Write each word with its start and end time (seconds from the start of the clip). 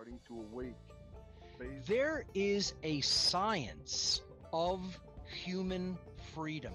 starting 0.00 0.20
to 0.26 0.34
awake. 0.34 0.74
Based 1.58 1.86
There 1.86 2.24
is 2.32 2.72
a 2.82 3.02
science 3.02 4.22
of 4.50 4.98
human 5.30 5.98
freedom. 6.34 6.72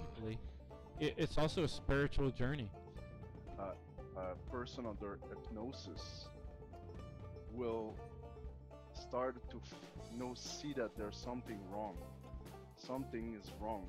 It's 1.00 1.36
also 1.36 1.64
a 1.64 1.68
spiritual 1.68 2.30
journey. 2.30 2.70
a 3.58 4.50
person 4.50 4.86
under 4.86 5.18
hypnosis 5.28 6.26
will 7.52 7.96
start 8.94 9.36
to 9.50 9.56
f- 9.56 9.74
you 10.12 10.18
know 10.18 10.32
see 10.34 10.72
that 10.74 10.96
there's 10.96 11.16
something 11.16 11.58
wrong. 11.72 11.96
Something 12.76 13.34
is 13.34 13.50
wrong. 13.60 13.86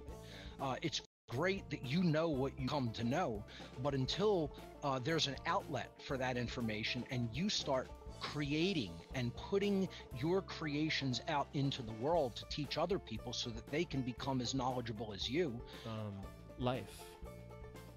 Uh, 0.60 0.76
it's 0.82 1.02
great 1.30 1.70
that 1.70 1.86
you 1.86 2.04
know 2.04 2.28
what 2.28 2.60
you 2.60 2.68
come 2.68 2.90
to 2.92 3.04
know, 3.04 3.44
but 3.84 3.94
until 3.94 4.52
uh, 4.84 5.00
there's 5.00 5.28
an 5.28 5.36
outlet 5.46 5.92
for 6.08 6.18
that 6.18 6.38
information 6.38 7.06
and 7.12 7.30
you 7.32 7.50
start 7.50 7.88
creating 8.20 8.92
and 9.16 9.36
putting 9.36 9.88
your 10.18 10.42
creations 10.42 11.22
out 11.28 11.48
into 11.54 11.82
the 11.82 11.94
world 11.94 12.36
to 12.36 12.46
teach 12.50 12.78
other 12.78 13.00
people 13.00 13.34
so 13.34 13.50
that 13.50 13.66
they 13.72 13.84
can 13.84 14.02
become 14.02 14.42
as 14.42 14.54
knowledgeable 14.54 15.14
as 15.14 15.30
you, 15.30 15.60
Um, 15.86 16.14
life. 16.60 17.02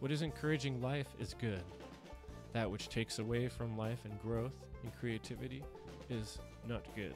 What 0.00 0.10
is 0.10 0.22
encouraging 0.22 0.80
life 0.80 1.08
is 1.18 1.34
good. 1.34 1.62
That 2.52 2.70
which 2.70 2.88
takes 2.88 3.18
away 3.18 3.48
from 3.48 3.76
life 3.76 4.00
and 4.04 4.20
growth 4.20 4.54
and 4.82 4.92
creativity 4.98 5.62
is 6.08 6.38
not 6.66 6.82
good. 6.96 7.14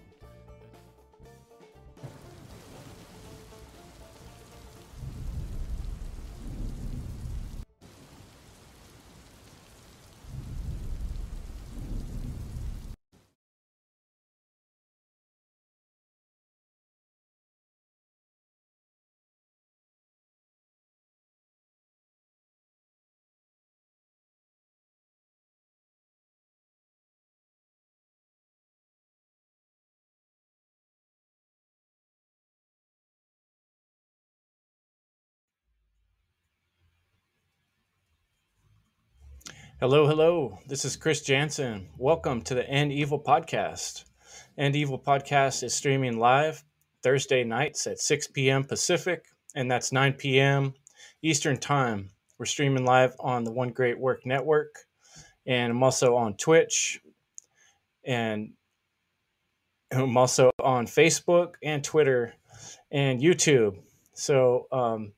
Hello, 39.80 40.06
hello. 40.06 40.61
This 40.69 40.84
is 40.84 40.94
Chris 40.94 41.20
Jansen. 41.20 41.89
Welcome 41.98 42.42
to 42.42 42.55
the 42.55 42.67
End 42.70 42.92
Evil 42.92 43.19
Podcast. 43.19 44.05
End 44.56 44.77
Evil 44.77 45.00
Podcast 45.00 45.64
is 45.64 45.75
streaming 45.75 46.17
live 46.20 46.62
Thursday 47.03 47.42
nights 47.42 47.89
at 47.89 47.98
6 47.98 48.28
p.m. 48.28 48.62
Pacific, 48.62 49.25
and 49.56 49.69
that's 49.69 49.91
9 49.91 50.12
p.m. 50.12 50.75
Eastern 51.22 51.56
Time. 51.58 52.11
We're 52.39 52.47
streaming 52.47 52.84
live 52.84 53.17
on 53.19 53.42
the 53.42 53.50
One 53.50 53.70
Great 53.70 53.98
Work 53.98 54.25
Network, 54.25 54.77
and 55.45 55.72
I'm 55.72 55.83
also 55.83 56.14
on 56.14 56.36
Twitch, 56.36 57.00
and 58.05 58.52
I'm 59.91 60.17
also 60.17 60.52
on 60.62 60.86
Facebook 60.86 61.55
and 61.64 61.83
Twitter 61.83 62.33
and 62.92 63.20
YouTube. 63.20 63.77
So, 64.12 64.69
um, 64.70 65.12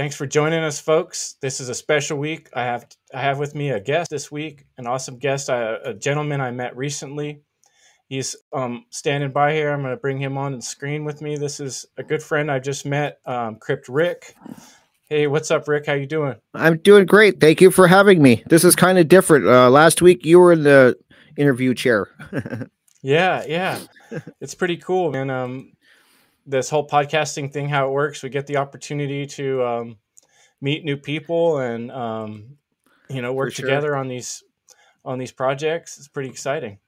Thanks 0.00 0.16
for 0.16 0.26
joining 0.26 0.64
us, 0.64 0.80
folks. 0.80 1.36
This 1.42 1.60
is 1.60 1.68
a 1.68 1.74
special 1.74 2.16
week. 2.16 2.48
I 2.54 2.62
have 2.62 2.86
I 3.12 3.20
have 3.20 3.38
with 3.38 3.54
me 3.54 3.68
a 3.68 3.78
guest 3.78 4.10
this 4.10 4.32
week, 4.32 4.64
an 4.78 4.86
awesome 4.86 5.18
guest, 5.18 5.50
I, 5.50 5.74
a 5.74 5.92
gentleman 5.92 6.40
I 6.40 6.52
met 6.52 6.74
recently. 6.74 7.42
He's 8.08 8.34
um, 8.50 8.86
standing 8.88 9.30
by 9.30 9.52
here. 9.52 9.70
I'm 9.70 9.82
going 9.82 9.94
to 9.94 10.00
bring 10.00 10.16
him 10.16 10.38
on 10.38 10.56
the 10.56 10.62
screen 10.62 11.04
with 11.04 11.20
me. 11.20 11.36
This 11.36 11.60
is 11.60 11.84
a 11.98 12.02
good 12.02 12.22
friend 12.22 12.50
I 12.50 12.60
just 12.60 12.86
met, 12.86 13.18
um, 13.26 13.56
Crypt 13.56 13.90
Rick. 13.90 14.34
Hey, 15.10 15.26
what's 15.26 15.50
up, 15.50 15.68
Rick? 15.68 15.84
How 15.84 15.92
you 15.92 16.06
doing? 16.06 16.36
I'm 16.54 16.78
doing 16.78 17.04
great. 17.04 17.38
Thank 17.38 17.60
you 17.60 17.70
for 17.70 17.86
having 17.86 18.22
me. 18.22 18.42
This 18.46 18.64
is 18.64 18.74
kind 18.74 18.96
of 18.96 19.06
different. 19.06 19.46
Uh, 19.46 19.68
last 19.68 20.00
week 20.00 20.24
you 20.24 20.40
were 20.40 20.54
in 20.54 20.62
the 20.62 20.96
interview 21.36 21.74
chair. 21.74 22.08
Yeah, 23.02 23.44
yeah, 23.46 23.78
it's 24.40 24.54
pretty 24.54 24.76
cool, 24.76 25.10
man. 25.10 25.30
Um, 25.30 25.72
this 26.50 26.68
whole 26.68 26.86
podcasting 26.86 27.52
thing, 27.52 27.68
how 27.68 27.88
it 27.88 27.92
works, 27.92 28.22
we 28.22 28.28
get 28.28 28.46
the 28.46 28.56
opportunity 28.56 29.26
to 29.26 29.64
um, 29.64 29.96
meet 30.60 30.84
new 30.84 30.96
people 30.96 31.58
and 31.58 31.90
um, 31.90 32.56
you 33.08 33.22
know 33.22 33.32
work 33.32 33.52
sure. 33.52 33.66
together 33.66 33.96
on 33.96 34.08
these 34.08 34.42
on 35.04 35.18
these 35.18 35.32
projects. 35.32 35.98
It's 35.98 36.08
pretty 36.08 36.28
exciting. 36.28 36.78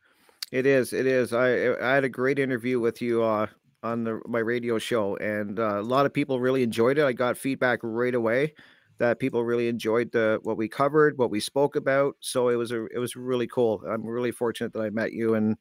it 0.51 0.67
is. 0.67 0.93
It 0.93 1.07
is. 1.07 1.33
I 1.33 1.75
I 1.75 1.95
had 1.95 2.05
a 2.05 2.09
great 2.09 2.39
interview 2.39 2.81
with 2.81 3.01
you 3.01 3.23
uh, 3.23 3.47
on 3.83 4.05
the 4.05 4.21
my 4.27 4.41
radio 4.41 4.79
show, 4.79 5.17
and 5.17 5.59
uh, 5.59 5.81
a 5.81 5.83
lot 5.83 6.07
of 6.07 6.13
people 6.13 6.41
really 6.41 6.63
enjoyed 6.63 6.99
it. 6.99 7.05
I 7.05 7.13
got 7.13 7.37
feedback 7.37 7.79
right 7.83 8.15
away 8.15 8.55
that 8.99 9.19
people 9.19 9.45
really 9.45 9.69
enjoyed 9.69 10.13
the 10.13 10.39
what 10.43 10.57
we 10.57 10.69
covered, 10.69 11.19
what 11.19 11.31
we 11.31 11.41
spoke 11.41 11.77
about. 11.77 12.17
So 12.21 12.49
it 12.49 12.57
was 12.57 12.73
a 12.73 12.87
it 12.87 12.99
was 12.99 13.17
really 13.17 13.47
cool. 13.47 13.83
I'm 13.89 14.05
really 14.05 14.33
fortunate 14.33 14.73
that 14.75 14.81
I 14.81 14.91
met 14.91 15.13
you, 15.13 15.35
and 15.35 15.57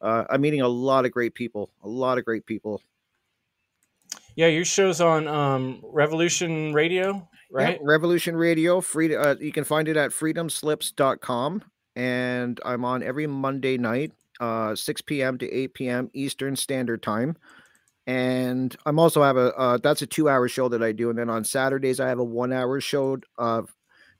uh, 0.00 0.24
I'm 0.30 0.40
meeting 0.40 0.60
a 0.60 0.68
lot 0.68 1.04
of 1.04 1.12
great 1.12 1.34
people. 1.34 1.70
A 1.82 1.88
lot 1.88 2.18
of 2.18 2.24
great 2.24 2.46
people. 2.46 2.82
Yeah, 4.36 4.48
your 4.48 4.66
show's 4.66 5.00
on 5.00 5.26
um, 5.26 5.80
Revolution 5.82 6.74
Radio, 6.74 7.26
right? 7.50 7.78
Revolution 7.82 8.36
Radio, 8.36 8.82
free 8.82 9.16
uh, 9.16 9.34
you 9.40 9.50
can 9.50 9.64
find 9.64 9.88
it 9.88 9.96
at 9.96 10.10
freedomslips.com 10.10 11.64
and 11.96 12.60
I'm 12.62 12.84
on 12.84 13.02
every 13.02 13.26
Monday 13.26 13.78
night, 13.78 14.12
uh 14.38 14.74
6 14.74 15.00
p.m. 15.02 15.38
to 15.38 15.50
8 15.50 15.74
p.m. 15.74 16.10
Eastern 16.12 16.54
Standard 16.54 17.02
Time. 17.02 17.34
And 18.06 18.76
I'm 18.84 18.98
also 18.98 19.22
have 19.22 19.38
a 19.38 19.54
uh, 19.56 19.78
that's 19.82 20.02
a 20.02 20.06
2-hour 20.06 20.48
show 20.48 20.68
that 20.68 20.82
I 20.82 20.92
do 20.92 21.08
and 21.08 21.18
then 21.18 21.30
on 21.30 21.42
Saturdays 21.42 21.98
I 21.98 22.08
have 22.08 22.18
a 22.18 22.26
1-hour 22.26 22.80
show 22.82 23.18
uh 23.38 23.62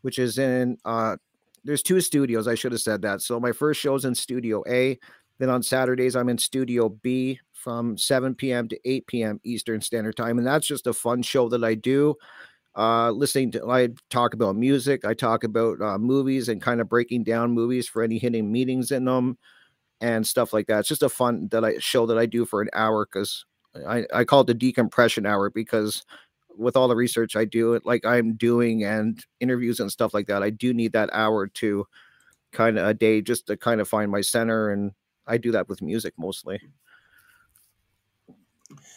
which 0.01 0.19
is 0.19 0.39
in 0.39 0.79
uh 0.87 1.17
there's 1.63 1.83
two 1.83 2.01
studios, 2.01 2.49
I 2.49 2.55
should 2.55 2.73
have 2.73 2.81
said 2.81 3.03
that. 3.03 3.21
So 3.21 3.39
my 3.39 3.53
first 3.53 3.81
show 3.81 3.97
is 3.97 4.05
in 4.05 4.15
Studio 4.15 4.63
A, 4.69 4.99
then 5.39 5.51
on 5.51 5.63
Saturdays 5.63 6.17
I'm 6.17 6.31
in 6.31 6.39
Studio 6.39 6.89
B 6.89 7.39
from 7.67 7.99
7 7.99 8.37
p.m. 8.37 8.69
to 8.69 8.79
8 8.85 9.09
p.m. 9.09 9.41
Eastern 9.43 9.81
Standard 9.81 10.17
Time 10.17 10.39
and 10.39 10.47
that's 10.47 10.69
just 10.69 10.87
a 10.87 10.93
fun 10.93 11.21
show 11.21 11.49
that 11.49 11.65
I 11.65 11.75
do 11.75 12.15
uh 12.77 13.11
listening 13.11 13.51
to 13.51 13.67
i 13.71 13.89
talk 14.11 14.35
about 14.35 14.55
music 14.55 15.05
i 15.05 15.15
talk 15.15 15.45
about 15.45 15.81
uh, 15.81 15.97
movies 15.97 16.49
and 16.49 16.61
kind 16.61 16.81
of 16.81 16.89
breaking 16.89 17.25
down 17.25 17.51
movies 17.51 17.89
for 17.89 18.03
any 18.03 18.19
hidden 18.19 18.53
meanings 18.53 18.91
in 18.91 19.07
them 19.07 19.39
and 20.03 20.27
stuff 20.27 20.53
like 20.53 20.67
that 20.67 20.81
it's 20.81 20.89
just 20.89 21.03
a 21.03 21.09
fun 21.09 21.49
that 21.51 21.65
i 21.65 21.79
show 21.79 22.05
that 22.05 22.19
i 22.19 22.27
do 22.27 22.45
for 22.45 22.61
an 22.61 22.69
hour 22.75 23.07
because 23.07 23.47
i 23.89 24.05
i 24.13 24.25
call 24.25 24.43
it 24.43 24.47
the 24.47 24.55
decompression 24.55 25.25
hour 25.25 25.49
because 25.49 26.05
with 26.59 26.77
all 26.77 26.87
the 26.89 26.97
research 26.97 27.35
i 27.35 27.47
do 27.47 27.81
like 27.87 28.05
i'm 28.05 28.35
doing 28.35 28.85
and 28.85 29.25
interviews 29.41 29.81
and 29.81 29.91
stuff 29.91 30.13
like 30.13 30.27
that 30.27 30.43
i 30.43 30.51
do 30.51 30.75
need 30.75 30.93
that 30.93 31.09
hour 31.15 31.47
to 31.47 31.87
kind 32.53 32.79
of 32.79 32.87
a 32.87 32.93
day 32.95 33.23
just 33.23 33.47
to 33.47 33.57
kind 33.57 33.81
of 33.81 33.89
find 33.89 34.11
my 34.11 34.21
center 34.21 34.71
and 34.71 34.93
i 35.27 35.39
do 35.39 35.51
that 35.51 35.69
with 35.69 35.81
music 35.81 36.13
mostly 36.19 36.61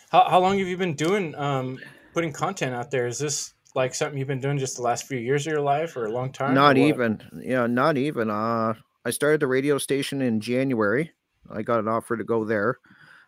How, 0.09 0.27
how 0.27 0.39
long 0.39 0.57
have 0.57 0.67
you 0.67 0.77
been 0.77 0.95
doing 0.95 1.35
um, 1.35 1.79
putting 2.13 2.33
content 2.33 2.73
out 2.73 2.89
there? 2.91 3.07
Is 3.07 3.19
this 3.19 3.53
like 3.75 3.93
something 3.93 4.17
you've 4.17 4.27
been 4.27 4.39
doing 4.41 4.57
just 4.57 4.75
the 4.75 4.81
last 4.81 5.05
few 5.05 5.19
years 5.19 5.45
of 5.45 5.51
your 5.51 5.61
life, 5.61 5.95
or 5.95 6.05
a 6.05 6.11
long 6.11 6.31
time? 6.31 6.55
Not 6.55 6.77
even. 6.77 7.21
Yeah, 7.41 7.67
not 7.67 7.97
even. 7.97 8.29
Uh 8.29 8.73
I 9.05 9.11
started 9.11 9.39
the 9.39 9.47
radio 9.47 9.77
station 9.77 10.21
in 10.21 10.39
January. 10.41 11.11
I 11.49 11.61
got 11.61 11.79
an 11.79 11.87
offer 11.87 12.17
to 12.17 12.23
go 12.23 12.43
there. 12.43 12.77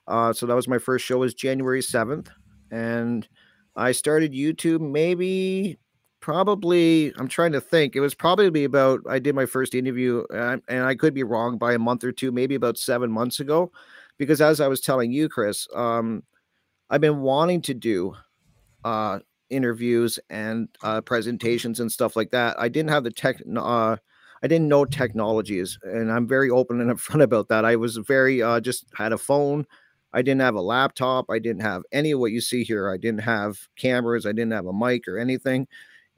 Uh 0.08 0.34
so 0.34 0.46
that 0.47 0.56
was 0.56 0.68
my 0.68 0.80
first 0.80 1.06
show 1.06 1.19
was 1.19 1.34
January 1.34 1.81
7th 1.81 2.30
and 2.72 3.28
I 3.75 3.92
started 3.92 4.34
YouTube 4.34 4.81
maybe 4.81 5.78
probably 6.19 7.13
I'm 7.18 7.28
trying 7.28 7.52
to 7.52 7.62
think. 7.62 7.96
It 7.96 8.00
was 8.00 8.16
probably 8.16 8.63
about 8.63 9.02
I 9.08 9.19
did 9.19 9.36
my 9.36 9.46
first 9.46 9.75
interview 9.75 10.24
uh, 10.34 10.58
and 10.68 10.84
I 10.84 10.96
could 10.96 11.13
be 11.13 11.24
wrong 11.24 11.59
by 11.59 11.74
a 11.74 11.80
month 11.80 12.03
or 12.03 12.12
two, 12.12 12.31
maybe 12.31 12.56
about 12.56 12.80
7 12.80 13.12
months 13.12 13.40
ago 13.40 13.72
because 14.18 14.42
as 14.42 14.60
I 14.60 14.68
was 14.68 14.81
telling 14.81 15.12
you 15.12 15.30
Chris, 15.30 15.68
um 15.75 16.24
I've 16.92 17.02
been 17.02 17.22
wanting 17.22 17.62
to 17.64 17.74
do 17.74 18.16
uh 18.84 19.20
interviews 19.52 20.18
and 20.30 20.70
uh, 20.82 21.02
presentations 21.02 21.80
and 21.80 21.92
stuff 21.92 22.16
like 22.16 22.32
that. 22.32 22.60
I 22.60 22.70
didn't 22.70 22.90
have 22.90 23.04
the 23.04 23.12
tech. 23.12 23.42
Uh, 23.56 23.98
I 24.44 24.48
didn't 24.48 24.70
know 24.70 24.86
technologies, 24.86 25.78
and 25.84 26.12
I'm 26.12 26.28
very 26.28 26.50
open 26.50 26.82
and 26.82 26.90
upfront 26.98 27.22
about 27.22 27.50
that. 27.50 27.66
I 27.66 27.76
was 27.76 27.98
very 27.98 28.42
uh, 28.42 28.60
just 28.60 28.86
had 28.96 29.14
a 29.14 29.18
phone. 29.18 29.68
I 30.14 30.22
didn't 30.22 30.42
have 30.42 30.56
a 30.56 30.62
laptop. 30.62 31.26
I 31.30 31.40
didn't 31.40 31.62
have 31.62 31.84
any 31.92 32.12
of 32.12 32.20
what 32.20 32.32
you 32.32 32.42
see 32.42 32.64
here. 32.64 32.90
I 32.90 32.98
didn't 32.98 33.22
have 33.22 33.60
cameras. 33.78 34.26
I 34.26 34.32
didn't 34.32 34.52
have 34.52 34.66
a 34.66 34.74
mic 34.74 35.08
or 35.08 35.20
anything, 35.20 35.68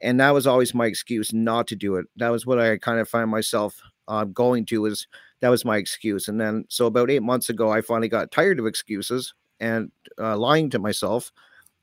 and 0.02 0.20
that 0.20 0.32
was 0.32 0.48
always 0.48 0.74
my 0.74 0.86
excuse 0.86 1.34
not 1.34 1.68
to 1.68 1.76
do 1.76 1.96
it. 1.98 2.06
That 2.16 2.30
was 2.30 2.46
what 2.46 2.60
I 2.60 2.78
kind 2.78 3.00
of 3.00 3.10
find 3.10 3.30
myself 3.30 3.82
uh, 4.08 4.26
going 4.26 4.66
to. 4.68 4.86
Is 4.86 5.08
that 5.42 5.50
was 5.50 5.66
my 5.66 5.78
excuse, 5.78 6.28
and 6.28 6.40
then 6.40 6.66
so 6.70 6.86
about 6.86 7.12
eight 7.12 7.24
months 7.24 7.50
ago, 7.50 7.72
I 7.72 7.82
finally 7.82 8.10
got 8.10 8.32
tired 8.32 8.60
of 8.60 8.68
excuses 8.68 9.34
and 9.64 9.92
uh, 10.20 10.38
lying 10.38 10.70
to 10.72 10.80
myself 10.80 11.32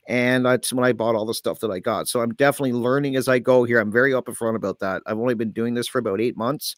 and 0.08 0.44
that's 0.44 0.72
when 0.72 0.84
I 0.84 0.92
bought 0.92 1.14
all 1.14 1.26
the 1.26 1.34
stuff 1.34 1.60
that 1.60 1.70
I 1.70 1.78
got. 1.78 2.08
So 2.08 2.20
I'm 2.20 2.34
definitely 2.34 2.72
learning 2.72 3.16
as 3.16 3.28
I 3.28 3.38
go 3.38 3.64
here. 3.64 3.78
I'm 3.78 3.92
very 3.92 4.12
up 4.14 4.28
and 4.28 4.36
front 4.36 4.56
about 4.56 4.80
that. 4.80 5.02
I've 5.06 5.18
only 5.18 5.34
been 5.34 5.52
doing 5.52 5.74
this 5.74 5.86
for 5.86 5.98
about 5.98 6.20
eight 6.20 6.36
months, 6.36 6.74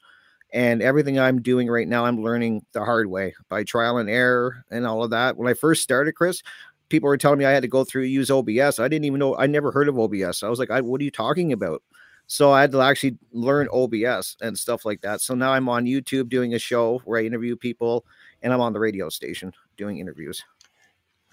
And 0.52 0.82
everything 0.82 1.18
I'm 1.18 1.42
doing 1.42 1.68
right 1.68 1.88
now, 1.88 2.06
I'm 2.06 2.22
learning 2.22 2.66
the 2.72 2.84
hard 2.84 3.08
way 3.08 3.34
by 3.50 3.64
trial 3.64 3.98
and 3.98 4.10
error 4.10 4.64
and 4.70 4.86
all 4.86 5.04
of 5.04 5.10
that. 5.10 5.36
When 5.36 5.48
I 5.48 5.54
first 5.54 5.82
started, 5.82 6.14
Chris, 6.14 6.42
people 6.90 7.08
were 7.08 7.18
telling 7.18 7.38
me 7.38 7.46
I 7.46 7.52
had 7.52 7.62
to 7.62 7.68
go 7.68 7.84
through 7.84 8.04
use 8.04 8.30
OBS. 8.30 8.78
I 8.78 8.88
didn't 8.88 9.06
even 9.06 9.18
know. 9.20 9.36
I 9.36 9.46
never 9.46 9.72
heard 9.72 9.88
of 9.88 9.98
OBS. 9.98 10.42
I 10.42 10.48
was 10.48 10.58
like, 10.58 10.70
I, 10.70 10.80
"What 10.82 11.00
are 11.00 11.04
you 11.04 11.10
talking 11.10 11.52
about?" 11.52 11.82
So 12.26 12.52
I 12.52 12.62
had 12.62 12.72
to 12.72 12.80
actually 12.82 13.18
learn 13.32 13.68
OBS 13.72 14.36
and 14.42 14.58
stuff 14.58 14.84
like 14.84 15.00
that. 15.02 15.20
So 15.22 15.34
now 15.34 15.52
I'm 15.52 15.68
on 15.68 15.86
YouTube 15.86 16.28
doing 16.28 16.54
a 16.54 16.58
show 16.58 17.00
where 17.04 17.20
I 17.20 17.24
interview 17.24 17.56
people, 17.56 18.04
and 18.42 18.52
I'm 18.52 18.60
on 18.60 18.72
the 18.74 18.80
radio 18.80 19.08
station 19.08 19.52
doing 19.76 19.98
interviews. 19.98 20.42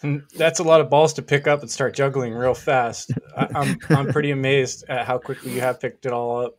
And 0.02 0.24
that's 0.36 0.60
a 0.60 0.64
lot 0.64 0.82
of 0.82 0.90
balls 0.90 1.14
to 1.14 1.22
pick 1.22 1.48
up 1.48 1.62
and 1.62 1.70
start 1.70 1.94
juggling 1.94 2.34
real 2.34 2.54
fast. 2.54 3.12
I, 3.36 3.48
I'm 3.54 3.78
I'm 3.90 4.08
pretty 4.08 4.32
amazed 4.32 4.86
at 4.88 5.06
how 5.06 5.18
quickly 5.18 5.54
you 5.54 5.62
have 5.62 5.80
picked 5.80 6.06
it 6.06 6.12
all 6.12 6.46
up. 6.46 6.58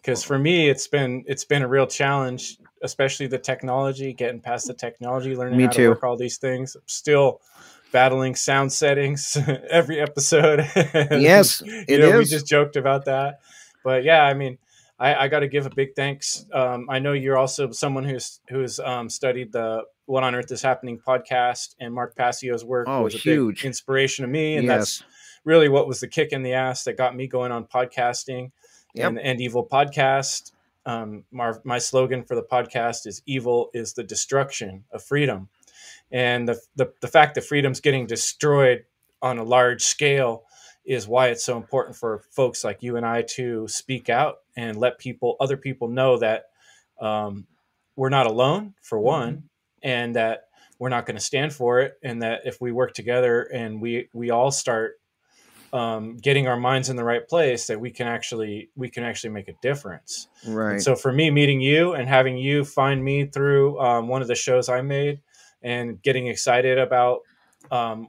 Because 0.00 0.24
for 0.24 0.38
me, 0.38 0.68
it's 0.68 0.88
been 0.88 1.24
it's 1.26 1.44
been 1.44 1.62
a 1.62 1.68
real 1.68 1.86
challenge, 1.86 2.58
especially 2.82 3.28
the 3.28 3.38
technology, 3.38 4.12
getting 4.12 4.40
past 4.40 4.66
the 4.66 4.74
technology, 4.74 5.36
learning 5.36 5.58
Me 5.58 5.64
how 5.64 5.70
too. 5.70 5.82
to 5.84 5.88
work 5.90 6.02
all 6.02 6.16
these 6.16 6.38
things. 6.38 6.74
I'm 6.74 6.82
still 6.86 7.40
battling 7.92 8.34
sound 8.34 8.72
settings 8.72 9.36
every 9.70 10.00
episode. 10.00 10.60
Yes, 11.12 11.62
it 11.64 12.00
know, 12.00 12.18
we 12.18 12.24
just 12.24 12.46
joked 12.46 12.76
about 12.76 13.04
that. 13.04 13.40
But 13.84 14.02
yeah, 14.02 14.22
I 14.22 14.34
mean, 14.34 14.58
I, 14.98 15.14
I 15.24 15.28
got 15.28 15.40
to 15.40 15.48
give 15.48 15.66
a 15.66 15.70
big 15.70 15.94
thanks. 15.96 16.46
Um, 16.52 16.86
I 16.88 16.98
know 16.98 17.12
you're 17.12 17.36
also 17.38 17.70
someone 17.70 18.04
who's 18.04 18.40
who's 18.48 18.78
um, 18.78 19.08
studied 19.08 19.52
the 19.52 19.82
"What 20.06 20.22
on 20.22 20.34
Earth 20.34 20.50
Is 20.52 20.62
Happening" 20.62 20.98
podcast, 21.04 21.74
and 21.80 21.92
Mark 21.94 22.14
Passio's 22.16 22.64
work 22.64 22.86
Oh, 22.88 23.02
was 23.02 23.14
a 23.14 23.18
huge. 23.18 23.58
big 23.62 23.66
inspiration 23.66 24.22
to 24.24 24.28
me, 24.28 24.56
and 24.56 24.68
that's 24.68 25.02
really 25.44 25.68
what 25.68 25.88
was 25.88 26.00
the 26.00 26.08
kick 26.08 26.30
in 26.32 26.42
the 26.42 26.52
ass 26.52 26.84
that 26.84 26.96
got 26.96 27.16
me 27.16 27.26
going 27.26 27.50
on 27.52 27.64
podcasting 27.64 28.52
Yep. 28.94 29.08
and 29.08 29.16
the 29.16 29.24
End 29.24 29.40
Evil 29.40 29.66
podcast. 29.66 30.52
Um, 30.84 31.24
my, 31.30 31.52
my 31.64 31.78
slogan 31.78 32.24
for 32.24 32.34
the 32.34 32.42
podcast 32.42 33.06
is 33.06 33.22
"Evil 33.26 33.70
is 33.74 33.94
the 33.94 34.04
destruction 34.04 34.84
of 34.92 35.02
freedom," 35.02 35.48
and 36.10 36.46
the 36.48 36.60
the, 36.76 36.92
the 37.00 37.08
fact 37.08 37.34
that 37.34 37.44
freedom's 37.44 37.80
getting 37.80 38.06
destroyed 38.06 38.84
on 39.22 39.38
a 39.38 39.44
large 39.44 39.82
scale 39.82 40.44
is 40.84 41.06
why 41.06 41.28
it's 41.28 41.44
so 41.44 41.56
important 41.56 41.96
for 41.96 42.22
folks 42.30 42.64
like 42.64 42.82
you 42.82 42.96
and 42.96 43.06
I 43.06 43.22
to 43.22 43.68
speak 43.68 44.08
out 44.08 44.38
and 44.56 44.76
let 44.76 44.98
people, 44.98 45.36
other 45.40 45.56
people, 45.56 45.88
know 45.88 46.18
that 46.18 46.46
um, 47.00 47.46
we're 47.96 48.08
not 48.08 48.26
alone. 48.26 48.74
For 48.82 48.98
one, 48.98 49.44
and 49.82 50.16
that 50.16 50.48
we're 50.78 50.88
not 50.88 51.06
going 51.06 51.16
to 51.16 51.22
stand 51.22 51.52
for 51.52 51.80
it, 51.80 51.98
and 52.02 52.22
that 52.22 52.42
if 52.44 52.60
we 52.60 52.72
work 52.72 52.94
together 52.94 53.42
and 53.42 53.80
we 53.80 54.08
we 54.12 54.30
all 54.30 54.50
start 54.50 54.98
um, 55.72 56.16
getting 56.18 56.48
our 56.48 56.56
minds 56.56 56.90
in 56.90 56.96
the 56.96 57.04
right 57.04 57.26
place, 57.26 57.66
that 57.66 57.80
we 57.80 57.90
can 57.90 58.06
actually 58.06 58.68
we 58.76 58.90
can 58.90 59.04
actually 59.04 59.30
make 59.30 59.48
a 59.48 59.54
difference. 59.62 60.28
Right. 60.46 60.72
And 60.72 60.82
so 60.82 60.94
for 60.94 61.12
me, 61.12 61.30
meeting 61.30 61.60
you 61.60 61.94
and 61.94 62.08
having 62.08 62.36
you 62.36 62.64
find 62.64 63.02
me 63.02 63.26
through 63.26 63.80
um, 63.80 64.08
one 64.08 64.22
of 64.22 64.28
the 64.28 64.34
shows 64.34 64.68
I 64.68 64.82
made 64.82 65.20
and 65.62 66.02
getting 66.02 66.26
excited 66.26 66.78
about 66.78 67.20
um, 67.70 68.08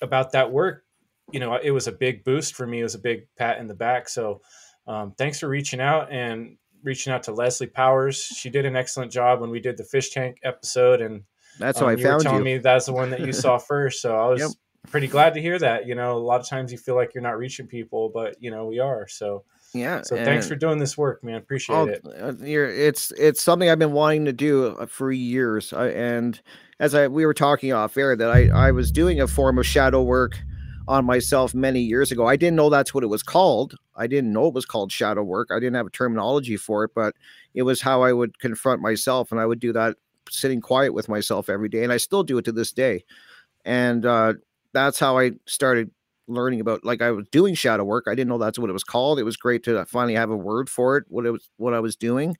about 0.00 0.32
that 0.32 0.50
work, 0.50 0.84
you 1.32 1.40
know, 1.40 1.56
it 1.62 1.70
was 1.70 1.86
a 1.86 1.92
big 1.92 2.24
boost 2.24 2.54
for 2.54 2.66
me. 2.66 2.80
It 2.80 2.84
was 2.84 2.94
a 2.94 2.98
big 3.00 3.26
pat 3.36 3.58
in 3.58 3.66
the 3.68 3.74
back. 3.74 4.08
So 4.08 4.40
um, 4.86 5.12
thanks 5.18 5.38
for 5.40 5.48
reaching 5.48 5.80
out 5.80 6.10
and 6.10 6.56
reaching 6.82 7.12
out 7.12 7.22
to 7.24 7.32
Leslie 7.32 7.66
Powers. 7.66 8.22
She 8.22 8.50
did 8.50 8.64
an 8.66 8.76
excellent 8.76 9.12
job 9.12 9.40
when 9.40 9.50
we 9.50 9.60
did 9.60 9.76
the 9.76 9.84
fish 9.84 10.10
tank 10.10 10.38
episode, 10.42 11.00
and 11.00 11.22
That's 11.58 11.78
how 11.78 11.86
um, 11.86 11.90
I 11.90 11.94
you 11.96 12.08
were 12.08 12.18
telling 12.20 12.38
you. 12.38 12.44
me 12.44 12.58
that's 12.58 12.86
the 12.86 12.92
one 12.92 13.10
that 13.10 13.20
you 13.20 13.32
saw 13.32 13.58
first. 13.72 14.00
So 14.02 14.16
I 14.16 14.26
was 14.28 14.40
Yep. 14.40 14.50
pretty 14.90 15.06
glad 15.08 15.34
to 15.34 15.40
hear 15.42 15.58
that. 15.58 15.86
You 15.86 15.94
know, 15.94 16.16
a 16.16 16.18
lot 16.18 16.40
of 16.40 16.48
times 16.48 16.72
you 16.72 16.78
feel 16.78 16.94
like 16.96 17.14
you're 17.14 17.22
not 17.22 17.38
reaching 17.38 17.66
people, 17.66 18.08
but 18.12 18.36
you 18.42 18.50
know 18.50 18.66
we 18.66 18.78
are. 18.78 19.06
So 19.08 19.44
yeah. 19.74 20.02
so 20.02 20.16
thanks 20.16 20.48
for 20.48 20.56
doing 20.56 20.78
this 20.78 20.98
work, 20.98 21.22
man. 21.22 21.36
Appreciate 21.36 21.76
Oh, 21.76 21.86
it. 21.86 22.00
uh, 22.20 22.32
you're, 22.44 22.68
it's 22.68 23.12
it's 23.12 23.42
something 23.42 23.68
I've 23.70 23.78
been 23.78 23.92
wanting 23.92 24.24
to 24.24 24.32
do 24.32 24.68
uh, 24.68 24.86
for 24.86 25.12
years. 25.12 25.72
I, 25.72 25.88
and 25.88 26.40
as 26.80 26.94
I 26.94 27.06
we 27.08 27.24
were 27.26 27.34
talking 27.34 27.72
off 27.72 27.96
air, 27.96 28.16
that 28.16 28.30
I 28.30 28.48
I 28.48 28.70
was 28.72 28.90
doing 28.90 29.20
a 29.20 29.28
form 29.28 29.58
of 29.58 29.66
shadow 29.66 30.02
work 30.02 30.40
on 30.88 31.04
myself 31.04 31.54
many 31.54 31.80
years 31.80 32.10
ago. 32.12 32.26
I 32.26 32.36
didn't 32.36 32.56
know 32.56 32.70
that's 32.70 32.94
what 32.94 33.04
it 33.04 33.08
was 33.08 33.22
called. 33.22 33.74
I 33.96 34.06
didn't 34.06 34.32
know 34.32 34.46
it 34.48 34.54
was 34.54 34.66
called 34.66 34.92
shadow 34.92 35.22
work. 35.22 35.48
I 35.50 35.60
didn't 35.60 35.76
have 35.76 35.86
a 35.86 35.90
terminology 35.90 36.56
for 36.56 36.84
it, 36.84 36.92
but 36.94 37.14
it 37.54 37.62
was 37.62 37.80
how 37.80 38.02
I 38.02 38.12
would 38.12 38.38
confront 38.38 38.80
myself, 38.82 39.30
and 39.30 39.40
I 39.40 39.46
would 39.46 39.60
do 39.60 39.72
that 39.72 39.96
sitting 40.30 40.60
quiet 40.60 40.94
with 40.94 41.08
myself 41.08 41.48
every 41.48 41.68
day, 41.68 41.84
and 41.84 41.92
I 41.92 41.96
still 41.98 42.22
do 42.22 42.38
it 42.38 42.44
to 42.46 42.52
this 42.52 42.72
day. 42.72 43.04
And 43.64 44.06
uh, 44.06 44.34
that's 44.72 44.98
how 44.98 45.18
I 45.18 45.32
started 45.46 45.90
learning 46.28 46.60
about 46.60 46.84
like 46.84 47.02
I 47.02 47.10
was 47.10 47.26
doing 47.32 47.54
shadow 47.54 47.84
work. 47.84 48.04
I 48.06 48.14
didn't 48.14 48.28
know 48.28 48.38
that's 48.38 48.58
what 48.58 48.70
it 48.70 48.74
was 48.74 48.84
called. 48.84 49.18
It 49.18 49.24
was 49.24 49.36
great 49.36 49.64
to 49.64 49.84
finally 49.86 50.14
have 50.14 50.30
a 50.30 50.36
word 50.36 50.70
for 50.70 50.96
it, 50.96 51.04
what 51.08 51.26
it 51.26 51.30
was 51.30 51.48
what 51.56 51.74
I 51.74 51.80
was 51.80 51.96
doing. 51.96 52.36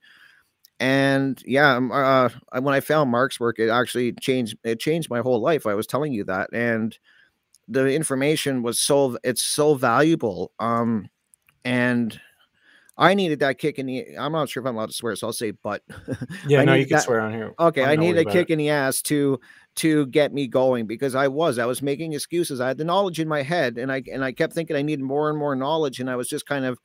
And 0.79 1.43
yeah, 1.47 1.77
um, 1.77 1.93
uh, 1.93 2.31
when 2.59 2.75
I 2.75 2.81
found 2.81 3.11
Mark's 3.11 3.39
work, 3.39 3.59
it 3.59 3.69
actually 3.69 4.13
changed 4.15 4.57
it 4.65 4.81
changed 4.81 5.11
my 5.11 5.21
whole 5.21 5.41
life. 5.41 5.67
I 5.67 5.75
was 5.75 5.87
telling 5.87 6.13
you 6.13 6.25
that. 6.25 6.51
And 6.53 6.99
the 7.71 7.87
information 7.95 8.63
was 8.63 8.79
so 8.81 9.17
it's 9.25 9.43
so 9.43 9.75
valuable. 9.75 10.53
Um 10.59 11.09
and 11.65 12.21
I 12.99 13.15
needed 13.15 13.41
that 13.41 13.57
kick 13.59 13.79
in 13.79 13.87
the 13.87 14.19
I'm 14.19 14.33
not 14.33 14.51
sure 14.51 14.63
if 14.63 14.67
I'm 14.67 14.77
allowed 14.77 14.91
to 14.91 14.95
swear, 14.95 15.17
so 15.17 15.29
I'll 15.29 15.33
say 15.33 15.53
but 15.53 15.83
Yeah, 16.47 16.61
I 16.61 16.65
no, 16.65 16.75
you 16.75 16.85
can 16.87 16.97
that- 16.97 17.05
swear 17.05 17.21
on 17.21 17.33
here. 17.33 17.55
Okay, 17.59 17.83
I'm 17.83 17.91
I 17.91 17.97
need 17.97 18.19
a 18.19 18.25
kick 18.25 18.51
it. 18.51 18.53
in 18.55 18.59
the 18.59 18.71
ass 18.71 19.01
to 19.03 19.41
to 19.77 20.07
get 20.09 20.35
me 20.35 20.47
going 20.49 20.87
because 20.87 21.15
I 21.15 21.29
was 21.29 21.59
I 21.59 21.65
was 21.67 21.81
making 21.81 22.13
excuses. 22.13 22.61
I 22.61 22.69
had 22.69 22.77
the 22.79 22.85
knowledge 22.85 23.21
in 23.21 23.29
my 23.29 23.43
head, 23.43 23.79
and 23.79 23.91
I 23.91 24.03
and 24.13 24.23
I 24.25 24.33
kept 24.33 24.53
thinking 24.53 24.77
I 24.77 24.83
needed 24.83 25.03
more 25.03 25.31
and 25.31 25.39
more 25.39 25.55
knowledge, 25.55 26.01
and 26.01 26.11
I 26.11 26.17
was 26.17 26.29
just 26.29 26.45
kind 26.45 26.65
of 26.65 26.79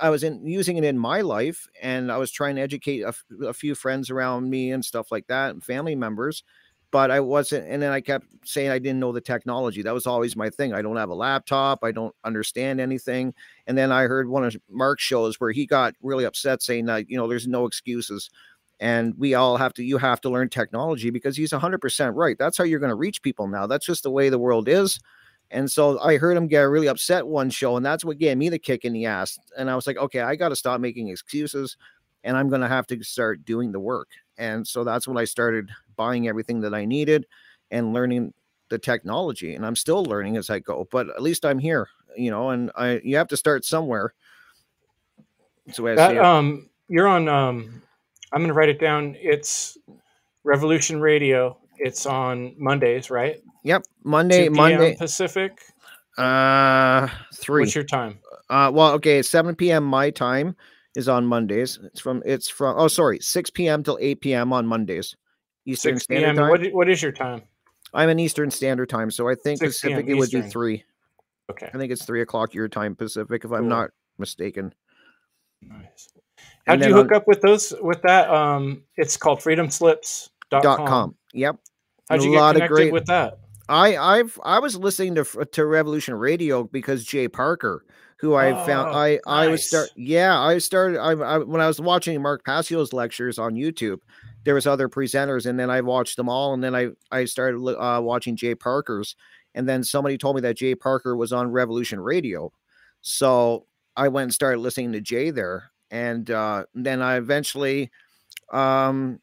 I 0.00 0.10
was 0.10 0.24
in 0.24 0.46
using 0.46 0.76
it 0.76 0.84
in 0.84 0.98
my 0.98 1.20
life, 1.20 1.68
and 1.80 2.10
I 2.10 2.16
was 2.16 2.30
trying 2.32 2.56
to 2.56 2.62
educate 2.62 3.02
a 3.02 3.52
few 3.52 3.74
friends 3.74 4.10
around 4.10 4.50
me 4.50 4.72
and 4.72 4.84
stuff 4.84 5.12
like 5.12 5.26
that, 5.28 5.50
and 5.50 5.62
family 5.62 5.94
members. 5.94 6.42
But 6.92 7.10
I 7.10 7.20
wasn't, 7.20 7.66
and 7.68 7.82
then 7.82 7.92
I 7.92 8.00
kept 8.00 8.26
saying 8.44 8.70
I 8.70 8.78
didn't 8.78 9.00
know 9.00 9.12
the 9.12 9.20
technology. 9.20 9.82
That 9.82 9.92
was 9.92 10.06
always 10.06 10.36
my 10.36 10.50
thing. 10.50 10.72
I 10.72 10.82
don't 10.82 10.96
have 10.96 11.10
a 11.10 11.14
laptop. 11.14 11.80
I 11.82 11.90
don't 11.90 12.14
understand 12.24 12.80
anything. 12.80 13.34
And 13.66 13.76
then 13.76 13.90
I 13.90 14.04
heard 14.04 14.28
one 14.28 14.44
of 14.44 14.56
Mark's 14.70 15.02
shows 15.02 15.40
where 15.40 15.50
he 15.50 15.66
got 15.66 15.94
really 16.00 16.24
upset, 16.24 16.62
saying 16.62 16.86
that 16.86 17.10
you 17.10 17.16
know 17.16 17.26
there's 17.28 17.48
no 17.48 17.66
excuses 17.66 18.30
and 18.80 19.14
we 19.16 19.34
all 19.34 19.56
have 19.56 19.72
to 19.74 19.82
you 19.82 19.98
have 19.98 20.20
to 20.20 20.30
learn 20.30 20.48
technology 20.48 21.10
because 21.10 21.36
he's 21.36 21.52
100% 21.52 22.12
right 22.14 22.36
that's 22.38 22.58
how 22.58 22.64
you're 22.64 22.80
going 22.80 22.90
to 22.90 22.96
reach 22.96 23.22
people 23.22 23.46
now 23.46 23.66
that's 23.66 23.86
just 23.86 24.02
the 24.02 24.10
way 24.10 24.28
the 24.28 24.38
world 24.38 24.68
is 24.68 24.98
and 25.50 25.70
so 25.70 25.98
i 26.00 26.16
heard 26.16 26.36
him 26.36 26.46
get 26.46 26.62
really 26.62 26.88
upset 26.88 27.26
one 27.26 27.48
show 27.48 27.76
and 27.76 27.86
that's 27.86 28.04
what 28.04 28.18
gave 28.18 28.36
me 28.36 28.48
the 28.48 28.58
kick 28.58 28.84
in 28.84 28.92
the 28.92 29.06
ass 29.06 29.38
and 29.56 29.70
i 29.70 29.74
was 29.74 29.86
like 29.86 29.96
okay 29.96 30.20
i 30.20 30.36
got 30.36 30.50
to 30.50 30.56
stop 30.56 30.80
making 30.80 31.08
excuses 31.08 31.76
and 32.26 32.36
i'm 32.36 32.48
going 32.48 32.60
to 32.60 32.68
have 32.68 32.86
to 32.86 33.02
start 33.02 33.44
doing 33.44 33.72
the 33.72 33.80
work 33.80 34.08
and 34.36 34.66
so 34.66 34.84
that's 34.84 35.08
when 35.08 35.16
i 35.16 35.24
started 35.24 35.70
buying 35.96 36.28
everything 36.28 36.60
that 36.60 36.74
i 36.74 36.84
needed 36.84 37.26
and 37.70 37.94
learning 37.94 38.34
the 38.68 38.78
technology 38.78 39.54
and 39.54 39.64
i'm 39.64 39.76
still 39.76 40.04
learning 40.04 40.36
as 40.36 40.50
i 40.50 40.58
go 40.58 40.86
but 40.90 41.08
at 41.08 41.22
least 41.22 41.46
i'm 41.46 41.58
here 41.58 41.88
you 42.16 42.30
know 42.30 42.50
and 42.50 42.70
i 42.76 43.00
you 43.04 43.16
have 43.16 43.28
to 43.28 43.36
start 43.36 43.64
somewhere 43.64 44.12
that's 45.66 45.78
the 45.78 45.88
i 45.88 45.94
see 45.94 46.14
That, 46.14 46.24
um, 46.24 46.68
you're 46.88 47.08
on. 47.08 47.28
Um, 47.28 47.82
I'm 48.32 48.42
gonna 48.42 48.54
write 48.54 48.68
it 48.68 48.78
down. 48.78 49.16
It's 49.18 49.78
Revolution 50.44 51.00
Radio. 51.00 51.58
It's 51.78 52.06
on 52.06 52.54
Mondays, 52.58 53.10
right? 53.10 53.42
yep 53.62 53.82
monday 54.04 54.48
monday 54.48 54.94
Pacific. 54.96 55.60
Uh, 56.16 57.08
three. 57.34 57.62
What's 57.62 57.74
your 57.74 57.84
time? 57.84 58.18
uh, 58.48 58.70
well, 58.72 58.92
okay, 58.92 59.20
7 59.20 59.54
p.m. 59.54 59.84
my 59.84 60.08
time 60.08 60.56
is 60.96 61.08
on 61.08 61.26
Mondays. 61.26 61.78
It's 61.84 62.00
from 62.00 62.22
it's 62.26 62.48
from 62.48 62.74
oh 62.78 62.88
sorry, 62.88 63.20
6 63.20 63.50
p.m. 63.50 63.82
till 63.82 63.98
8 64.00 64.20
p.m. 64.20 64.52
on 64.52 64.66
Mondays. 64.66 65.14
Eastern 65.66 65.94
6 65.96 66.04
Standard 66.04 66.36
Time. 66.40 66.48
What, 66.50 66.66
what 66.72 66.88
is 66.88 67.02
your 67.02 67.12
time? 67.12 67.42
I'm 67.94 68.08
in 68.08 68.18
Eastern 68.18 68.50
Standard 68.50 68.88
Time, 68.88 69.10
so 69.10 69.28
I 69.28 69.34
think 69.34 69.60
Pacific 69.60 70.06
it 70.08 70.14
would 70.14 70.30
be 70.30 70.42
three. 70.42 70.84
Okay. 71.50 71.70
I 71.72 71.78
think 71.78 71.92
it's 71.92 72.04
three 72.04 72.22
o'clock 72.22 72.54
your 72.54 72.68
time 72.68 72.96
Pacific, 72.96 73.44
if 73.44 73.52
I'm 73.52 73.60
Cool. 73.60 73.68
not 73.68 73.90
mistaken. 74.18 74.74
Nice. 75.62 76.08
How'd 76.66 76.80
you 76.80 76.86
then 76.86 76.92
hook 76.92 77.12
up 77.12 77.26
with 77.26 77.40
those 77.40 77.72
with 77.80 78.02
that? 78.02 78.28
Um, 78.28 78.82
it's 78.96 79.16
called 79.16 79.40
freedomslips.com. 79.40 80.62
Dot 80.62 80.86
com. 80.86 81.14
Yep. 81.32 81.56
How'd 82.08 82.22
you 82.22 82.30
A 82.30 82.32
get 82.34 82.40
lot 82.40 82.48
of 82.50 82.54
connected 82.56 82.74
great- 82.74 82.92
with 82.92 83.06
that? 83.06 83.38
I 83.68 83.96
I've 83.96 84.38
I 84.44 84.58
was 84.60 84.76
listening 84.76 85.16
to 85.16 85.24
to 85.24 85.64
Revolution 85.66 86.14
Radio 86.14 86.62
because 86.64 87.04
Jay 87.04 87.26
Parker, 87.28 87.84
who 88.18 88.34
I 88.34 88.52
found 88.66 88.88
Oh, 88.90 88.98
I 88.98 89.20
I 89.26 89.48
was 89.48 89.60
nice. 89.60 89.68
start 89.68 89.90
yeah 89.96 90.40
I 90.40 90.58
started 90.58 90.98
I, 90.98 91.12
I 91.12 91.38
when 91.38 91.60
I 91.60 91.66
was 91.66 91.80
watching 91.80 92.20
Mark 92.22 92.44
Passio's 92.44 92.92
lectures 92.92 93.38
on 93.38 93.54
YouTube, 93.54 93.98
there 94.44 94.54
was 94.54 94.66
other 94.66 94.88
presenters 94.88 95.46
and 95.46 95.58
then 95.58 95.70
I 95.70 95.80
watched 95.82 96.16
them 96.16 96.28
all 96.28 96.54
and 96.54 96.62
then 96.64 96.74
I 96.74 96.88
I 97.10 97.24
started 97.26 97.58
uh, 97.62 98.00
watching 98.02 98.36
Jay 98.36 98.54
Parker's 98.54 99.16
and 99.54 99.68
then 99.68 99.82
somebody 99.84 100.18
told 100.18 100.36
me 100.36 100.42
that 100.42 100.56
Jay 100.56 100.74
Parker 100.74 101.16
was 101.16 101.32
on 101.32 101.50
Revolution 101.50 102.00
Radio, 102.00 102.52
so 103.02 103.66
I 103.96 104.08
went 104.08 104.24
and 104.24 104.34
started 104.34 104.60
listening 104.60 104.92
to 104.92 105.00
Jay 105.00 105.30
there 105.30 105.70
and 105.90 106.30
uh, 106.30 106.64
then 106.74 107.02
I 107.02 107.16
eventually 107.16 107.90
um 108.52 109.20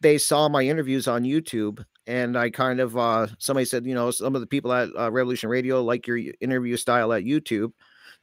they 0.00 0.16
saw 0.18 0.48
my 0.48 0.62
interviews 0.62 1.06
on 1.08 1.24
YouTube 1.24 1.84
and 2.06 2.36
I 2.36 2.50
kind 2.50 2.80
of 2.80 2.96
uh 2.96 3.26
somebody 3.38 3.64
said, 3.66 3.84
you 3.86 3.94
know, 3.94 4.10
some 4.10 4.34
of 4.34 4.40
the 4.40 4.46
people 4.46 4.72
at 4.72 4.88
uh, 4.98 5.10
Revolution 5.10 5.50
Radio 5.50 5.82
like 5.82 6.06
your 6.06 6.18
interview 6.40 6.76
style 6.76 7.12
at 7.12 7.24
YouTube. 7.24 7.72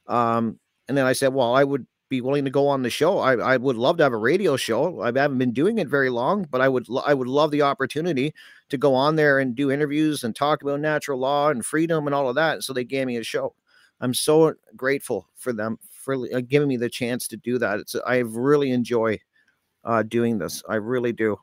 Um 0.08 0.58
and 0.88 0.96
then 0.96 1.06
I 1.06 1.12
said, 1.12 1.34
well, 1.34 1.54
I 1.54 1.64
would 1.64 1.86
be 2.08 2.20
willing 2.20 2.44
to 2.44 2.50
go 2.50 2.66
on 2.68 2.82
the 2.82 2.90
show. 2.90 3.18
I, 3.18 3.34
I 3.34 3.56
would 3.56 3.76
love 3.76 3.98
to 3.98 4.02
have 4.02 4.14
a 4.14 4.18
radio 4.18 4.56
show. 4.56 5.02
I 5.02 5.06
haven't 5.06 5.38
been 5.38 5.52
doing 5.52 5.78
it 5.78 5.88
very 5.88 6.08
long, 6.08 6.46
but 6.50 6.60
I 6.60 6.68
would 6.68 6.86
I 7.04 7.14
would 7.14 7.28
love 7.28 7.50
the 7.50 7.62
opportunity 7.62 8.34
to 8.70 8.78
go 8.78 8.94
on 8.94 9.16
there 9.16 9.38
and 9.38 9.54
do 9.54 9.70
interviews 9.70 10.24
and 10.24 10.34
talk 10.34 10.62
about 10.62 10.80
natural 10.80 11.18
law 11.18 11.50
and 11.50 11.64
freedom 11.64 12.06
and 12.06 12.14
all 12.14 12.28
of 12.28 12.34
that. 12.36 12.62
So 12.62 12.72
they 12.72 12.84
gave 12.84 13.06
me 13.06 13.16
a 13.18 13.22
show. 13.22 13.54
I'm 14.00 14.14
so 14.14 14.54
grateful 14.76 15.28
for 15.36 15.52
them 15.52 15.78
for 15.90 16.14
uh, 16.14 16.40
giving 16.40 16.68
me 16.68 16.76
the 16.76 16.88
chance 16.88 17.28
to 17.28 17.36
do 17.36 17.58
that. 17.58 17.80
It's 17.80 17.96
I 18.06 18.18
really 18.18 18.70
enjoy 18.70 19.18
uh, 19.84 20.02
doing 20.02 20.38
this. 20.38 20.62
I 20.68 20.76
really 20.76 21.12
do. 21.12 21.38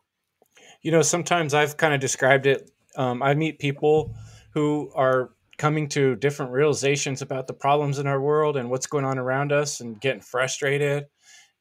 You 0.82 0.92
know, 0.92 1.02
sometimes 1.02 1.54
I've 1.54 1.78
kind 1.78 1.94
of 1.94 2.00
described 2.00 2.46
it. 2.46 2.72
Um, 2.96 3.22
I 3.22 3.34
meet 3.34 3.60
people 3.60 4.16
who 4.52 4.92
are 4.96 5.32
coming 5.58 5.88
to 5.90 6.16
different 6.16 6.52
realizations 6.52 7.22
about 7.22 7.48
the 7.48 7.54
problems 7.54 8.00
in 8.00 8.08
our 8.08 8.20
world 8.20 8.58
and 8.58 8.70
what's 8.70 8.88
going 8.88 9.06
on 9.06 9.18
around 9.18 9.52
us 9.52 9.80
and 9.80 10.00
getting 10.00 10.22
frustrated. 10.22 11.06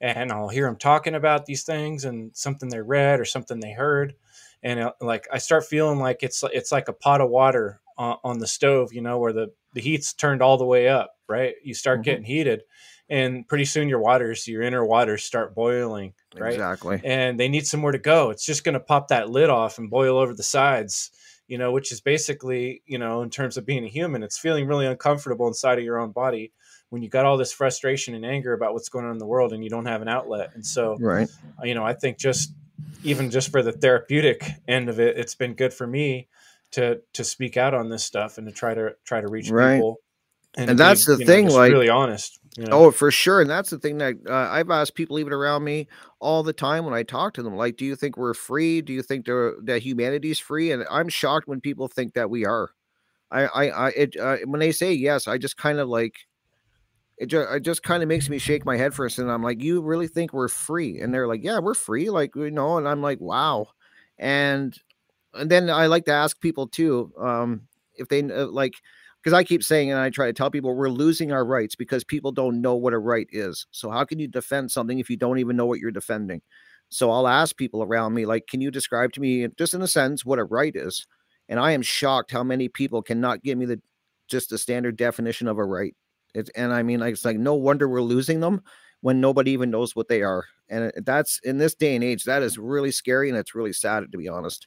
And 0.01 0.33
I'll 0.33 0.49
hear 0.49 0.67
them 0.67 0.77
talking 0.77 1.15
about 1.15 1.47
these 1.47 1.63
things 1.63 2.05
and 2.05 2.37
something 2.37 2.69
they 2.69 2.81
read 2.81 3.21
or 3.21 3.25
something 3.25 3.61
they 3.61 3.73
heard. 3.73 4.15
And 4.63 4.81
it, 4.81 4.87
uh, 4.87 4.93
like 5.01 5.27
I 5.33 5.39
start 5.39 5.67
feeling 5.67 5.99
like 5.99 6.23
it's 6.23 6.43
it's 6.53 6.73
like 6.73 6.89
a 6.89 6.93
pot 6.93 7.21
of 7.21 7.31
water 7.31 7.81
on, 7.97 8.17
on, 8.25 8.39
the 8.39 8.47
stove, 8.47 8.93
you 8.93 9.03
know, 9.03 9.19
where 9.19 9.33
the 9.33 9.53
the 9.73 9.81
heat's 9.81 10.13
turned 10.15 10.43
all 10.43 10.57
the 10.57 10.65
way 10.65 10.89
up, 10.89 11.15
right? 11.29 11.55
You 11.63 11.75
start 11.75 11.99
mm-hmm. 11.99 12.05
getting 12.05 12.25
heated, 12.25 12.63
and 13.09 13.47
pretty 13.47 13.67
soon 13.67 13.89
your 13.89 14.01
waters, 14.01 14.49
your 14.49 14.63
inner 14.63 14.85
waters, 14.85 15.23
start 15.23 15.55
boiling, 15.55 16.15
right? 16.37 16.55
Exactly. 16.55 17.01
And 17.05 17.39
they 17.39 17.49
need 17.49 17.67
somewhere 17.67 17.93
to 17.93 17.99
go. 17.99 18.31
It's 18.31 18.47
just 18.47 18.65
going 18.65 18.73
to 18.73 18.81
pop 18.81 19.09
that 19.09 19.31
lid 19.31 19.51
off 19.51 19.79
and 19.79 19.91
boil 19.91 20.19
over 20.19 20.35
the 20.35 20.43
sides 20.43 21.11
you 21.49 21.59
know, 21.59 21.73
which 21.73 21.93
is 21.93 22.01
basically, 22.01 22.83
you 22.87 22.99
know, 22.99 23.23
in 23.23 23.31
terms 23.31 23.57
of 23.57 23.67
being 23.67 23.85
a 23.85 23.89
human, 23.89 24.23
it's 24.23 24.39
feeling 24.39 24.67
really 24.67 24.87
uncomfortable 24.87 25.47
inside 25.47 25.79
of 25.79 25.85
your 25.85 25.99
own 25.99 26.11
body 26.11 26.53
when 26.91 27.03
you 27.03 27.09
got 27.09 27.27
all 27.27 27.37
this 27.37 27.53
frustration 27.53 28.15
and 28.15 28.25
anger 28.25 28.53
about 28.53 28.73
what's 28.73 28.89
going 28.89 29.05
on 29.05 29.13
in 29.13 29.19
the 29.19 29.27
world 29.27 29.53
and 29.53 29.63
you 29.63 29.71
don't 29.71 29.87
have 29.87 30.03
an 30.03 30.09
outlet. 30.09 30.53
And 30.55 30.65
so, 30.65 30.97
right, 31.01 31.29
uh, 31.61 31.67
you 31.67 31.75
know, 31.75 31.85
I 31.85 31.93
think 31.93 32.19
just 32.19 32.53
even 33.03 33.31
just 33.31 33.51
for 33.51 33.63
the 33.63 33.73
therapeutic 33.73 34.49
end 34.67 34.89
of 34.89 35.01
it, 35.01 35.19
it's 35.19 35.35
been 35.35 35.55
good 35.55 35.75
for 35.75 35.87
me 35.87 36.29
to 36.73 37.01
to 37.13 37.25
speak 37.25 37.57
out 37.57 37.75
on 37.75 37.89
this 37.89 38.05
stuff 38.05 38.39
and 38.39 38.47
to 38.47 38.53
try 38.53 38.75
to 38.75 38.97
try 39.05 39.21
to 39.21 39.29
reach 39.29 39.51
right. 39.51 39.77
people. 39.77 39.99
And, 40.56 40.70
and 40.70 40.78
that's 40.78 41.04
the 41.04 41.16
thing, 41.16 41.46
know, 41.46 41.54
like 41.54 41.73
really 41.73 41.88
honest. 41.88 42.38
You 42.56 42.66
know? 42.66 42.84
Oh, 42.84 42.90
for 42.92 43.11
sure. 43.11 43.40
And 43.40 43.50
that's 43.50 43.70
the 43.70 43.78
thing 43.80 43.99
that 43.99 44.14
uh, 44.28 44.49
I've 44.50 44.70
asked 44.70 44.94
people 44.94 45.18
even 45.18 45.32
around 45.32 45.64
me 45.64 45.88
all 46.20 46.44
the 46.44 46.52
time 46.52 46.84
when 46.84 46.94
I 46.94 47.02
talk 47.02 47.34
to 47.34 47.42
them. 47.42 47.56
Like, 47.56 47.76
do 47.76 47.84
you 47.84 47.96
think 47.96 48.16
we're 48.16 48.34
free? 48.34 48.80
Do 48.80 48.92
you 48.92 49.02
think 49.02 49.26
that 49.26 49.80
humanity's 49.82 50.38
free? 50.38 50.70
And 50.70 50.84
I'm 50.88 51.08
shocked 51.08 51.49
when 51.49 51.61
people 51.61 51.88
think 51.88 52.14
that 52.14 52.30
we 52.30 52.46
are. 52.46 52.70
I, 53.32 53.46
I, 53.46 53.68
I 53.68 53.88
it, 53.88 54.16
uh, 54.16 54.37
when 54.44 54.61
they 54.61 54.70
say 54.70 54.92
yes, 54.92 55.26
I 55.26 55.38
just 55.38 55.56
kind 55.56 55.80
of 55.80 55.88
like, 55.88 56.14
it 57.18 57.26
just, 57.26 57.52
it 57.52 57.61
just 57.62 57.82
kind 57.82 58.04
of 58.04 58.08
makes 58.08 58.28
me 58.28 58.38
shake 58.38 58.64
my 58.64 58.76
head 58.76 58.94
for 58.94 59.04
a 59.04 59.11
second. 59.11 59.32
I'm 59.32 59.42
like, 59.42 59.61
you 59.61 59.82
really 59.82 60.06
think 60.06 60.32
we're 60.32 60.46
free? 60.46 61.00
And 61.00 61.12
they're 61.12 61.26
like, 61.26 61.42
yeah, 61.42 61.58
we're 61.58 61.75
free. 61.75 62.11
Like, 62.11 62.37
you 62.37 62.52
know, 62.52 62.78
and 62.78 62.87
I'm 62.87 63.02
like, 63.02 63.20
wow. 63.20 63.66
And, 64.18 64.78
and 65.32 65.50
then 65.50 65.68
I 65.68 65.87
like 65.87 66.04
to 66.04 66.12
ask 66.12 66.40
people 66.40 66.68
too, 66.68 67.12
um, 67.18 67.62
if 67.96 68.06
they 68.06 68.23
uh, 68.23 68.46
like, 68.46 68.75
because 69.25 69.35
I 69.35 69.43
keep 69.43 69.64
saying 69.64 69.90
and 69.90 69.99
I 69.99 70.11
try 70.11 70.26
to 70.26 70.35
tell 70.35 70.50
people 70.50 70.75
we're 70.75 70.90
losing 70.90 71.33
our 71.33 71.47
rights 71.47 71.75
because 71.75 72.04
people 72.04 72.31
don't 72.31 72.61
know 72.61 72.75
what 72.75 72.93
a 72.93 72.99
right 72.99 73.26
is. 73.33 73.66
So 73.71 73.88
how 73.88 74.04
can 74.04 74.19
you 74.19 74.28
defend 74.28 74.71
something 74.71 74.99
if 74.99 75.09
you 75.09 75.16
don't 75.16 75.38
even 75.38 75.57
know 75.57 75.64
what 75.64 75.78
you're 75.78 75.90
defending? 75.90 76.43
So 76.90 77.11
I'll 77.11 77.26
ask 77.26 77.57
people 77.57 77.83
around 77.83 78.12
me 78.12 78.26
like, 78.26 78.47
can 78.47 78.61
you 78.61 78.71
describe 78.71 79.14
to 79.14 79.23
me 79.23 79.49
just 79.57 79.73
in 79.73 79.81
a 79.81 79.88
sense 79.88 80.26
what 80.26 80.38
a 80.38 80.45
right 80.45 80.76
is? 80.76 81.07
And 81.49 81.59
I 81.59 81.73
am 81.73 81.81
shocked 81.81 82.33
how 82.33 82.45
many 82.45 82.69
people 82.69 83.00
cannot 83.00 83.43
give 83.43 83.57
me 83.57 83.64
the 83.64 83.81
just 84.28 84.50
the 84.50 84.59
standard 84.59 84.99
definition 84.99 85.49
of 85.49 85.57
a 85.57 85.64
right. 85.64 85.95
It, 86.35 86.50
and 86.54 86.75
I 86.75 86.83
mean, 86.83 87.00
it's 87.00 87.25
like 87.25 87.38
no 87.38 87.54
wonder 87.54 87.88
we're 87.88 88.02
losing 88.02 88.40
them 88.40 88.62
when 89.00 89.23
nobody 89.23 89.52
even 89.52 89.71
knows 89.71 89.97
what 89.97 90.09
they 90.09 90.21
are. 90.21 90.45
And 90.69 90.85
uh, 90.85 91.00
that's 91.02 91.40
in 91.45 91.57
this 91.57 91.75
day 91.75 91.95
and 91.95 92.04
age, 92.04 92.25
that 92.25 92.43
is 92.43 92.59
really 92.59 92.90
scary 92.90 93.31
and 93.31 93.38
it's 93.38 93.54
really 93.54 93.73
sad 93.73 94.04
to 94.12 94.19
be 94.19 94.28
honest. 94.28 94.66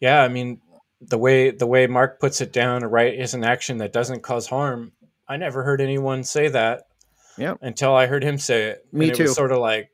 Yeah, 0.00 0.22
I 0.22 0.28
mean, 0.28 0.60
the 1.00 1.18
way 1.18 1.50
the 1.50 1.66
way 1.66 1.86
Mark 1.86 2.20
puts 2.20 2.40
it 2.40 2.52
down, 2.52 2.82
a 2.82 2.88
right 2.88 3.14
is 3.14 3.34
an 3.34 3.44
action 3.44 3.78
that 3.78 3.92
doesn't 3.92 4.22
cause 4.22 4.46
harm. 4.46 4.92
I 5.28 5.36
never 5.36 5.62
heard 5.62 5.80
anyone 5.80 6.24
say 6.24 6.48
that. 6.48 6.84
Yeah. 7.36 7.54
Until 7.60 7.94
I 7.94 8.06
heard 8.06 8.24
him 8.24 8.38
say 8.38 8.64
it. 8.70 8.86
Me 8.92 9.08
and 9.08 9.16
too. 9.16 9.24
It 9.24 9.28
sort 9.28 9.52
of 9.52 9.58
like, 9.58 9.90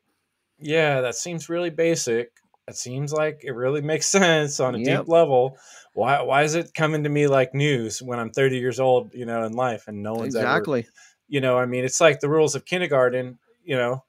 yeah, 0.58 1.00
that 1.00 1.16
seems 1.16 1.48
really 1.48 1.70
basic. 1.70 2.30
It 2.68 2.76
seems 2.76 3.12
like 3.12 3.40
it 3.42 3.52
really 3.52 3.80
makes 3.80 4.06
sense 4.10 4.60
on 4.60 4.74
a 4.74 4.78
yep. 4.78 5.00
deep 5.00 5.08
level. 5.08 5.56
Why 5.94 6.22
why 6.22 6.42
is 6.42 6.54
it 6.54 6.74
coming 6.74 7.02
to 7.04 7.10
me 7.10 7.26
like 7.26 7.54
news 7.54 8.00
when 8.00 8.18
I'm 8.18 8.30
30 8.30 8.58
years 8.58 8.78
old, 8.78 9.12
you 9.14 9.26
know, 9.26 9.44
in 9.44 9.52
life 9.52 9.88
and 9.88 10.02
no 10.02 10.14
one's 10.14 10.34
exactly. 10.34 10.80
Ever, 10.80 10.88
you 11.28 11.40
know, 11.40 11.58
I 11.58 11.66
mean, 11.66 11.84
it's 11.84 12.00
like 12.00 12.20
the 12.20 12.28
rules 12.28 12.54
of 12.54 12.64
kindergarten, 12.64 13.38
you 13.64 13.76
know, 13.76 14.04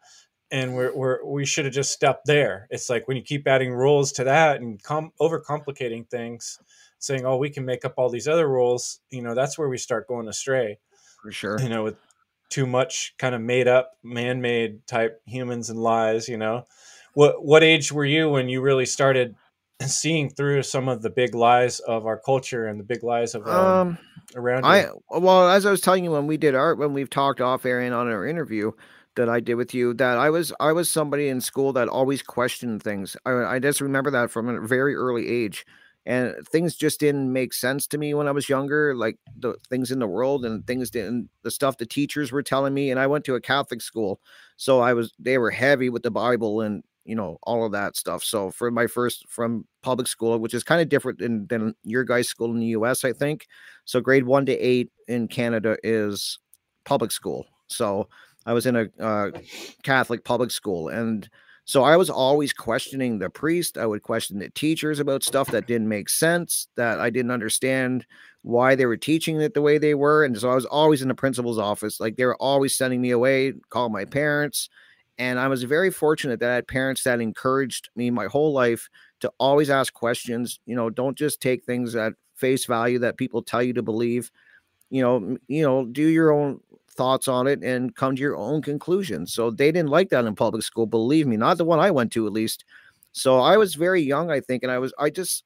and 0.54 0.76
we're, 0.76 0.96
we're 0.96 1.26
we 1.26 1.46
should 1.46 1.66
have 1.66 1.74
just 1.74 1.92
stopped 1.92 2.28
there. 2.28 2.68
It's 2.70 2.88
like 2.90 3.08
when 3.08 3.18
you 3.18 3.24
keep 3.24 3.48
adding 3.48 3.74
rules 3.74 4.12
to 4.14 4.24
that 4.26 4.62
and 4.62 4.82
com- 4.82 5.12
overcomplicating 5.20 6.08
things, 6.08 6.60
saying, 7.00 7.26
"Oh, 7.26 7.38
we 7.38 7.50
can 7.50 7.66
make 7.66 7.84
up 7.84 7.96
all 7.98 8.08
these 8.08 8.28
other 8.28 8.48
rules," 8.48 9.00
you 9.10 9.24
know, 9.24 9.34
that's 9.34 9.58
where 9.58 9.68
we 9.68 9.80
start 9.80 10.08
going 10.08 10.28
astray. 10.28 10.78
For 11.24 11.32
sure. 11.32 11.60
You 11.60 11.70
know, 11.70 11.84
with 11.84 11.96
too 12.50 12.68
much 12.68 13.16
kind 13.18 13.34
of 13.34 13.42
made 13.42 13.68
up, 13.68 13.94
man-made 14.04 14.86
type 14.86 15.20
humans 15.26 15.72
and 15.72 15.80
lies. 15.80 16.30
You 16.30 16.38
know, 16.38 16.66
what 17.16 17.44
what 17.44 17.64
age 17.64 17.92
were 17.92 18.06
you 18.06 18.30
when 18.30 18.48
you 18.48 18.62
really 18.62 18.86
started 18.86 19.36
seeing 19.82 20.30
through 20.30 20.62
some 20.62 20.88
of 20.88 21.02
the 21.02 21.10
big 21.10 21.34
lies 21.34 21.80
of 21.80 22.06
our 22.06 22.20
culture 22.20 22.68
and 22.68 22.80
the 22.80 22.84
big 22.84 23.04
lies 23.04 23.34
of 23.34 23.48
um, 23.48 23.56
um 23.56 23.98
around? 24.36 24.66
You? 24.66 24.70
I 25.10 25.18
well, 25.18 25.50
as 25.50 25.66
I 25.66 25.72
was 25.72 25.82
telling 25.82 26.04
you 26.04 26.12
when 26.12 26.28
we 26.28 26.38
did 26.38 26.54
art, 26.54 26.78
when 26.78 26.94
we've 26.94 27.10
talked 27.10 27.42
off 27.42 27.66
air 27.66 27.80
and 27.80 27.96
on 27.96 28.08
our 28.08 28.28
interview 28.28 28.72
that 29.16 29.30
I 29.30 29.40
did 29.40 29.56
with 29.56 29.74
you 29.74 29.94
that 29.96 30.18
I 30.18 30.30
was 30.30 30.54
I 30.60 30.72
was 30.72 30.90
somebody 30.90 31.30
in 31.30 31.42
school 31.42 31.74
that 31.74 31.88
always 31.88 32.24
questioned 32.24 32.84
things. 32.84 33.16
I, 33.26 33.32
I 33.32 33.60
just 33.60 33.82
remember 33.82 34.12
that 34.12 34.32
from 34.32 34.50
a 34.50 34.66
very 34.66 34.96
early 34.96 35.28
age 35.28 35.66
and 36.06 36.36
things 36.48 36.76
just 36.76 37.00
didn't 37.00 37.32
make 37.32 37.54
sense 37.54 37.88
to 37.88 37.98
me 37.98 38.14
when 38.14 38.28
I 38.28 38.32
was 38.32 38.50
younger, 38.50 38.94
like 38.94 39.18
the 39.38 39.56
things 39.70 39.90
in 39.92 40.00
the 40.00 40.08
world 40.08 40.44
and 40.44 40.66
things 40.68 40.90
didn't 40.90 41.30
the 41.44 41.52
stuff 41.52 41.78
the 41.78 41.86
teachers 41.86 42.32
were 42.32 42.44
telling 42.44 42.74
me. 42.74 42.92
And 42.92 43.00
I 43.00 43.08
went 43.08 43.24
to 43.26 43.36
a 43.36 43.42
Catholic 43.42 43.82
school, 43.82 44.20
so 44.58 44.82
I 44.82 44.94
was 44.94 45.14
they 45.18 45.38
were 45.38 45.52
heavy 45.52 45.90
with 45.90 46.04
the 46.04 46.12
Bible 46.12 46.62
and 46.62 46.84
you 47.06 47.16
know 47.16 47.38
all 47.44 47.66
of 47.66 47.72
that 47.72 47.96
stuff. 47.96 48.24
So 48.24 48.52
for 48.52 48.70
my 48.70 48.88
first 48.88 49.28
from 49.30 49.66
public 49.82 50.08
school, 50.08 50.38
which 50.40 50.54
is 50.54 50.64
kind 50.64 50.82
of 50.82 50.90
different 50.90 51.20
than, 51.20 51.48
than 51.48 51.76
your 51.84 52.04
guys' 52.04 52.28
school 52.28 52.52
in 52.52 52.60
the 52.60 52.68
U.S., 52.68 53.06
I 53.06 53.14
think. 53.14 53.48
So 53.86 54.02
grade 54.02 54.26
one 54.26 54.46
to 54.48 54.58
eight 54.58 54.92
in 55.08 55.30
Canada 55.30 55.78
is 55.84 56.38
public 56.84 57.12
school. 57.12 57.46
So 57.68 58.10
I 58.46 58.54
was 58.54 58.66
in 58.66 58.76
a 58.76 58.90
uh, 59.00 59.32
Catholic 59.84 60.24
public 60.24 60.52
school 60.52 60.90
and 60.90 61.30
so 61.66 61.84
I 61.84 61.96
was 61.96 62.10
always 62.10 62.52
questioning 62.52 63.20
the 63.20 63.30
priest. 63.30 63.78
I 63.78 63.86
would 63.86 64.04
question 64.04 64.40
the 64.40 64.50
teachers 64.50 65.00
about 65.00 65.24
stuff 65.24 65.50
that 65.52 65.66
didn't 65.66 65.88
make 65.88 66.10
sense, 66.10 66.68
that 66.76 67.00
I 67.00 67.10
didn't 67.10 67.32
understand 67.32 68.06
why 68.42 68.76
they 68.76 68.86
were 68.86 68.98
teaching 68.98 69.40
it 69.40 69.54
the 69.54 69.62
way 69.62 69.78
they 69.78 69.96
were. 69.96 70.26
And 70.26 70.38
so 70.38 70.50
I 70.50 70.56
was 70.56 70.66
always 70.66 71.02
in 71.02 71.08
the 71.08 71.16
principal's 71.16 71.58
office. 71.58 72.02
Like 72.02 72.18
they 72.18 72.26
were 72.26 72.42
always 72.42 72.76
sending 72.76 73.02
me 73.02 73.12
away, 73.12 73.54
call 73.70 73.88
my 73.88 74.04
parents. 74.04 74.70
And 75.18 75.40
I 75.40 75.48
was 75.48 75.64
very 75.64 75.90
fortunate 75.90 76.42
that 76.42 76.52
I 76.52 76.56
had 76.56 76.68
parents 76.68 77.04
that 77.04 77.22
encouraged 77.22 77.90
me 77.96 78.10
my 78.10 78.26
whole 78.26 78.52
life 78.52 78.90
to 79.22 79.32
always 79.40 79.70
ask 79.70 79.94
questions. 79.94 80.60
You 80.66 80.76
know, 80.76 80.90
don't 80.90 81.18
just 81.18 81.42
take 81.42 81.64
things 81.64 81.96
at 81.96 82.14
face 82.36 82.66
value 82.66 83.00
that 83.00 83.18
people 83.18 83.42
tell 83.42 83.64
you 83.64 83.74
to 83.74 83.84
believe. 83.84 84.32
You 84.90 85.02
know, 85.02 85.38
you 85.48 85.64
know, 85.64 85.86
do 85.86 86.06
your 86.06 86.34
own 86.34 86.60
thoughts 86.94 87.28
on 87.28 87.48
it 87.48 87.64
and 87.64 87.96
come 87.96 88.16
to 88.16 88.22
your 88.22 88.38
own 88.38 88.62
conclusions. 88.62 89.34
So 89.34 89.52
they 89.52 89.72
didn't 89.72 89.90
like 89.90 90.10
that 90.10 90.26
in 90.26 90.36
public 90.36 90.64
school, 90.64 90.86
believe 90.86 91.28
me, 91.28 91.38
not 91.38 91.58
the 91.58 91.66
one 91.66 91.80
I 91.80 91.92
went 91.92 92.12
to 92.14 92.28
at 92.28 92.34
least. 92.34 92.66
So 93.12 93.40
I 93.40 93.58
was 93.58 93.76
very 93.76 94.02
young, 94.02 94.32
I 94.32 94.40
think, 94.40 94.64
and 94.64 94.72
I 94.72 94.80
was 94.80 94.94
I 94.98 95.10
just 95.10 95.44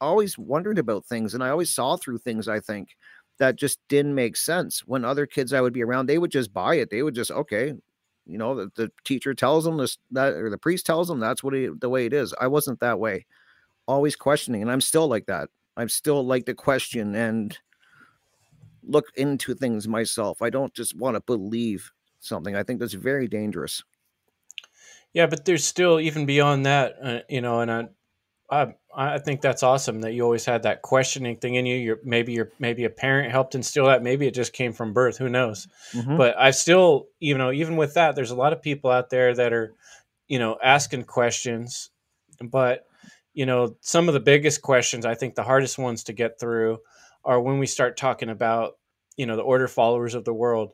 always 0.00 0.38
wondered 0.38 0.78
about 0.78 1.04
things 1.06 1.34
and 1.34 1.42
I 1.42 1.50
always 1.50 1.70
saw 1.70 1.96
through 1.96 2.18
things, 2.18 2.48
I 2.48 2.60
think, 2.60 2.96
that 3.38 3.56
just 3.56 3.78
didn't 3.88 4.14
make 4.14 4.36
sense. 4.36 4.86
When 4.86 5.04
other 5.04 5.26
kids 5.26 5.52
I 5.52 5.60
would 5.60 5.72
be 5.72 5.82
around, 5.82 6.06
they 6.06 6.18
would 6.18 6.30
just 6.30 6.52
buy 6.52 6.76
it. 6.76 6.90
They 6.90 7.02
would 7.02 7.14
just, 7.14 7.30
okay, 7.30 7.74
you 8.26 8.38
know, 8.38 8.54
the, 8.54 8.70
the 8.74 8.92
teacher 9.04 9.34
tells 9.34 9.64
them 9.64 9.76
this 9.76 9.98
that 10.12 10.34
or 10.34 10.50
the 10.50 10.58
priest 10.58 10.86
tells 10.86 11.08
them 11.08 11.20
that's 11.20 11.42
what 11.42 11.54
it, 11.54 11.80
the 11.80 11.88
way 11.88 12.06
it 12.06 12.12
is. 12.12 12.34
I 12.40 12.46
wasn't 12.46 12.80
that 12.80 12.98
way. 12.98 13.26
Always 13.86 14.16
questioning, 14.16 14.62
and 14.62 14.70
I'm 14.70 14.80
still 14.80 15.08
like 15.08 15.26
that. 15.26 15.50
I'm 15.76 15.90
still 15.90 16.24
like 16.24 16.46
to 16.46 16.54
question 16.54 17.14
and 17.14 17.58
look 18.86 19.06
into 19.16 19.54
things 19.54 19.88
myself. 19.88 20.42
I 20.42 20.50
don't 20.50 20.74
just 20.74 20.96
want 20.96 21.16
to 21.16 21.20
believe 21.20 21.92
something. 22.20 22.56
I 22.56 22.62
think 22.62 22.80
that's 22.80 22.94
very 22.94 23.28
dangerous. 23.28 23.82
Yeah, 25.12 25.26
but 25.26 25.44
there's 25.44 25.64
still 25.64 26.00
even 26.00 26.26
beyond 26.26 26.66
that, 26.66 26.94
uh, 27.02 27.18
you 27.28 27.40
know, 27.40 27.60
and 27.60 27.70
I, 27.70 27.84
I, 28.50 28.74
I 28.96 29.18
think 29.18 29.40
that's 29.40 29.62
awesome 29.62 30.00
that 30.00 30.12
you 30.12 30.22
always 30.24 30.44
had 30.44 30.64
that 30.64 30.82
questioning 30.82 31.36
thing 31.36 31.54
in 31.54 31.66
you. 31.66 31.76
You're 31.76 31.98
maybe 32.04 32.32
you're 32.32 32.50
maybe 32.58 32.84
a 32.84 32.90
parent 32.90 33.30
helped 33.30 33.54
instill 33.54 33.86
that. 33.86 34.02
Maybe 34.02 34.26
it 34.26 34.34
just 34.34 34.52
came 34.52 34.72
from 34.72 34.92
birth. 34.92 35.16
Who 35.18 35.28
knows? 35.28 35.68
Mm-hmm. 35.92 36.16
But 36.16 36.36
I 36.36 36.50
still, 36.50 37.06
you 37.20 37.38
know, 37.38 37.52
even 37.52 37.76
with 37.76 37.94
that, 37.94 38.16
there's 38.16 38.32
a 38.32 38.36
lot 38.36 38.52
of 38.52 38.60
people 38.60 38.90
out 38.90 39.10
there 39.10 39.34
that 39.34 39.52
are, 39.52 39.72
you 40.26 40.38
know, 40.40 40.58
asking 40.62 41.04
questions, 41.04 41.90
but 42.42 42.86
you 43.34 43.46
know, 43.46 43.76
some 43.80 44.08
of 44.08 44.14
the 44.14 44.20
biggest 44.20 44.62
questions, 44.62 45.04
I 45.04 45.14
think 45.14 45.34
the 45.34 45.42
hardest 45.42 45.76
ones 45.76 46.04
to 46.04 46.12
get 46.12 46.38
through 46.38 46.78
are 47.24 47.40
when 47.40 47.58
we 47.58 47.66
start 47.66 47.96
talking 47.96 48.28
about 48.28 48.74
you 49.16 49.26
know 49.26 49.36
the 49.36 49.42
order 49.42 49.68
followers 49.68 50.14
of 50.14 50.24
the 50.24 50.34
world 50.34 50.72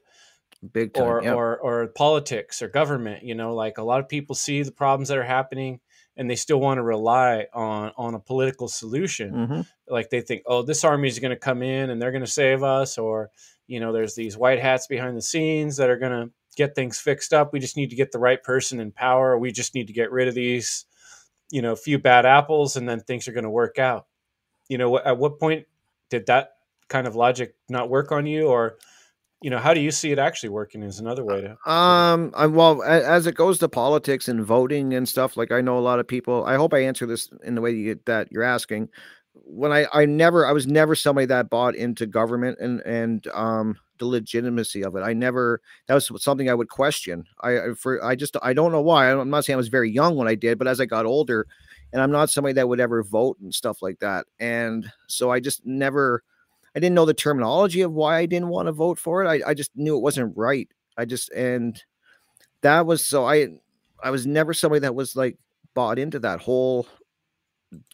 big 0.72 0.92
time. 0.92 1.04
or 1.04 1.22
yeah. 1.22 1.32
or 1.32 1.58
or 1.58 1.86
politics 1.88 2.60
or 2.62 2.68
government 2.68 3.22
you 3.24 3.34
know 3.34 3.54
like 3.54 3.78
a 3.78 3.82
lot 3.82 4.00
of 4.00 4.08
people 4.08 4.34
see 4.34 4.62
the 4.62 4.72
problems 4.72 5.08
that 5.08 5.16
are 5.18 5.24
happening 5.24 5.80
and 6.16 6.28
they 6.28 6.36
still 6.36 6.60
want 6.60 6.78
to 6.78 6.82
rely 6.82 7.46
on 7.54 7.92
on 7.96 8.14
a 8.14 8.18
political 8.20 8.68
solution 8.68 9.32
Mhm. 9.32 9.66
like 9.88 10.10
they 10.10 10.20
think 10.20 10.42
oh 10.46 10.62
this 10.62 10.84
army 10.84 11.08
is 11.08 11.18
going 11.18 11.30
to 11.30 11.36
come 11.36 11.62
in 11.62 11.88
and 11.90 12.00
they're 12.00 12.12
going 12.12 12.24
to 12.24 12.30
save 12.30 12.62
us 12.62 12.98
or 12.98 13.30
you 13.66 13.80
know 13.80 13.92
there's 13.92 14.14
these 14.14 14.36
white 14.36 14.58
hats 14.60 14.86
behind 14.86 15.16
the 15.16 15.22
scenes 15.22 15.76
that 15.78 15.88
are 15.88 15.96
going 15.98 16.12
to 16.12 16.30
get 16.56 16.74
things 16.74 16.98
fixed 16.98 17.32
up 17.32 17.52
we 17.52 17.60
just 17.60 17.76
need 17.76 17.90
to 17.90 17.96
get 17.96 18.12
the 18.12 18.18
right 18.18 18.42
person 18.42 18.80
in 18.80 18.90
power 18.92 19.38
we 19.38 19.52
just 19.52 19.74
need 19.74 19.86
to 19.86 19.92
get 19.94 20.10
rid 20.10 20.28
of 20.28 20.34
these 20.34 20.84
you 21.50 21.62
know 21.62 21.74
few 21.74 21.98
bad 21.98 22.26
apples 22.26 22.76
and 22.76 22.86
then 22.88 23.00
things 23.00 23.26
are 23.28 23.32
going 23.32 23.44
to 23.44 23.50
work 23.50 23.78
out 23.78 24.06
you 24.68 24.76
know 24.76 24.98
at 24.98 25.16
what 25.16 25.38
point 25.38 25.66
did 26.10 26.26
that 26.26 26.50
kind 26.88 27.06
of 27.06 27.16
logic 27.16 27.54
not 27.68 27.88
work 27.88 28.12
on 28.12 28.26
you 28.26 28.48
or 28.48 28.76
you 29.42 29.48
know 29.48 29.58
how 29.58 29.72
do 29.72 29.80
you 29.80 29.90
see 29.90 30.12
it 30.12 30.18
actually 30.18 30.50
working 30.50 30.82
is 30.82 31.00
another 31.00 31.24
way 31.24 31.40
to 31.40 31.70
Um, 31.70 32.32
I, 32.36 32.46
well, 32.46 32.82
as 32.82 33.26
it 33.26 33.34
goes 33.34 33.58
to 33.60 33.68
politics 33.68 34.28
and 34.28 34.44
voting 34.44 34.92
and 34.92 35.08
stuff, 35.08 35.36
like 35.36 35.50
I 35.50 35.62
know 35.62 35.78
a 35.78 35.80
lot 35.80 35.98
of 35.98 36.06
people. 36.06 36.44
I 36.44 36.56
hope 36.56 36.74
I 36.74 36.80
answer 36.80 37.06
this 37.06 37.30
in 37.42 37.54
the 37.54 37.62
way 37.62 37.70
you, 37.70 37.98
that 38.04 38.30
you're 38.30 38.42
asking. 38.42 38.90
When 39.32 39.72
I, 39.72 39.86
I 39.94 40.04
never, 40.04 40.46
I 40.46 40.52
was 40.52 40.66
never 40.66 40.94
somebody 40.94 41.26
that 41.26 41.48
bought 41.48 41.74
into 41.74 42.06
government 42.06 42.58
and 42.60 42.80
and 42.80 43.26
um 43.28 43.78
the 43.98 44.06
legitimacy 44.06 44.84
of 44.84 44.94
it. 44.96 45.00
I 45.00 45.14
never. 45.14 45.62
That 45.86 45.94
was 45.94 46.10
something 46.22 46.50
I 46.50 46.54
would 46.54 46.68
question. 46.68 47.24
I 47.42 47.70
for 47.78 48.04
I 48.04 48.16
just 48.16 48.36
I 48.42 48.52
don't 48.52 48.72
know 48.72 48.82
why. 48.82 49.10
I'm 49.10 49.30
not 49.30 49.46
saying 49.46 49.54
I 49.54 49.56
was 49.56 49.68
very 49.68 49.90
young 49.90 50.16
when 50.16 50.28
I 50.28 50.34
did, 50.34 50.58
but 50.58 50.68
as 50.68 50.80
I 50.80 50.84
got 50.84 51.06
older, 51.06 51.46
and 51.92 52.00
I'm 52.02 52.10
not 52.10 52.30
somebody 52.30 52.54
that 52.54 52.68
would 52.68 52.80
ever 52.80 53.02
vote 53.02 53.38
and 53.40 53.54
stuff 53.54 53.82
like 53.82 53.98
that. 54.00 54.26
And 54.38 54.90
so 55.06 55.30
I 55.30 55.40
just 55.40 55.64
never. 55.64 56.22
I 56.74 56.78
didn't 56.78 56.94
know 56.94 57.04
the 57.04 57.14
terminology 57.14 57.80
of 57.80 57.92
why 57.92 58.18
I 58.18 58.26
didn't 58.26 58.48
want 58.48 58.66
to 58.68 58.72
vote 58.72 58.96
for 58.96 59.24
it. 59.24 59.28
I, 59.28 59.50
I 59.50 59.54
just 59.54 59.72
knew 59.74 59.96
it 59.96 60.02
wasn't 60.02 60.36
right. 60.36 60.68
I 60.96 61.04
just 61.04 61.32
and 61.32 61.82
that 62.62 62.86
was 62.86 63.04
so 63.04 63.26
I 63.26 63.48
I 64.02 64.10
was 64.10 64.26
never 64.26 64.54
somebody 64.54 64.80
that 64.80 64.94
was 64.94 65.16
like 65.16 65.36
bought 65.74 65.98
into 65.98 66.20
that 66.20 66.40
whole 66.40 66.86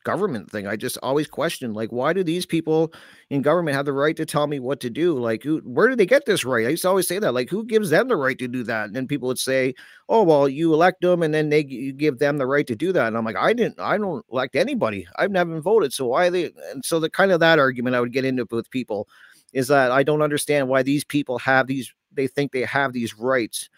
government 0.05 0.51
thing. 0.51 0.67
I 0.67 0.77
just 0.77 0.99
always 1.03 1.27
question, 1.27 1.75
like 1.75 1.91
why 1.91 2.13
do 2.13 2.25
these 2.25 2.47
people 2.47 2.93
in 3.31 3.43
government 3.43 3.77
have 3.77 3.85
the 3.87 3.93
right 3.93 4.17
to 4.17 4.25
tell 4.27 4.47
me 4.47 4.59
what 4.61 4.81
to 4.81 4.91
do? 4.91 5.19
Like 5.19 5.43
who 5.43 5.59
where 5.65 5.89
do 5.89 5.97
they 5.97 6.07
get 6.07 6.25
this 6.27 6.45
right? 6.45 6.67
I 6.67 6.71
used 6.71 6.83
to 6.83 6.89
always 6.89 7.09
say 7.09 7.19
that 7.19 7.33
like 7.35 7.51
who 7.51 7.65
gives 7.65 7.91
them 7.91 8.09
the 8.09 8.17
right 8.17 8.39
to 8.39 8.49
do 8.49 8.63
that? 8.65 8.87
And 8.87 8.97
then 8.97 9.07
people 9.07 9.29
would 9.29 9.39
say, 9.39 9.75
"Oh, 10.09 10.23
well, 10.23 10.49
you 10.49 10.73
elect 10.73 11.01
them 11.03 11.23
and 11.23 11.35
then 11.35 11.49
they 11.51 11.65
you 11.65 11.93
give 11.93 12.19
them 12.19 12.39
the 12.39 12.47
right 12.47 12.67
to 12.67 12.77
do 12.77 12.93
that." 12.93 13.09
And 13.09 13.17
I'm 13.17 13.25
like, 13.25 13.37
"I 13.37 13.53
didn't 13.53 13.79
I 13.81 13.99
don't 13.99 14.25
elect 14.33 14.57
anybody. 14.57 15.07
I've 15.17 15.31
never 15.31 15.61
voted. 15.61 15.93
So 15.93 16.07
why 16.07 16.31
they 16.31 16.53
and 16.73 16.85
so 16.85 17.01
the 17.01 17.11
kind 17.11 17.33
of 17.33 17.41
that 17.41 17.59
argument 17.59 17.97
I 17.97 18.01
would 18.01 18.13
get 18.13 18.25
into 18.25 18.47
with 18.51 18.71
people 18.71 19.09
is 19.53 19.69
that 19.69 19.91
I 19.91 20.03
don't 20.03 20.23
understand 20.23 20.69
why 20.69 20.83
these 20.83 21.05
people 21.05 21.39
have 21.41 21.67
these 21.67 21.93
they 22.13 22.27
think 22.27 22.53
they 22.53 22.63
have 22.63 22.93
these 22.93 23.19
rights 23.19 23.69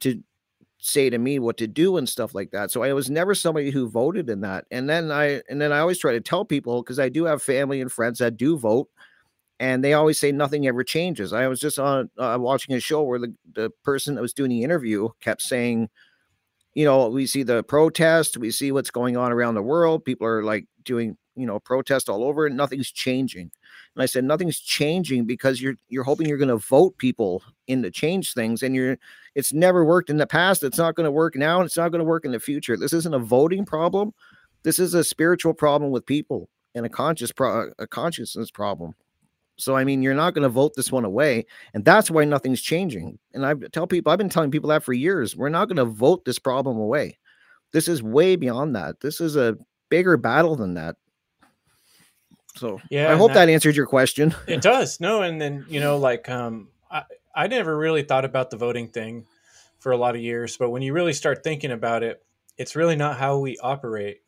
to 0.00 0.22
say 0.78 1.10
to 1.10 1.18
me 1.18 1.38
what 1.38 1.56
to 1.58 1.66
do 1.66 1.96
and 1.96 2.08
stuff 2.08 2.34
like 2.34 2.50
that. 2.52 2.70
So 2.70 2.82
I 2.82 2.92
was 2.92 3.10
never 3.10 3.34
somebody 3.34 3.70
who 3.70 3.88
voted 3.88 4.30
in 4.30 4.40
that. 4.42 4.64
And 4.70 4.88
then 4.88 5.10
I 5.10 5.42
and 5.48 5.60
then 5.60 5.72
I 5.72 5.80
always 5.80 5.98
try 5.98 6.12
to 6.12 6.20
tell 6.20 6.44
people 6.44 6.82
because 6.82 6.98
I 6.98 7.08
do 7.08 7.24
have 7.24 7.42
family 7.42 7.80
and 7.80 7.90
friends 7.90 8.20
that 8.20 8.36
do 8.36 8.56
vote 8.56 8.88
and 9.60 9.82
they 9.82 9.92
always 9.92 10.18
say 10.18 10.30
nothing 10.30 10.66
ever 10.66 10.84
changes. 10.84 11.32
I 11.32 11.48
was 11.48 11.60
just 11.60 11.78
on 11.78 12.10
uh, 12.18 12.36
watching 12.40 12.74
a 12.74 12.80
show 12.80 13.02
where 13.02 13.18
the, 13.18 13.34
the 13.54 13.70
person 13.82 14.14
that 14.14 14.22
was 14.22 14.32
doing 14.32 14.50
the 14.50 14.62
interview 14.62 15.08
kept 15.20 15.42
saying, 15.42 15.88
you 16.74 16.84
know, 16.84 17.08
we 17.08 17.26
see 17.26 17.42
the 17.42 17.64
protest, 17.64 18.36
we 18.36 18.50
see 18.52 18.70
what's 18.70 18.90
going 18.90 19.16
on 19.16 19.32
around 19.32 19.54
the 19.54 19.62
world. 19.62 20.04
People 20.04 20.28
are 20.28 20.44
like 20.44 20.66
doing, 20.84 21.16
you 21.34 21.44
know, 21.44 21.58
protest 21.58 22.08
all 22.08 22.22
over 22.22 22.46
and 22.46 22.56
nothing's 22.56 22.92
changing. 22.92 23.50
And 23.96 24.02
I 24.02 24.06
said, 24.06 24.22
nothing's 24.22 24.60
changing 24.60 25.24
because 25.24 25.60
you're 25.60 25.74
you're 25.88 26.04
hoping 26.04 26.28
you're 26.28 26.38
going 26.38 26.48
to 26.48 26.58
vote 26.58 26.96
people 26.98 27.42
in 27.66 27.82
to 27.82 27.90
change 27.90 28.32
things, 28.34 28.62
and 28.62 28.76
you're 28.76 28.96
it's 29.38 29.52
never 29.52 29.84
worked 29.84 30.10
in 30.10 30.16
the 30.16 30.26
past. 30.26 30.64
It's 30.64 30.78
not 30.78 30.96
going 30.96 31.04
to 31.04 31.12
work 31.12 31.36
now, 31.36 31.60
and 31.60 31.66
it's 31.66 31.76
not 31.76 31.90
going 31.90 32.00
to 32.00 32.04
work 32.04 32.24
in 32.24 32.32
the 32.32 32.40
future. 32.40 32.76
This 32.76 32.92
isn't 32.92 33.14
a 33.14 33.18
voting 33.20 33.64
problem. 33.64 34.12
This 34.64 34.78
is 34.80 34.94
a 34.94 35.04
spiritual 35.04 35.54
problem 35.54 35.92
with 35.92 36.04
people 36.04 36.48
and 36.74 36.84
a 36.84 36.88
conscious 36.88 37.30
pro- 37.30 37.70
a 37.78 37.86
consciousness 37.86 38.50
problem. 38.50 38.94
So 39.56 39.76
I 39.76 39.84
mean, 39.84 40.02
you're 40.02 40.14
not 40.14 40.34
going 40.34 40.42
to 40.42 40.48
vote 40.48 40.74
this 40.74 40.90
one 40.90 41.04
away, 41.04 41.46
and 41.72 41.84
that's 41.84 42.10
why 42.10 42.24
nothing's 42.24 42.60
changing. 42.62 43.18
And 43.32 43.46
I 43.46 43.54
tell 43.72 43.86
people, 43.86 44.10
I've 44.10 44.18
been 44.18 44.28
telling 44.28 44.50
people 44.50 44.70
that 44.70 44.82
for 44.82 44.92
years. 44.92 45.36
We're 45.36 45.48
not 45.48 45.66
going 45.68 45.76
to 45.76 45.84
vote 45.84 46.24
this 46.24 46.38
problem 46.40 46.76
away. 46.76 47.18
This 47.72 47.86
is 47.88 48.02
way 48.02 48.34
beyond 48.36 48.74
that. 48.76 49.00
This 49.00 49.20
is 49.20 49.36
a 49.36 49.56
bigger 49.88 50.16
battle 50.16 50.56
than 50.56 50.74
that. 50.74 50.96
So 52.56 52.80
Yeah, 52.90 53.12
I 53.12 53.16
hope 53.16 53.28
that- 53.34 53.46
that 53.46 53.52
answered 53.52 53.76
your 53.76 53.86
question. 53.86 54.34
it 54.48 54.60
does 54.62 54.98
no 55.00 55.22
and 55.22 55.40
then 55.40 55.64
you 55.68 55.78
know 55.80 55.96
like 55.96 56.28
um 56.28 56.68
I, 56.90 57.02
I 57.34 57.46
never 57.46 57.76
really 57.76 58.02
thought 58.02 58.24
about 58.24 58.50
the 58.50 58.56
voting 58.56 58.88
thing 58.88 59.26
for 59.78 59.92
a 59.92 59.96
lot 59.96 60.14
of 60.14 60.20
years 60.20 60.56
but 60.56 60.70
when 60.70 60.82
you 60.82 60.92
really 60.92 61.12
start 61.12 61.42
thinking 61.42 61.70
about 61.70 62.02
it 62.02 62.22
it's 62.56 62.74
really 62.76 62.96
not 62.96 63.18
how 63.18 63.38
we 63.38 63.56
operate 63.58 64.18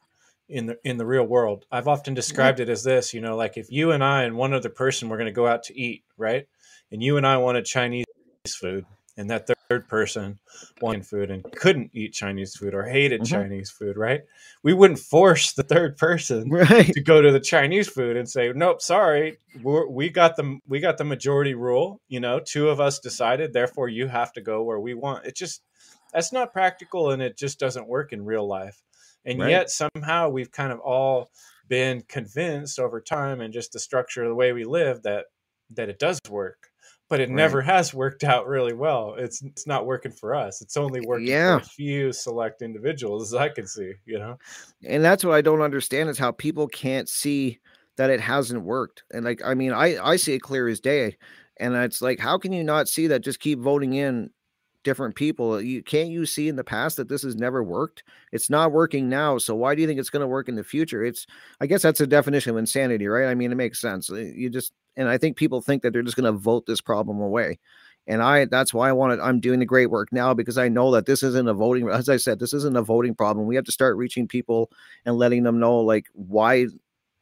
in 0.50 0.66
the 0.66 0.78
in 0.84 0.98
the 0.98 1.06
real 1.06 1.24
world. 1.24 1.64
I've 1.70 1.88
often 1.88 2.12
mm-hmm. 2.12 2.16
described 2.16 2.60
it 2.60 2.68
as 2.68 2.82
this 2.82 3.14
you 3.14 3.20
know 3.20 3.36
like 3.36 3.56
if 3.56 3.70
you 3.70 3.92
and 3.92 4.02
i 4.02 4.24
and 4.24 4.36
one 4.36 4.52
other 4.52 4.68
person 4.68 5.08
were 5.08 5.16
going 5.16 5.26
to 5.26 5.32
go 5.32 5.46
out 5.46 5.62
to 5.64 5.78
eat 5.78 6.04
right 6.16 6.46
and 6.90 7.02
you 7.02 7.16
and 7.16 7.26
i 7.26 7.36
wanted 7.36 7.64
chinese 7.64 8.04
food 8.48 8.84
and 9.20 9.30
that 9.30 9.48
third 9.68 9.86
person 9.88 10.38
wanted 10.80 11.06
food 11.06 11.30
and 11.30 11.44
couldn't 11.52 11.90
eat 11.92 12.12
chinese 12.12 12.56
food 12.56 12.74
or 12.74 12.84
hated 12.84 13.20
Mhm. 13.20 13.26
chinese 13.26 13.70
food 13.70 13.96
right 13.96 14.22
we 14.62 14.72
wouldn't 14.72 14.98
force 14.98 15.52
the 15.52 15.62
third 15.62 15.96
person 15.96 16.48
Right. 16.50 16.92
to 16.92 17.00
go 17.00 17.22
to 17.22 17.32
the 17.32 17.40
Chinese 17.40 17.88
food 17.88 18.16
and 18.16 18.28
say, 18.28 18.52
"Nope, 18.54 18.82
sorry, 18.82 19.38
we're, 19.54 19.86
we 19.88 20.10
got 20.10 20.36
the 20.36 20.58
we 20.68 20.80
got 20.80 20.98
the 20.98 21.04
majority 21.04 21.54
rule. 21.54 22.00
You 22.08 22.20
know, 22.20 22.40
two 22.40 22.68
of 22.68 22.80
us 22.80 22.98
decided, 22.98 23.52
therefore 23.52 23.88
you 23.88 24.06
have 24.08 24.32
to 24.34 24.40
go 24.40 24.62
where 24.62 24.78
we 24.80 24.94
want." 24.94 25.26
It 25.26 25.34
just 25.36 25.62
that's 26.12 26.32
not 26.32 26.52
practical, 26.52 27.10
and 27.10 27.22
it 27.22 27.38
just 27.38 27.58
doesn't 27.58 27.88
work 27.88 28.12
in 28.12 28.24
real 28.24 28.46
life. 28.46 28.82
And 29.24 29.38
Right. 29.38 29.50
yet 29.50 29.70
somehow 29.70 30.28
we've 30.28 30.50
kind 30.50 30.72
of 30.72 30.80
all 30.80 31.30
been 31.68 32.02
convinced 32.02 32.78
over 32.78 33.00
time 33.00 33.40
and 33.40 33.52
just 33.52 33.72
the 33.72 33.78
structure 33.80 34.24
of 34.24 34.28
the 34.28 34.34
way 34.34 34.52
we 34.52 34.64
live 34.64 35.02
that 35.04 35.26
that 35.70 35.88
it 35.88 35.98
does 35.98 36.18
work. 36.28 36.69
But 37.10 37.20
it 37.20 37.28
Right. 37.28 37.36
never 37.36 37.60
has 37.62 37.92
worked 37.92 38.24
out 38.24 38.46
really 38.48 38.72
well. 38.72 39.16
It's 39.18 39.42
it's 39.42 39.66
not 39.66 39.84
working 39.86 40.12
for 40.12 40.34
us. 40.34 40.62
It's 40.62 40.76
only 40.78 41.02
working 41.02 41.26
Yeah. 41.26 41.58
for 41.58 41.62
a 41.64 41.66
few 41.66 42.12
select 42.12 42.62
individuals, 42.62 43.34
as 43.34 43.38
I 43.38 43.50
can 43.50 43.66
see. 43.66 43.92
You 44.06 44.18
know. 44.20 44.38
and 44.84 45.04
that's 45.04 45.24
what 45.24 45.34
I 45.34 45.42
don't 45.42 45.60
understand 45.60 46.08
is 46.08 46.18
how 46.18 46.32
people 46.32 46.68
can't 46.68 47.08
see 47.08 47.60
that 47.96 48.10
it 48.10 48.20
hasn't 48.20 48.62
worked. 48.64 49.04
And 49.12 49.24
like, 49.26 49.42
I 49.44 49.54
mean, 49.54 49.72
I 49.72 49.98
I 50.02 50.16
see 50.16 50.34
it 50.34 50.40
clear 50.40 50.68
as 50.68 50.80
day, 50.80 51.18
and 51.58 51.74
it's 51.74 52.00
like, 52.00 52.18
how 52.20 52.38
can 52.38 52.52
you 52.52 52.64
not 52.64 52.88
see 52.88 53.08
that? 53.08 53.20
Just 53.22 53.40
keep 53.40 53.58
voting 53.58 53.94
in 53.94 54.30
different 54.82 55.14
people. 55.14 55.60
You 55.60 55.82
can't 55.82 56.10
you 56.10 56.26
see 56.26 56.48
in 56.48 56.56
the 56.56 56.64
past 56.64 56.96
that 56.96 57.08
this 57.08 57.22
has 57.22 57.36
never 57.36 57.62
worked. 57.62 58.02
It's 58.32 58.50
not 58.50 58.72
working 58.72 59.08
now. 59.08 59.38
So 59.38 59.54
why 59.54 59.74
do 59.74 59.82
you 59.82 59.88
think 59.88 60.00
it's 60.00 60.10
going 60.10 60.22
to 60.22 60.26
work 60.26 60.48
in 60.48 60.56
the 60.56 60.64
future? 60.64 61.04
It's 61.04 61.26
I 61.60 61.66
guess 61.66 61.82
that's 61.82 62.00
a 62.00 62.06
definition 62.06 62.50
of 62.50 62.56
insanity, 62.56 63.06
right? 63.06 63.28
I 63.28 63.34
mean, 63.34 63.52
it 63.52 63.56
makes 63.56 63.80
sense. 63.80 64.10
Uh, 64.10 64.16
You 64.16 64.50
just 64.50 64.72
and 64.96 65.08
I 65.08 65.18
think 65.18 65.36
people 65.36 65.60
think 65.60 65.82
that 65.82 65.92
they're 65.92 66.02
just 66.02 66.16
going 66.16 66.32
to 66.32 66.38
vote 66.38 66.66
this 66.66 66.80
problem 66.80 67.20
away. 67.20 67.58
And 68.06 68.22
I 68.22 68.46
that's 68.46 68.74
why 68.74 68.88
I 68.88 68.92
wanted 68.92 69.20
I'm 69.20 69.40
doing 69.40 69.60
the 69.60 69.66
great 69.66 69.90
work 69.90 70.08
now 70.12 70.34
because 70.34 70.58
I 70.58 70.68
know 70.68 70.90
that 70.92 71.06
this 71.06 71.22
isn't 71.22 71.48
a 71.48 71.54
voting 71.54 71.88
as 71.88 72.08
I 72.08 72.16
said, 72.16 72.38
this 72.38 72.54
isn't 72.54 72.76
a 72.76 72.82
voting 72.82 73.14
problem. 73.14 73.46
We 73.46 73.56
have 73.56 73.66
to 73.66 73.72
start 73.72 73.96
reaching 73.96 74.26
people 74.26 74.70
and 75.04 75.16
letting 75.16 75.42
them 75.42 75.60
know 75.60 75.76
like 75.78 76.06
why 76.14 76.66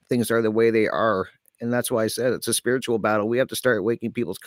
things 0.08 0.30
are 0.30 0.42
the 0.42 0.50
way 0.50 0.70
they 0.70 0.88
are. 0.88 1.28
And 1.60 1.72
that's 1.72 1.90
why 1.90 2.04
I 2.04 2.06
said 2.06 2.32
it's 2.32 2.48
a 2.48 2.54
spiritual 2.54 2.98
battle. 2.98 3.28
We 3.28 3.38
have 3.38 3.48
to 3.48 3.56
start 3.56 3.84
waking 3.84 4.12
people's 4.12 4.38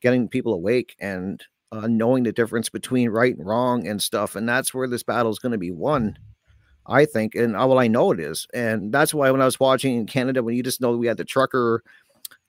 getting 0.00 0.28
people 0.28 0.54
awake 0.54 0.94
and 1.00 1.42
uh, 1.74 1.88
knowing 1.88 2.22
the 2.22 2.32
difference 2.32 2.68
between 2.68 3.10
right 3.10 3.36
and 3.36 3.46
wrong 3.46 3.86
and 3.86 4.00
stuff. 4.00 4.36
And 4.36 4.48
that's 4.48 4.72
where 4.72 4.86
this 4.86 5.02
battle 5.02 5.32
is 5.32 5.38
going 5.38 5.52
to 5.52 5.58
be 5.58 5.70
won. 5.70 6.16
I 6.86 7.06
think, 7.06 7.34
and 7.34 7.56
uh, 7.56 7.66
well, 7.66 7.78
I 7.78 7.88
know 7.88 8.12
it 8.12 8.20
is, 8.20 8.46
and 8.52 8.92
that's 8.92 9.14
why 9.14 9.30
when 9.30 9.40
I 9.40 9.46
was 9.46 9.58
watching 9.58 9.96
in 9.96 10.06
Canada, 10.06 10.42
when 10.42 10.54
you 10.54 10.62
just 10.62 10.82
know 10.82 10.94
we 10.94 11.06
had 11.06 11.16
the 11.16 11.24
trucker 11.24 11.82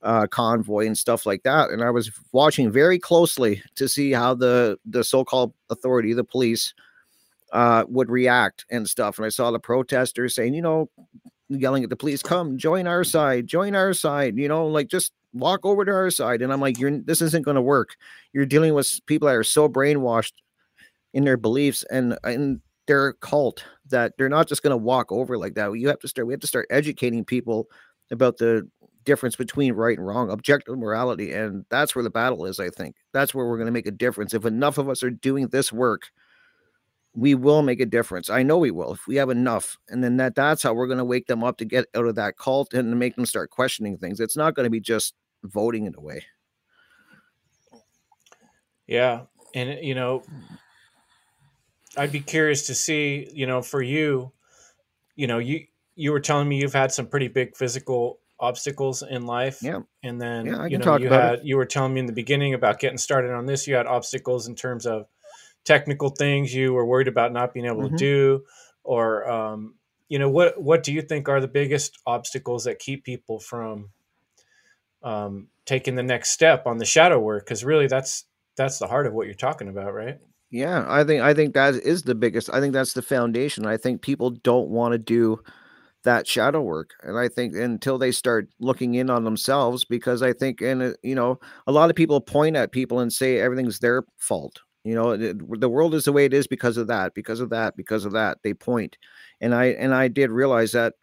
uh, 0.02 0.26
convoy 0.26 0.86
and 0.86 0.98
stuff 0.98 1.24
like 1.24 1.42
that, 1.44 1.70
and 1.70 1.82
I 1.82 1.90
was 1.90 2.10
watching 2.32 2.70
very 2.70 2.98
closely 2.98 3.62
to 3.76 3.88
see 3.88 4.12
how 4.12 4.34
the 4.34 4.78
the 4.84 5.02
so-called 5.04 5.54
authority, 5.70 6.12
the 6.12 6.22
police, 6.22 6.74
uh, 7.52 7.84
would 7.88 8.10
react 8.10 8.66
and 8.70 8.86
stuff. 8.86 9.16
And 9.16 9.24
I 9.24 9.30
saw 9.30 9.50
the 9.50 9.58
protesters 9.58 10.34
saying, 10.34 10.52
you 10.52 10.60
know, 10.60 10.90
yelling 11.48 11.84
at 11.84 11.90
the 11.90 11.96
police, 11.96 12.22
"Come, 12.22 12.58
join 12.58 12.86
our 12.86 13.04
side, 13.04 13.46
join 13.46 13.74
our 13.74 13.92
side," 13.92 14.36
you 14.38 14.48
know, 14.48 14.66
like 14.66 14.88
just 14.88 15.12
walk 15.32 15.64
over 15.64 15.84
to 15.84 15.92
our 15.92 16.10
side. 16.10 16.42
And 16.42 16.52
I'm 16.52 16.60
like, 16.60 16.78
you're 16.78 16.98
this 16.98 17.22
isn't 17.22 17.44
going 17.44 17.56
to 17.56 17.62
work. 17.62 17.96
You're 18.32 18.46
dealing 18.46 18.74
with 18.74 19.00
people 19.06 19.28
that 19.28 19.36
are 19.36 19.44
so 19.44 19.68
brainwashed 19.68 20.32
in 21.14 21.24
their 21.24 21.36
beliefs 21.36 21.84
and 21.90 22.18
in 22.24 22.60
their 22.86 23.14
cult 23.14 23.64
that 23.90 24.12
they're 24.16 24.28
not 24.28 24.48
just 24.48 24.62
going 24.62 24.72
to 24.72 24.76
walk 24.76 25.10
over 25.12 25.38
like 25.38 25.54
that. 25.54 25.72
You 25.72 25.88
have 25.88 26.00
to 26.00 26.08
start. 26.08 26.26
We 26.26 26.32
have 26.32 26.40
to 26.40 26.46
start 26.46 26.66
educating 26.70 27.24
people 27.24 27.68
about 28.10 28.38
the 28.38 28.68
difference 29.04 29.36
between 29.36 29.72
right 29.72 29.96
and 29.96 30.06
wrong, 30.06 30.30
objective 30.30 30.76
morality, 30.78 31.32
and 31.32 31.64
that's 31.70 31.94
where 31.94 32.02
the 32.02 32.10
battle 32.10 32.44
is. 32.44 32.60
I 32.60 32.70
think 32.70 32.96
that's 33.12 33.34
where 33.34 33.46
we're 33.46 33.56
going 33.56 33.66
to 33.66 33.72
make 33.72 33.86
a 33.86 33.92
difference. 33.92 34.34
If 34.34 34.44
enough 34.44 34.78
of 34.78 34.88
us 34.88 35.02
are 35.02 35.10
doing 35.10 35.48
this 35.48 35.72
work, 35.72 36.10
we 37.16 37.34
will 37.34 37.62
make 37.62 37.80
a 37.80 37.86
difference. 37.86 38.30
I 38.30 38.42
know 38.42 38.58
we 38.58 38.70
will 38.70 38.92
if 38.92 39.06
we 39.06 39.16
have 39.16 39.30
enough, 39.30 39.78
and 39.88 40.04
then 40.04 40.18
that 40.18 40.34
that's 40.34 40.62
how 40.62 40.74
we're 40.74 40.86
going 40.86 40.98
to 40.98 41.04
wake 41.04 41.26
them 41.26 41.42
up 41.42 41.56
to 41.58 41.64
get 41.64 41.86
out 41.94 42.06
of 42.06 42.14
that 42.16 42.36
cult 42.36 42.74
and 42.74 42.90
to 42.92 42.96
make 42.96 43.16
them 43.16 43.26
start 43.26 43.50
questioning 43.50 43.96
things. 43.96 44.20
It's 44.20 44.36
not 44.36 44.54
going 44.54 44.64
to 44.64 44.70
be 44.70 44.80
just 44.80 45.14
voting 45.42 45.86
in 45.86 45.94
a 45.96 46.00
way. 46.00 46.24
Yeah, 48.86 49.22
and 49.54 49.70
eh, 49.70 49.78
you 49.82 49.94
know 49.94 50.22
i'd 51.96 52.12
be 52.12 52.20
curious 52.20 52.66
to 52.66 52.74
see 52.74 53.28
you 53.32 53.46
know 53.46 53.62
for 53.62 53.82
you 53.82 54.30
you 55.16 55.26
know 55.26 55.38
you 55.38 55.66
you 55.94 56.12
were 56.12 56.20
telling 56.20 56.48
me 56.48 56.58
you've 56.60 56.74
had 56.74 56.92
some 56.92 57.06
pretty 57.06 57.28
big 57.28 57.56
physical 57.56 58.18
obstacles 58.38 59.02
in 59.02 59.24
life 59.24 59.62
Yeah. 59.62 59.80
and 60.02 60.20
then 60.20 60.46
Yeah, 60.46 60.66
you 60.66 60.78
know 60.78 60.98
you 60.98 61.08
had 61.08 61.40
you 61.42 61.56
were 61.56 61.64
telling 61.64 61.94
me 61.94 62.00
in 62.00 62.06
the 62.06 62.12
beginning 62.12 62.52
about 62.54 62.78
getting 62.78 62.98
started 62.98 63.32
on 63.32 63.46
this 63.46 63.66
you 63.66 63.74
had 63.74 63.86
obstacles 63.86 64.46
in 64.46 64.54
terms 64.54 64.86
of 64.86 65.06
technical 65.66 66.10
things 66.10 66.54
you 66.54 66.72
were 66.72 66.86
worried 66.86 67.08
about 67.08 67.32
not 67.32 67.54
being 67.54 67.66
able 67.66 67.82
Mhm. 67.82 67.90
to 67.90 67.96
do 67.96 68.44
or 68.84 69.28
um, 69.30 69.76
you 70.08 70.18
know 70.18 70.30
what 70.30 70.60
what 70.62 70.82
do 70.84 70.92
you 70.92 71.02
think 71.02 71.28
are 71.28 71.40
the 71.40 71.48
biggest 71.48 71.98
obstacles 72.06 72.64
that 72.64 72.78
keep 72.78 73.04
people 73.04 73.40
from 73.40 73.90
um, 75.02 75.48
taking 75.64 75.94
the 75.94 76.02
next 76.02 76.30
step 76.30 76.66
on 76.66 76.78
the 76.78 76.84
shadow 76.84 77.18
work 77.18 77.44
because 77.44 77.64
really 77.64 77.86
that's 77.86 78.24
that's 78.56 78.78
the 78.78 78.86
heart 78.86 79.06
of 79.06 79.12
what 79.12 79.26
you're 79.26 79.34
talking 79.34 79.68
about 79.68 79.92
right 79.94 80.18
Yeah, 80.50 80.84
I 80.88 81.04
think 81.04 81.22
I 81.22 81.34
think 81.34 81.54
that 81.54 81.74
is 81.74 82.02
the 82.02 82.14
biggest. 82.14 82.50
I 82.52 82.60
think 82.60 82.72
that's 82.72 82.92
the 82.92 83.02
foundation. 83.02 83.66
I 83.66 83.76
think 83.76 84.00
people 84.02 84.30
don't 84.30 84.70
want 84.70 84.92
to 84.92 84.98
do 84.98 85.40
that 86.04 86.26
shadow 86.26 86.62
work, 86.62 86.92
and 87.02 87.18
I 87.18 87.28
think 87.28 87.54
until 87.56 87.98
they 87.98 88.12
start 88.12 88.48
looking 88.60 88.94
in 88.94 89.10
on 89.10 89.24
themselves, 89.24 89.84
because 89.84 90.22
I 90.22 90.32
think, 90.32 90.60
and 90.62 90.82
uh, 90.82 90.92
you 91.02 91.14
know, 91.16 91.40
a 91.66 91.72
lot 91.72 91.90
of 91.90 91.96
people 91.96 92.20
point 92.20 92.56
at 92.56 92.72
people 92.72 93.00
and 93.00 93.12
say 93.12 93.38
everything's 93.40 93.80
their 93.80 94.04
fault. 94.18 94.60
You 94.86 94.94
know, 94.94 95.16
the 95.16 95.68
world 95.68 95.94
is 95.94 96.04
the 96.04 96.12
way 96.12 96.24
it 96.26 96.34
is 96.34 96.46
because 96.46 96.76
of 96.76 96.86
that, 96.88 97.14
because 97.14 97.40
of 97.40 97.50
that, 97.50 97.76
because 97.76 98.04
of 98.04 98.12
that. 98.12 98.38
They 98.44 98.54
point, 98.54 98.98
and 99.40 99.54
I 99.54 99.66
and 99.66 99.92
I 99.94 100.08
did 100.08 100.30
realize 100.30 100.72
that 100.72 100.94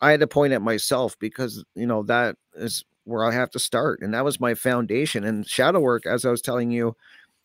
I 0.00 0.10
had 0.10 0.20
to 0.20 0.26
point 0.26 0.52
at 0.52 0.62
myself 0.62 1.18
because 1.18 1.64
you 1.74 1.86
know 1.86 2.02
that 2.04 2.36
is 2.56 2.84
where 3.04 3.24
I 3.24 3.32
have 3.32 3.50
to 3.50 3.58
start, 3.58 4.00
and 4.02 4.14
that 4.14 4.24
was 4.24 4.40
my 4.40 4.54
foundation. 4.54 5.24
And 5.24 5.46
shadow 5.46 5.80
work, 5.80 6.06
as 6.06 6.24
I 6.24 6.30
was 6.30 6.42
telling 6.42 6.70
you, 6.70 6.96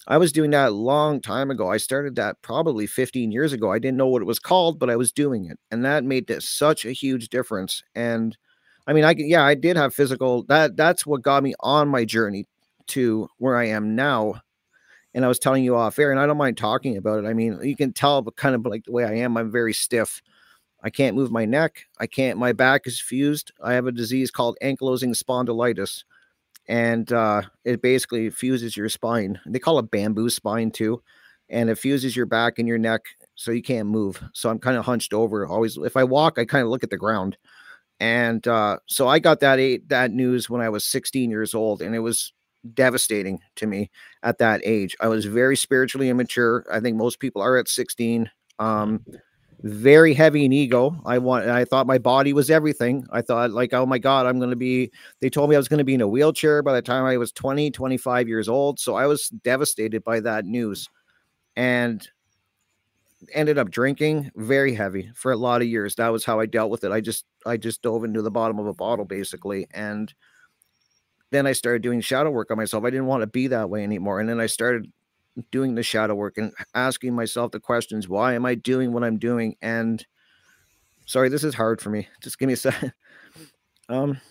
I 0.08 0.18
was 0.18 0.34
doing 0.34 0.52
that 0.52 0.70
a 0.70 0.72
long 0.72 1.22
time 1.22 1.52
ago. 1.52 1.72
I 1.72 1.78
started 1.78 2.16
that 2.18 2.42
probably 2.42 2.88
15 2.88 3.32
years 3.32 3.54
ago. 3.54 3.72
I 3.72 3.80
didn't 3.80 3.98
know 3.98 4.08
what 4.08 4.22
it 4.24 4.26
was 4.26 4.40
called, 4.40 4.80
but 4.80 4.90
I 4.90 4.98
was 4.98 5.12
doing 5.12 5.46
it. 5.46 5.60
And 5.72 5.86
that 5.86 6.04
made 6.06 6.28
this 6.28 6.50
such 6.50 6.86
a 6.86 6.92
huge 6.94 7.30
difference. 7.30 7.84
And 7.96 8.38
I 8.88 8.94
mean, 8.94 9.06
I 9.06 9.16
yeah, 9.18 9.44
I 9.46 9.56
did 9.56 9.78
have 9.78 9.96
physical 9.96 10.44
that 10.46 10.78
that's 10.78 11.06
what 11.06 11.24
got 11.24 11.44
me 11.44 11.56
on 11.62 11.90
my 11.90 12.06
journey 12.06 12.48
to 12.90 13.30
where 13.40 13.58
I 13.58 13.68
am 13.68 13.96
now. 13.96 14.42
And 15.14 15.26
I 15.26 15.28
was 15.28 15.40
telling 15.40 15.64
you 15.64 15.76
off 15.76 15.98
air, 15.98 16.12
and 16.12 16.20
I 16.20 16.28
don't 16.28 16.38
mind 16.38 16.58
talking 16.58 16.98
about 16.98 17.24
it. 17.24 17.28
I 17.28 17.34
mean, 17.34 17.60
you 17.64 17.76
can 17.76 17.94
tell 17.94 18.22
but 18.22 18.36
kind 18.36 18.54
of 18.54 18.66
like 18.66 18.86
the 18.86 18.92
way 18.92 19.06
I 19.06 19.14
am, 19.14 19.38
I'm 19.38 19.52
very 19.52 19.74
stiff. 19.74 20.22
I 20.84 20.90
can't 20.90 21.16
move 21.16 21.32
my 21.32 21.46
neck. 21.46 21.86
I 22.00 22.08
can't, 22.08 22.38
my 22.38 22.54
back 22.54 22.88
is 22.88 23.02
fused. 23.02 23.52
I 23.62 23.74
have 23.74 23.88
a 23.88 23.92
disease 23.92 24.32
called 24.32 24.58
ankylosing 24.62 25.16
spondylitis 25.16 26.04
and 26.70 27.12
uh, 27.12 27.42
it 27.66 27.82
basically 27.82 28.30
fuses 28.30 28.78
your 28.78 28.88
spine. 28.90 29.40
They 29.48 29.60
call 29.60 29.80
it 29.80 29.92
bamboo 29.92 30.30
spine 30.30 30.70
too, 30.70 31.02
and 31.50 31.70
it 31.70 31.80
fuses 31.80 32.16
your 32.16 32.28
back 32.28 32.60
and 32.60 32.68
your 32.68 32.78
neck, 32.78 33.02
so 33.34 33.52
you 33.52 33.64
can't 33.64 33.90
move. 33.90 34.24
So 34.34 34.50
I'm 34.50 34.60
kind 34.60 34.78
of 34.78 34.86
hunched 34.86 35.12
over. 35.12 35.48
Always, 35.48 35.78
if 35.78 35.98
I 35.98 36.04
walk, 36.04 36.38
I 36.38 36.46
kind 36.46 36.64
of 36.64 36.70
look 36.70 36.84
at 36.84 36.92
the 36.92 36.98
ground, 36.98 37.38
and 38.00 38.48
uh, 38.48 38.78
so 38.86 39.08
I 39.08 39.18
got 39.18 39.40
that 39.40 39.60
eight, 39.60 39.90
that 39.90 40.12
news 40.12 40.48
when 40.48 40.62
I 40.62 40.70
was 40.70 40.86
16 40.86 41.32
years 41.32 41.56
old, 41.56 41.82
and 41.82 41.96
it 41.96 42.00
was 42.00 42.34
devastating 42.74 43.40
to 43.56 43.68
me 43.68 43.90
at 44.24 44.38
that 44.40 44.62
age. 44.64 44.96
I 45.00 45.08
was 45.08 45.26
very 45.26 45.56
spiritually 45.56 46.10
immature. 46.10 46.66
I 46.72 46.80
think 46.80 46.98
most 46.98 47.20
people 47.20 47.42
are 47.42 47.58
at 47.58 47.68
16. 47.68 48.30
Um, 48.60 49.06
very 49.62 50.14
heavy 50.14 50.46
in 50.46 50.54
ego. 50.54 51.02
I 51.06 51.18
want. 51.18 51.48
I 51.48 51.66
thought 51.66 51.88
my 51.88 51.98
body 51.98 52.32
was 52.32 52.50
everything. 52.50 53.06
I 53.12 53.22
thought 53.22 53.52
like, 53.52 53.74
oh 53.74 53.86
my 53.86 53.98
god, 53.98 54.26
I'm 54.26 54.38
going 54.38 54.52
to 54.52 54.56
be 54.56 54.92
they 55.20 55.30
told 55.30 55.50
me 55.50 55.56
I 55.56 55.60
was 55.60 55.68
going 55.68 55.80
to 55.80 55.84
be 55.84 55.94
in 55.94 56.02
a 56.02 56.08
wheelchair 56.08 56.64
by 56.64 56.74
the 56.74 56.82
time 56.82 57.06
I 57.06 57.18
was 57.18 57.32
20, 57.34 57.72
25 57.72 58.28
years 58.28 58.48
old. 58.48 58.80
So 58.80 58.96
I 58.96 59.06
was 59.06 59.28
devastated 59.30 60.04
by 60.04 60.22
that 60.22 60.46
news 60.46 60.88
and 61.58 62.08
ended 63.34 63.58
up 63.58 63.70
drinking 63.70 64.32
very 64.36 64.74
heavy 64.74 65.12
for 65.14 65.32
a 65.32 65.38
lot 65.38 65.62
of 65.62 65.68
years. 65.68 65.96
That 65.96 66.10
was 66.10 66.24
how 66.24 66.40
I 66.40 66.46
dealt 66.46 66.72
with 66.72 66.86
it. 66.86 66.92
I 66.92 67.02
just 67.02 67.26
I 67.46 67.58
just 67.58 67.82
dove 67.82 68.06
into 68.06 68.22
the 68.22 68.32
bottom 68.32 68.60
of 68.60 68.68
a 68.68 68.74
bottle 68.74 69.06
basically 69.06 69.68
and 69.74 70.14
then 71.32 71.46
I 71.48 71.54
started 71.54 71.82
doing 71.82 72.02
shadow 72.02 72.32
work 72.32 72.52
on 72.52 72.58
myself. 72.58 72.84
I 72.84 72.90
didn't 72.90 73.06
want 73.06 73.22
to 73.22 73.28
be 73.28 73.48
that 73.48 73.70
way 73.70 73.84
anymore. 73.84 74.20
And 74.20 74.28
then 74.28 74.40
I 74.40 74.48
started 74.48 74.92
doing 75.52 75.76
the 75.76 75.84
shadow 75.84 76.16
work 76.16 76.38
and 76.38 76.52
asking 76.74 77.14
myself 77.16 77.52
the 77.52 77.60
questions, 77.60 78.10
why 78.10 78.34
am 78.34 78.46
I 78.46 78.56
doing 78.56 78.92
what 78.92 79.04
I'm 79.04 79.18
doing? 79.18 79.56
And 79.62 80.06
sorry, 81.06 81.30
this 81.30 81.44
is 81.44 81.54
hard 81.54 81.82
for 81.82 81.90
me. 81.90 82.08
Just 82.22 82.40
give 82.40 82.48
me 82.48 82.54
a 82.54 82.58
second. 82.58 82.94
Um 83.88 84.22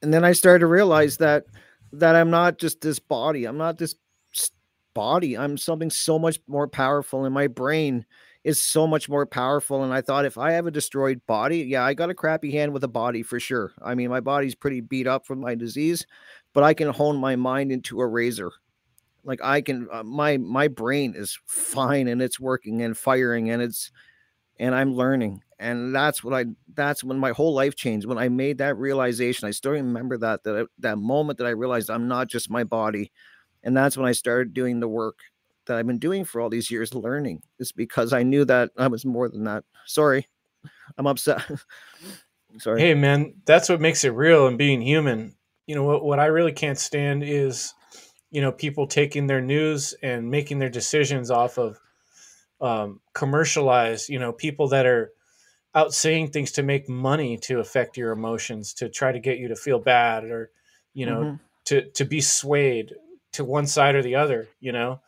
and 0.00 0.14
then 0.14 0.24
I 0.24 0.32
started 0.32 0.60
to 0.60 0.66
realize 0.66 1.18
that 1.18 1.44
that 1.92 2.16
I'm 2.16 2.30
not 2.30 2.56
just 2.56 2.80
this 2.80 2.98
body. 2.98 3.44
I'm 3.44 3.58
not 3.58 3.76
this 3.76 3.96
body. 4.94 5.36
I'm 5.36 5.58
something 5.58 5.90
so 5.90 6.18
much 6.18 6.38
more 6.48 6.66
powerful, 6.66 7.26
in 7.26 7.32
my 7.34 7.48
brain 7.48 8.06
is 8.44 8.62
so 8.62 8.86
much 8.86 9.08
more 9.08 9.26
powerful. 9.26 9.82
And 9.82 9.92
I 9.92 10.00
thought 10.00 10.24
if 10.24 10.38
I 10.38 10.52
have 10.52 10.66
a 10.66 10.70
destroyed 10.70 11.20
body, 11.26 11.58
yeah, 11.58 11.84
I 11.84 11.94
got 11.94 12.10
a 12.10 12.14
crappy 12.14 12.50
hand 12.52 12.72
with 12.72 12.84
a 12.84 12.88
body 12.88 13.22
for 13.22 13.40
sure. 13.40 13.72
I 13.82 13.94
mean, 13.94 14.10
my 14.10 14.20
body's 14.20 14.54
pretty 14.54 14.80
beat 14.80 15.06
up 15.06 15.26
from 15.26 15.40
my 15.40 15.54
disease, 15.54 16.06
but 16.52 16.64
I 16.64 16.74
can 16.74 16.88
hone 16.88 17.16
my 17.16 17.36
mind 17.36 17.72
into 17.72 18.00
a 18.00 18.06
razor. 18.06 18.52
Like 19.24 19.42
I 19.42 19.60
can, 19.60 19.88
uh, 19.92 20.04
my 20.04 20.38
my 20.38 20.68
brain 20.68 21.14
is 21.16 21.38
fine 21.46 22.08
and 22.08 22.22
it's 22.22 22.40
working 22.40 22.82
and 22.82 22.96
firing 22.96 23.50
and 23.50 23.60
it's 23.60 23.90
and 24.58 24.74
I'm 24.74 24.94
learning. 24.94 25.42
And 25.58 25.94
that's 25.94 26.22
what 26.22 26.34
I 26.34 26.46
that's 26.74 27.02
when 27.02 27.18
my 27.18 27.30
whole 27.30 27.52
life 27.52 27.74
changed. 27.74 28.06
When 28.06 28.16
I 28.18 28.28
made 28.28 28.58
that 28.58 28.78
realization, 28.78 29.48
I 29.48 29.50
still 29.50 29.72
remember 29.72 30.16
that 30.18 30.44
that 30.44 30.68
that 30.78 30.98
moment 30.98 31.38
that 31.38 31.46
I 31.46 31.50
realized 31.50 31.90
I'm 31.90 32.08
not 32.08 32.28
just 32.28 32.48
my 32.48 32.64
body. 32.64 33.12
And 33.64 33.76
that's 33.76 33.96
when 33.96 34.06
I 34.06 34.12
started 34.12 34.54
doing 34.54 34.78
the 34.78 34.88
work 34.88 35.18
that 35.68 35.76
I've 35.78 35.86
been 35.86 35.98
doing 35.98 36.24
for 36.24 36.40
all 36.40 36.50
these 36.50 36.70
years 36.70 36.94
learning. 36.94 37.42
Is 37.58 37.72
because 37.72 38.12
I 38.12 38.24
knew 38.24 38.44
that 38.46 38.70
I 38.76 38.88
was 38.88 39.04
more 39.04 39.28
than 39.28 39.44
that. 39.44 39.64
Sorry. 39.86 40.26
I'm 40.98 41.06
upset. 41.06 41.42
Sorry. 42.58 42.80
Hey 42.80 42.94
man, 42.94 43.34
that's 43.44 43.68
what 43.68 43.80
makes 43.80 44.04
it 44.04 44.10
real 44.10 44.46
and 44.46 44.58
being 44.58 44.80
human. 44.82 45.36
You 45.66 45.74
know 45.76 45.84
what 45.84 46.04
what 46.04 46.18
I 46.18 46.26
really 46.26 46.52
can't 46.52 46.78
stand 46.78 47.22
is 47.22 47.72
you 48.30 48.40
know 48.40 48.50
people 48.52 48.86
taking 48.86 49.26
their 49.26 49.40
news 49.40 49.94
and 50.02 50.30
making 50.30 50.58
their 50.58 50.70
decisions 50.70 51.30
off 51.30 51.58
of 51.58 51.78
um, 52.60 53.00
commercialized, 53.14 54.08
you 54.08 54.18
know, 54.18 54.32
people 54.32 54.68
that 54.68 54.86
are 54.86 55.12
out 55.74 55.94
saying 55.94 56.30
things 56.30 56.52
to 56.52 56.62
make 56.62 56.88
money 56.88 57.36
to 57.36 57.60
affect 57.60 57.96
your 57.96 58.10
emotions, 58.12 58.74
to 58.74 58.88
try 58.88 59.12
to 59.12 59.20
get 59.20 59.38
you 59.38 59.48
to 59.48 59.54
feel 59.56 59.78
bad 59.78 60.24
or, 60.24 60.50
you 60.94 61.06
know, 61.06 61.22
Mhm. 61.22 61.40
to 61.66 61.90
to 61.90 62.04
be 62.04 62.20
swayed 62.20 62.94
to 63.32 63.44
one 63.44 63.66
side 63.66 63.94
or 63.94 64.02
the 64.02 64.16
other, 64.16 64.48
you 64.58 64.72
know. 64.72 65.00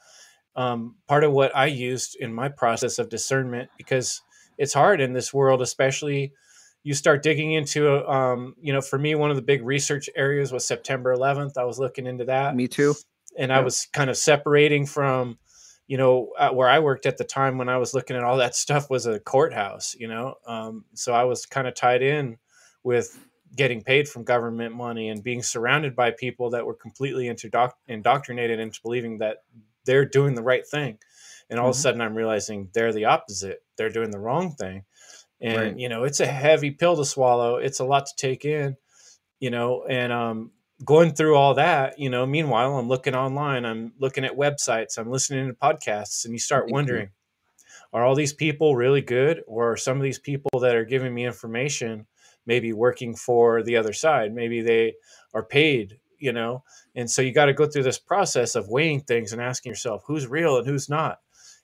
Um, 0.61 0.97
part 1.09 1.25
of 1.25 1.33
what 1.33 1.57
I 1.57 1.67
used 1.67 2.17
in 2.17 2.35
my 2.35 2.51
process 2.51 2.99
of 2.99 3.09
discernment, 3.09 3.71
because 3.79 4.21
it's 4.59 4.75
hard 4.75 5.01
in 5.01 5.15
this 5.15 5.33
world, 5.33 5.63
especially 5.63 6.33
you 6.83 6.93
start 6.93 7.23
digging 7.23 7.53
into, 7.53 8.07
um, 8.07 8.55
you 8.61 8.73
know, 8.75 8.83
for 8.83 8.99
me, 8.99 9.15
one 9.15 9.31
of 9.31 9.37
the 9.37 9.43
big 9.43 9.65
research 9.65 10.11
areas 10.17 10.53
was 10.53 10.67
September 10.67 11.17
11th. 11.17 11.57
I 11.57 11.65
was 11.65 11.79
looking 11.79 12.07
into 12.07 12.27
that 12.27 12.55
Me 12.55 12.69
too. 12.69 12.95
and 13.39 13.51
I 13.51 13.61
was 13.61 13.87
kind 13.95 14.11
of 14.11 14.19
separating 14.19 14.85
from, 14.85 15.39
you 15.87 15.97
know, 15.97 16.29
uh, 16.39 16.51
where 16.51 16.69
I 16.69 16.79
worked 16.79 17.07
at 17.07 17.17
the 17.17 17.25
time 17.25 17.57
when 17.57 17.71
I 17.71 17.79
was 17.79 17.95
looking 17.95 18.17
at 18.17 18.23
all 18.23 18.37
that 18.37 18.55
stuff 18.55 18.91
was 18.91 19.07
a 19.07 19.19
courthouse, 19.19 19.95
you 19.99 20.09
know, 20.09 20.35
um, 20.47 20.85
so 20.95 21.15
I 21.15 21.25
was 21.25 21.47
kind 21.47 21.69
of 21.69 21.75
tied 21.75 22.03
in 22.03 22.37
with 22.83 23.19
getting 23.57 23.83
paid 23.83 24.09
from 24.09 24.25
government 24.25 24.75
money 24.75 25.09
and 25.09 25.23
being 25.23 25.43
surrounded 25.43 25.97
by 25.97 26.11
people 26.11 26.51
that 26.51 26.67
were 26.67 26.75
completely 26.75 27.35
indoctrinated 27.89 28.61
into 28.61 28.81
believing 28.83 29.19
that 29.19 29.39
they're 29.85 30.05
doing 30.07 30.35
the 30.35 30.43
right 30.43 30.67
thing, 30.67 30.99
and 31.51 31.59
all 31.61 31.69
of 31.71 31.77
a 31.77 31.79
Mhm. 31.79 31.81
sudden 31.81 32.01
I'm 32.01 32.17
realizing 32.17 32.71
they're 32.75 32.93
the 32.93 33.07
opposite; 33.07 33.65
they're 33.77 33.91
doing 33.91 34.11
the 34.11 34.19
wrong 34.21 34.53
thing, 34.53 34.85
and 35.41 35.61
Right. 35.61 35.81
you 35.81 35.89
know, 35.89 36.05
it's 36.05 36.21
a 36.21 36.27
heavy 36.27 36.71
pill 36.73 36.97
to 36.97 37.05
swallow. 37.07 37.57
It's 37.57 37.81
a 37.81 37.85
lot 37.87 38.07
to 38.07 38.17
take 38.17 38.45
in, 38.45 38.77
you 39.41 39.51
know, 39.51 39.85
and 39.87 40.13
um, 40.13 40.53
going 40.85 41.15
through 41.15 41.37
all 41.37 41.55
that, 41.55 41.99
you 41.99 42.11
know, 42.11 42.27
meanwhile, 42.27 42.77
I'm 42.79 42.89
looking 42.89 43.15
online, 43.15 43.65
I'm 43.67 43.95
looking 43.99 44.25
at 44.25 44.37
websites, 44.37 44.99
I'm 44.99 45.11
listening 45.11 45.49
to 45.49 45.55
podcasts, 45.55 46.25
and 46.25 46.35
you 46.35 46.41
start 46.41 46.69
too. 46.69 46.71
wondering, 46.71 47.11
are 47.93 48.05
all 48.05 48.15
these 48.17 48.33
people 48.33 48.77
really 48.77 49.03
good? 49.03 49.43
Or 49.47 49.73
are 49.73 49.77
some 49.77 49.97
of 49.99 50.03
these 50.03 50.19
people 50.19 50.61
that 50.61 50.77
are 50.77 50.85
giving 50.85 51.15
me 51.15 51.27
information 51.27 52.07
maybe 52.47 52.73
working 52.73 53.15
for 53.17 53.63
the 53.63 53.77
other 53.77 53.93
side? 53.93 54.35
Maybe 54.35 54.61
they 54.63 54.97
are 55.35 55.45
paid, 55.45 56.00
you 56.21 56.33
know? 56.33 56.63
And 56.95 57.11
so 57.11 57.23
you 57.23 57.33
got 57.33 57.47
to 57.47 57.53
go 57.55 57.67
through 57.67 57.83
this 57.83 57.99
process 57.99 58.55
of 58.55 58.69
weighing 58.69 59.01
things 59.01 59.33
and 59.33 59.43
asking 59.43 59.71
yourself 59.71 60.05
who's 60.07 60.27
real 60.27 60.59
and 60.59 60.67
who's 60.67 60.89
not. 60.89 61.21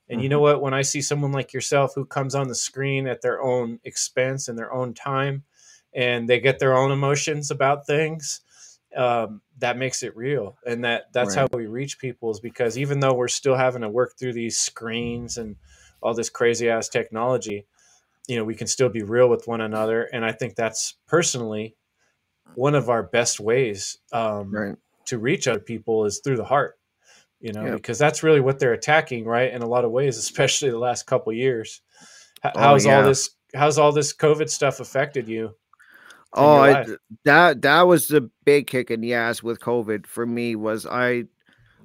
And 0.09 0.23
you 0.23 0.29
know 0.29 0.41
what? 0.41 0.63
When 0.63 0.75
I 0.75 0.83
see 0.83 1.03
someone 1.03 1.33
like 1.33 1.53
yourself 1.53 1.93
who 1.95 2.05
comes 2.05 2.35
on 2.35 2.49
the 2.49 2.55
screen 2.55 3.09
at 3.09 3.23
their 3.23 3.43
own 3.43 3.81
expense 3.85 4.49
and 4.49 4.57
their 4.57 4.73
own 4.73 4.95
time, 4.95 5.45
and 5.93 6.29
they 6.29 6.39
get 6.39 6.59
their 6.59 6.77
own 6.77 6.93
emotions 6.93 7.51
about 7.51 7.87
things, 7.87 8.41
um, 8.97 9.41
that 9.59 9.77
makes 9.77 10.03
it 10.03 10.17
real. 10.17 10.59
And 10.65 10.85
that 10.85 11.13
that's 11.13 11.37
Right. 11.37 11.49
how 11.53 11.59
we 11.59 11.67
reach 11.67 11.99
people 11.99 12.31
is 12.31 12.41
because 12.41 12.79
even 12.79 13.01
though 13.01 13.15
we're 13.15 13.29
still 13.29 13.57
having 13.57 13.83
to 13.83 13.89
work 13.89 14.17
through 14.19 14.35
these 14.35 14.59
screens 14.59 15.37
and 15.39 15.57
all 16.01 16.15
this 16.15 16.31
crazy 16.31 16.69
ass 16.69 16.89
technology, 16.89 17.67
you 18.29 18.37
know, 18.37 18.45
we 18.45 18.55
can 18.55 18.67
still 18.67 18.89
be 18.89 19.03
real 19.03 19.29
with 19.29 19.49
one 19.49 19.61
another. 19.61 20.05
And 20.13 20.25
I 20.25 20.33
think 20.33 20.55
that's 20.55 20.95
personally 21.07 21.77
one 22.55 22.75
of 22.75 22.89
our 22.89 23.03
best 23.03 23.41
ways 23.41 23.99
um, 24.13 24.51
Right. 24.55 24.77
to 25.07 25.19
reach 25.19 25.47
other 25.49 25.61
people 25.61 26.05
is 26.07 26.21
through 26.25 26.37
the 26.37 26.45
heart 26.45 26.79
you 27.39 27.53
know, 27.53 27.67
Yeah. 27.67 27.75
because 27.75 27.99
that's 27.99 28.23
really 28.23 28.41
what 28.41 28.59
they're 28.59 28.73
attacking, 28.73 29.27
right? 29.27 29.53
In 29.53 29.61
a 29.61 29.67
lot 29.69 29.85
of 29.85 29.91
ways, 29.91 30.17
especially 30.27 30.71
the 30.71 30.79
last 30.79 31.07
couple 31.07 31.33
years. 31.35 31.83
H- 32.45 32.53
Oh, 32.55 32.59
How's 32.61 32.87
yeah. 32.87 32.97
all 32.97 33.03
this? 33.05 33.31
How's 33.55 33.77
all 33.79 33.93
this 33.93 34.15
COVID 34.17 34.49
stuff 34.49 34.81
affected 34.81 35.29
you? 35.29 35.55
Oh, 36.33 36.57
I, 36.57 36.87
that 37.25 37.61
that 37.63 37.83
was 37.83 38.09
the 38.09 38.31
big 38.45 38.67
kick 38.67 38.91
in 38.91 39.03
the 39.03 39.13
ass 39.15 39.43
with 39.43 39.61
COVID 39.61 40.07
for 40.07 40.25
me. 40.27 40.57
Was 40.57 40.87
I, 40.87 41.25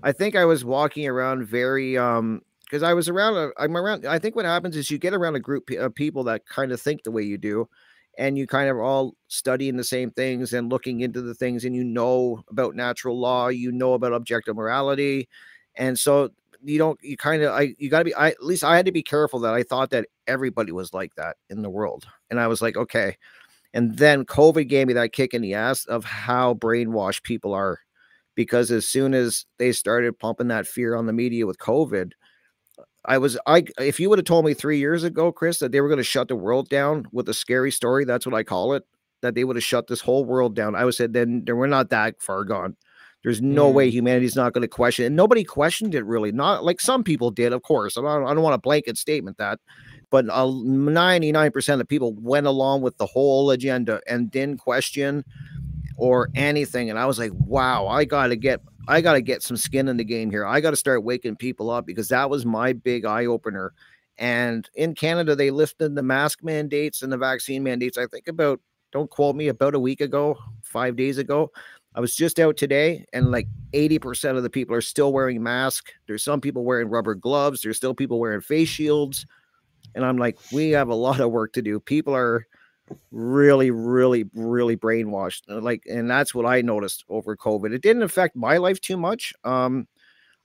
I 0.02 0.14
think 0.14 0.36
I 0.38 0.46
was 0.46 0.64
walking 0.64 1.06
around 1.08 1.46
very 1.46 1.98
um 1.98 2.42
because 2.64 2.82
I 2.82 2.94
was 2.94 3.10
around. 3.10 3.52
i'm 3.58 3.76
around. 3.76 4.06
I 4.06 4.20
think 4.20 4.38
what 4.38 4.46
happens 4.46 4.78
is 4.78 4.90
you 4.90 4.98
get 4.98 5.14
around 5.14 5.36
a 5.36 5.40
group 5.42 5.70
of 5.70 5.94
people 5.94 6.24
that 6.24 6.46
kind 6.46 6.72
of 6.72 6.80
think 6.82 7.04
the 7.04 7.12
way 7.12 7.24
you 7.24 7.38
do, 7.38 7.68
and 8.18 8.38
you 8.38 8.48
kind 8.48 8.70
of 8.70 8.78
all 8.78 9.16
studying 9.28 9.78
the 9.78 9.84
same 9.84 10.12
things 10.12 10.54
and 10.54 10.70
looking 10.70 11.02
into 11.02 11.22
the 11.22 11.34
things, 11.34 11.66
and 11.66 11.76
you 11.76 11.84
know 11.84 12.44
about 12.50 12.76
natural 12.76 13.20
law, 13.20 13.48
you 13.48 13.72
know 13.72 13.94
about 13.94 14.14
objective 14.14 14.56
morality, 14.56 15.28
and 15.76 15.98
so 15.98 16.30
you 16.64 16.78
don't. 16.78 17.00
You 17.02 17.18
kind 17.18 17.44
of. 17.44 17.54
I 17.54 17.76
you 17.78 17.90
got 17.90 18.00
to 18.00 18.06
be. 18.06 18.14
I 18.14 18.30
at 18.30 18.44
least 18.44 18.64
I 18.64 18.76
had 18.76 18.86
to 18.86 18.92
be 18.92 19.04
careful 19.04 19.40
that 19.40 19.54
I 19.54 19.64
thought 19.64 19.90
that 19.92 20.08
everybody 20.28 20.72
was 20.72 20.94
like 20.94 21.16
that 21.16 21.38
in 21.50 21.62
the 21.62 21.70
world, 21.70 22.06
and 22.30 22.40
I 22.40 22.48
was 22.48 22.62
like, 22.62 22.78
okay. 22.78 23.18
And 23.74 23.98
then 23.98 24.26
COVID 24.26 24.68
gave 24.68 24.88
me 24.88 24.94
that 24.94 25.14
kick 25.14 25.34
in 25.34 25.42
the 25.42 25.54
ass 25.54 25.86
of 25.86 26.04
how 26.04 26.54
brainwashed 26.56 27.24
people 27.24 27.54
are. 27.54 27.80
Because 28.36 28.72
as 28.72 28.88
soon 28.88 29.14
as 29.14 29.46
they 29.60 29.72
started 29.72 30.20
pumping 30.20 30.48
that 30.50 30.68
fear 30.68 30.96
on 30.96 31.06
the 31.06 31.14
media 31.14 31.46
with 31.46 31.58
COVID, 31.58 32.12
I 33.06 33.18
was 33.18 33.38
I 33.48 33.66
if 33.80 34.00
you 34.00 34.10
would 34.10 34.20
have 34.20 34.26
told 34.26 34.46
me 34.46 34.54
three 34.54 34.78
years 34.78 35.04
ago, 35.04 35.32
Chris, 35.32 35.60
that 35.60 35.72
they 35.72 35.82
were 35.82 35.88
going 35.88 35.98
to 35.98 36.04
shut 36.04 36.28
the 36.28 36.36
world 36.36 36.70
down 36.70 37.06
with 37.12 37.28
a 37.30 37.34
scary 37.34 37.72
story, 37.72 38.06
that's 38.06 38.26
what 38.26 38.36
I 38.36 38.44
call 38.44 38.74
it, 38.74 38.84
that 39.22 39.36
they 39.36 39.44
would 39.44 39.56
have 39.56 39.64
shut 39.64 39.88
this 39.88 40.02
whole 40.02 40.26
world 40.26 40.56
down. 40.56 40.76
I 40.76 40.86
would 40.86 40.96
said 40.96 41.14
then 41.14 41.44
we're 41.48 41.68
not 41.68 41.90
that 41.90 42.22
far 42.22 42.44
gone. 42.44 42.76
There's 43.24 43.42
no 43.42 43.70
way 43.70 43.90
humanity's 43.90 44.36
not 44.36 44.54
going 44.54 44.64
to 44.64 44.68
question 44.68 45.04
it. 45.04 45.08
And 45.08 45.16
nobody 45.16 45.44
questioned 45.44 45.94
it 45.94 46.06
really. 46.06 46.32
Not 46.32 46.64
like 46.64 46.82
some 46.82 47.04
people 47.04 47.30
did, 47.30 47.54
of 47.54 47.62
course. 47.62 47.98
I 47.98 48.02
don't, 48.02 48.26
I 48.26 48.34
don't 48.34 48.42
want 48.42 48.56
a 48.56 48.60
blanket 48.60 48.98
statement 48.98 49.38
that, 49.38 49.60
but 50.10 50.28
uh, 50.30 50.46
99% 50.46 51.80
of 51.80 51.88
people 51.88 52.14
went 52.14 52.48
along 52.48 52.82
with 52.82 52.98
the 52.98 53.06
whole 53.06 53.52
agenda 53.52 54.02
and 54.08 54.32
didn't 54.32 54.58
question 54.58 55.24
or 55.98 56.30
anything. 56.34 56.90
And 56.90 56.98
I 56.98 57.06
was 57.06 57.20
like, 57.20 57.32
wow, 57.34 57.86
I 57.86 58.06
got 58.06 58.28
to 58.28 58.36
get, 58.36 58.60
I 58.88 59.02
got 59.02 59.14
to 59.14 59.22
get 59.22 59.44
some 59.44 59.58
skin 59.58 59.88
in 59.88 59.98
the 59.98 60.04
game 60.04 60.32
here. 60.32 60.46
I 60.46 60.60
got 60.60 60.72
to 60.72 60.76
start 60.76 61.04
waking 61.04 61.36
people 61.36 61.70
up 61.70 61.86
because 61.86 62.10
that 62.10 62.30
was 62.30 62.46
my 62.46 62.74
big 62.74 63.06
eye 63.06 63.26
opener. 63.26 63.74
And 64.18 64.70
in 64.76 64.96
Canada, 64.96 65.36
they 65.36 65.52
lifted 65.52 65.96
the 65.96 66.04
mask 66.04 66.44
mandates 66.44 67.02
and 67.02 67.12
the 67.12 67.18
vaccine 67.18 67.64
mandates. 67.64 67.98
I 67.98 68.08
think 68.08 68.28
about, 68.28 68.60
don't 68.92 69.10
quote 69.10 69.36
me, 69.36 69.48
about 69.48 69.76
a 69.76 69.80
week 69.80 70.02
ago, 70.02 70.38
five 70.64 70.96
days 70.96 71.18
ago. 71.18 71.52
I 71.94 72.00
was 72.00 72.16
just 72.16 72.40
out 72.40 72.56
today, 72.56 73.06
and 73.12 73.32
like 73.32 73.48
80% 73.74 74.38
of 74.38 74.44
the 74.44 74.50
people 74.50 74.76
are 74.76 74.82
still 74.82 75.12
wearing 75.12 75.44
masks. 75.44 75.92
There's 76.08 76.24
some 76.24 76.40
people 76.40 76.64
wearing 76.64 76.88
rubber 76.88 77.16
gloves. 77.16 77.62
There's 77.62 77.78
still 77.78 77.94
people 77.94 78.20
wearing 78.20 78.42
face 78.42 78.70
shields. 78.70 79.26
And 79.94 80.06
I'm 80.06 80.18
like, 80.18 80.38
we 80.54 80.70
have 80.72 80.88
a 80.88 80.96
lot 80.96 81.20
of 81.20 81.32
work 81.32 81.52
to 81.54 81.62
do. 81.62 81.80
People 81.80 82.16
are 82.16 82.48
really, 83.12 83.72
really, 83.72 84.26
really 84.34 84.78
brainwashed. 84.78 85.42
uh, 85.50 85.60
Like, 85.62 85.84
and 85.90 86.10
that's 86.10 86.34
what 86.36 86.46
I 86.46 86.62
noticed 86.62 87.06
over 87.10 87.36
COVID. 87.36 87.74
It 87.74 87.82
didn't 87.82 88.04
affect 88.04 88.36
my 88.36 88.58
life 88.58 88.82
too 88.82 88.98
much. 88.98 89.34
Um, 89.44 89.88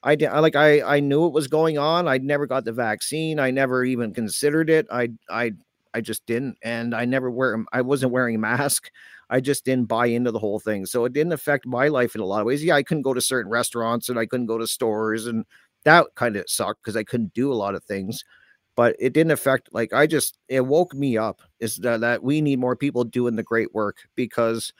I 0.02 0.14
did 0.16 0.30
like 0.32 0.56
I 0.56 0.82
I 0.82 1.00
knew 1.00 1.26
it 1.26 1.32
was 1.32 1.48
going 1.48 1.78
on. 1.78 2.08
I 2.08 2.18
never 2.18 2.46
got 2.46 2.64
the 2.64 2.72
vaccine. 2.72 3.40
I 3.40 3.50
never 3.50 3.84
even 3.84 4.14
considered 4.14 4.70
it. 4.70 4.86
I 4.92 5.10
I 5.30 5.52
I 5.94 6.00
just 6.02 6.26
didn't, 6.26 6.58
and 6.62 6.94
I 6.94 7.04
never 7.06 7.30
wear. 7.30 7.64
I 7.72 7.82
wasn't 7.82 8.12
wearing 8.12 8.36
a 8.36 8.38
mask. 8.38 8.90
I 9.30 9.40
just 9.40 9.64
didn't 9.64 9.86
buy 9.88 10.06
into 10.06 10.30
the 10.32 10.38
whole 10.38 10.60
thing. 10.60 10.86
So 10.86 11.04
it 11.04 11.12
didn't 11.12 11.32
affect 11.32 11.66
my 11.66 11.88
life 11.88 12.14
in 12.14 12.20
a 12.20 12.24
lot 12.26 12.40
of 12.40 12.46
ways. 12.46 12.62
Yeah, 12.64 12.76
I 12.76 12.84
couldn't 12.84 13.02
go 13.02 13.14
to 13.14 13.20
certain 13.20 13.50
restaurants 13.50 14.08
and 14.08 14.18
I 14.18 14.26
couldn't 14.26 14.46
go 14.46 14.58
to 14.58 14.66
stores, 14.68 15.26
and 15.26 15.44
that 15.84 16.06
kind 16.14 16.36
of 16.36 16.44
sucked 16.48 16.82
because 16.82 16.96
I 16.96 17.04
couldn't 17.04 17.34
do 17.34 17.52
a 17.52 17.54
lot 17.54 17.74
of 17.74 17.84
things. 17.84 18.24
But 18.76 18.94
it 18.98 19.12
didn't 19.14 19.32
affect 19.32 19.70
like 19.72 19.92
I 19.92 20.06
just 20.06 20.38
it 20.48 20.64
woke 20.64 20.94
me 20.94 21.16
up 21.16 21.40
is 21.60 21.76
that, 21.78 22.00
that 22.00 22.22
we 22.22 22.40
need 22.40 22.58
more 22.58 22.76
people 22.76 23.04
doing 23.04 23.34
the 23.34 23.42
great 23.42 23.74
work 23.74 23.96
because 24.14 24.72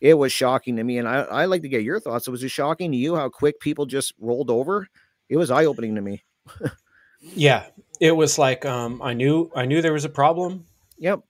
it 0.00 0.14
was 0.14 0.32
shocking 0.32 0.76
to 0.76 0.84
me. 0.84 0.98
And 0.98 1.08
I, 1.08 1.22
I 1.22 1.44
like 1.46 1.62
to 1.62 1.68
get 1.68 1.82
your 1.82 2.00
thoughts. 2.00 2.26
it 2.26 2.30
Was 2.30 2.44
it 2.44 2.48
shocking 2.50 2.92
to 2.92 2.96
you 2.96 3.16
how 3.16 3.28
quick 3.28 3.60
people 3.60 3.86
just 3.86 4.14
rolled 4.18 4.50
over? 4.50 4.86
It 5.28 5.36
was 5.36 5.50
eye 5.50 5.66
opening 5.66 5.96
to 5.96 6.00
me. 6.00 6.22
Yeah, 7.20 7.66
it 8.00 8.12
was 8.12 8.38
like 8.38 8.64
um, 8.64 9.02
I 9.02 9.12
knew 9.12 9.50
I 9.54 9.66
knew 9.66 9.82
there 9.82 9.92
was 9.92 10.06
a 10.06 10.08
problem, 10.10 10.64
Yep. 10.98 11.20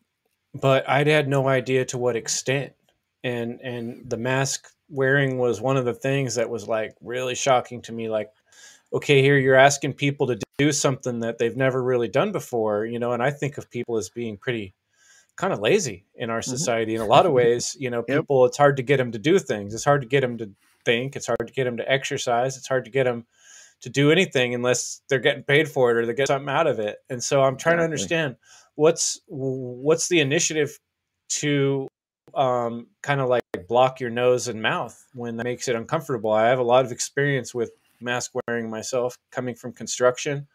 but 0.60 0.88
I 0.88 1.02
had 1.04 1.28
no 1.28 1.48
idea 1.48 1.84
to 1.86 1.98
what 1.98 2.16
extent. 2.16 2.72
And 3.24 3.60
and 3.60 4.08
the 4.08 4.16
mask 4.16 4.68
wearing 4.88 5.38
was 5.38 5.60
one 5.60 5.76
of 5.76 5.84
the 5.84 5.94
things 5.94 6.34
that 6.36 6.48
was 6.48 6.68
like 6.68 6.94
really 7.00 7.34
shocking 7.34 7.82
to 7.82 7.92
me. 7.92 8.08
Like, 8.08 8.30
okay, 8.92 9.22
here 9.22 9.38
you're 9.38 9.54
asking 9.54 9.94
people 9.94 10.26
to 10.26 10.38
do 10.58 10.72
something 10.72 11.20
that 11.20 11.38
they've 11.38 11.56
never 11.56 11.82
really 11.82 12.08
done 12.08 12.32
before, 12.32 12.84
you 12.84 12.98
know. 12.98 13.12
And 13.12 13.22
I 13.22 13.30
think 13.30 13.58
of 13.58 13.70
people 13.70 13.96
as 13.96 14.08
being 14.08 14.36
pretty 14.36 14.74
kind 15.36 15.52
of 15.52 15.60
lazy 15.60 16.04
in 16.16 16.28
our 16.28 16.42
society 16.42 16.94
in 16.94 17.00
a 17.00 17.06
lot 17.06 17.24
of 17.26 17.32
ways. 17.32 17.76
You 17.78 17.90
know, 17.90 18.04
Yep. 18.06 18.18
people 18.18 18.44
it's 18.44 18.58
hard 18.58 18.76
to 18.76 18.82
get 18.82 18.98
them 18.98 19.12
to 19.12 19.18
do 19.18 19.38
things. 19.38 19.74
It's 19.74 19.84
hard 19.84 20.02
to 20.02 20.08
get 20.08 20.20
them 20.20 20.38
to 20.38 20.50
think. 20.84 21.16
It's 21.16 21.26
hard 21.26 21.46
to 21.46 21.52
get 21.52 21.64
them 21.64 21.76
to 21.76 21.90
exercise. 21.90 22.56
It's 22.56 22.68
hard 22.68 22.84
to 22.84 22.90
get 22.90 23.04
them 23.04 23.26
to 23.82 23.88
do 23.88 24.10
anything 24.10 24.54
unless 24.54 25.00
they're 25.08 25.18
getting 25.18 25.42
paid 25.42 25.68
for 25.68 25.90
it 25.90 25.96
or 25.96 26.06
they 26.06 26.12
get 26.12 26.28
something 26.28 26.50
out 26.50 26.66
of 26.66 26.78
it. 26.78 26.98
And 27.08 27.22
so 27.22 27.42
I'm 27.42 27.56
trying 27.56 27.78
to 27.78 27.84
understand 27.84 28.36
what's 28.74 29.20
what's 29.28 30.08
the 30.08 30.20
initiative 30.20 30.78
to 31.30 31.88
um, 32.34 32.88
kind 33.02 33.20
of 33.20 33.28
like 33.28 33.42
block 33.68 34.00
your 34.00 34.10
nose 34.10 34.48
and 34.48 34.60
mouth 34.60 35.06
when 35.14 35.36
that 35.36 35.44
makes 35.44 35.68
it 35.68 35.76
uncomfortable. 35.76 36.32
I 36.32 36.48
have 36.48 36.58
a 36.58 36.64
lot 36.64 36.84
of 36.84 36.92
experience 36.92 37.54
with 37.54 37.70
mask 38.02 38.32
wearing 38.46 38.70
myself, 38.70 39.16
coming 39.30 39.54
from 39.54 39.72
construction 39.72 40.46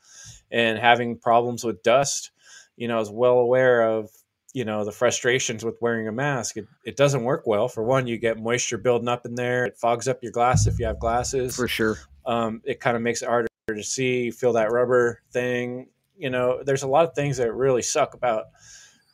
and 0.51 0.77
having 0.77 1.17
problems 1.17 1.63
with 1.63 1.83
dust. 1.83 2.31
You 2.77 2.87
know, 2.87 2.97
I 2.97 2.99
was 2.99 3.09
well 3.11 3.39
aware 3.39 3.83
of 3.83 4.09
you 4.53 4.63
know 4.63 4.85
the 4.85 4.91
frustrations 4.91 5.65
with 5.65 5.75
wearing 5.81 6.07
a 6.07 6.11
mask. 6.13 6.55
It, 6.57 6.65
it 6.85 6.95
doesn't 6.95 7.23
work 7.23 7.45
well. 7.45 7.67
For 7.67 7.83
one, 7.83 8.07
you 8.07 8.17
get 8.17 8.39
moisture 8.39 8.77
building 8.77 9.09
up 9.09 9.25
in 9.25 9.35
there. 9.35 9.65
It 9.65 9.77
fogs 9.77 10.07
up 10.07 10.19
your 10.23 10.31
glass 10.31 10.65
if 10.65 10.79
you 10.79 10.85
have 10.85 10.97
glasses 10.99 11.55
For 11.55 11.67
sure. 11.67 11.97
um, 12.25 12.61
it 12.63 12.79
kind 12.79 12.95
of 12.95 13.03
makes 13.03 13.21
it 13.21 13.27
harder 13.27 13.47
to 13.67 13.83
see, 13.83 14.31
feel 14.31 14.53
that 14.53 14.71
rubber 14.71 15.21
thing. 15.31 15.87
You 16.17 16.29
know, 16.29 16.63
there's 16.63 16.83
a 16.83 16.87
lot 16.87 17.05
of 17.05 17.13
things 17.13 17.37
that 17.37 17.51
really 17.53 17.81
suck 17.81 18.13
about 18.13 18.45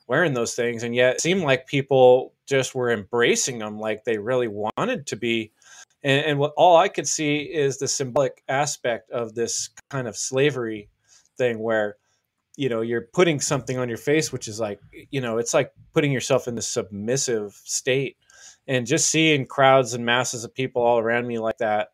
wearing 0.07 0.33
those 0.33 0.53
things, 0.53 0.83
and 0.83 0.93
yet 0.93 1.15
it 1.15 1.21
seemed 1.21 1.41
like 1.41 1.65
people 1.65 2.33
just 2.45 2.75
were 2.75 2.91
embracing 2.91 3.57
them 3.57 3.79
like 3.79 4.03
they 4.03 4.17
really 4.19 4.47
wanted 4.47 5.07
to 5.07 5.15
be. 5.15 5.51
And, 6.03 6.25
and 6.25 6.39
what 6.39 6.53
all 6.57 6.77
I 6.77 6.87
could 6.87 7.07
see 7.07 7.39
is 7.39 7.77
the 7.77 7.87
symbolic 7.87 8.43
aspect 8.47 9.11
of 9.11 9.35
this 9.35 9.69
kind 9.89 10.07
of 10.07 10.15
slavery 10.15 10.89
thing 11.37 11.59
where 11.59 11.97
you 12.57 12.69
know 12.69 12.81
you're 12.81 13.07
putting 13.13 13.39
something 13.39 13.77
on 13.77 13.87
your 13.87 13.97
face 13.97 14.33
which 14.33 14.49
is 14.49 14.59
like 14.59 14.79
you 15.09 15.21
know 15.21 15.37
it's 15.37 15.53
like 15.53 15.71
putting 15.93 16.11
yourself 16.11 16.47
in 16.47 16.55
the 16.55 16.61
submissive 16.61 17.53
state. 17.63 18.17
And 18.67 18.85
just 18.85 19.09
seeing 19.09 19.47
crowds 19.47 19.95
and 19.95 20.05
masses 20.05 20.43
of 20.43 20.53
people 20.53 20.83
all 20.83 20.99
around 20.99 21.25
me 21.25 21.39
like 21.39 21.57
that 21.57 21.89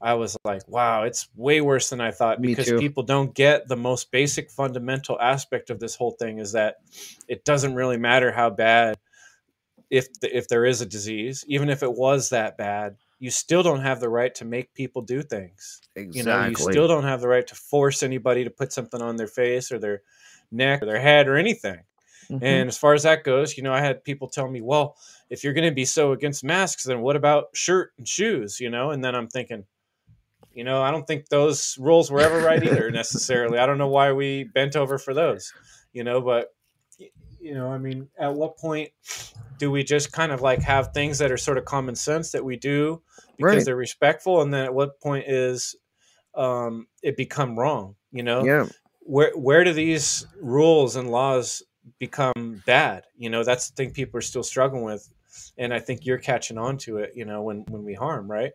I 0.00 0.14
was 0.14 0.36
like, 0.44 0.66
wow, 0.66 1.02
it's 1.02 1.28
way 1.36 1.60
worse 1.60 1.90
than 1.90 2.00
I 2.00 2.10
thought 2.10 2.40
because 2.40 2.70
people 2.80 3.02
don't 3.02 3.34
get 3.34 3.68
the 3.68 3.76
most 3.76 4.10
basic 4.10 4.50
fundamental 4.50 5.20
aspect 5.20 5.68
of 5.68 5.78
this 5.78 5.94
whole 5.94 6.12
thing 6.12 6.38
is 6.38 6.52
that 6.52 6.76
it 7.28 7.44
doesn't 7.44 7.74
really 7.74 7.98
matter 7.98 8.32
how 8.32 8.48
bad 8.48 8.96
if 9.90 10.20
the, 10.20 10.36
if 10.36 10.48
there 10.48 10.64
is 10.64 10.80
a 10.80 10.86
disease, 10.86 11.44
even 11.48 11.68
if 11.68 11.82
it 11.82 11.92
was 11.92 12.30
that 12.30 12.56
bad, 12.56 12.96
you 13.18 13.30
still 13.30 13.62
don't 13.62 13.82
have 13.82 14.00
the 14.00 14.08
right 14.08 14.34
to 14.36 14.44
make 14.44 14.72
people 14.72 15.02
do 15.02 15.22
things. 15.22 15.80
Exactly. 15.96 16.18
You 16.18 16.24
know, 16.24 16.46
you 16.46 16.54
still 16.54 16.88
don't 16.88 17.04
have 17.04 17.20
the 17.20 17.28
right 17.28 17.46
to 17.46 17.54
force 17.54 18.02
anybody 18.02 18.44
to 18.44 18.50
put 18.50 18.72
something 18.72 19.02
on 19.02 19.16
their 19.16 19.26
face 19.26 19.70
or 19.70 19.78
their 19.78 20.02
neck 20.50 20.82
or 20.82 20.86
their 20.86 21.00
head 21.00 21.28
or 21.28 21.36
anything. 21.36 21.80
Mhm. 22.30 22.42
And 22.42 22.68
as 22.68 22.78
far 22.78 22.94
as 22.94 23.02
that 23.02 23.24
goes, 23.24 23.56
you 23.56 23.62
know, 23.62 23.72
I 23.72 23.80
had 23.80 24.04
people 24.04 24.28
tell 24.28 24.48
me, 24.48 24.60
well, 24.60 24.96
if 25.28 25.42
you're 25.42 25.52
going 25.52 25.68
to 25.68 25.74
be 25.74 25.84
so 25.84 26.12
against 26.12 26.44
masks, 26.44 26.84
then 26.84 27.00
what 27.00 27.16
about 27.16 27.48
shirt 27.54 27.92
and 27.98 28.06
shoes, 28.08 28.60
you 28.60 28.70
know? 28.70 28.90
And 28.90 29.04
then 29.04 29.14
I'm 29.14 29.28
thinking, 29.28 29.64
you 30.54 30.64
know, 30.64 30.82
I 30.82 30.90
don't 30.90 31.06
think 31.06 31.28
those 31.28 31.76
rules 31.78 32.10
were 32.10 32.20
ever 32.20 32.40
right 32.40 32.62
either 32.62 32.90
necessarily. 32.92 33.58
I 33.58 33.66
don't 33.66 33.78
know 33.78 33.88
why 33.88 34.12
we 34.12 34.44
bent 34.44 34.76
over 34.76 34.98
for 34.98 35.12
those, 35.12 35.52
you 35.92 36.04
know, 36.04 36.20
but 36.20 36.54
you 37.40 37.54
know, 37.54 37.72
I 37.72 37.78
mean, 37.78 38.08
at 38.18 38.34
what 38.34 38.58
point 38.58 38.90
do 39.60 39.70
we 39.70 39.84
just 39.84 40.10
kind 40.10 40.32
of 40.32 40.40
like 40.40 40.60
have 40.62 40.88
things 40.92 41.18
that 41.18 41.30
are 41.30 41.36
sort 41.36 41.58
of 41.58 41.64
common 41.64 41.94
sense 41.94 42.32
that 42.32 42.44
we 42.44 42.56
do 42.56 43.00
because 43.36 43.54
Right. 43.56 43.64
they're 43.64 43.76
respectful 43.76 44.42
and 44.42 44.52
then 44.52 44.64
at 44.64 44.74
what 44.74 45.00
point 45.00 45.26
is 45.28 45.76
um 46.34 46.86
it 47.02 47.16
become 47.16 47.58
wrong, 47.58 47.94
you 48.10 48.22
know? 48.24 48.44
yeah. 48.44 48.66
where 49.00 49.32
where 49.36 49.62
do 49.64 49.72
these 49.72 50.26
rules 50.40 50.96
and 50.96 51.10
laws 51.10 51.62
become 51.98 52.62
bad 52.66 53.04
you 53.16 53.30
know 53.30 53.42
that's 53.42 53.70
the 53.70 53.74
thing 53.76 53.90
people 53.92 54.16
are 54.18 54.22
still 54.22 54.42
struggling 54.42 54.84
with 54.84 55.08
and 55.56 55.72
i 55.74 55.78
think 55.80 56.04
you're 56.06 56.18
catching 56.18 56.58
on 56.58 56.76
to 56.76 56.98
it 56.98 57.10
you 57.16 57.24
know 57.24 57.42
when 57.42 57.64
when 57.68 57.82
we 57.84 57.94
harm 57.94 58.30
right 58.30 58.52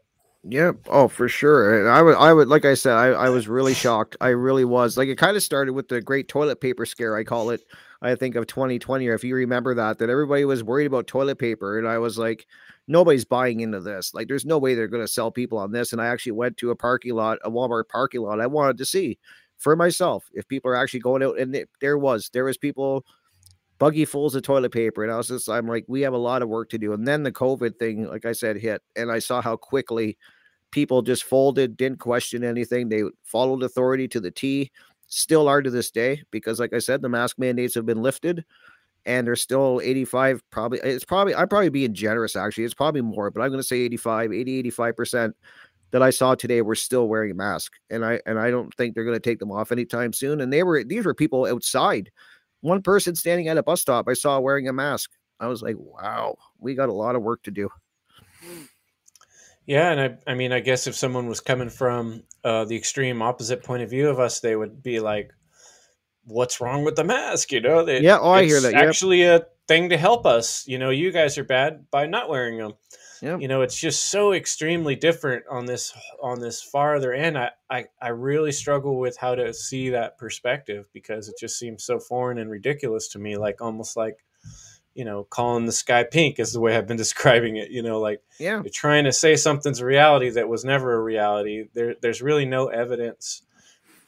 Yeah. 0.47 0.73
Oh, 0.87 1.07
for 1.07 1.27
sure. 1.27 1.79
And 1.79 1.89
I 1.89 2.01
would, 2.03 2.15
I 2.17 2.31
would, 2.31 2.47
like 2.47 2.65
I 2.65 2.75
said, 2.75 2.93
I, 2.93 3.07
I 3.25 3.29
was 3.29 3.47
really 3.47 3.73
shocked. 3.73 4.15
I 4.21 4.29
really 4.29 4.63
was. 4.63 4.95
Like, 4.95 5.09
it 5.09 5.17
kind 5.17 5.35
of 5.35 5.41
started 5.41 5.73
with 5.73 5.87
the 5.87 6.01
great 6.01 6.27
toilet 6.27 6.61
paper 6.61 6.85
scare, 6.85 7.17
I 7.17 7.23
call 7.23 7.49
it. 7.49 7.61
I 8.05 8.15
think 8.15 8.35
of 8.35 8.47
2020, 8.47 9.07
or 9.07 9.13
if 9.13 9.23
you 9.23 9.35
remember 9.35 9.73
that, 9.75 9.97
that 9.97 10.09
everybody 10.09 10.45
was 10.45 10.63
worried 10.63 10.85
about 10.85 11.07
toilet 11.07 11.39
paper. 11.39 11.79
And 11.79 11.87
I 11.87 11.97
was 11.97 12.17
like, 12.17 12.45
nobody's 12.87 13.25
buying 13.25 13.61
into 13.61 13.79
this. 13.79 14.13
Like, 14.13 14.27
there's 14.27 14.45
no 14.45 14.57
way 14.57 14.75
they're 14.75 14.87
going 14.87 15.03
to 15.03 15.11
sell 15.11 15.31
people 15.31 15.57
on 15.57 15.71
this. 15.71 15.91
And 15.91 16.01
I 16.01 16.07
actually 16.07 16.33
went 16.33 16.57
to 16.57 16.71
a 16.71 16.75
parking 16.75 17.15
lot, 17.15 17.39
a 17.43 17.49
Walmart 17.49 17.89
parking 17.89 18.21
lot. 18.21 18.39
I 18.39 18.47
wanted 18.47 18.77
to 18.77 18.85
see 18.85 19.17
for 19.57 19.75
myself 19.75 20.29
if 20.33 20.47
people 20.47 20.69
are 20.69 20.75
actually 20.75 20.99
going 20.99 21.23
out. 21.23 21.39
And 21.39 21.55
it, 21.55 21.69
there 21.81 21.97
was, 21.97 22.29
there 22.33 22.45
was 22.45 22.57
people 22.57 23.05
buggy 23.79 24.05
fulls 24.05 24.35
of 24.35 24.43
toilet 24.43 24.71
paper. 24.71 25.03
And 25.03 25.11
I 25.11 25.17
was 25.17 25.29
just, 25.29 25.49
I'm 25.49 25.67
like, 25.67 25.85
we 25.87 26.01
have 26.01 26.13
a 26.13 26.17
lot 26.17 26.41
of 26.41 26.49
work 26.49 26.69
to 26.69 26.77
do. 26.77 26.93
And 26.93 27.07
then 27.07 27.23
the 27.23 27.31
COVID 27.31 27.77
thing, 27.79 28.07
like 28.07 28.25
I 28.25 28.33
said, 28.33 28.57
hit. 28.57 28.81
And 28.95 29.11
I 29.11 29.19
saw 29.19 29.41
how 29.41 29.55
quickly 29.57 30.17
people 30.71 31.01
just 31.01 31.23
folded, 31.23 31.77
didn't 31.77 31.99
question 31.99 32.43
anything. 32.43 32.89
They 32.89 33.03
followed 33.23 33.63
authority 33.63 34.07
to 34.09 34.19
the 34.19 34.31
T 34.31 34.71
still 35.07 35.47
are 35.47 35.61
to 35.61 35.69
this 35.69 35.91
day 35.91 36.21
because 36.31 36.59
like 36.59 36.73
i 36.73 36.79
said 36.79 37.01
the 37.01 37.09
mask 37.09 37.37
mandates 37.37 37.75
have 37.75 37.85
been 37.85 38.01
lifted 38.01 38.43
and 39.05 39.25
there's 39.25 39.41
still 39.41 39.79
85 39.83 40.41
probably 40.49 40.79
it's 40.79 41.05
probably 41.05 41.35
i'm 41.35 41.47
probably 41.47 41.69
being 41.69 41.93
generous 41.93 42.35
actually 42.35 42.63
it's 42.63 42.73
probably 42.73 43.01
more 43.01 43.29
but 43.29 43.41
i'm 43.41 43.49
going 43.49 43.59
to 43.59 43.67
say 43.67 43.77
85 43.81 44.33
80 44.33 44.63
85% 44.71 45.33
that 45.91 46.01
i 46.01 46.09
saw 46.09 46.35
today 46.35 46.61
were 46.61 46.75
still 46.75 47.07
wearing 47.07 47.31
a 47.31 47.35
mask 47.35 47.73
and 47.89 48.03
i 48.03 48.19
and 48.25 48.39
i 48.39 48.49
don't 48.49 48.73
think 48.75 48.95
they're 48.95 49.03
going 49.03 49.15
to 49.15 49.19
take 49.19 49.39
them 49.39 49.51
off 49.51 49.71
anytime 49.71 50.11
soon 50.11 50.41
and 50.41 50.51
they 50.51 50.63
were 50.63 50.83
these 50.83 51.05
were 51.05 51.13
people 51.13 51.45
outside. 51.45 52.11
One 52.61 52.81
person 52.81 53.13
standing 53.13 53.47
at 53.47 53.57
a 53.57 53.63
bus 53.63 53.81
stop 53.81 54.07
i 54.09 54.13
saw 54.13 54.39
wearing 54.39 54.67
a 54.67 54.73
mask. 54.73 55.11
I 55.39 55.47
was 55.47 55.61
like 55.61 55.75
wow 55.77 56.35
we 56.59 56.73
got 56.73 56.89
a 56.89 56.93
lot 56.93 57.15
of 57.15 57.21
work 57.21 57.43
to 57.43 57.51
do 57.51 57.69
yeah, 59.65 59.91
and 59.91 59.99
I, 59.99 60.31
I 60.31 60.35
mean, 60.35 60.51
I 60.51 60.59
guess 60.59 60.87
if 60.87 60.95
someone 60.95 61.27
was 61.27 61.41
coming 61.41 61.69
from 61.69 62.23
uh, 62.43 62.65
the 62.65 62.75
extreme 62.75 63.21
opposite 63.21 63.63
point 63.63 63.83
of 63.83 63.89
view 63.89 64.09
of 64.09 64.19
us, 64.19 64.39
they 64.39 64.55
would 64.55 64.83
be 64.83 64.99
like, 64.99 65.31
"What's 66.23 66.61
wrong 66.61 66.83
with 66.83 66.95
the 66.95 67.03
mask?" 67.03 67.51
You 67.51 67.61
know? 67.61 67.83
They, 67.83 68.01
yeah, 68.01 68.19
oh, 68.19 68.31
I 68.31 68.45
hear 68.45 68.61
that. 68.61 68.73
Yep. 68.73 68.87
Actually, 68.87 69.23
a 69.23 69.45
thing 69.67 69.89
to 69.89 69.97
help 69.97 70.25
us. 70.25 70.67
You 70.67 70.77
know, 70.77 70.91
you 70.91 71.11
guys 71.11 71.37
are 71.37 71.43
bad 71.43 71.89
by 71.89 72.05
not 72.05 72.29
wearing 72.29 72.57
them. 72.57 72.73
Yep. 73.21 73.41
You 73.41 73.47
know, 73.47 73.61
it's 73.61 73.79
just 73.79 74.11
so 74.11 74.33
extremely 74.33 74.95
different 74.95 75.45
on 75.49 75.65
this 75.65 75.93
on 76.21 76.39
this 76.39 76.61
farther 76.61 77.13
end. 77.13 77.37
I, 77.37 77.51
I 77.69 77.85
I 77.99 78.09
really 78.09 78.51
struggle 78.51 78.99
with 78.99 79.17
how 79.17 79.33
to 79.33 79.51
see 79.53 79.89
that 79.89 80.19
perspective 80.19 80.87
because 80.93 81.27
it 81.27 81.35
just 81.39 81.57
seems 81.57 81.83
so 81.83 81.97
foreign 81.97 82.37
and 82.37 82.51
ridiculous 82.51 83.07
to 83.09 83.19
me. 83.19 83.37
Like 83.37 83.61
almost 83.61 83.97
like 83.97 84.23
you 84.95 85.05
know, 85.05 85.25
calling 85.25 85.65
the 85.65 85.71
sky 85.71 86.03
pink 86.03 86.39
is 86.39 86.53
the 86.53 86.59
way 86.59 86.75
I've 86.75 86.87
been 86.87 86.97
describing 87.05 87.57
it. 87.57 87.69
You 87.69 87.83
know, 87.83 87.99
like 87.99 88.21
yeah, 88.39 88.61
you're 88.61 88.71
trying 88.71 89.03
to 89.03 89.13
say 89.13 89.35
something's 89.35 89.81
a 89.81 89.85
reality 89.85 90.31
that 90.31 90.49
was 90.49 90.65
never 90.65 90.93
a 90.93 91.01
reality. 91.01 91.65
There, 91.73 91.95
there's 92.01 92.21
really 92.21 92.45
no 92.45 92.67
evidence 92.67 93.43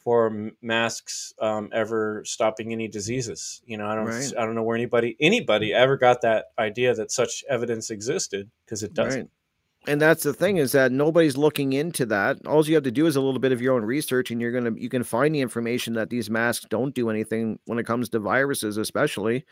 for 0.08 0.52
masks 0.62 1.34
um, 1.38 1.68
ever 1.70 2.22
stopping 2.24 2.72
any 2.72 2.88
diseases. 2.88 3.60
You 3.66 3.76
know, 3.76 3.86
I 3.86 3.94
don't, 3.94 4.06
right. 4.06 4.32
I 4.38 4.46
don't 4.46 4.54
know 4.54 4.62
where 4.62 4.74
anybody, 4.74 5.18
anybody 5.20 5.74
ever 5.74 5.98
got 5.98 6.22
that 6.22 6.46
idea 6.58 6.94
that 6.94 7.12
such 7.12 7.44
evidence 7.46 7.90
existed 7.90 8.50
because 8.64 8.82
it 8.82 8.94
doesn't. 8.94 9.20
Right. 9.20 9.30
And 9.86 10.00
that's 10.00 10.22
the 10.22 10.32
thing 10.32 10.56
is 10.56 10.72
that 10.72 10.92
nobody's 10.92 11.36
looking 11.36 11.74
into 11.74 12.06
that. 12.06 12.46
All 12.46 12.66
you 12.66 12.74
have 12.74 12.84
to 12.84 12.90
do 12.90 13.06
is 13.06 13.16
a 13.16 13.20
little 13.20 13.38
bit 13.38 13.52
of 13.52 13.60
your 13.60 13.74
own 13.74 13.84
research, 13.84 14.30
and 14.30 14.40
you're 14.40 14.52
gonna 14.52 14.72
you 14.76 14.88
can 14.88 15.04
find 15.04 15.34
the 15.34 15.40
information 15.40 15.92
that 15.94 16.08
these 16.08 16.28
masks 16.28 16.66
don't 16.68 16.94
do 16.94 17.10
anything 17.10 17.58
when 17.66 17.78
it 17.78 17.84
comes 17.84 18.08
to 18.10 18.18
viruses, 18.18 18.76
especially. 18.76 19.44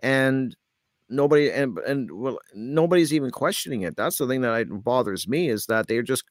And 0.00 0.56
nobody 1.08 1.50
and 1.50 1.78
and 1.78 2.10
well 2.10 2.38
nobody's 2.54 3.12
even 3.12 3.30
questioning 3.30 3.82
it. 3.82 3.96
That's 3.96 4.18
the 4.18 4.26
thing 4.26 4.42
that 4.42 4.66
bothers 4.84 5.28
me 5.28 5.48
is 5.48 5.66
that 5.66 5.86
they're 5.86 6.02
just 6.02 6.24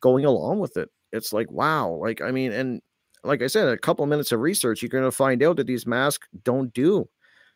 going 0.00 0.24
along 0.24 0.60
with 0.60 0.76
it. 0.76 0.90
It's 1.12 1.32
like 1.32 1.50
wow 1.50 1.90
like 2.00 2.22
i 2.22 2.30
mean 2.30 2.52
and 2.52 2.80
like 3.22 3.42
i 3.42 3.46
said 3.46 3.68
a 3.68 3.76
couple 3.76 4.04
minutes 4.06 4.32
of 4.32 4.40
research 4.40 4.80
you're 4.82 4.88
going 4.88 5.04
to 5.04 5.12
find 5.12 5.42
out 5.42 5.56
that 5.56 5.66
these 5.66 5.86
masks 5.86 6.26
don't 6.42 6.72
do 6.72 7.08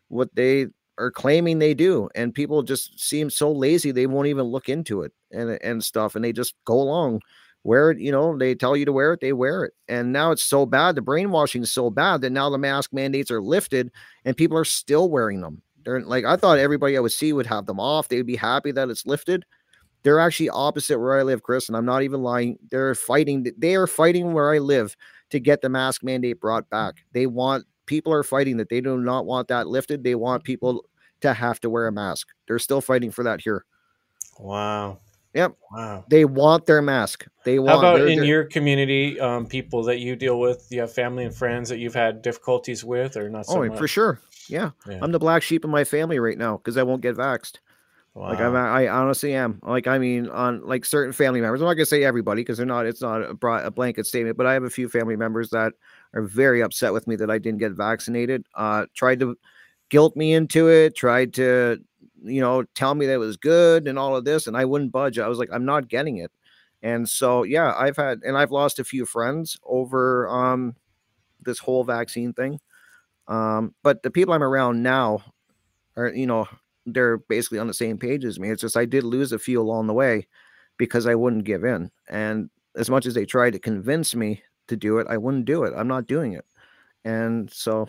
what 0.08 0.28
they 0.34 0.66
are 0.98 1.10
claiming 1.10 1.58
they 1.58 1.74
do 1.74 2.08
and 2.14 2.34
people 2.34 2.62
just 2.62 2.98
seem 3.00 3.30
so 3.30 3.50
lazy 3.50 3.90
they 3.90 4.06
won't 4.06 4.28
even 4.28 4.44
look 4.44 4.68
into 4.68 5.02
it 5.02 5.12
and 5.32 5.58
and 5.62 5.82
stuff 5.82 6.14
and 6.14 6.24
they 6.24 6.32
just 6.32 6.54
go 6.64 6.74
along 6.74 7.20
wear 7.64 7.90
it 7.90 7.98
you 7.98 8.12
know 8.12 8.36
they 8.38 8.54
tell 8.54 8.76
you 8.76 8.84
to 8.84 8.92
wear 8.92 9.12
it 9.12 9.20
they 9.20 9.32
wear 9.32 9.64
it. 9.64 9.72
And 9.88 10.12
now 10.12 10.30
it's 10.30 10.44
so 10.44 10.66
bad 10.66 10.94
the 10.94 11.02
brainwashing 11.02 11.62
is 11.62 11.72
so 11.72 11.90
bad 11.90 12.20
that 12.20 12.30
now 12.30 12.48
the 12.48 12.58
mask 12.58 12.92
mandates 12.92 13.30
are 13.30 13.42
lifted 13.42 13.90
and 14.24 14.36
people 14.36 14.56
are 14.56 14.64
still 14.64 15.10
wearing 15.10 15.40
them 15.40 15.62
they're 15.86 16.02
like 16.02 16.24
I 16.24 16.36
thought 16.36 16.58
everybody 16.58 16.96
I 16.96 17.00
would 17.00 17.12
see 17.12 17.32
would 17.32 17.46
have 17.46 17.64
them 17.64 17.80
off. 17.80 18.08
They'd 18.08 18.26
be 18.26 18.36
happy 18.36 18.72
that 18.72 18.90
it's 18.90 19.06
lifted. 19.06 19.46
They're 20.02 20.20
actually 20.20 20.50
opposite 20.50 20.98
where 20.98 21.18
I 21.18 21.22
live, 21.22 21.42
Chris, 21.42 21.68
and 21.68 21.76
I'm 21.76 21.86
not 21.86 22.02
even 22.02 22.22
lying. 22.22 22.58
They're 22.70 22.94
fighting. 22.94 23.46
They 23.56 23.76
are 23.76 23.86
fighting 23.86 24.32
where 24.32 24.52
I 24.52 24.58
live 24.58 24.96
to 25.30 25.40
get 25.40 25.62
the 25.62 25.68
mask 25.68 26.02
mandate 26.02 26.40
brought 26.40 26.68
back. 26.68 27.04
They 27.12 27.26
want 27.26 27.64
people 27.86 28.12
are 28.12 28.24
fighting 28.24 28.56
that 28.58 28.68
they 28.68 28.80
do 28.80 28.98
not 28.98 29.26
want 29.26 29.48
that 29.48 29.68
lifted. 29.68 30.04
They 30.04 30.16
want 30.16 30.44
people 30.44 30.84
to 31.20 31.32
have 31.32 31.60
to 31.60 31.70
wear 31.70 31.86
a 31.86 31.92
mask. 31.92 32.28
They're 32.46 32.58
still 32.58 32.80
fighting 32.80 33.10
for 33.10 33.22
that 33.22 33.40
here. 33.40 33.64
Wow. 34.38 34.98
Yep. 35.34 35.56
Wow. 35.70 36.04
They 36.08 36.24
want 36.24 36.66
their 36.66 36.82
mask. 36.82 37.26
They 37.44 37.58
want. 37.58 37.82
How 37.82 37.96
about 37.96 38.08
in 38.08 38.24
your 38.24 38.44
community, 38.44 39.20
um, 39.20 39.46
people 39.46 39.82
that 39.84 40.00
you 40.00 40.16
deal 40.16 40.40
with? 40.40 40.66
You 40.70 40.80
have 40.80 40.92
family 40.92 41.24
and 41.24 41.34
friends 41.34 41.68
that 41.68 41.78
you've 41.78 41.94
had 41.94 42.22
difficulties 42.22 42.82
with, 42.82 43.16
or 43.16 43.28
not? 43.28 43.46
So 43.46 43.62
oh, 43.62 43.68
much? 43.68 43.78
for 43.78 43.86
sure. 43.86 44.20
Yeah. 44.48 44.70
yeah. 44.88 44.98
I'm 45.02 45.12
the 45.12 45.18
black 45.18 45.42
sheep 45.42 45.64
of 45.64 45.70
my 45.70 45.84
family 45.84 46.18
right 46.18 46.38
now 46.38 46.56
because 46.56 46.76
I 46.76 46.82
won't 46.82 47.02
get 47.02 47.16
vaxxed. 47.16 47.58
Wow. 48.14 48.30
Like 48.30 48.40
I'm, 48.40 48.56
I 48.56 48.88
honestly 48.88 49.34
am. 49.34 49.60
Like 49.62 49.86
I 49.86 49.98
mean, 49.98 50.28
on 50.30 50.64
like 50.66 50.86
certain 50.86 51.12
family 51.12 51.42
members. 51.42 51.60
I'm 51.60 51.66
not 51.66 51.74
gonna 51.74 51.84
say 51.84 52.02
everybody 52.02 52.40
because 52.40 52.56
they're 52.56 52.64
not. 52.64 52.86
It's 52.86 53.02
not 53.02 53.22
a, 53.22 53.34
broad, 53.34 53.66
a 53.66 53.70
blanket 53.70 54.06
statement. 54.06 54.38
But 54.38 54.46
I 54.46 54.54
have 54.54 54.64
a 54.64 54.70
few 54.70 54.88
family 54.88 55.16
members 55.16 55.50
that 55.50 55.74
are 56.14 56.22
very 56.22 56.62
upset 56.62 56.94
with 56.94 57.06
me 57.06 57.16
that 57.16 57.30
I 57.30 57.36
didn't 57.36 57.58
get 57.58 57.72
vaccinated. 57.72 58.46
Uh, 58.54 58.86
tried 58.94 59.20
to 59.20 59.36
guilt 59.90 60.16
me 60.16 60.32
into 60.32 60.68
it. 60.70 60.96
Tried 60.96 61.34
to, 61.34 61.78
you 62.22 62.40
know, 62.40 62.62
tell 62.74 62.94
me 62.94 63.04
that 63.04 63.12
it 63.12 63.18
was 63.18 63.36
good 63.36 63.86
and 63.86 63.98
all 63.98 64.16
of 64.16 64.24
this, 64.24 64.46
and 64.46 64.56
I 64.56 64.64
wouldn't 64.64 64.92
budge. 64.92 65.18
I 65.18 65.28
was 65.28 65.38
like, 65.38 65.50
I'm 65.52 65.66
not 65.66 65.88
getting 65.88 66.16
it. 66.16 66.32
And 66.82 67.06
so 67.06 67.42
yeah, 67.42 67.74
I've 67.76 67.96
had 67.96 68.20
and 68.22 68.38
I've 68.38 68.50
lost 68.50 68.78
a 68.78 68.84
few 68.84 69.04
friends 69.04 69.58
over 69.62 70.26
um 70.28 70.74
this 71.42 71.58
whole 71.58 71.84
vaccine 71.84 72.32
thing. 72.32 72.60
Um, 73.28 73.74
but 73.82 74.02
the 74.02 74.10
people 74.10 74.34
I'm 74.34 74.42
around 74.42 74.82
now 74.82 75.22
are, 75.96 76.08
you 76.08 76.26
know, 76.26 76.48
they're 76.84 77.18
basically 77.18 77.58
on 77.58 77.66
the 77.66 77.74
same 77.74 77.98
page 77.98 78.24
as 78.24 78.38
me. 78.38 78.50
It's 78.50 78.62
just 78.62 78.76
I 78.76 78.84
did 78.84 79.04
lose 79.04 79.32
a 79.32 79.38
few 79.38 79.60
along 79.60 79.86
the 79.86 79.94
way 79.94 80.26
because 80.76 81.06
I 81.06 81.14
wouldn't 81.14 81.44
give 81.44 81.64
in. 81.64 81.90
And 82.08 82.50
as 82.76 82.88
much 82.88 83.06
as 83.06 83.14
they 83.14 83.24
tried 83.24 83.52
to 83.54 83.58
convince 83.58 84.14
me 84.14 84.42
to 84.68 84.76
do 84.76 84.98
it, 84.98 85.06
I 85.08 85.16
wouldn't 85.16 85.46
do 85.46 85.64
it. 85.64 85.74
I'm 85.76 85.88
not 85.88 86.06
doing 86.06 86.32
it. 86.32 86.44
And 87.04 87.50
so, 87.50 87.88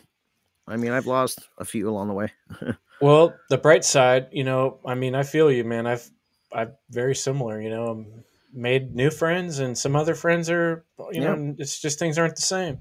I 0.67 0.77
mean, 0.77 0.91
I've 0.91 1.07
lost 1.07 1.47
a 1.57 1.65
few 1.65 1.89
along 1.89 2.07
the 2.07 2.13
way. 2.13 2.31
well, 3.01 3.35
the 3.49 3.57
bright 3.57 3.85
side, 3.85 4.27
you 4.31 4.43
know, 4.43 4.79
I 4.85 4.95
mean, 4.95 5.15
I 5.15 5.23
feel 5.23 5.51
you, 5.51 5.63
man. 5.63 5.85
I've, 5.85 6.09
I've 6.51 6.73
very 6.89 7.15
similar, 7.15 7.61
you 7.61 7.69
know, 7.69 7.87
I'm 7.87 8.23
made 8.53 8.95
new 8.95 9.11
friends 9.11 9.59
and 9.59 9.77
some 9.77 9.95
other 9.95 10.15
friends 10.15 10.49
are, 10.49 10.83
you 11.11 11.21
yeah. 11.21 11.35
know, 11.35 11.55
it's 11.59 11.79
just 11.79 11.99
things 11.99 12.17
aren't 12.17 12.35
the 12.35 12.41
same. 12.41 12.79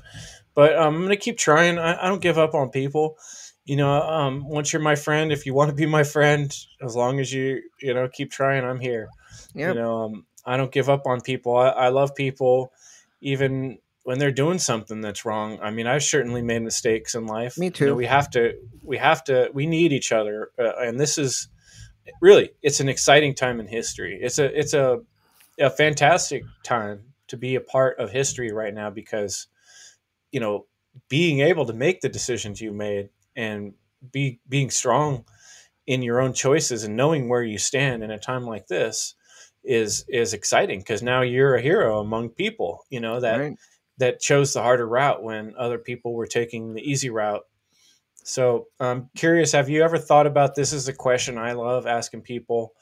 But 0.57 0.77
um, 0.77 0.97
I'm 0.97 1.03
gonna 1.03 1.17
keep 1.17 1.39
trying. 1.39 1.79
I, 1.79 2.03
I, 2.03 2.09
don't 2.09 2.23
give 2.23 2.39
up 2.39 2.55
on 2.55 2.71
people. 2.71 3.19
You 3.67 3.77
know, 3.77 4.01
um, 4.01 4.49
once 4.49 4.73
you're 4.73 4.83
my 4.83 4.97
friend, 4.97 5.31
if 5.31 5.45
you 5.45 5.55
want 5.55 5.69
to 5.69 5.77
be 5.77 5.87
my 5.87 6.03
friend, 6.03 6.53
as 6.83 6.97
long 6.97 7.21
as 7.21 7.33
you 7.33 7.61
you 7.81 7.95
know 7.95 8.09
keep 8.09 8.33
trying, 8.33 8.65
I'm 8.65 8.81
here. 8.81 9.09
Yeah. 9.55 9.69
You 9.69 9.75
know, 9.75 10.03
um, 10.05 10.27
I 10.47 10.57
don't 10.57 10.73
give 10.73 10.89
up 10.89 11.07
on 11.07 11.21
people. 11.21 11.57
I, 11.57 11.69
I 11.69 11.89
love 11.91 12.15
people, 12.15 12.73
even 13.21 13.79
when 14.05 14.19
they're 14.19 14.33
doing 14.33 14.59
something 14.59 15.03
that's 15.03 15.27
wrong. 15.27 15.59
I 15.61 15.71
mean, 15.71 15.87
I've 15.87 16.05
certainly 16.05 16.41
made 16.41 16.63
mistakes 16.63 17.15
in 17.15 17.27
life. 17.27 17.59
Me 17.59 17.69
too. 17.69 17.85
You 17.85 17.91
know, 17.91 17.97
we 17.97 18.07
have 18.07 18.31
to. 18.31 18.55
We 18.83 18.97
have 18.97 19.25
to. 19.25 19.51
We 19.53 19.67
need 19.67 19.93
each 19.93 20.11
other, 20.11 20.53
uh, 20.59 20.73
and 20.79 20.99
this 20.99 21.19
is 21.19 21.49
really 22.23 22.51
it's 22.63 22.81
an 22.81 22.89
exciting 22.89 23.35
time 23.35 23.61
in 23.61 23.67
history. 23.67 24.19
It's 24.23 24.39
a 24.39 24.59
it's 24.59 24.73
a 24.73 25.01
a 25.61 25.69
fantastic 25.69 26.45
time 26.63 27.13
to 27.29 27.37
be 27.37 27.57
a 27.57 27.61
part 27.61 27.99
of 27.99 28.11
history 28.11 28.53
right 28.53 28.73
now 28.73 28.89
because 28.89 29.49
you 30.33 30.41
know, 30.41 30.67
being 31.09 31.41
able 31.41 31.67
to 31.67 31.73
make 31.73 32.01
the 32.01 32.09
decisions 32.09 32.61
you 32.61 32.73
made 32.73 33.11
and 33.35 33.75
be 34.13 34.41
being 34.49 34.71
strong 34.71 35.25
in 35.87 36.03
your 36.03 36.21
own 36.21 36.33
choices 36.33 36.85
and 36.85 36.97
knowing 36.97 37.29
where 37.29 37.43
you 37.43 37.59
stand 37.59 38.03
in 38.03 38.11
a 38.11 38.19
time 38.19 38.45
like 38.45 38.67
this 38.67 39.15
is 39.65 40.05
is 40.09 40.33
exciting 40.33 40.79
because 40.79 41.03
now 41.03 41.23
you're 41.23 41.57
a 41.57 41.63
hero 41.63 42.01
among 42.01 42.29
people 42.29 42.85
you 42.89 43.01
know 43.01 43.21
that 43.21 43.37
right. 43.39 43.57
that 43.99 44.21
chose 44.21 44.53
the 44.53 44.63
harder 44.63 44.87
route 44.87 45.23
when 45.23 45.55
other 45.59 45.79
people 45.79 46.15
were 46.15 46.27
taking 46.27 46.75
the 46.75 46.83
easy 46.83 47.11
route 47.11 47.43
so 48.23 48.67
i'm 48.79 49.09
curious 49.17 49.53
have 49.53 49.69
you 49.69 49.83
ever 49.83 49.99
thought 49.99 50.27
about 50.27 50.55
this 50.55 50.73
is 50.73 50.87
a 50.89 50.93
question 50.93 51.37
i 51.37 51.53
love 51.53 51.87
asking 51.87 52.21
people 52.21 52.73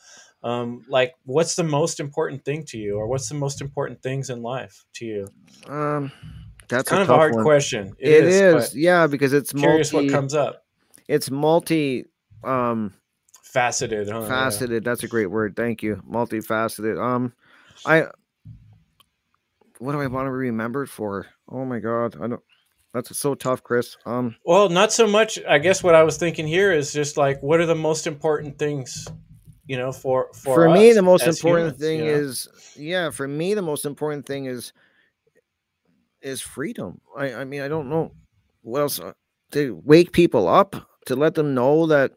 um, 0.43 0.85
like 0.91 1.15
what's 1.25 1.55
the 1.55 1.65
most 1.65 2.01
important 2.01 2.45
thing 2.45 2.67
to 2.67 2.77
you 2.77 2.99
or 2.99 3.07
what's 3.07 3.31
the 3.31 3.35
most 3.35 3.63
important 3.63 4.03
things 4.03 4.29
in 4.29 4.43
life 4.43 4.85
to 4.93 5.07
you 5.07 5.29
um 5.69 6.13
that's 6.69 6.89
kind 6.89 7.01
a 7.01 7.03
of 7.05 7.11
a 7.11 7.15
hard 7.15 7.35
one. 7.35 7.45
question. 7.45 7.95
it, 7.99 8.09
it 8.09 8.25
is, 8.25 8.65
is 8.65 8.77
yeah, 8.77 9.07
because 9.07 9.33
it's 9.33 9.53
curious 9.53 9.93
multi, 9.93 10.09
what 10.09 10.15
comes 10.15 10.35
up. 10.35 10.65
It's 11.09 11.31
multi 11.31 12.05
um 12.43 12.95
faceted. 13.43 14.09
Huh? 14.09 14.27
Faceted. 14.27 14.85
That's 14.85 15.05
a 15.05 15.09
great 15.09 15.31
word. 15.31 15.57
Thank 15.57 15.83
you. 15.83 16.03
Multifaceted. 16.09 17.01
Um, 17.01 17.33
I 17.87 18.07
what 19.79 19.93
do 19.93 20.01
I 20.01 20.07
want 20.07 20.27
to 20.27 20.31
be 20.31 20.37
remembered 20.37 20.91
for? 20.91 21.27
Oh 21.49 21.65
my 21.65 21.79
god, 21.79 22.17
I 22.21 22.27
don't. 22.27 22.43
That's 22.93 23.17
so 23.19 23.35
tough, 23.35 23.63
Chris. 23.63 23.97
Um, 24.07 24.37
Well, 24.45 24.69
not 24.69 24.93
so 24.93 25.07
much. 25.07 25.41
I 25.49 25.59
guess 25.59 25.83
what 25.83 25.97
I 25.97 26.05
was 26.05 26.17
thinking 26.17 26.47
here 26.47 26.73
is 26.73 26.93
just 26.93 27.17
like, 27.17 27.43
what 27.43 27.59
are 27.59 27.67
the 27.67 27.75
most 27.75 28.07
important 28.07 28.57
things, 28.57 29.09
you 29.67 29.77
know, 29.77 29.91
for 29.91 30.29
for, 30.33 30.55
for, 30.55 30.71
me, 30.71 30.93
the 30.93 31.03
most 31.03 31.27
important 31.27 31.77
humans, 31.77 31.81
thing 31.81 31.99
you 31.99 32.05
know? 32.05 32.19
is, 32.19 32.49
yeah, 32.77 33.11
for 33.11 33.27
me, 33.27 33.55
the 33.55 33.63
most 33.63 33.85
important 33.85 34.27
thing 34.27 34.47
is 34.47 34.73
is 36.25 36.41
freedom. 36.41 37.01
I, 37.17 37.35
I 37.35 37.45
mean, 37.45 37.61
I 37.61 37.69
don't 37.69 37.89
know 37.89 38.11
what 38.63 38.81
else 38.81 38.99
uh, 38.99 39.13
to 39.53 39.81
wake 39.85 40.13
people 40.13 40.49
up 40.49 40.75
to 41.07 41.15
let 41.15 41.35
them 41.35 41.55
know 41.55 41.87
that 41.87 42.13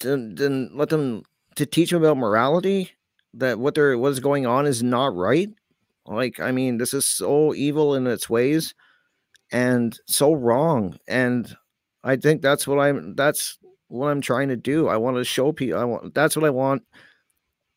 to 0.00 0.32
then 0.34 0.70
let 0.74 0.90
them 0.90 1.22
to 1.56 1.66
teach 1.66 1.90
them 1.90 2.02
about 2.02 2.18
morality 2.18 2.90
that 3.34 3.58
what 3.58 3.74
they're 3.74 3.98
what 3.98 4.12
is 4.12 4.20
going 4.20 4.46
on 4.46 4.66
is 4.66 4.82
not 4.82 5.14
right. 5.16 5.48
Like, 6.06 6.40
I 6.40 6.52
mean, 6.52 6.78
this 6.78 6.94
is 6.94 7.06
so 7.06 7.54
evil 7.54 7.94
in 7.94 8.06
its 8.06 8.30
ways 8.30 8.74
and 9.52 9.98
so 10.06 10.32
wrong. 10.32 10.98
And 11.06 11.54
I 12.04 12.16
think 12.16 12.42
that's 12.42 12.66
what 12.66 12.78
I'm 12.78 13.14
that's 13.14 13.58
what 13.88 14.08
I'm 14.08 14.20
trying 14.20 14.48
to 14.48 14.56
do. 14.56 14.88
I 14.88 14.96
want 14.96 15.16
to 15.16 15.24
show 15.24 15.52
people 15.52 15.78
I 15.78 15.84
want 15.84 16.14
that's 16.14 16.36
what 16.36 16.44
I 16.44 16.50
want 16.50 16.82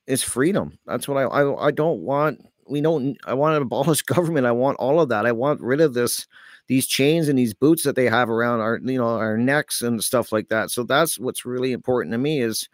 is 0.08 0.24
freedom. 0.24 0.78
That's 0.86 1.08
what 1.08 1.18
I 1.18 1.24
I, 1.24 1.68
I 1.68 1.72
don't 1.72 2.02
want 2.02 2.46
we 2.72 2.82
don't 2.82 3.18
I 3.26 3.34
want 3.34 3.56
to 3.58 3.62
abolish 3.62 4.02
government. 4.02 4.48
I 4.48 4.52
want 4.52 4.78
all 4.78 5.00
of 5.00 5.10
that. 5.10 5.26
I 5.26 5.32
want 5.34 5.62
rid 5.62 5.82
of 5.82 5.94
this 5.94 6.26
these 6.68 6.88
chains 6.88 7.28
and 7.28 7.38
these 7.38 7.54
boots 7.54 7.84
that 7.84 7.96
they 7.96 8.06
have 8.06 8.30
around 8.30 8.62
our 8.62 8.80
you 8.84 8.98
know 8.98 9.10
our 9.18 9.38
necks 9.38 9.82
and 9.82 10.04
stuff 10.04 10.32
like 10.32 10.48
that. 10.50 10.72
So 10.72 10.84
that's 10.84 11.20
what's 11.20 11.46
really 11.46 11.74
important 11.74 12.14
to 12.14 12.18
me 12.18 12.42
is 12.42 12.68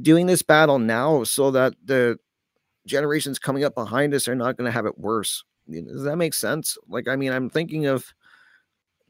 doing 0.00 0.26
this 0.26 0.42
battle 0.42 0.78
now 0.78 1.24
so 1.24 1.50
that 1.50 1.74
the 1.84 2.18
generations 2.86 3.38
coming 3.38 3.64
up 3.64 3.74
behind 3.74 4.14
us 4.14 4.28
are 4.28 4.34
not 4.34 4.56
going 4.56 4.66
to 4.66 4.72
have 4.72 4.86
it 4.86 4.98
worse. 4.98 5.44
Does 5.70 6.04
that 6.04 6.16
make 6.16 6.34
sense? 6.34 6.78
Like 6.88 7.08
I 7.08 7.16
mean, 7.16 7.32
I'm 7.32 7.50
thinking 7.50 7.86
of 7.86 8.14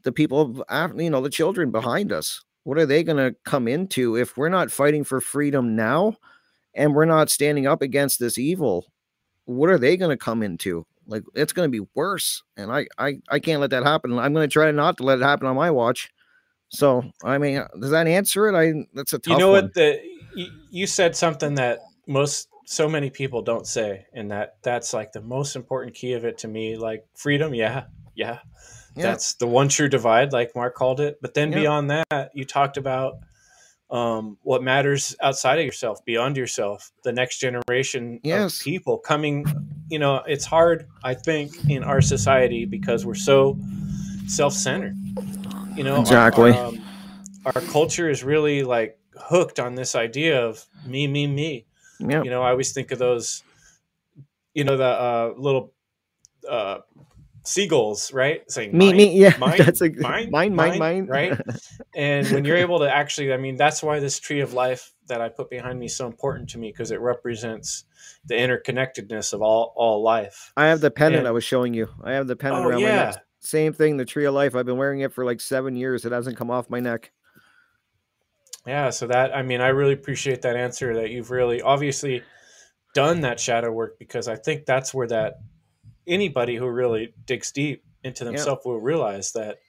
the 0.03 0.11
people 0.11 0.63
of 0.67 0.99
you 0.99 1.09
know 1.09 1.21
the 1.21 1.29
children 1.29 1.71
behind 1.71 2.11
us. 2.11 2.43
What 2.63 2.77
are 2.77 2.85
they 2.85 3.03
going 3.03 3.17
to 3.17 3.35
come 3.43 3.67
into 3.67 4.15
if 4.15 4.37
we're 4.37 4.49
not 4.49 4.71
fighting 4.71 5.03
for 5.03 5.19
freedom 5.19 5.75
now 5.75 6.15
and 6.73 6.95
we're 6.95 7.03
not 7.05 7.29
standing 7.29 7.67
up 7.67 7.81
against 7.81 8.19
this 8.19 8.37
evil? 8.37 8.92
What 9.45 9.69
are 9.69 9.77
they 9.77 9.97
going 9.97 10.11
to 10.11 10.17
come 10.17 10.43
into? 10.43 10.85
Like 11.07 11.23
it's 11.35 11.53
going 11.53 11.69
to 11.71 11.81
be 11.81 11.85
worse, 11.95 12.43
and 12.55 12.71
I 12.71 12.87
I 12.97 13.15
I 13.29 13.39
can't 13.39 13.59
let 13.59 13.71
that 13.71 13.83
happen. 13.83 14.17
I'm 14.17 14.33
going 14.33 14.47
to 14.47 14.51
try 14.53 14.71
not 14.71 14.97
to 14.97 15.03
let 15.03 15.19
it 15.19 15.23
happen 15.23 15.47
on 15.47 15.55
my 15.55 15.69
watch. 15.69 16.09
So 16.69 17.03
I 17.23 17.37
mean, 17.37 17.57
uh, 17.57 17.67
does 17.79 17.91
that 17.91 18.07
answer 18.07 18.47
it? 18.47 18.55
I 18.55 18.85
that's 18.93 19.13
a 19.13 19.19
tough 19.19 19.33
you 19.33 19.37
know 19.39 19.51
one. 19.51 19.63
what 19.65 19.73
the 19.73 19.99
you, 20.33 20.47
you 20.71 20.87
said 20.87 21.15
something 21.15 21.55
that 21.55 21.79
most 22.07 22.47
so 22.65 22.87
many 22.87 23.09
people 23.09 23.41
don't 23.41 23.67
say 23.67 24.05
and 24.13 24.31
that 24.31 24.55
that's 24.63 24.93
like 24.93 25.11
the 25.11 25.21
most 25.21 25.55
important 25.55 25.93
key 25.93 26.13
of 26.13 26.23
it 26.23 26.37
to 26.37 26.47
me 26.47 26.77
like 26.77 27.05
freedom 27.15 27.53
yeah 27.53 27.83
yeah, 28.15 28.39
Yeah. 28.95 29.03
that's 29.03 29.33
the 29.35 29.47
one 29.47 29.67
true 29.67 29.89
divide 29.89 30.31
like 30.31 30.55
mark 30.55 30.73
called 30.73 31.01
it 31.01 31.17
but 31.21 31.33
then 31.33 31.51
Yeah. 31.51 31.59
beyond 31.59 31.89
that 31.91 32.31
you 32.33 32.45
talked 32.45 32.77
about 32.77 33.15
um, 33.93 34.37
what 34.41 34.63
matters 34.63 35.15
outside 35.21 35.59
of 35.59 35.65
yourself 35.65 36.03
beyond 36.03 36.35
yourself 36.35 36.91
the 37.03 37.13
next 37.13 37.37
generation 37.39 38.19
Yes. 38.23 38.59
of 38.59 38.63
people 38.65 38.97
coming 38.97 39.45
you 39.89 39.99
know 39.99 40.23
it's 40.27 40.45
hard 40.45 40.87
i 41.03 41.13
think 41.13 41.53
in 41.69 41.83
our 41.83 42.01
society 42.01 42.65
because 42.65 43.05
we're 43.05 43.13
so 43.13 43.57
self-centered 44.27 44.97
you 45.77 45.83
know 45.83 46.01
Exactly. 46.01 46.51
our, 46.51 46.65
um, 46.65 46.83
our 47.45 47.61
culture 47.61 48.09
is 48.09 48.23
really 48.23 48.63
like 48.63 48.97
hooked 49.15 49.59
on 49.59 49.75
this 49.75 49.93
idea 49.95 50.43
of 50.43 50.65
me 50.85 51.07
me 51.07 51.27
me 51.27 51.65
yeah. 51.99 52.23
you 52.23 52.31
know 52.31 52.41
i 52.41 52.49
always 52.49 52.73
think 52.73 52.91
of 52.91 52.97
those 52.97 53.43
you 54.55 54.63
know 54.63 54.75
the 54.75 54.83
uh, 54.83 55.33
little 55.37 55.71
uh, 56.49 56.79
seagulls 57.45 58.13
right 58.13 58.49
saying 58.49 58.71
Me, 58.75 58.87
mine, 58.87 58.97
me, 58.97 59.17
yeah. 59.19 59.35
mine, 59.39 59.57
that's 59.57 59.81
a 59.81 59.89
mine, 59.89 60.29
mine, 60.31 60.55
mine, 60.55 60.79
mine. 60.79 61.05
right 61.07 61.39
and 61.95 62.25
when 62.31 62.45
you're 62.45 62.55
able 62.57 62.79
to 62.79 62.89
actually 62.89 63.33
i 63.33 63.37
mean 63.37 63.57
that's 63.57 63.83
why 63.83 63.99
this 63.99 64.17
tree 64.19 64.39
of 64.39 64.53
life 64.53 64.93
that 65.07 65.19
i 65.19 65.27
put 65.27 65.49
behind 65.49 65.77
me 65.79 65.87
is 65.87 65.95
so 65.95 66.07
important 66.07 66.49
to 66.49 66.57
me 66.57 66.71
because 66.71 66.91
it 66.91 67.01
represents 67.01 67.83
the 68.25 68.35
interconnectedness 68.35 69.33
of 69.33 69.41
all 69.41 69.73
all 69.75 70.01
life 70.01 70.53
I 70.55 70.67
have 70.67 70.79
the 70.79 70.91
pendant 70.91 71.19
And- 71.21 71.27
I 71.27 71.31
was 71.31 71.43
showing 71.43 71.73
you. 71.73 71.87
I 72.03 72.13
have 72.13 72.27
the 72.27 72.35
pendant 72.37 72.65
oh 72.65 72.69
around 72.69 72.81
my 72.81 72.87
yeah 72.87 73.05
neck. 73.05 73.25
Same 73.39 73.73
thing, 73.73 73.97
the 73.97 74.05
tree 74.05 74.23
of 74.23 74.33
life. 74.33 74.55
I've 74.55 74.65
been 74.65 74.77
wearing 74.77 75.01
it 75.01 75.11
for 75.11 75.25
like 75.25 75.41
seven 75.41 75.75
years. 75.75 76.05
It 76.05 76.13
hasn't 76.13 76.37
come 76.37 76.49
off 76.49 76.69
my 76.69 76.79
neck. 76.79 77.11
Yeah, 78.65 78.89
so 78.91 79.07
that 79.07 79.35
I 79.35 79.41
mean, 79.43 79.59
I 79.59 79.67
really 79.67 79.91
appreciate 79.93 80.41
that 80.43 80.55
answer 80.55 80.95
that 80.95 81.09
you've 81.09 81.31
really 81.31 81.61
obviously 81.61 82.23
done 82.93 83.21
that 83.21 83.39
shadow 83.39 83.71
work 83.71 83.99
because 83.99 84.29
I 84.29 84.37
think 84.37 84.65
that's 84.65 84.93
where 84.93 85.07
that 85.07 85.33
anybody 86.07 86.55
who 86.55 86.67
really 86.67 87.13
digs 87.25 87.51
deep 87.51 87.83
into 88.03 88.23
Yeah. 88.23 88.31
themselves 88.31 88.65
will 88.65 88.79
realize 88.79 89.31
that 89.33 89.59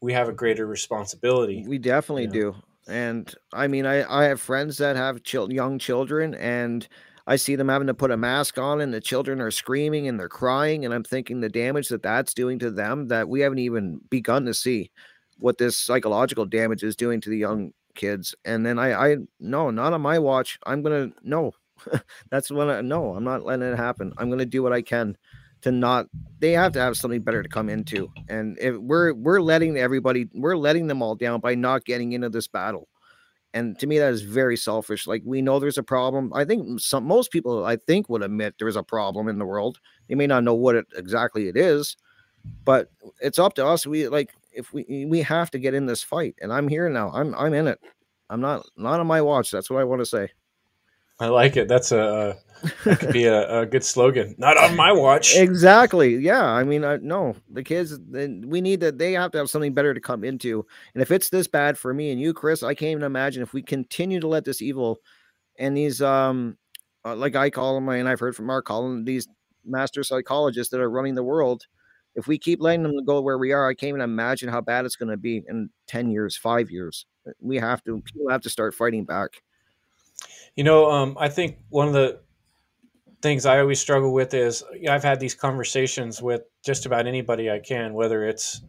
we 0.00 0.12
have 0.12 0.28
a 0.28 0.32
greater 0.32 0.66
responsibility. 0.66 1.64
We 1.66 1.78
definitely 1.78 2.24
Yeah. 2.24 2.30
do. 2.30 2.54
And 2.86 3.34
I 3.52 3.66
mean, 3.68 3.86
I, 3.86 4.04
I 4.22 4.24
have 4.24 4.40
friends 4.40 4.76
that 4.78 4.96
have 4.96 5.22
chil- 5.22 5.52
young 5.52 5.78
children, 5.78 6.34
and 6.34 6.86
I 7.26 7.36
see 7.36 7.56
them 7.56 7.68
having 7.70 7.86
to 7.86 7.94
put 7.94 8.10
a 8.10 8.16
mask 8.16 8.58
on, 8.58 8.82
and 8.82 8.92
the 8.92 9.00
children 9.00 9.40
are 9.40 9.50
screaming 9.50 10.06
and 10.08 10.20
they're 10.20 10.28
crying. 10.28 10.84
And 10.84 10.92
I'm 10.92 11.04
thinking 11.04 11.40
the 11.40 11.48
damage 11.48 11.88
that 11.88 12.02
that's 12.02 12.34
doing 12.34 12.58
to 12.58 12.70
them 12.70 13.08
that 13.08 13.28
we 13.28 13.40
haven't 13.40 13.60
even 13.60 14.00
begun 14.10 14.44
to 14.44 14.52
see 14.52 14.90
what 15.38 15.56
this 15.56 15.78
psychological 15.78 16.44
damage 16.44 16.82
is 16.82 16.94
doing 16.96 17.20
to 17.22 17.30
the 17.30 17.38
young 17.38 17.72
kids. 17.94 18.34
And 18.44 18.66
then 18.66 18.78
I, 18.78 19.12
I 19.12 19.16
no, 19.40 19.70
not 19.70 19.94
on 19.94 20.02
my 20.02 20.18
watch. 20.18 20.58
I'm 20.66 20.82
gonna 20.82 21.10
no. 21.22 21.52
that's 22.30 22.50
when 22.50 22.68
I 22.68 22.82
no, 22.82 23.14
I'm 23.14 23.24
not 23.24 23.44
letting 23.44 23.66
it 23.66 23.76
happen. 23.76 24.12
I'm 24.18 24.28
gonna 24.28 24.44
do 24.44 24.62
what 24.62 24.74
I 24.74 24.82
can 24.82 25.16
to 25.64 25.72
not. 25.72 26.06
They 26.40 26.52
have 26.52 26.72
to 26.72 26.78
have 26.78 26.96
something 26.96 27.22
better 27.22 27.42
to 27.42 27.48
come 27.48 27.70
into, 27.70 28.12
and 28.28 28.58
if 28.60 28.76
we're 28.76 29.14
we're 29.14 29.40
letting 29.40 29.78
everybody, 29.78 30.28
we're 30.34 30.58
letting 30.58 30.88
them 30.88 31.00
all 31.00 31.14
down 31.14 31.40
by 31.40 31.54
not 31.54 31.86
getting 31.86 32.12
into 32.12 32.28
this 32.28 32.46
battle. 32.46 32.86
And 33.54 33.78
to 33.78 33.86
me, 33.86 33.98
that 33.98 34.12
is 34.12 34.20
very 34.20 34.58
selfish. 34.58 35.06
Like 35.06 35.22
we 35.24 35.40
know 35.40 35.58
there's 35.58 35.78
a 35.78 35.82
problem. 35.82 36.32
I 36.34 36.44
think 36.44 36.80
some 36.80 37.04
most 37.04 37.30
people, 37.30 37.64
I 37.64 37.76
think, 37.76 38.10
would 38.10 38.22
admit 38.22 38.56
there 38.58 38.68
is 38.68 38.76
a 38.76 38.82
problem 38.82 39.26
in 39.26 39.38
the 39.38 39.46
world. 39.46 39.78
They 40.08 40.14
may 40.14 40.26
not 40.26 40.44
know 40.44 40.54
what 40.54 40.74
it 40.74 40.86
exactly 40.96 41.48
it 41.48 41.56
is, 41.56 41.96
but 42.66 42.90
it's 43.22 43.38
up 43.38 43.54
to 43.54 43.66
us. 43.66 43.86
We 43.86 44.08
like 44.08 44.34
if 44.52 44.70
we 44.74 45.06
we 45.08 45.22
have 45.22 45.50
to 45.52 45.58
get 45.58 45.72
in 45.72 45.86
this 45.86 46.02
fight, 46.02 46.34
and 46.42 46.52
I'm 46.52 46.68
here 46.68 46.90
now. 46.90 47.10
I'm 47.14 47.34
I'm 47.36 47.54
in 47.54 47.68
it. 47.68 47.80
I'm 48.28 48.42
not 48.42 48.66
not 48.76 49.00
on 49.00 49.06
my 49.06 49.22
watch. 49.22 49.50
That's 49.50 49.70
what 49.70 49.80
I 49.80 49.84
want 49.84 50.02
to 50.02 50.06
say. 50.06 50.28
I 51.20 51.26
like 51.28 51.56
it. 51.56 51.68
That's 51.68 51.92
a 51.92 52.36
that 52.84 53.00
could 53.00 53.12
be 53.12 53.24
a, 53.24 53.60
a 53.60 53.66
good 53.66 53.84
slogan. 53.84 54.34
Not 54.38 54.56
on 54.56 54.76
my 54.76 54.92
watch. 54.92 55.36
Exactly. 55.36 56.16
Yeah. 56.16 56.44
I 56.44 56.64
mean, 56.64 56.84
I 56.84 56.96
no, 56.96 57.36
the 57.50 57.62
kids. 57.62 57.98
We 58.10 58.60
need 58.60 58.80
that. 58.80 58.98
They 58.98 59.12
have 59.12 59.30
to 59.32 59.38
have 59.38 59.50
something 59.50 59.74
better 59.74 59.94
to 59.94 60.00
come 60.00 60.24
into. 60.24 60.66
And 60.94 61.02
if 61.02 61.10
it's 61.10 61.28
this 61.28 61.46
bad 61.46 61.78
for 61.78 61.94
me 61.94 62.10
and 62.10 62.20
you, 62.20 62.32
Chris, 62.32 62.62
I 62.62 62.74
can't 62.74 62.90
even 62.90 63.04
imagine 63.04 63.42
if 63.42 63.52
we 63.52 63.62
continue 63.62 64.20
to 64.20 64.28
let 64.28 64.44
this 64.44 64.62
evil 64.62 64.98
and 65.58 65.76
these 65.76 66.02
um, 66.02 66.56
uh, 67.04 67.14
like 67.14 67.36
I 67.36 67.50
call 67.50 67.74
them, 67.74 67.88
and 67.88 68.08
I've 68.08 68.20
heard 68.20 68.34
from 68.34 68.46
Mark 68.46 68.64
calling 68.64 69.04
these 69.04 69.28
master 69.64 70.02
psychologists 70.02 70.70
that 70.70 70.80
are 70.80 70.90
running 70.90 71.14
the 71.14 71.22
world. 71.22 71.66
If 72.16 72.26
we 72.26 72.38
keep 72.38 72.60
letting 72.60 72.82
them 72.84 73.04
go 73.04 73.20
where 73.20 73.38
we 73.38 73.52
are, 73.52 73.68
I 73.68 73.74
can't 73.74 73.88
even 73.88 74.00
imagine 74.00 74.48
how 74.48 74.60
bad 74.60 74.84
it's 74.84 74.96
going 74.96 75.10
to 75.10 75.16
be 75.16 75.42
in 75.48 75.68
ten 75.86 76.10
years, 76.10 76.36
five 76.36 76.70
years. 76.70 77.06
We 77.40 77.56
have 77.58 77.82
to. 77.84 78.00
People 78.00 78.30
have 78.30 78.42
to 78.42 78.50
start 78.50 78.74
fighting 78.74 79.04
back. 79.04 79.42
You 80.56 80.64
know, 80.64 80.90
um, 80.90 81.16
I 81.18 81.28
think 81.28 81.58
one 81.68 81.88
of 81.88 81.94
the 81.94 82.20
things 83.22 83.46
I 83.46 83.58
always 83.58 83.80
struggle 83.80 84.12
with 84.12 84.34
is 84.34 84.62
I've 84.88 85.02
had 85.02 85.18
these 85.18 85.34
conversations 85.34 86.20
with 86.22 86.42
just 86.64 86.86
about 86.86 87.06
anybody 87.06 87.50
I 87.50 87.58
can, 87.58 87.94
whether 87.94 88.28
it's 88.28 88.62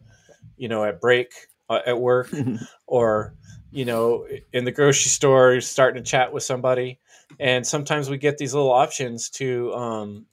you 0.56 0.68
know 0.68 0.84
at 0.84 1.00
break 1.00 1.32
uh, 1.68 1.80
at 1.86 2.00
work 2.00 2.32
or 2.86 3.34
you 3.70 3.84
know 3.84 4.26
in 4.52 4.64
the 4.64 4.72
grocery 4.72 5.10
store 5.10 5.60
starting 5.60 6.02
to 6.02 6.10
chat 6.10 6.32
with 6.32 6.42
somebody. 6.42 6.98
And 7.38 7.66
sometimes 7.66 8.08
we 8.08 8.18
get 8.18 8.38
these 8.38 8.54
little 8.54 8.72
options 8.72 9.30
to 9.30 9.72
um, 9.74 10.26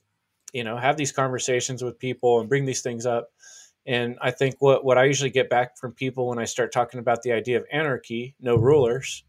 you 0.53 0.63
know 0.63 0.77
have 0.77 0.95
these 0.97 1.11
conversations 1.11 1.83
with 1.83 1.99
people 1.99 2.39
and 2.39 2.47
bring 2.47 2.65
these 2.65 2.81
things 2.81 3.05
up. 3.05 3.31
And 3.85 4.17
i 4.21 4.31
think 4.31 4.55
what, 4.59 4.85
what 4.85 4.97
i 4.97 5.03
usually 5.03 5.29
get 5.29 5.49
back 5.49 5.77
from 5.77 5.91
people 5.91 6.29
when 6.29 6.39
i 6.39 6.45
start 6.45 6.71
talking 6.71 7.01
about 7.01 7.21
the 7.21 7.33
idea 7.33 7.57
of 7.57 7.65
anarchy 7.69 8.33
no 8.39 8.55
rulers 8.55 9.25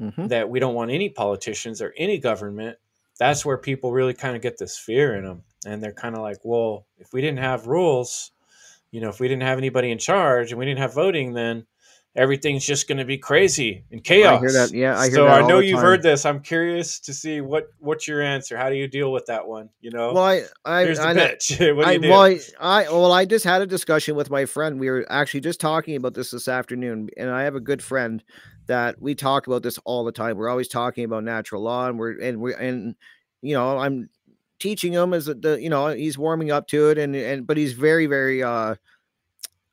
Mhm. 0.00 0.28
that 0.28 0.48
we 0.48 0.60
don't 0.60 0.74
want 0.74 0.90
any 0.90 1.08
politicians 1.08 1.82
or 1.82 1.92
any 1.96 2.18
government 2.18 2.78
that's 3.18 3.44
where 3.44 3.58
people 3.58 3.90
really 3.92 4.14
kind 4.14 4.36
of 4.36 4.42
get 4.42 4.58
this 4.58 4.78
fear 4.78 5.16
in 5.16 5.24
them 5.24 5.42
and 5.66 5.82
they're 5.82 5.92
kind 5.92 6.14
of 6.14 6.22
like 6.22 6.38
well 6.44 6.86
if 6.98 7.12
we 7.12 7.20
didn't 7.20 7.40
have 7.40 7.66
rules 7.66 8.30
you 8.92 9.00
know 9.00 9.08
if 9.08 9.20
we 9.20 9.28
didn't 9.28 9.42
have 9.42 9.58
anybody 9.58 9.90
in 9.90 9.98
charge 9.98 10.50
and 10.52 10.58
we 10.58 10.64
didn't 10.64 10.80
have 10.80 10.94
voting 10.94 11.32
then 11.34 11.66
everything's 12.18 12.66
just 12.66 12.88
going 12.88 12.98
to 12.98 13.04
be 13.04 13.16
crazy 13.16 13.84
and 13.92 14.02
chaos 14.02 14.36
I 14.36 14.40
hear 14.40 14.52
that. 14.52 14.72
Yeah, 14.72 14.98
I 14.98 15.06
hear 15.06 15.14
so 15.14 15.24
that 15.24 15.44
i 15.44 15.46
know 15.46 15.60
you've 15.60 15.76
time. 15.76 15.84
heard 15.84 16.02
this 16.02 16.26
i'm 16.26 16.40
curious 16.40 16.98
to 17.00 17.14
see 17.14 17.40
what 17.40 17.68
what's 17.78 18.08
your 18.08 18.20
answer 18.20 18.56
how 18.56 18.68
do 18.68 18.74
you 18.74 18.88
deal 18.88 19.12
with 19.12 19.26
that 19.26 19.46
one 19.46 19.70
you 19.80 19.90
know 19.90 20.12
Well, 20.12 20.24
I, 20.24 20.42
I, 20.64 20.82
here's 20.82 20.98
I, 20.98 21.12
what 21.14 21.48
do 21.48 21.80
I, 21.82 21.92
you 21.92 21.98
do 22.00 22.10
well, 22.10 22.22
I, 22.22 22.40
I, 22.60 22.82
well, 22.90 23.12
I 23.12 23.24
just 23.24 23.44
had 23.44 23.62
a 23.62 23.66
discussion 23.66 24.16
with 24.16 24.30
my 24.30 24.44
friend. 24.44 24.80
We 24.80 24.90
were 24.90 25.06
actually 25.08 25.40
just 25.40 25.60
talking 25.60 25.96
about 25.96 26.14
this 26.14 26.32
this 26.32 26.48
afternoon, 26.48 27.08
and 27.16 27.30
I 27.30 27.42
have 27.42 27.54
a 27.54 27.60
good 27.60 27.82
friend 27.82 28.22
that 28.66 29.00
we 29.00 29.14
talk 29.14 29.46
about 29.46 29.62
this 29.62 29.78
all 29.84 30.04
the 30.04 30.12
time. 30.12 30.36
We're 30.36 30.48
always 30.48 30.68
talking 30.68 31.04
about 31.04 31.24
natural 31.24 31.62
law, 31.62 31.88
and 31.88 31.98
we're 31.98 32.20
and 32.20 32.40
we're 32.40 32.56
and 32.56 32.94
you 33.42 33.54
know, 33.54 33.78
I'm 33.78 34.10
teaching 34.58 34.92
him 34.92 35.14
as 35.14 35.28
a, 35.28 35.34
the 35.34 35.60
you 35.60 35.70
know 35.70 35.88
he's 35.88 36.18
warming 36.18 36.50
up 36.50 36.66
to 36.68 36.90
it, 36.90 36.98
and 36.98 37.14
and 37.14 37.46
but 37.46 37.56
he's 37.56 37.72
very 37.72 38.06
very 38.06 38.42
uh 38.42 38.76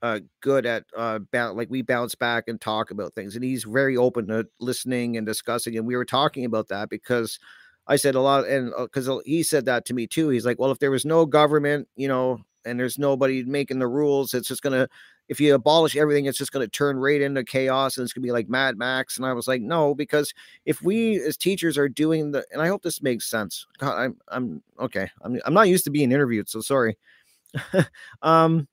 uh, 0.02 0.20
good 0.42 0.66
at 0.66 0.84
uh, 0.96 1.20
like 1.34 1.70
we 1.70 1.82
bounce 1.82 2.16
back 2.16 2.46
and 2.48 2.60
talk 2.60 2.92
about 2.92 3.14
things, 3.14 3.36
and 3.36 3.44
he's 3.44 3.64
very 3.64 3.98
open 3.98 4.28
to 4.28 4.48
listening 4.60 5.18
and 5.18 5.26
discussing. 5.26 5.78
And 5.78 5.88
we 5.88 5.96
were 5.96 6.06
talking 6.06 6.46
about 6.46 6.68
that 6.70 6.90
because 6.90 7.40
I 7.88 7.96
said 7.96 8.16
a 8.16 8.22
lot, 8.22 8.48
and 8.48 8.72
because 8.78 9.10
uh, 9.10 9.20
he 9.26 9.44
said 9.44 9.66
that 9.66 9.86
to 9.86 9.94
me 9.94 10.08
too. 10.08 10.30
He's 10.30 10.46
like, 10.46 10.60
well, 10.60 10.72
if 10.72 10.80
there 10.80 10.92
was 10.92 11.06
no 11.06 11.26
government, 11.26 11.88
you 11.96 12.08
know, 12.08 12.42
and 12.66 12.80
there's 12.80 13.00
nobody 13.00 13.44
making 13.44 13.80
the 13.80 13.88
rules, 13.88 14.34
it's 14.34 14.48
just 14.48 14.62
gonna 14.62 14.88
if 15.28 15.40
you 15.40 15.56
abolish 15.56 15.96
everything, 15.96 16.26
it's 16.26 16.38
just 16.38 16.52
going 16.52 16.66
to 16.66 16.70
turn 16.70 16.98
right 16.98 17.22
into 17.22 17.44
chaos 17.44 17.98
and 17.98 18.04
it's 18.04 18.14
going 18.14 18.22
to 18.22 18.28
be 18.28 18.32
like 18.32 18.50
Mad 18.50 18.78
Max. 18.78 19.18
And 19.18 19.26
I 19.26 19.34
was 19.34 19.48
like, 19.48 19.62
no, 19.62 19.96
because 19.96 20.34
if 20.66 20.82
we 20.82 21.20
as 21.22 21.38
teachers 21.38 21.78
are 21.78 21.90
doing 21.90 22.32
the, 22.32 22.46
and 22.52 22.62
I 22.62 22.68
hope 22.68 22.84
this 22.84 23.02
makes 23.02 23.30
sense. 23.30 23.66
God, 23.78 23.98
I'm, 23.98 24.18
I'm 24.28 24.64
okay. 24.80 25.10
I'm, 25.22 25.40
I'm 25.46 25.54
not 25.54 25.68
used 25.68 25.86
to 25.86 25.92
being 25.92 26.12
interviewed, 26.12 26.50
so 26.50 26.62
sorry. 26.62 26.98
um, 28.22 28.68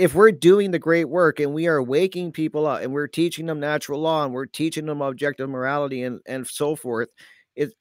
if 0.00 0.14
we're 0.14 0.32
doing 0.32 0.70
the 0.70 0.78
great 0.78 1.10
work 1.10 1.40
and 1.40 1.52
we 1.52 1.66
are 1.66 1.82
waking 1.82 2.32
people 2.32 2.66
up 2.66 2.80
and 2.80 2.90
we're 2.90 3.06
teaching 3.06 3.44
them 3.44 3.60
natural 3.60 4.00
law 4.00 4.24
and 4.24 4.32
we're 4.32 4.46
teaching 4.46 4.86
them 4.86 5.02
objective 5.02 5.50
morality 5.50 6.04
and 6.04 6.20
and 6.24 6.46
so 6.46 6.74
forth, 6.74 7.10
it 7.54 7.74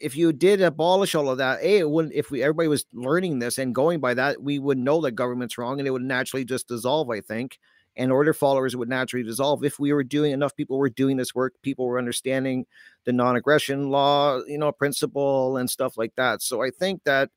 if 0.00 0.16
you 0.16 0.32
did 0.32 0.62
abolish 0.62 1.14
all 1.14 1.28
of 1.28 1.38
that, 1.38 1.60
a 1.60 1.80
it 1.80 1.90
wouldn't 1.90 2.14
if 2.14 2.30
we 2.30 2.42
everybody 2.42 2.68
was 2.68 2.86
learning 2.94 3.38
this 3.38 3.58
and 3.58 3.74
going 3.74 4.00
by 4.00 4.14
that, 4.14 4.42
we 4.42 4.58
would 4.58 4.78
know 4.78 5.02
that 5.02 5.12
government's 5.12 5.58
wrong 5.58 5.78
and 5.78 5.86
it 5.86 5.90
would 5.90 6.02
naturally 6.02 6.44
just 6.44 6.68
dissolve, 6.68 7.10
I 7.10 7.20
think. 7.20 7.58
And 7.96 8.12
order 8.12 8.32
followers 8.32 8.74
would 8.76 8.88
naturally 8.88 9.24
dissolve 9.24 9.62
if 9.62 9.78
we 9.78 9.92
were 9.92 10.04
doing 10.04 10.32
enough 10.32 10.56
people 10.56 10.78
were 10.78 10.88
doing 10.88 11.18
this 11.18 11.34
work, 11.34 11.54
people 11.62 11.84
were 11.86 11.98
understanding 11.98 12.64
the 13.04 13.12
non-aggression 13.12 13.90
law, 13.90 14.40
you 14.46 14.56
know, 14.56 14.72
principle 14.72 15.58
and 15.58 15.68
stuff 15.68 15.98
like 15.98 16.14
that. 16.16 16.40
So 16.40 16.62
I 16.62 16.70
think 16.70 17.02
that 17.04 17.30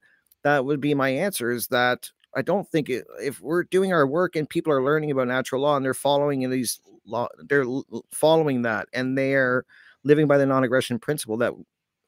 that 0.43 0.63
would 0.63 0.79
be 0.79 0.93
my 0.93 1.09
answer 1.09 1.51
is 1.51 1.67
that 1.67 2.11
I 2.35 2.41
don't 2.41 2.67
think 2.69 2.89
it, 2.89 3.05
if 3.21 3.41
we're 3.41 3.63
doing 3.63 3.93
our 3.93 4.07
work 4.07 4.35
and 4.35 4.49
people 4.49 4.71
are 4.73 4.83
learning 4.83 5.11
about 5.11 5.27
natural 5.27 5.61
law 5.61 5.75
and 5.75 5.85
they're 5.85 5.93
following 5.93 6.43
in 6.43 6.49
these 6.51 6.79
law, 7.05 7.27
they're 7.49 7.65
following 8.13 8.61
that 8.63 8.87
and 8.93 9.17
they're 9.17 9.65
living 10.03 10.27
by 10.27 10.37
the 10.37 10.45
non-aggression 10.45 10.99
principle 10.99 11.37
that 11.37 11.53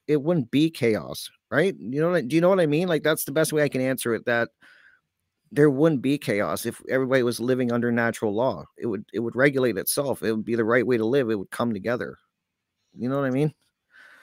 it 0.08 0.22
wouldn't 0.22 0.52
be 0.52 0.70
chaos, 0.70 1.30
right? 1.52 1.76
You 1.78 2.02
know, 2.02 2.22
do 2.22 2.36
you 2.36 2.42
know 2.42 2.50
what 2.50 2.60
I 2.60 2.66
mean? 2.66 2.88
Like 2.88 3.04
that's 3.04 3.26
the 3.26 3.32
best 3.32 3.54
way 3.54 3.64
I 3.64 3.70
can 3.70 3.82
answer 3.82 4.14
it. 4.14 4.26
That 4.26 4.50
there 5.52 5.70
wouldn't 5.70 6.02
be 6.02 6.18
chaos 6.18 6.66
if 6.66 6.82
everybody 6.90 7.22
was 7.24 7.40
living 7.40 7.72
under 7.72 7.92
natural 7.92 8.34
law. 8.34 8.66
It 8.78 8.88
would 8.88 9.06
it 9.14 9.20
would 9.20 9.36
regulate 9.36 9.78
itself. 9.78 10.24
It 10.24 10.32
would 10.32 10.46
be 10.46 10.56
the 10.56 10.66
right 10.66 10.86
way 10.86 10.98
to 10.98 11.06
live. 11.06 11.30
It 11.30 11.36
would 11.38 11.52
come 11.52 11.74
together. 11.74 12.18
You 12.98 13.10
know 13.10 13.18
what 13.18 13.26
I 13.26 13.32
mean? 13.32 13.54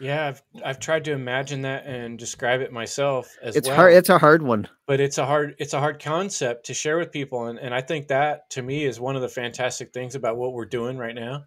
Yeah, 0.01 0.29
I've 0.29 0.43
I've 0.65 0.81
tried 0.81 1.05
to 1.05 1.13
imagine 1.13 1.63
that 1.63 1.85
and 1.85 2.19
describe 2.19 2.63
it 2.63 2.73
myself 2.73 3.37
as 3.43 3.55
it's 3.55 3.69
well. 3.69 3.77
hard. 3.77 3.93
It's 3.93 4.09
a 4.09 4.19
hard 4.19 4.43
one, 4.43 4.67
but 4.87 4.99
it's 4.99 5.19
a 5.19 5.27
hard 5.27 5.57
it's 5.59 5.75
a 5.75 5.79
hard 5.79 6.03
concept 6.03 6.67
to 6.67 6.75
share 6.75 6.97
with 6.97 7.13
people, 7.13 7.47
and 7.47 7.59
and 7.59 7.75
I 7.75 7.83
think 7.83 8.09
that 8.09 8.49
to 8.51 8.63
me 8.63 8.85
is 8.85 8.99
one 8.99 9.15
of 9.15 9.21
the 9.21 9.29
fantastic 9.29 9.93
things 9.93 10.15
about 10.15 10.39
what 10.39 10.55
we're 10.55 10.65
doing 10.65 10.97
right 10.97 11.15
now. 11.15 11.45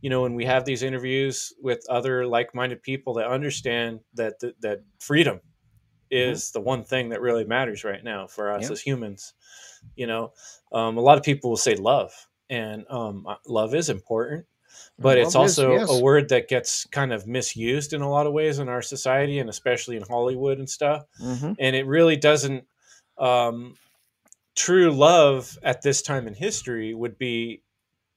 You 0.00 0.10
know, 0.10 0.22
when 0.22 0.34
we 0.34 0.44
have 0.46 0.64
these 0.64 0.82
interviews 0.82 1.54
with 1.62 1.86
other 1.88 2.26
like 2.26 2.56
minded 2.56 2.82
people 2.82 3.14
that 3.14 3.28
understand 3.28 4.00
that 4.14 4.40
that, 4.40 4.60
that 4.62 4.80
freedom 4.98 5.36
mm-hmm. 5.36 6.30
is 6.32 6.42
mm-hmm. 6.42 6.58
the 6.58 6.64
one 6.64 6.82
thing 6.82 7.10
that 7.10 7.20
really 7.20 7.44
matters 7.44 7.84
right 7.84 8.02
now 8.02 8.26
for 8.26 8.50
us 8.50 8.68
as 8.68 8.80
humans. 8.80 9.32
You 9.94 10.08
know, 10.08 10.32
um, 10.72 10.96
a 10.96 11.00
lot 11.00 11.18
of 11.18 11.24
people 11.24 11.50
will 11.50 11.56
say 11.56 11.76
love, 11.76 12.12
and 12.50 12.84
um, 12.90 13.26
uh, 13.28 13.36
love 13.46 13.76
is 13.76 13.90
important 13.90 14.46
but 14.98 15.18
it's 15.18 15.34
also 15.34 15.72
yes. 15.72 15.90
a 15.90 16.02
word 16.02 16.28
that 16.28 16.48
gets 16.48 16.84
kind 16.86 17.12
of 17.12 17.26
misused 17.26 17.92
in 17.92 18.02
a 18.02 18.10
lot 18.10 18.26
of 18.26 18.32
ways 18.32 18.58
in 18.58 18.68
our 18.68 18.82
society 18.82 19.38
and 19.38 19.48
especially 19.48 19.96
in 19.96 20.02
hollywood 20.02 20.58
and 20.58 20.68
stuff 20.68 21.04
mm-hmm. 21.20 21.52
and 21.58 21.76
it 21.76 21.86
really 21.86 22.16
doesn't 22.16 22.64
um, 23.18 23.76
true 24.54 24.90
love 24.90 25.58
at 25.62 25.82
this 25.82 26.02
time 26.02 26.26
in 26.26 26.34
history 26.34 26.94
would 26.94 27.18
be 27.18 27.62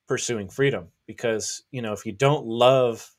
pursuing 0.07 0.49
freedom 0.49 0.87
because 1.07 1.63
you 1.71 1.81
know 1.81 1.93
if 1.93 2.05
you 2.05 2.11
don't 2.11 2.45
love 2.45 3.11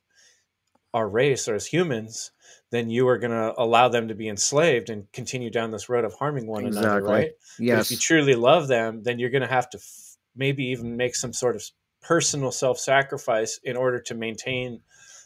our 0.95 1.09
race 1.09 1.49
or 1.49 1.55
as 1.55 1.67
humans 1.67 2.31
then 2.71 2.91
you 2.91 3.07
are 3.09 3.19
going 3.19 3.31
to 3.33 3.55
allow 3.59 3.89
them 3.89 4.09
to 4.09 4.15
be 4.15 4.29
enslaved 4.29 4.91
and 4.91 5.11
continue 5.13 5.51
down 5.51 5.71
this 5.71 5.89
road 5.89 6.05
of 6.05 6.15
harming 6.15 6.47
one 6.47 6.67
exactly. 6.67 6.91
another 6.91 7.05
right 7.05 7.31
yes 7.59 7.77
but 7.77 7.81
if 7.87 7.91
you 7.91 7.97
truly 7.97 8.35
love 8.35 8.69
them 8.69 9.03
then 9.03 9.19
you're 9.19 9.31
going 9.31 9.43
to 9.43 9.49
have 9.49 9.69
to 9.69 9.79
f- 9.79 10.17
maybe 10.37 10.67
even 10.67 10.97
make 10.97 11.15
some 11.15 11.33
sort 11.33 11.57
of 11.57 11.63
personal 12.07 12.53
self-sacrifice 12.53 13.59
in 13.65 13.77
order 13.77 14.01
to 14.01 14.15
maintain 14.15 14.81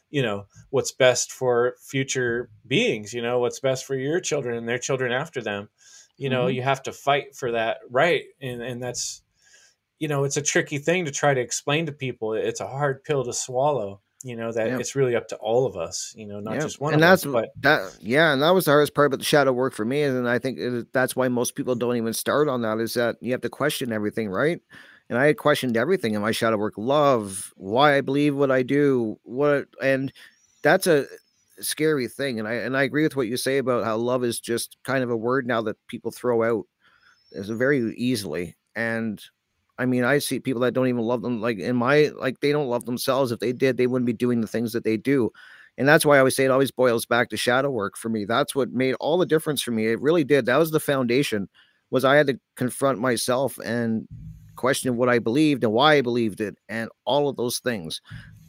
you 0.09 0.23
know 0.23 0.47
what's 0.71 0.93
best 0.93 1.31
for 1.31 1.77
future 1.79 2.49
beings 2.67 3.13
you 3.13 3.21
know 3.21 3.39
what's 3.39 3.61
best 3.61 3.85
for 3.85 3.95
your 3.95 4.19
children 4.19 4.57
and 4.57 4.67
their 4.67 4.79
children 4.79 5.13
after 5.13 5.43
them 5.43 5.69
you 6.17 6.31
know 6.31 6.47
mm-hmm. 6.47 6.57
you 6.57 6.63
have 6.63 6.83
to 6.83 6.91
fight 6.91 7.37
for 7.37 7.53
that 7.53 7.79
right 7.91 8.25
and 8.41 8.63
and 8.63 8.83
that's 8.83 9.23
you 9.99 10.09
know 10.09 10.25
it's 10.25 10.39
a 10.39 10.43
tricky 10.43 10.79
thing 10.79 11.05
to 11.05 11.11
try 11.11 11.35
to 11.35 11.41
explain 11.41 11.85
to 11.85 11.93
people 11.93 12.33
it's 12.33 12.61
a 12.61 12.67
hard 12.67 13.05
pill 13.05 13.25
to 13.25 13.33
swallow 13.33 14.01
you 14.25 14.35
know 14.35 14.51
that 14.51 14.69
yep. 14.69 14.81
it's 14.81 14.97
really 14.97 15.15
up 15.15 15.29
to 15.29 15.37
all 15.37 15.67
of 15.67 15.77
us 15.77 16.15
you 16.17 16.27
know 16.27 16.41
not 16.41 16.55
yep. 16.55 16.63
just 16.63 16.81
one 16.81 16.95
and 16.95 17.03
that's 17.03 17.27
us, 17.27 17.33
but 17.33 17.51
that 17.61 17.95
yeah 18.01 18.33
and 18.33 18.41
that 18.41 18.55
was 18.55 18.65
the 18.65 18.71
hardest 18.71 18.95
part 18.95 19.07
about 19.07 19.19
the 19.19 19.25
shadow 19.25 19.53
work 19.53 19.75
for 19.75 19.85
me 19.85 20.03
and 20.03 20.27
i 20.29 20.39
think 20.39 20.59
it, 20.59 20.93
that's 20.95 21.15
why 21.15 21.29
most 21.29 21.55
people 21.55 21.75
don't 21.75 21.97
even 21.97 22.13
start 22.15 22.49
on 22.49 22.63
that 22.63 22.79
is 22.79 22.95
that 22.95 23.17
you 23.21 23.33
have 23.33 23.43
to 23.43 23.51
question 23.51 23.93
everything 23.93 24.31
right 24.31 24.61
and 25.11 25.19
I 25.19 25.27
had 25.27 25.39
questioned 25.39 25.77
everything 25.77 26.15
in 26.15 26.23
my 26.23 26.31
shadow 26.31 26.57
work, 26.57 26.75
love, 26.77 27.53
why 27.57 27.97
I 27.97 28.01
believe 28.01 28.37
what 28.37 28.53
I 28.53 28.63
do, 28.63 29.19
what, 29.25 29.67
and 29.83 30.13
that's 30.63 30.87
a 30.87 31.07
scary 31.61 32.07
thing. 32.07 32.39
And 32.39 32.47
I 32.47 32.55
and 32.55 32.77
I 32.77 32.85
agree 32.85 33.03
with 33.03 33.17
what 33.17 33.27
you 33.27 33.37
say 33.37 33.59
about 33.59 33.85
how 33.85 33.97
love 33.97 34.23
is 34.23 34.39
just 34.39 34.77
kind 34.85 35.03
of 35.03 35.11
a 35.11 35.17
word 35.17 35.49
now 35.49 35.63
that 35.63 35.77
people 35.89 36.13
throw 36.13 36.45
out 36.45 36.67
very 37.33 37.93
easily. 37.97 38.57
And 38.77 39.21
I 39.79 39.87
mean, 39.87 40.05
I 40.05 40.19
see 40.19 40.39
people 40.39 40.63
that 40.63 40.75
don't 40.75 40.87
even 40.87 41.03
love 41.03 41.23
them. 41.23 41.41
Like 41.41 41.59
in 41.59 41.75
my 41.75 42.13
like, 42.17 42.39
they 42.39 42.53
don't 42.53 42.69
love 42.69 42.85
themselves. 42.85 43.33
If 43.33 43.41
they 43.41 43.53
did, 43.53 43.77
they 43.77 43.89
wouldn't 43.89 44.07
be 44.07 44.13
doing 44.13 44.41
the 44.41 44.47
things 44.47 44.73
that 44.75 44.85
they 44.85 44.97
do. 44.97 45.31
And 45.77 45.89
that's 45.89 46.07
why 46.07 46.17
I 46.17 46.19
always 46.21 46.37
say 46.37 46.45
it 46.45 46.51
always 46.53 46.71
boils 46.71 47.05
back 47.05 47.31
to 47.31 47.37
shadow 47.37 47.71
work 47.71 47.97
for 47.97 48.11
me. 48.11 48.27
That's 48.27 48.55
what 48.55 48.71
made 48.71 48.95
all 49.01 49.19
the 49.19 49.27
difference 49.27 49.61
for 49.61 49.73
me. 49.73 49.89
It 49.89 50.01
really 50.01 50.23
did. 50.23 50.47
That 50.47 50.59
was 50.59 50.71
the 50.71 50.79
foundation. 50.79 51.49
Was 51.91 52.05
I 52.05 52.15
had 52.15 52.29
to 52.29 52.39
confront 52.55 53.01
myself 53.01 53.59
and 53.65 54.07
question 54.61 54.97
what 54.97 55.09
I 55.09 55.19
believed 55.19 55.65
and 55.65 55.73
why 55.73 55.95
I 55.97 56.03
believed 56.03 56.41
it, 56.43 56.57
and 56.69 56.91
all 57.07 57.29
of 57.29 57.37
those 57.37 57.61
things. 57.61 58.03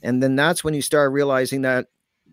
And 0.04 0.22
then 0.24 0.36
that's 0.36 0.64
when 0.64 0.74
you 0.76 0.82
start 0.84 1.12
realizing 1.14 1.64
that 1.64 1.88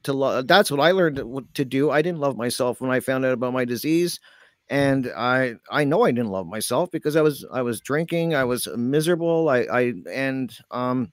to 0.04 0.12
love. 0.12 0.46
That's 0.46 0.70
what 0.70 0.80
I 0.80 0.92
learned 0.92 1.20
to 1.54 1.64
do. 1.64 1.90
I 1.90 2.02
didn't 2.02 2.20
love 2.20 2.36
myself 2.36 2.80
when 2.80 2.90
I 2.90 3.00
found 3.00 3.24
out 3.24 3.32
about 3.32 3.52
my 3.52 3.64
disease, 3.64 4.20
and 4.68 5.10
I 5.16 5.54
I 5.70 5.84
know 5.84 6.02
I 6.04 6.12
didn't 6.12 6.30
love 6.30 6.46
myself 6.46 6.90
because 6.90 7.16
I 7.16 7.22
was 7.22 7.44
I 7.52 7.62
was 7.62 7.80
drinking. 7.80 8.34
I 8.34 8.44
was 8.44 8.68
miserable. 8.76 9.48
I 9.48 9.60
I 9.64 9.94
and 10.12 10.56
um 10.70 11.12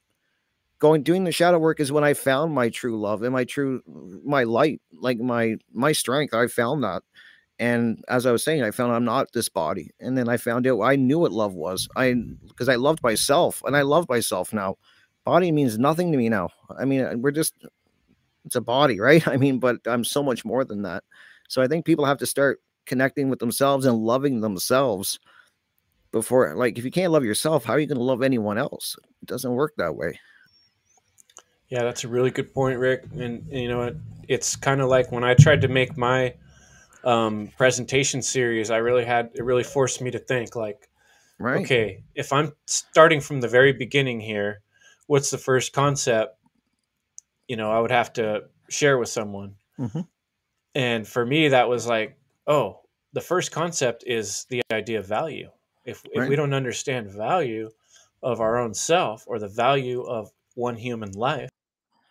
going 0.78 1.02
doing 1.02 1.24
the 1.24 1.32
shadow 1.32 1.58
work 1.58 1.80
is 1.80 1.92
when 1.92 2.04
I 2.04 2.14
found 2.14 2.52
my 2.54 2.68
true 2.68 3.00
love 3.00 3.22
and 3.22 3.32
my 3.32 3.44
true 3.44 3.82
my 4.24 4.44
light, 4.44 4.80
like 5.00 5.18
my 5.18 5.56
my 5.72 5.92
strength. 5.92 6.34
I 6.34 6.46
found 6.48 6.84
that. 6.84 7.02
And 7.58 8.04
as 8.08 8.26
I 8.26 8.32
was 8.32 8.44
saying, 8.44 8.62
I 8.62 8.70
found 8.70 8.92
I'm 8.92 9.04
not 9.04 9.32
this 9.32 9.48
body. 9.48 9.90
And 10.00 10.16
then 10.16 10.28
I 10.28 10.36
found 10.36 10.66
out 10.66 10.82
I 10.82 10.96
knew 10.96 11.18
what 11.18 11.32
love 11.32 11.54
was. 11.54 11.88
I 11.96 12.14
because 12.46 12.68
I 12.68 12.74
loved 12.74 13.02
myself 13.02 13.62
and 13.64 13.76
I 13.76 13.82
love 13.82 14.08
myself 14.08 14.52
now. 14.52 14.76
Body 15.24 15.50
means 15.50 15.78
nothing 15.78 16.12
to 16.12 16.18
me 16.18 16.28
now. 16.28 16.50
I 16.78 16.84
mean, 16.84 17.00
uh, 17.00 17.14
we're 17.16 17.30
just 17.30 17.54
it's 18.44 18.56
a 18.56 18.60
body, 18.60 19.00
right? 19.08 19.26
I 19.26 19.36
mean, 19.36 19.58
but 19.58 19.78
I'm 19.86 20.04
so 20.04 20.22
much 20.22 20.44
more 20.44 20.64
than 20.64 20.82
that. 20.82 21.04
So 21.48 21.62
I 21.62 21.68
think 21.68 21.84
people 21.84 22.04
have 22.04 22.18
to 22.18 22.26
start 22.26 22.60
connecting 22.84 23.30
with 23.30 23.38
themselves 23.38 23.86
and 23.86 23.98
loving 23.98 24.40
themselves 24.40 25.18
before 26.12 26.54
like 26.54 26.78
if 26.78 26.84
you 26.84 26.90
can't 26.90 27.12
love 27.12 27.24
yourself, 27.24 27.64
how 27.64 27.72
are 27.72 27.78
you 27.78 27.86
going 27.86 27.98
to 27.98 28.04
love 28.04 28.22
anyone 28.22 28.58
else? 28.58 28.96
It 29.22 29.26
doesn't 29.26 29.52
work 29.52 29.74
that 29.78 29.96
way. 29.96 30.20
Yeah, 31.68 31.82
that's 31.82 32.04
a 32.04 32.08
really 32.08 32.30
good 32.30 32.52
point, 32.54 32.78
Rick. 32.78 33.04
And, 33.12 33.46
and 33.50 33.50
you 33.50 33.68
know, 33.68 33.82
it, 33.82 33.96
it's 34.28 34.54
kind 34.54 34.80
of 34.80 34.88
like 34.88 35.10
when 35.10 35.24
I 35.24 35.34
tried 35.34 35.60
to 35.62 35.68
make 35.68 35.96
my 35.96 36.34
um, 37.06 37.50
presentation 37.56 38.20
series, 38.20 38.70
I 38.70 38.78
really 38.78 39.04
had 39.04 39.30
it 39.34 39.44
really 39.44 39.62
forced 39.62 40.02
me 40.02 40.10
to 40.10 40.18
think 40.18 40.56
like, 40.56 40.88
right. 41.38 41.62
okay, 41.62 42.02
if 42.14 42.32
I'm 42.32 42.52
starting 42.66 43.20
from 43.20 43.40
the 43.40 43.48
very 43.48 43.72
beginning 43.72 44.20
here, 44.20 44.60
what's 45.06 45.30
the 45.30 45.38
first 45.38 45.72
concept? 45.72 46.36
You 47.46 47.56
know, 47.56 47.70
I 47.70 47.78
would 47.78 47.92
have 47.92 48.12
to 48.14 48.42
share 48.68 48.98
with 48.98 49.08
someone. 49.08 49.54
Mm-hmm. 49.78 50.00
And 50.74 51.06
for 51.06 51.24
me, 51.24 51.48
that 51.48 51.68
was 51.68 51.86
like, 51.86 52.18
oh, 52.48 52.80
the 53.12 53.20
first 53.20 53.52
concept 53.52 54.02
is 54.04 54.44
the 54.50 54.60
idea 54.72 54.98
of 54.98 55.06
value. 55.06 55.50
If, 55.84 56.04
right. 56.04 56.24
if 56.24 56.28
we 56.28 56.34
don't 56.34 56.52
understand 56.52 57.08
value 57.08 57.70
of 58.20 58.40
our 58.40 58.58
own 58.58 58.74
self 58.74 59.22
or 59.28 59.38
the 59.38 59.48
value 59.48 60.02
of 60.02 60.32
one 60.54 60.74
human 60.74 61.12
life, 61.12 61.50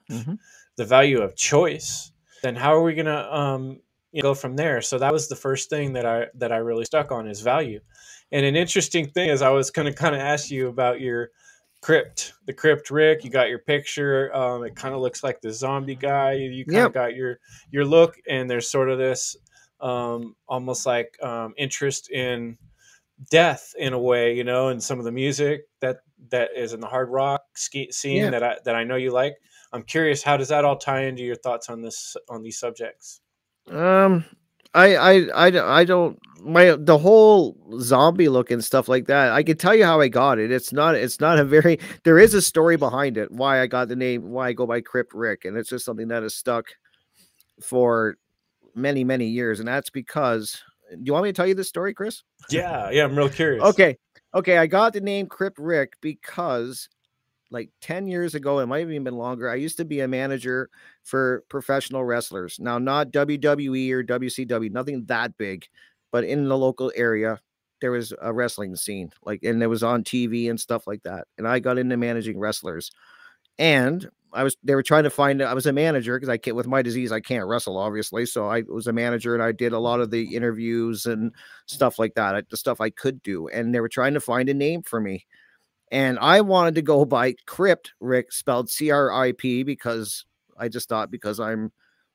mm-hmm. 0.09 0.35
the 0.77 0.85
value 0.85 1.21
of 1.21 1.35
choice, 1.35 2.13
then 2.41 2.55
how 2.55 2.73
are 2.73 2.81
we 2.81 2.93
going 2.93 3.07
to 3.07 3.35
um, 3.35 3.81
you 4.15 4.23
know, 4.23 4.29
go 4.31 4.35
from 4.35 4.57
there. 4.57 4.81
So 4.81 4.99
that 4.99 5.13
was 5.13 5.29
the 5.29 5.37
first 5.37 5.69
thing 5.69 5.93
that 5.95 6.05
I 6.07 6.27
that 6.35 6.53
I 6.53 6.57
really 6.57 6.85
stuck 6.85 7.11
on 7.11 7.27
is 7.27 7.41
value. 7.41 7.81
And 8.33 8.45
an 8.45 8.57
interesting 8.57 9.07
thing 9.09 9.29
is 9.29 9.43
I 9.43 9.51
was 9.51 9.71
going 9.71 9.87
to 9.93 9.93
kind 9.93 10.15
of 10.15 10.21
ask 10.21 10.51
you 10.51 10.69
about 10.69 11.01
your 11.01 11.31
crypt, 11.81 12.33
the 12.47 12.53
crypt, 12.53 12.91
Rick. 12.91 13.25
You 13.25 13.31
got 13.31 13.49
your 13.49 13.59
picture. 13.59 14.35
Um, 14.35 14.65
it 14.65 14.75
kind 14.75 14.95
of 14.95 15.01
looks 15.01 15.23
like 15.23 15.41
the 15.41 15.53
zombie 15.53 15.95
guy. 15.95 16.33
You 16.33 16.65
kind 16.65 16.77
yep. 16.79 16.87
of 16.87 16.93
got 16.93 17.15
your 17.15 17.39
your 17.71 17.85
look, 17.85 18.17
and 18.29 18.49
there's 18.49 18.71
sort 18.71 18.89
of 18.89 18.99
this 18.99 19.37
um, 19.81 20.35
almost 20.49 20.85
like 20.87 21.17
um, 21.23 21.53
interest 21.57 22.11
in 22.11 22.57
death 23.31 23.73
in 23.79 23.93
a 23.93 23.99
way, 23.99 24.35
you 24.35 24.43
know, 24.45 24.69
and 24.69 24.83
some 24.83 24.99
of 24.99 25.05
the 25.05 25.13
music 25.13 25.63
that 25.81 25.99
that 26.31 26.51
is 26.57 26.73
in 26.73 26.81
the 26.81 26.87
hard 26.87 27.09
rock 27.09 27.43
ski, 27.55 27.91
scene 27.91 28.25
Yeah. 28.25 28.31
that 28.31 28.43
I 28.43 28.57
that 28.65 28.75
I 28.75 28.85
know 28.85 28.97
you 28.97 29.11
like. 29.11 29.35
I'm 29.73 29.83
curious, 29.83 30.23
how 30.23 30.37
does 30.37 30.49
that 30.49 30.65
all 30.65 30.77
tie 30.77 31.03
into 31.05 31.23
your 31.23 31.35
thoughts 31.35 31.69
on 31.69 31.81
this 31.81 32.17
on 32.29 32.43
these 32.43 32.59
subjects? 32.59 33.21
Um, 33.69 34.25
I, 34.73 34.95
I, 34.95 35.13
I, 35.47 35.79
I 35.79 35.83
don't. 35.85 36.19
My 36.41 36.75
the 36.77 36.97
whole 36.97 37.57
zombie 37.79 38.29
look 38.29 38.51
and 38.51 38.63
stuff 38.63 38.87
like 38.87 39.07
that. 39.07 39.31
I 39.31 39.41
can 39.41 39.57
tell 39.57 39.73
you 39.73 39.83
how 39.83 39.99
I 39.99 40.09
got 40.09 40.37
it. 40.37 40.51
It's 40.51 40.71
not. 40.71 40.95
It's 40.95 41.19
not 41.19 41.39
a 41.39 41.43
very. 41.43 41.79
There 42.03 42.19
is 42.19 42.33
a 42.33 42.41
story 42.41 42.77
behind 42.77 43.17
it. 43.17 43.31
Why 43.31 43.61
I 43.61 43.67
got 43.67 43.87
the 43.87 43.95
name. 43.95 44.29
Why 44.29 44.49
I 44.49 44.53
go 44.53 44.67
by 44.67 44.81
Crypt 44.81 45.13
Rick, 45.13 45.45
and 45.45 45.57
it's 45.57 45.69
just 45.69 45.85
something 45.85 46.07
that 46.09 46.21
has 46.21 46.35
stuck 46.35 46.67
for 47.61 48.17
many, 48.75 49.03
many 49.03 49.27
years. 49.27 49.59
And 49.59 49.67
that's 49.67 49.89
because. 49.89 50.61
Do 50.91 51.01
you 51.03 51.13
want 51.13 51.23
me 51.23 51.29
to 51.29 51.33
tell 51.33 51.47
you 51.47 51.55
this 51.55 51.67
story, 51.67 51.95
Chris? 51.95 52.21
Yeah, 52.51 52.91
yeah, 52.91 53.05
I'm 53.05 53.17
real 53.17 53.27
curious. 53.27 53.63
Okay. 53.63 53.97
Okay. 54.35 54.59
I 54.59 54.67
got 54.67 54.93
the 54.93 55.01
name 55.01 55.25
Crypt 55.25 55.57
Rick 55.57 55.93
because 55.99 56.87
like 57.51 57.69
10 57.81 58.07
years 58.07 58.35
ago, 58.35 58.59
it 58.59 58.65
might 58.65 58.79
have 58.79 58.91
even 58.91 59.03
been 59.03 59.17
longer. 59.17 59.49
I 59.49 59.55
used 59.55 59.77
to 59.77 59.85
be 59.85 59.99
a 60.01 60.07
manager 60.07 60.69
for 61.03 61.43
professional 61.49 62.03
wrestlers. 62.03 62.59
Now, 62.59 62.77
not 62.77 63.11
WWE 63.11 63.91
or 63.91 64.03
WCW, 64.03 64.71
nothing 64.71 65.05
that 65.05 65.37
big, 65.37 65.67
but 66.11 66.23
in 66.23 66.47
the 66.47 66.57
local 66.57 66.91
area, 66.95 67.39
there 67.81 67.91
was 67.91 68.13
a 68.21 68.33
wrestling 68.33 68.75
scene, 68.75 69.11
like, 69.23 69.43
and 69.43 69.61
it 69.61 69.67
was 69.67 69.83
on 69.83 70.03
TV 70.03 70.49
and 70.49 70.59
stuff 70.59 70.87
like 70.87 71.03
that. 71.03 71.27
And 71.37 71.47
I 71.47 71.59
got 71.59 71.77
into 71.77 71.97
managing 71.97 72.39
wrestlers. 72.39 72.91
And 73.59 74.09
I 74.33 74.43
was, 74.43 74.57
they 74.63 74.75
were 74.75 74.83
trying 74.83 75.03
to 75.03 75.09
find, 75.09 75.41
I 75.41 75.53
was 75.53 75.65
a 75.65 75.73
manager 75.73 76.17
because 76.17 76.29
I 76.29 76.37
can't, 76.37 76.57
with 76.57 76.67
my 76.67 76.81
disease, 76.81 77.11
I 77.11 77.19
can't 77.19 77.47
wrestle, 77.47 77.77
obviously. 77.77 78.25
So 78.25 78.47
I 78.47 78.63
was 78.67 78.87
a 78.87 78.93
manager 78.93 79.33
and 79.33 79.43
I 79.43 79.51
did 79.51 79.71
a 79.71 79.79
lot 79.79 80.01
of 80.01 80.09
the 80.09 80.35
interviews 80.35 81.05
and 81.05 81.31
stuff 81.67 81.99
like 81.99 82.15
that, 82.15 82.49
the 82.49 82.57
stuff 82.57 82.81
I 82.81 82.89
could 82.89 83.21
do. 83.23 83.47
And 83.49 83.73
they 83.73 83.79
were 83.79 83.89
trying 83.89 84.13
to 84.13 84.19
find 84.19 84.49
a 84.49 84.53
name 84.53 84.81
for 84.81 84.99
me. 84.99 85.25
And 85.95 86.19
I 86.19 86.41
wanted 86.41 86.75
to 86.75 86.81
go 86.81 87.05
by 87.05 87.35
Crypt 87.45 87.93
Rick, 88.01 88.33
spelled 88.33 88.69
C 88.69 88.91
R 88.91 89.13
I 89.13 89.31
P, 89.31 89.63
because 89.63 90.25
I 90.57 90.67
just 90.67 90.89
thought 90.89 91.09
because 91.09 91.39
I'm 91.39 91.71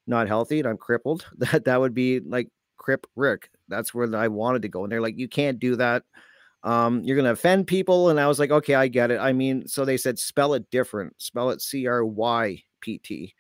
not 0.07 0.29
healthy 0.29 0.59
and 0.59 0.69
I'm 0.69 0.77
crippled, 0.77 1.27
that 1.39 1.65
that 1.65 1.81
would 1.81 1.95
be 1.95 2.21
like 2.21 2.49
Crip 2.77 3.07
Rick. 3.17 3.49
That's 3.69 3.95
where 3.95 4.15
I 4.15 4.29
wanted 4.29 4.61
to 4.63 4.69
go. 4.69 4.85
And 4.85 4.93
they're 4.93 5.01
like, 5.01 5.17
you 5.17 5.29
can't 5.29 5.59
do 5.59 5.77
that. 5.77 6.03
Um, 6.63 7.03
you're 7.05 7.17
gonna 7.17 7.33
offend 7.33 7.69
people. 7.69 8.11
And 8.11 8.21
I 8.21 8.27
was 8.27 8.39
like, 8.39 8.51
okay, 8.51 8.75
I 8.75 8.87
get 8.87 9.11
it. 9.11 9.19
I 9.19 9.33
mean, 9.33 9.67
so 9.67 9.87
they 9.87 9.97
said 9.97 10.19
spell 10.19 10.53
it 10.53 10.71
different, 10.71 11.15
spell 11.17 11.49
it 11.49 11.63
C 11.63 11.87
R 11.87 12.05
Y 12.05 12.63
P 12.83 12.99
T, 12.99 13.35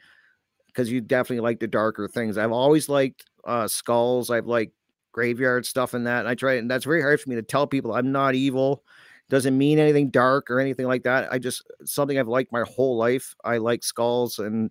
because 0.68 0.91
you 0.91 1.03
definitely 1.03 1.43
like 1.43 1.61
the 1.61 1.66
darker 1.66 2.09
things. 2.09 2.38
I've 2.38 2.51
always 2.51 2.88
liked 2.88 3.26
uh 3.45 3.68
skulls. 3.68 4.30
I've 4.30 4.47
liked 4.47 4.72
graveyard 5.12 5.66
stuff 5.66 5.93
and 5.93 6.07
that. 6.07 6.20
And 6.20 6.28
I 6.28 6.34
try, 6.34 6.55
and 6.55 6.70
that's 6.70 6.86
very 6.86 7.03
hard 7.03 7.20
for 7.20 7.28
me 7.28 7.36
to 7.36 7.43
tell 7.43 7.66
people 7.66 7.93
I'm 7.93 8.11
not 8.11 8.34
evil 8.34 8.82
doesn't 9.31 9.57
mean 9.57 9.78
anything 9.78 10.11
dark 10.11 10.51
or 10.51 10.61
anything 10.61 10.87
like 10.87 11.05
that. 11.05 11.33
I 11.33 11.39
just 11.39 11.62
something 11.85 12.18
I've 12.18 12.28
liked 12.28 12.53
my 12.53 12.64
whole 12.68 12.97
life. 12.97 13.35
I 13.45 13.59
like 13.59 13.83
skulls 13.83 14.39
and 14.39 14.70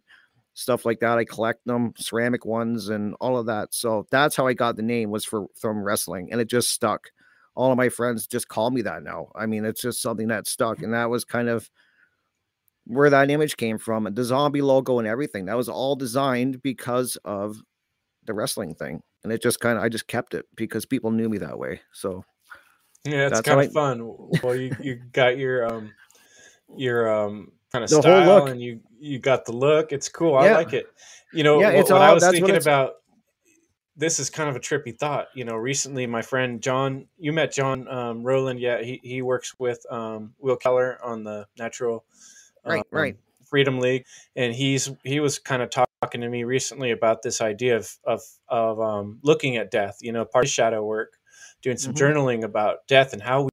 stuff 0.54 0.86
like 0.86 1.00
that. 1.00 1.18
I 1.18 1.24
collect 1.24 1.66
them, 1.66 1.94
ceramic 1.98 2.46
ones 2.46 2.90
and 2.90 3.16
all 3.22 3.38
of 3.38 3.46
that. 3.48 3.74
So 3.74 4.06
that's 4.12 4.36
how 4.36 4.46
I 4.46 4.54
got 4.54 4.76
the 4.76 4.84
name 4.84 5.10
was 5.10 5.26
for 5.26 5.48
from 5.56 5.82
wrestling 5.82 6.30
and 6.32 6.42
it 6.42 6.50
just 6.50 6.72
stuck. 6.72 7.10
All 7.56 7.72
of 7.72 7.78
my 7.78 7.90
friends 7.90 8.28
just 8.28 8.50
call 8.50 8.70
me 8.70 8.82
that 8.84 9.02
now. 9.02 9.30
I 9.36 9.46
mean, 9.46 9.66
it's 9.66 9.82
just 9.82 10.02
something 10.02 10.28
that 10.28 10.48
stuck 10.48 10.82
and 10.84 10.94
that 10.94 11.10
was 11.10 11.24
kind 11.24 11.50
of 11.50 11.70
where 12.86 13.10
that 13.10 13.32
image 13.32 13.56
came 13.56 13.78
from 13.78 14.08
and 14.08 14.16
the 14.16 14.24
zombie 14.24 14.62
logo 14.62 15.00
and 15.00 15.08
everything. 15.08 15.46
That 15.46 15.58
was 15.58 15.70
all 15.70 15.96
designed 15.96 16.62
because 16.62 17.18
of 17.24 17.58
the 18.26 18.34
wrestling 18.34 18.76
thing. 18.76 19.02
And 19.24 19.32
it 19.32 19.42
just 19.42 19.60
kind 19.62 19.78
of 19.78 19.84
I 19.84 19.90
just 19.90 20.08
kept 20.08 20.34
it 20.34 20.46
because 20.56 20.86
people 20.86 21.12
knew 21.12 21.30
me 21.30 21.38
that 21.38 21.58
way. 21.58 21.82
So 21.94 22.26
Yeah, 23.06 23.28
it's 23.28 23.36
That's 23.36 23.42
kind 23.48 23.60
of 23.62 23.68
I- 23.68 23.74
fun. 23.74 24.30
Well, 24.44 24.56
you 24.56 24.76
you 24.82 24.96
got 25.12 25.38
your 25.38 25.66
um 25.66 25.94
your 26.76 27.10
um 27.10 27.52
kind 27.72 27.84
of 27.84 27.90
The 27.90 28.02
style 28.02 28.48
and 28.48 28.62
you 28.62 28.82
you 29.00 29.20
got 29.20 29.46
the 29.46 29.54
look. 29.54 29.92
It's 29.92 30.10
cool. 30.10 30.36
I 30.36 30.46
Yeah. 30.48 30.56
like 30.58 30.74
it. 30.74 30.88
You 31.34 31.44
know, 31.44 31.60
Yeah, 31.60 31.68
what, 31.68 31.76
it's 31.76 31.92
what 31.92 32.02
I 32.02 32.14
was 32.14 32.28
thinking 32.28 32.56
about 32.58 32.96
this 33.96 34.20
is 34.20 34.30
kind 34.30 34.50
of 34.50 34.56
a 34.56 34.60
trippy 34.60 34.98
thought. 34.98 35.28
You 35.36 35.44
know, 35.46 35.56
recently 35.56 36.06
my 36.08 36.22
friend 36.22 36.62
John, 36.62 37.08
you 37.18 37.32
met 37.34 37.52
John 37.54 37.88
um, 37.88 38.24
Rowland. 38.24 38.60
Yeah, 38.60 38.82
he 38.82 39.00
he 39.04 39.22
works 39.22 39.56
with 39.60 39.86
um, 39.92 40.34
Will 40.40 40.56
Keller 40.58 40.98
on 41.04 41.24
the 41.24 41.48
Natural 41.58 42.04
Right, 42.66 42.84
right. 42.92 43.16
Freedom 43.50 43.80
League, 43.80 44.06
and 44.36 44.54
he's 44.54 44.92
he 45.04 45.20
was 45.20 45.40
kind 45.40 45.62
of 45.62 45.70
talking 45.70 46.22
to 46.22 46.30
me 46.30 46.44
recently 46.44 46.92
about 46.92 47.22
this 47.24 47.42
idea 47.42 47.78
of 47.78 47.90
of 48.04 48.22
of 48.48 48.80
um, 48.82 49.20
looking 49.24 49.58
at 49.58 49.72
death. 49.72 49.98
You 50.02 50.12
know, 50.12 50.26
part 50.26 50.46
of 50.46 50.52
shadow 50.52 50.84
work, 50.84 51.14
doing 51.62 51.78
some 51.78 51.94
Mhm. 51.94 51.98
journaling 51.98 52.44
about 52.44 52.88
death 52.88 53.14
and 53.14 53.22
how 53.22 53.44
we 53.44 53.50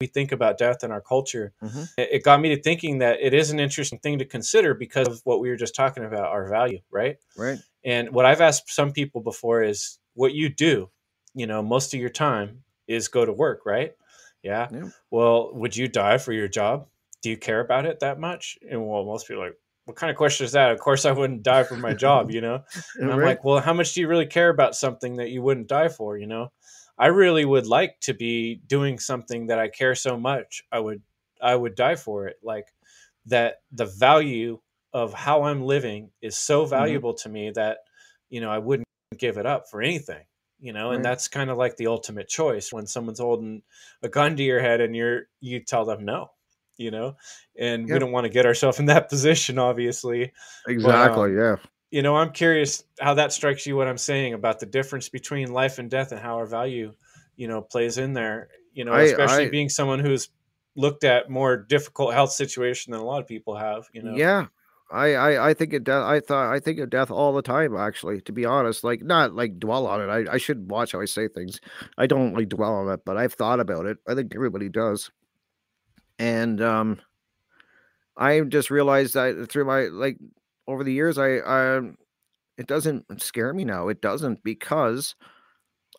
we 0.00 0.06
think 0.06 0.30
about 0.30 0.58
death 0.58 0.84
in 0.84 0.90
our 0.92 1.00
culture. 1.00 1.54
Mhm. 1.62 1.88
It, 1.96 2.22
got 2.22 2.38
me 2.42 2.54
to 2.54 2.60
thinking 2.60 2.98
that 2.98 3.18
it 3.20 3.32
is 3.32 3.50
an 3.50 3.58
interesting 3.58 3.98
thing 3.98 4.18
to 4.18 4.26
consider 4.26 4.74
because 4.74 5.08
of 5.08 5.22
what 5.24 5.40
we 5.40 5.48
were 5.48 5.56
just 5.56 5.74
talking 5.74 6.04
about, 6.04 6.26
our 6.26 6.50
value, 6.50 6.80
right? 6.90 7.16
right. 7.34 7.58
And 7.82 8.10
what 8.10 8.26
I've 8.26 8.42
asked 8.42 8.68
some 8.68 8.92
people 8.92 9.22
before 9.22 9.62
is 9.62 9.98
what 10.12 10.34
you 10.34 10.50
do, 10.50 10.90
you 11.34 11.46
know, 11.46 11.62
most 11.62 11.94
of 11.94 12.00
your 12.00 12.10
time 12.10 12.62
is 12.86 13.08
go 13.08 13.24
to 13.24 13.32
work, 13.32 13.64
right? 13.64 13.94
Yeah. 14.42 14.68
Yeah. 14.70 14.90
Well, 15.10 15.54
would 15.54 15.74
you 15.74 15.88
die 15.88 16.18
for 16.18 16.32
your 16.34 16.48
job? 16.48 16.88
Do 17.22 17.30
you 17.30 17.38
care 17.38 17.60
about 17.60 17.86
it 17.86 18.00
that 18.00 18.20
much? 18.20 18.58
And 18.70 18.86
well, 18.86 19.02
most 19.06 19.26
people 19.26 19.44
are 19.44 19.46
like, 19.46 19.58
what 19.86 19.96
kind 19.96 20.10
of 20.10 20.16
question 20.18 20.44
is 20.44 20.52
that? 20.52 20.72
Of 20.72 20.78
course, 20.80 21.06
I 21.06 21.12
wouldn't 21.12 21.42
die 21.42 21.64
for 21.64 21.76
my 21.78 21.94
job, 21.94 22.30
you 22.30 22.42
know? 22.42 22.62
And 23.00 23.10
I'm 23.10 23.20
Right. 23.20 23.28
like, 23.28 23.44
well, 23.44 23.60
how 23.60 23.72
much 23.72 23.94
do 23.94 24.00
you 24.02 24.08
really 24.08 24.26
care 24.26 24.50
about 24.50 24.76
something 24.76 25.16
that 25.16 25.30
you 25.30 25.40
wouldn't 25.40 25.68
die 25.68 25.88
for? 25.88 26.18
You 26.18 26.26
know, 26.26 26.52
I 26.98 27.06
really 27.06 27.44
would 27.44 27.66
like 27.66 28.00
to 28.02 28.14
be 28.14 28.56
doing 28.66 28.98
something 28.98 29.48
that 29.48 29.58
I 29.58 29.68
care 29.68 29.94
so 29.94 30.18
much. 30.18 30.62
I 30.72 30.78
would, 30.78 31.02
I 31.42 31.54
would 31.54 31.74
die 31.74 31.96
for 31.96 32.26
it. 32.26 32.36
Like 32.42 32.66
that, 33.26 33.56
the 33.72 33.86
value 33.86 34.60
of 34.92 35.12
how 35.12 35.42
I'm 35.44 35.62
living 35.62 36.10
is 36.22 36.36
so 36.36 36.62
Mm-hmm. 36.62 36.70
valuable 36.70 37.14
to 37.14 37.28
me 37.28 37.50
that, 37.50 37.78
you 38.30 38.40
know, 38.40 38.50
I 38.50 38.58
wouldn't 38.58 38.86
give 39.18 39.36
it 39.36 39.46
up 39.46 39.68
for 39.70 39.82
anything. 39.82 40.24
You 40.58 40.72
know, 40.72 40.92
and 40.92 41.04
that's 41.04 41.28
kind 41.28 41.50
of 41.50 41.58
like 41.58 41.76
the 41.76 41.88
ultimate 41.88 42.28
choice 42.28 42.72
when 42.72 42.86
someone's 42.86 43.20
holding 43.20 43.62
a 44.02 44.08
gun 44.08 44.36
to 44.36 44.42
your 44.42 44.60
head 44.60 44.80
and 44.80 44.96
you're, 44.96 45.24
you 45.40 45.60
tell 45.60 45.84
them 45.84 46.06
no. 46.06 46.30
You 46.78 46.90
know, 46.90 47.16
and 47.58 47.86
we 47.88 47.98
don't 47.98 48.12
want 48.12 48.24
to 48.24 48.30
get 48.32 48.46
ourselves 48.46 48.78
in 48.78 48.86
that 48.86 49.08
position, 49.10 49.58
obviously 49.58 50.32
Exactly. 50.66 51.30
um, 51.30 51.38
yeah. 51.38 51.56
You 51.90 52.02
know 52.02 52.16
i'm 52.16 52.32
curious 52.32 52.84
how 53.00 53.14
that 53.14 53.32
strikes 53.32 53.66
you 53.66 53.76
what 53.76 53.86
i'm 53.86 53.98
saying 53.98 54.34
about 54.34 54.58
the 54.60 54.66
difference 54.66 55.08
between 55.08 55.52
life 55.52 55.78
and 55.78 55.90
death 55.90 56.12
and 56.12 56.20
how 56.20 56.34
our 56.36 56.46
value 56.46 56.92
you 57.36 57.48
know 57.48 57.62
plays 57.62 57.98
in 57.98 58.12
there 58.12 58.48
you 58.72 58.84
know 58.84 58.92
I- 58.92 59.02
especially 59.02 59.46
I- 59.46 59.50
being 59.50 59.68
someone 59.68 60.00
who's 60.00 60.30
looked 60.74 61.04
at 61.04 61.30
more 61.30 61.56
difficult 61.56 62.12
health 62.12 62.32
situation 62.32 62.92
than 62.92 63.00
a 63.00 63.04
lot 63.04 63.20
of 63.22 63.28
people 63.28 63.56
have 63.56 63.86
you 63.92 64.02
know 64.02 64.16
Yeah. 64.16 64.46
I, 64.88 65.14
I 65.14 65.48
I 65.50 65.54
think 65.54 65.72
of 65.72 65.82
death. 65.82 66.04
I 66.04 66.20
thought 66.20 66.52
I 66.52 66.60
think 66.60 66.78
of 66.78 66.90
death 66.90 67.10
all 67.10 67.32
the 67.32 67.42
time. 67.42 67.76
Actually, 67.76 68.20
to 68.20 68.30
be 68.30 68.44
honest, 68.44 68.84
like 68.84 69.02
not 69.02 69.34
like 69.34 69.58
dwell 69.58 69.84
on 69.88 70.00
it. 70.00 70.08
I, 70.28 70.34
I 70.34 70.36
should 70.36 70.70
watch 70.70 70.92
how 70.92 71.00
I 71.00 71.06
say 71.06 71.26
things. 71.26 71.60
I 71.98 72.06
don't 72.06 72.34
like 72.34 72.50
dwell 72.50 72.72
on 72.72 72.88
it, 72.92 73.00
but 73.04 73.16
I've 73.16 73.32
thought 73.34 73.58
about 73.58 73.86
it. 73.86 73.98
I 74.06 74.14
think 74.14 74.32
everybody 74.32 74.68
does. 74.68 75.10
And 76.20 76.60
um, 76.60 77.00
I 78.16 78.40
just 78.42 78.70
realized 78.70 79.14
that 79.14 79.48
through 79.50 79.64
my 79.64 79.86
like 79.86 80.18
over 80.68 80.84
the 80.84 80.92
years, 80.92 81.18
I 81.18 81.38
um, 81.38 81.96
it 82.58 82.66
doesn't 82.66 83.04
scare 83.20 83.52
me 83.52 83.64
now. 83.64 83.88
It 83.88 84.00
doesn't 84.00 84.42
because 84.42 85.14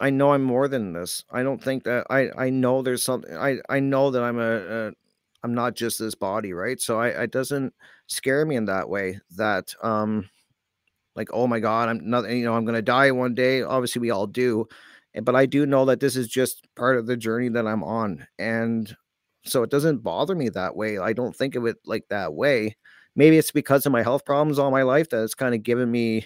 I 0.02 0.10
know 0.10 0.34
I'm 0.34 0.44
more 0.44 0.68
than 0.68 0.94
this. 0.94 1.24
I 1.32 1.44
don't 1.44 1.64
think 1.64 1.84
that 1.84 2.06
I 2.10 2.30
I 2.38 2.50
know 2.50 2.82
there's 2.82 3.04
something. 3.04 3.36
I 3.36 3.60
I 3.70 3.80
know 3.80 4.12
that 4.12 4.24
I'm 4.24 4.40
a, 4.40 4.88
a 4.88 4.92
I'm 5.44 5.54
not 5.54 5.76
just 5.76 6.00
this 6.00 6.16
body, 6.16 6.54
right? 6.54 6.80
So 6.82 7.00
I 7.00 7.10
it 7.10 7.32
doesn't 7.32 7.74
scare 8.08 8.46
me 8.46 8.56
in 8.56 8.66
that 8.66 8.90
way 8.90 9.20
that 9.36 9.74
um 9.84 10.30
like 11.18 11.30
oh 11.34 11.48
my 11.48 11.60
god 11.60 11.90
i'm 11.90 12.10
not 12.10 12.30
you 12.30 12.46
know 12.46 12.54
i'm 12.54 12.64
gonna 12.64 12.82
die 12.82 13.12
one 13.12 13.34
day 13.34 13.64
obviously 13.64 14.00
we 14.00 14.12
all 14.12 14.28
do 14.28 14.66
but 15.24 15.36
i 15.36 15.46
do 15.46 15.66
know 15.66 15.84
that 15.84 16.00
this 16.00 16.16
is 16.16 16.28
just 16.28 16.66
part 16.76 16.96
of 16.98 17.08
the 17.08 17.18
journey 17.18 17.50
that 17.50 17.68
i'm 17.68 17.84
on 17.84 18.26
and 18.40 18.96
so 19.44 19.64
it 19.64 19.70
doesn't 19.72 20.04
bother 20.04 20.36
me 20.36 20.48
that 20.48 20.76
way 20.76 20.98
i 21.00 21.12
don't 21.12 21.36
think 21.36 21.56
of 21.56 21.66
it 21.66 21.78
like 21.86 22.06
that 22.10 22.34
way 22.34 22.76
maybe 23.18 23.38
it's 23.38 23.52
because 23.52 23.86
of 23.86 23.94
my 23.94 24.04
health 24.04 24.26
problems 24.26 24.60
all 24.60 24.72
my 24.72 24.84
life 24.84 25.10
that 25.10 25.24
it's 25.24 25.36
kind 25.36 25.56
of 25.56 25.64
given 25.64 25.92
me 25.92 26.26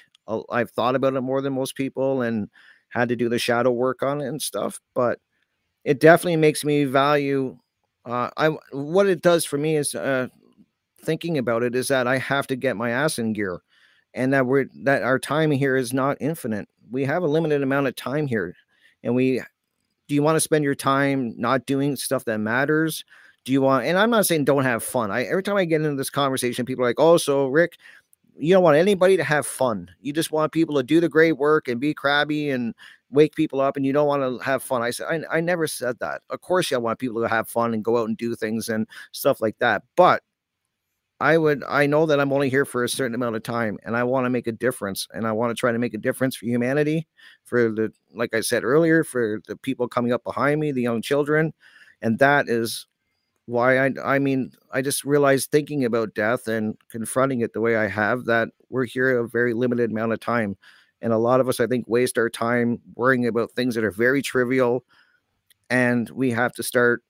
i've 0.52 0.72
thought 0.72 0.96
about 0.96 1.16
it 1.16 1.22
more 1.22 1.42
than 1.42 1.54
most 1.54 1.76
people 1.76 2.22
and 2.22 2.50
had 2.90 3.10
to 3.10 3.18
do 3.18 3.30
the 3.30 3.40
shadow 3.40 3.72
work 3.72 4.04
on 4.04 4.22
it 4.22 4.28
and 4.28 4.42
stuff 4.44 4.80
but 4.96 5.20
it 5.86 6.00
definitely 6.00 6.38
makes 6.38 6.66
me 6.66 6.86
value 6.86 7.58
uh 8.06 8.30
i 8.38 8.50
what 8.74 9.08
it 9.08 9.24
does 9.24 9.46
for 9.46 9.58
me 9.58 9.78
is 9.78 9.96
uh 9.96 10.28
thinking 11.04 11.38
about 11.38 11.64
it 11.64 11.76
is 11.76 11.88
that 11.90 12.08
I 12.08 12.18
have 12.18 12.48
to 12.48 12.56
get 12.56 12.78
my 12.78 12.92
ass 12.92 13.20
in 13.20 13.34
gear 13.34 13.62
and 14.14 14.34
that 14.34 14.46
we're 14.46 14.68
that 14.84 15.04
our 15.04 15.20
time 15.20 15.52
here 15.52 15.76
is 15.76 15.94
not 15.94 16.18
infinite. 16.20 16.68
We 16.92 17.06
have 17.06 17.24
a 17.24 17.28
limited 17.28 17.64
amount 17.64 17.88
of 17.88 17.96
time 17.96 18.28
here. 18.28 18.56
And 19.04 19.16
we 19.16 19.42
do 20.08 20.16
you 20.16 20.24
want 20.24 20.36
to 20.36 20.42
spend 20.42 20.64
your 20.64 20.76
time 20.76 21.34
not 21.38 21.66
doing 21.66 21.96
stuff 21.96 22.26
that 22.26 22.40
matters? 22.40 23.06
Do 23.46 23.52
you 23.52 23.62
want 23.62 23.86
and 23.86 23.98
I'm 23.98 24.12
not 24.12 24.26
saying 24.26 24.46
don't 24.46 24.64
have 24.64 24.84
fun. 24.84 25.12
I 25.12 25.24
every 25.24 25.44
time 25.44 25.58
I 25.58 25.66
get 25.66 25.82
into 25.82 25.96
this 25.96 26.10
conversation, 26.10 26.66
people 26.66 26.84
are 26.84 26.88
like, 26.88 27.00
Oh, 27.00 27.18
so 27.18 27.48
Rick, 27.48 27.78
you 28.38 28.54
don't 28.54 28.64
want 28.64 28.78
anybody 28.78 29.18
to 29.18 29.24
have 29.24 29.46
fun. 29.46 29.90
You 30.02 30.14
just 30.14 30.32
want 30.32 30.52
people 30.52 30.76
to 30.76 30.84
do 30.84 31.00
the 31.00 31.10
great 31.10 31.34
work 31.34 31.68
and 31.68 31.80
be 31.80 31.94
crabby 31.94 32.50
and 32.50 32.74
wake 33.12 33.36
people 33.36 33.62
up 33.62 33.78
and 33.78 33.86
you 33.86 33.94
don't 33.94 34.08
want 34.08 34.24
to 34.24 34.44
have 34.44 34.64
fun. 34.64 34.82
I 34.82 34.92
said, 34.92 35.08
I, 35.10 35.38
I 35.38 35.42
never 35.42 35.68
said 35.68 36.00
that. 36.00 36.22
Of 36.30 36.42
course, 36.42 36.72
I 36.72 36.78
want 36.78 37.00
people 37.00 37.22
to 37.22 37.28
have 37.28 37.50
fun 37.50 37.74
and 37.74 37.84
go 37.84 37.98
out 37.98 38.08
and 38.08 38.18
do 38.18 38.36
things 38.36 38.70
and 38.70 38.88
stuff 39.12 39.42
like 39.42 39.58
that. 39.60 39.84
But 39.96 40.24
I 41.20 41.38
would, 41.38 41.64
I 41.68 41.86
know 41.86 42.08
that 42.08 42.20
I'm 42.20 42.34
only 42.34 42.50
here 42.50 42.66
for 42.66 42.84
a 42.84 42.90
certain 42.90 43.14
amount 43.14 43.36
of 43.36 43.44
time 43.44 43.78
and 43.84 43.96
I 43.96 44.04
want 44.04 44.26
to 44.26 44.30
make 44.32 44.48
a 44.48 44.52
difference 44.52 45.08
and 45.14 45.28
I 45.28 45.32
want 45.34 45.52
to 45.52 45.60
try 45.60 45.72
to 45.72 45.78
make 45.78 45.94
a 45.94 46.00
difference 46.00 46.36
for 46.36 46.46
humanity, 46.46 47.08
for 47.44 47.70
the, 47.72 47.94
like 48.14 48.34
I 48.34 48.42
said 48.42 48.64
earlier, 48.64 49.04
for 49.04 49.40
the 49.48 49.56
people 49.56 49.88
coming 49.88 50.14
up 50.14 50.24
behind 50.24 50.60
me, 50.60 50.72
the 50.72 50.82
young 50.82 51.02
children. 51.02 51.54
And 52.02 52.18
that 52.20 52.50
is 52.50 52.88
why 53.52 53.78
I, 53.86 53.92
I 54.04 54.20
mean, 54.20 54.52
I 54.72 54.82
just 54.82 55.04
realized 55.04 55.52
thinking 55.52 55.86
about 55.86 56.16
death 56.16 56.48
and 56.48 56.78
confronting 56.90 57.42
it 57.42 57.54
the 57.54 57.62
way 57.62 57.76
I 57.76 57.88
have 57.88 58.26
that 58.26 58.50
we're 58.70 58.86
here 58.86 59.20
a 59.20 59.28
very 59.28 59.54
limited 59.54 59.92
amount 59.92 60.14
of 60.14 60.20
time. 60.20 60.58
And 61.02 61.12
a 61.14 61.18
lot 61.18 61.40
of 61.40 61.50
us, 61.50 61.60
I 61.60 61.68
think, 61.68 61.86
waste 61.88 62.18
our 62.18 62.30
time 62.30 62.80
worrying 62.96 63.28
about 63.28 63.52
things 63.52 63.76
that 63.76 63.84
are 63.84 63.92
very 63.92 64.22
trivial. 64.22 64.84
And 65.70 66.10
we 66.12 66.32
have 66.32 66.54
to 66.54 66.64
start 66.64 67.04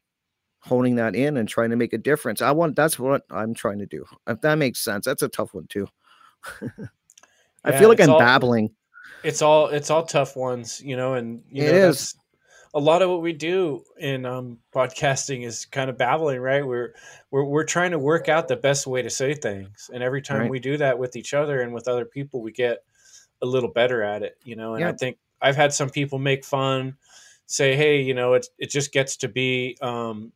honing 0.61 0.95
that 0.95 1.15
in 1.15 1.37
and 1.37 1.49
trying 1.49 1.71
to 1.71 1.75
make 1.75 1.91
a 1.93 1.97
difference. 1.97 2.41
I 2.41 2.51
want 2.51 2.75
that's 2.75 2.97
what 2.99 3.23
I'm 3.31 3.53
trying 3.53 3.79
to 3.79 3.85
do. 3.85 4.05
If 4.27 4.41
that 4.41 4.55
makes 4.55 4.79
sense, 4.79 5.05
that's 5.05 5.23
a 5.23 5.29
tough 5.29 5.53
one 5.53 5.67
too. 5.67 5.87
I 7.63 7.71
Yeah, 7.71 7.79
feel 7.79 7.89
like 7.89 7.99
I'm 7.99 8.09
all- 8.11 8.19
babbling. 8.19 8.71
it's 9.23 9.41
all 9.41 9.67
it's 9.67 9.89
all 9.89 10.03
tough 10.05 10.35
ones, 10.35 10.81
you 10.81 10.95
know, 10.95 11.13
and 11.15 11.43
you 11.51 11.63
It 11.63 11.67
know 11.71 11.89
is. 11.89 12.15
A 12.73 12.79
lot 12.79 13.01
of 13.01 13.09
what 13.09 13.21
we 13.21 13.33
do 13.33 13.83
in 13.99 14.25
um, 14.25 14.59
podcasting 14.73 15.45
is 15.45 15.65
kind 15.65 15.89
of 15.89 15.97
babbling, 15.97 16.39
right? 16.39 16.65
We're 16.65 16.95
we're 17.31 17.43
we're 17.43 17.63
trying 17.65 17.91
to 17.91 17.99
work 17.99 18.29
out 18.29 18.47
the 18.47 18.55
best 18.55 18.87
way 18.87 19.01
to 19.01 19.09
say 19.09 19.33
things, 19.33 19.89
and 19.93 20.01
every 20.03 20.21
time 20.21 20.39
Right. 20.39 20.49
we 20.49 20.59
do 20.59 20.77
that 20.77 20.97
with 20.97 21.15
each 21.15 21.33
other 21.33 21.61
and 21.61 21.73
with 21.73 21.87
other 21.87 22.05
people, 22.05 22.41
we 22.41 22.51
get 22.51 22.83
a 23.41 23.45
little 23.45 23.71
better 23.71 24.03
at 24.03 24.23
it, 24.23 24.37
you 24.43 24.55
know. 24.55 24.75
And 24.75 24.85
I 24.85 24.93
think 24.93 25.17
I've 25.41 25.55
had 25.57 25.73
some 25.73 25.89
people 25.89 26.19
make 26.19 26.45
fun, 26.45 26.97
say, 27.47 27.75
"Hey, 27.75 28.01
you 28.01 28.13
know, 28.13 28.33
it 28.33 28.47
it 28.59 28.69
just 28.69 28.93
gets 28.93 29.17
to 29.17 29.27
be." 29.29 29.77
Um, 29.81 30.33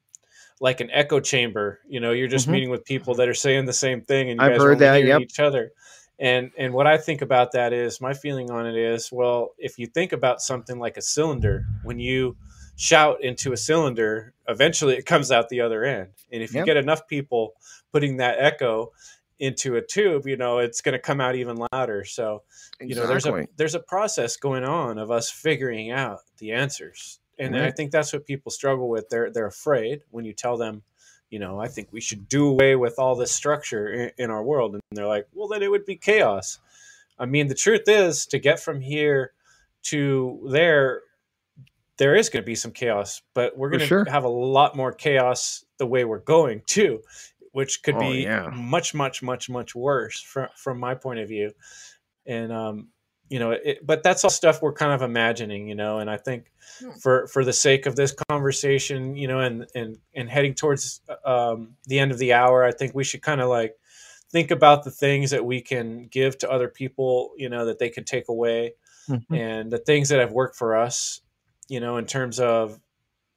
like 0.62 0.80
an 0.80 0.90
echo 0.92 1.20
chamber, 1.20 1.82
you 1.88 2.00
know, 2.00 2.12
you're 2.12 2.28
just 2.28 2.48
Mhm. 2.48 2.52
meeting 2.52 2.70
with 2.70 2.86
people 2.86 3.16
that 3.16 3.28
are 3.28 3.34
saying 3.34 3.66
the 3.66 3.74
same 3.74 4.02
thing, 4.02 4.30
and 4.30 4.40
you 4.40 4.46
I've 4.46 4.52
guys 4.52 4.64
heard 4.64 4.80
that, 4.80 5.04
yep. 5.04 5.24
each 5.24 5.40
other 5.40 5.72
and 6.20 6.52
and 6.58 6.74
what 6.74 6.88
i 6.88 6.98
think 6.98 7.22
about 7.22 7.52
that 7.52 7.74
is 7.74 8.00
my 8.00 8.14
feeling 8.14 8.50
on 8.52 8.66
it 8.66 8.76
is 8.76 9.10
well 9.12 9.52
if 9.58 9.78
you 9.78 9.86
think 9.88 10.12
about 10.14 10.42
something 10.42 10.80
like 10.80 10.98
a 10.98 11.02
cylinder 11.02 11.66
when 11.84 12.00
you 12.00 12.36
shout 12.78 13.24
into 13.24 13.54
a 13.54 13.58
cylinder 13.58 14.34
eventually 14.48 14.96
it 14.96 15.06
comes 15.06 15.32
out 15.32 15.50
the 15.50 15.62
other 15.62 15.84
end. 15.86 16.10
And 16.32 16.44
if 16.44 16.52
you 16.52 16.58
Yep. 16.58 16.66
get 16.66 16.78
enough 16.78 17.08
people 17.08 17.54
putting 17.92 18.18
that 18.18 18.38
echo 18.40 18.92
into 19.40 19.76
a 19.76 19.82
tube 19.82 20.28
you 20.28 20.38
know 20.38 20.60
it's 20.60 20.82
going 20.82 20.94
to 20.94 21.00
come 21.00 21.20
out 21.20 21.36
even 21.36 21.58
louder. 21.72 22.04
So 22.06 22.44
you 22.80 22.96
know 22.96 23.08
there's 23.08 23.26
a 23.26 23.48
there's 23.58 23.76
a 23.76 23.80
process 23.80 24.38
going 24.38 24.64
on 24.64 24.98
of 24.98 25.12
us 25.12 25.30
figuring 25.30 25.92
out 25.92 26.20
the 26.38 26.52
answers. 26.52 27.20
And 27.38 27.58
i 27.58 27.72
think 27.72 27.92
that's 27.92 28.14
what 28.14 28.26
people 28.26 28.52
struggle 28.52 28.88
with. 28.90 29.10
They're 29.10 29.32
they're 29.32 29.48
afraid 29.48 30.02
when 30.12 30.26
you 30.26 30.34
tell 30.34 30.58
them 30.58 30.84
you 31.36 31.40
know 31.40 31.60
i 31.60 31.68
think 31.68 31.90
we 31.92 32.00
should 32.00 32.30
do 32.30 32.48
away 32.48 32.78
with 32.78 32.98
all 32.98 33.14
this 33.14 33.30
structure 33.30 33.92
in, 33.92 34.12
in 34.18 34.30
our 34.30 34.42
world 34.42 34.74
and 34.74 34.82
they're 34.94 35.06
like 35.06 35.28
well 35.34 35.50
then 35.50 35.62
it 35.62 35.70
would 35.70 35.86
be 35.86 35.98
chaos 35.98 36.60
i 37.20 37.26
mean 37.26 37.48
the 37.50 37.54
truth 37.54 37.82
is 37.88 38.26
to 38.26 38.40
get 38.40 38.58
from 38.58 38.80
here 38.80 39.34
to 39.84 40.48
there 40.50 41.02
there 41.98 42.16
is 42.16 42.30
going 42.30 42.42
to 42.42 42.46
be 42.46 42.56
some 42.56 42.72
chaos 42.72 43.22
but 43.34 43.58
we're 43.58 43.70
going 43.70 43.82
to 43.82 43.86
sure. 43.86 44.06
have 44.06 44.24
a 44.24 44.30
lot 44.30 44.78
more 44.78 44.94
chaos 44.94 45.66
the 45.78 45.86
way 45.86 46.06
we're 46.06 46.20
going 46.20 46.62
too 46.68 47.02
which 47.52 47.84
could 47.84 47.96
Oh, 47.96 48.00
be 48.00 48.24
yeah. 48.24 48.50
much 48.56 48.94
much 48.94 49.22
much 49.22 49.50
much 49.50 49.76
worse 49.76 50.22
from 50.22 50.48
from 50.56 50.80
my 50.80 50.96
point 50.96 51.20
of 51.20 51.28
view 51.28 51.52
and 52.26 52.54
um 52.54 52.88
you 53.30 53.40
know 53.40 53.52
it, 53.52 53.86
but 53.86 54.04
that's 54.04 54.24
all 54.24 54.30
stuff 54.30 54.62
we're 54.62 54.74
kind 54.74 54.92
of 54.94 55.02
imagining 55.02 55.68
you 55.68 55.76
know 55.76 56.00
and 56.00 56.10
i 56.10 56.18
think 56.18 56.52
Hmm. 56.80 56.92
for 57.02 57.28
for 57.28 57.46
the 57.46 57.54
sake 57.54 57.86
of 57.86 57.96
this 57.96 58.14
conversation 58.30 59.16
you 59.16 59.28
know 59.30 59.40
and 59.40 59.66
and 59.76 59.98
and 60.14 60.30
heading 60.30 60.54
towards 60.54 61.00
um 61.24 61.76
the 61.86 62.00
end 62.00 62.12
of 62.12 62.18
the 62.18 62.34
hour 62.34 62.66
i 62.66 62.72
think 62.72 62.94
we 62.94 63.04
should 63.06 63.22
kind 63.22 63.40
of 63.40 63.48
like 63.48 63.76
think 64.32 64.52
about 64.52 64.84
the 64.84 64.92
things 64.92 65.32
that 65.32 65.46
we 65.46 65.62
can 65.62 66.08
give 66.08 66.38
to 66.40 66.52
other 66.52 66.68
people 66.68 67.32
you 67.38 67.48
know 67.48 67.66
that 67.66 67.80
they 67.80 67.90
can 67.90 68.04
take 68.04 68.28
away 68.30 68.74
Mhm. 69.10 69.38
and 69.38 69.72
the 69.72 69.78
things 69.78 70.10
that 70.10 70.20
have 70.20 70.32
worked 70.34 70.56
for 70.58 70.76
us 70.76 71.22
you 71.70 71.80
know 71.80 71.96
in 71.98 72.06
terms 72.06 72.40
of 72.42 72.80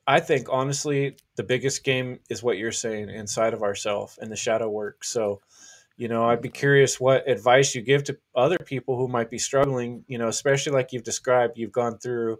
i 0.06 0.18
think 0.18 0.48
honestly 0.50 1.16
the 1.36 1.44
biggest 1.44 1.84
game 1.84 2.18
is 2.28 2.42
what 2.42 2.58
you're 2.58 2.72
saying 2.72 3.08
inside 3.10 3.54
of 3.54 3.62
ourself 3.62 4.18
and 4.20 4.32
the 4.32 4.36
shadow 4.36 4.68
work 4.68 5.04
so 5.04 5.40
you 5.98 6.08
know 6.08 6.24
i'd 6.30 6.40
be 6.40 6.48
curious 6.48 6.98
what 6.98 7.28
advice 7.28 7.74
you 7.74 7.82
give 7.82 8.02
to 8.04 8.16
other 8.34 8.56
people 8.64 8.96
who 8.96 9.08
might 9.08 9.28
be 9.30 9.38
struggling 9.38 10.04
you 10.08 10.16
know 10.18 10.28
especially 10.28 10.72
like 10.72 10.92
you've 10.92 11.02
described 11.04 11.58
you've 11.58 11.72
gone 11.72 11.98
through 11.98 12.38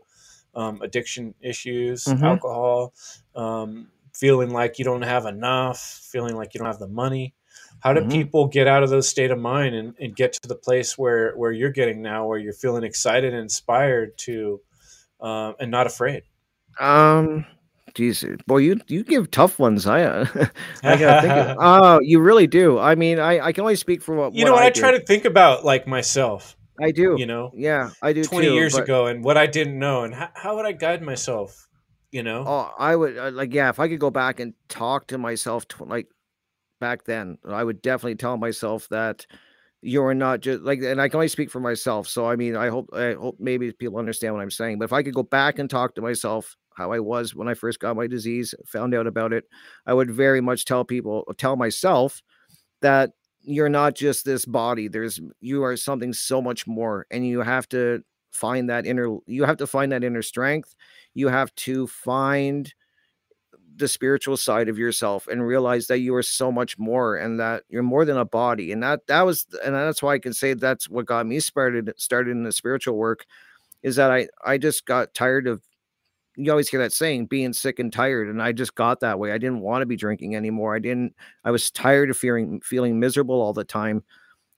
um, 0.54 0.80
addiction 0.82 1.34
issues 1.42 2.04
Mhm. 2.06 2.24
alcohol 2.24 2.94
um, 3.36 3.88
feeling 4.14 4.50
like 4.50 4.78
you 4.78 4.84
don't 4.84 5.02
have 5.02 5.26
enough 5.26 5.78
feeling 5.80 6.34
like 6.36 6.54
you 6.54 6.58
don't 6.58 6.68
have 6.68 6.78
the 6.78 6.88
money 6.88 7.34
how 7.80 7.92
do 7.92 8.00
Mhm. 8.00 8.10
people 8.10 8.46
get 8.46 8.66
out 8.66 8.82
of 8.82 8.90
those 8.90 9.08
state 9.08 9.30
of 9.30 9.38
mind 9.38 9.74
and, 9.74 9.94
and 10.00 10.16
get 10.16 10.32
to 10.32 10.48
the 10.48 10.56
place 10.56 10.96
where 10.96 11.34
where 11.36 11.52
you're 11.52 11.70
getting 11.70 12.00
now 12.02 12.26
where 12.26 12.38
you're 12.38 12.52
feeling 12.54 12.84
excited 12.84 13.32
and 13.34 13.42
inspired 13.42 14.16
to 14.18 14.60
um, 15.20 15.54
and 15.60 15.70
not 15.70 15.86
afraid 15.86 16.22
Um, 16.80 17.44
geez, 17.94 18.24
boy, 18.46 18.58
you 18.58 18.80
you 18.88 19.04
give 19.04 19.30
tough 19.30 19.58
ones. 19.58 19.86
I 19.86 20.02
uh, 20.02 20.26
I 20.82 20.96
gotta 20.96 21.20
think. 21.22 21.32
Of, 21.34 21.56
oh, 21.60 22.00
you 22.02 22.20
really 22.20 22.46
do. 22.46 22.78
I 22.78 22.94
mean, 22.94 23.18
I 23.18 23.40
I 23.40 23.52
can 23.52 23.62
only 23.62 23.76
speak 23.76 24.02
for 24.02 24.14
what 24.14 24.34
you 24.34 24.44
know 24.44 24.52
what 24.52 24.62
I, 24.62 24.70
did. 24.70 24.80
try 24.80 24.90
to 24.92 25.00
think 25.00 25.24
about 25.24 25.64
like 25.64 25.86
myself 25.86 26.56
I 26.80 26.90
do. 26.92 27.16
you 27.18 27.26
know 27.26 27.50
Yeah, 27.54 27.90
I 28.02 28.12
do. 28.12 28.22
20 28.24 28.46
too, 28.46 28.54
years 28.54 28.74
but- 28.74 28.84
ago 28.84 29.06
and 29.06 29.24
what 29.24 29.36
I 29.36 29.46
didn't 29.46 29.78
know 29.78 30.04
and 30.04 30.14
how, 30.14 30.28
how 30.34 30.56
would 30.56 30.66
I 30.66 30.72
guide 30.72 31.02
myself 31.02 31.66
you 32.12 32.22
know 32.22 32.44
Oh, 32.46 32.70
I 32.78 32.94
would 32.96 33.18
uh, 33.18 33.30
like 33.32 33.52
yeah. 33.52 33.68
If 33.68 33.80
I 33.80 33.88
could 33.88 34.00
go 34.00 34.10
back 34.10 34.40
and 34.40 34.54
talk 34.68 35.08
to 35.08 35.18
myself, 35.18 35.66
like 35.80 36.06
back 36.80 37.04
then, 37.04 37.38
I 37.46 37.64
would 37.64 37.82
definitely 37.82 38.14
tell 38.16 38.36
myself 38.36 38.88
that 38.90 39.26
you 39.82 40.02
are 40.04 40.14
not 40.14 40.40
just 40.40 40.62
like. 40.62 40.80
And 40.82 41.00
I 41.00 41.08
can 41.08 41.16
only 41.18 41.28
speak 41.28 41.50
for 41.50 41.60
myself. 41.60 42.08
So 42.08 42.26
I 42.26 42.36
mean, 42.36 42.56
I 42.56 42.68
hope 42.68 42.90
I 42.92 43.14
hope 43.14 43.36
maybe 43.38 43.72
people 43.72 43.98
understand 43.98 44.34
what 44.34 44.40
I'm 44.42 44.50
saying. 44.50 44.78
But 44.78 44.86
if 44.86 44.92
I 44.92 45.02
could 45.02 45.14
go 45.14 45.22
back 45.22 45.58
and 45.58 45.68
talk 45.68 45.94
to 45.96 46.00
myself 46.02 46.56
how 46.78 46.92
I 46.92 47.00
was 47.00 47.34
when 47.34 47.48
I 47.48 47.54
first 47.54 47.80
got 47.80 47.96
my 47.96 48.06
disease, 48.06 48.54
found 48.64 48.94
out 48.94 49.06
about 49.06 49.34
it, 49.34 49.44
I 49.86 49.92
would 49.92 50.10
very 50.10 50.40
much 50.40 50.64
tell 50.64 50.84
people, 50.84 51.24
tell 51.36 51.56
myself 51.56 52.22
that 52.80 53.10
you're 53.42 53.68
not 53.68 53.94
just 53.94 54.24
this 54.24 54.46
body. 54.46 54.88
There's 54.88 55.20
you 55.40 55.62
are 55.64 55.76
something 55.76 56.12
so 56.14 56.40
much 56.40 56.66
more, 56.66 57.06
and 57.10 57.26
you 57.26 57.40
have 57.40 57.68
to 57.70 58.02
find 58.32 58.70
that 58.70 58.86
inner. 58.86 59.18
You 59.26 59.44
have 59.44 59.58
to 59.58 59.66
find 59.66 59.92
that 59.92 60.04
inner 60.04 60.22
strength 60.22 60.74
you 61.18 61.28
have 61.28 61.52
to 61.56 61.86
find 61.88 62.72
the 63.76 63.88
spiritual 63.88 64.36
side 64.36 64.68
of 64.68 64.78
yourself 64.78 65.26
and 65.26 65.46
realize 65.46 65.88
that 65.88 65.98
you 65.98 66.14
are 66.14 66.22
so 66.22 66.50
much 66.50 66.78
more 66.78 67.16
and 67.16 67.38
that 67.40 67.64
you're 67.68 67.82
more 67.82 68.04
than 68.04 68.16
a 68.16 68.24
body 68.24 68.72
and 68.72 68.82
that 68.82 69.06
that 69.06 69.22
was 69.22 69.46
and 69.64 69.74
that's 69.74 70.02
why 70.02 70.14
i 70.14 70.18
can 70.18 70.32
say 70.32 70.54
that's 70.54 70.88
what 70.88 71.06
got 71.06 71.26
me 71.26 71.38
started 71.38 71.92
started 71.96 72.30
in 72.30 72.42
the 72.42 72.52
spiritual 72.52 72.96
work 72.96 73.24
is 73.82 73.96
that 73.96 74.10
i 74.10 74.26
i 74.44 74.58
just 74.58 74.84
got 74.84 75.14
tired 75.14 75.46
of 75.46 75.62
you 76.38 76.50
always 76.50 76.68
hear 76.68 76.80
that 76.80 76.92
saying 76.92 77.26
being 77.26 77.52
sick 77.52 77.78
and 77.78 77.92
tired 77.92 78.28
and 78.28 78.42
i 78.42 78.52
just 78.52 78.74
got 78.74 79.00
that 79.00 79.18
way 79.18 79.32
i 79.32 79.38
didn't 79.38 79.60
want 79.60 79.82
to 79.82 79.86
be 79.86 79.96
drinking 79.96 80.36
anymore 80.36 80.74
i 80.74 80.78
didn't 80.78 81.14
i 81.44 81.50
was 81.50 81.70
tired 81.70 82.10
of 82.10 82.16
feeling 82.16 82.60
feeling 82.60 82.98
miserable 82.98 83.40
all 83.40 83.52
the 83.52 83.64
time 83.64 84.02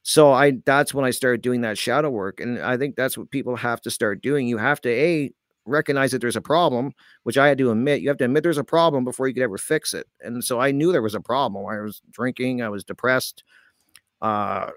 so 0.02 0.32
i 0.32 0.52
that's 0.66 0.94
when 0.94 1.04
i 1.04 1.10
started 1.10 1.40
doing 1.40 1.60
that 1.62 1.78
shadow 1.78 2.10
work 2.10 2.40
and 2.40 2.60
i 2.60 2.76
think 2.76 2.96
that's 2.96 3.16
what 3.16 3.30
people 3.30 3.56
have 3.56 3.80
to 3.80 3.90
start 3.90 4.22
doing 4.22 4.46
you 4.46 4.58
have 4.58 4.80
to 4.80 4.90
a 4.90 5.32
recognize 5.66 6.10
that 6.10 6.20
there's 6.20 6.36
a 6.36 6.40
problem, 6.40 6.92
which 7.22 7.38
I 7.38 7.48
had 7.48 7.58
to 7.58 7.70
admit. 7.70 8.00
You 8.00 8.08
have 8.08 8.18
to 8.18 8.24
admit 8.24 8.42
there's 8.42 8.58
a 8.58 8.64
problem 8.64 9.04
before 9.04 9.28
you 9.28 9.34
could 9.34 9.42
ever 9.42 9.58
fix 9.58 9.94
it. 9.94 10.06
And 10.20 10.42
so 10.42 10.60
I 10.60 10.72
knew 10.72 10.92
there 10.92 11.02
was 11.02 11.14
a 11.14 11.20
problem. 11.20 11.66
I 11.66 11.80
was 11.80 12.02
drinking, 12.10 12.62
I 12.62 12.68
was 12.68 12.84
depressed. 12.84 13.44
Uh, 14.20 14.70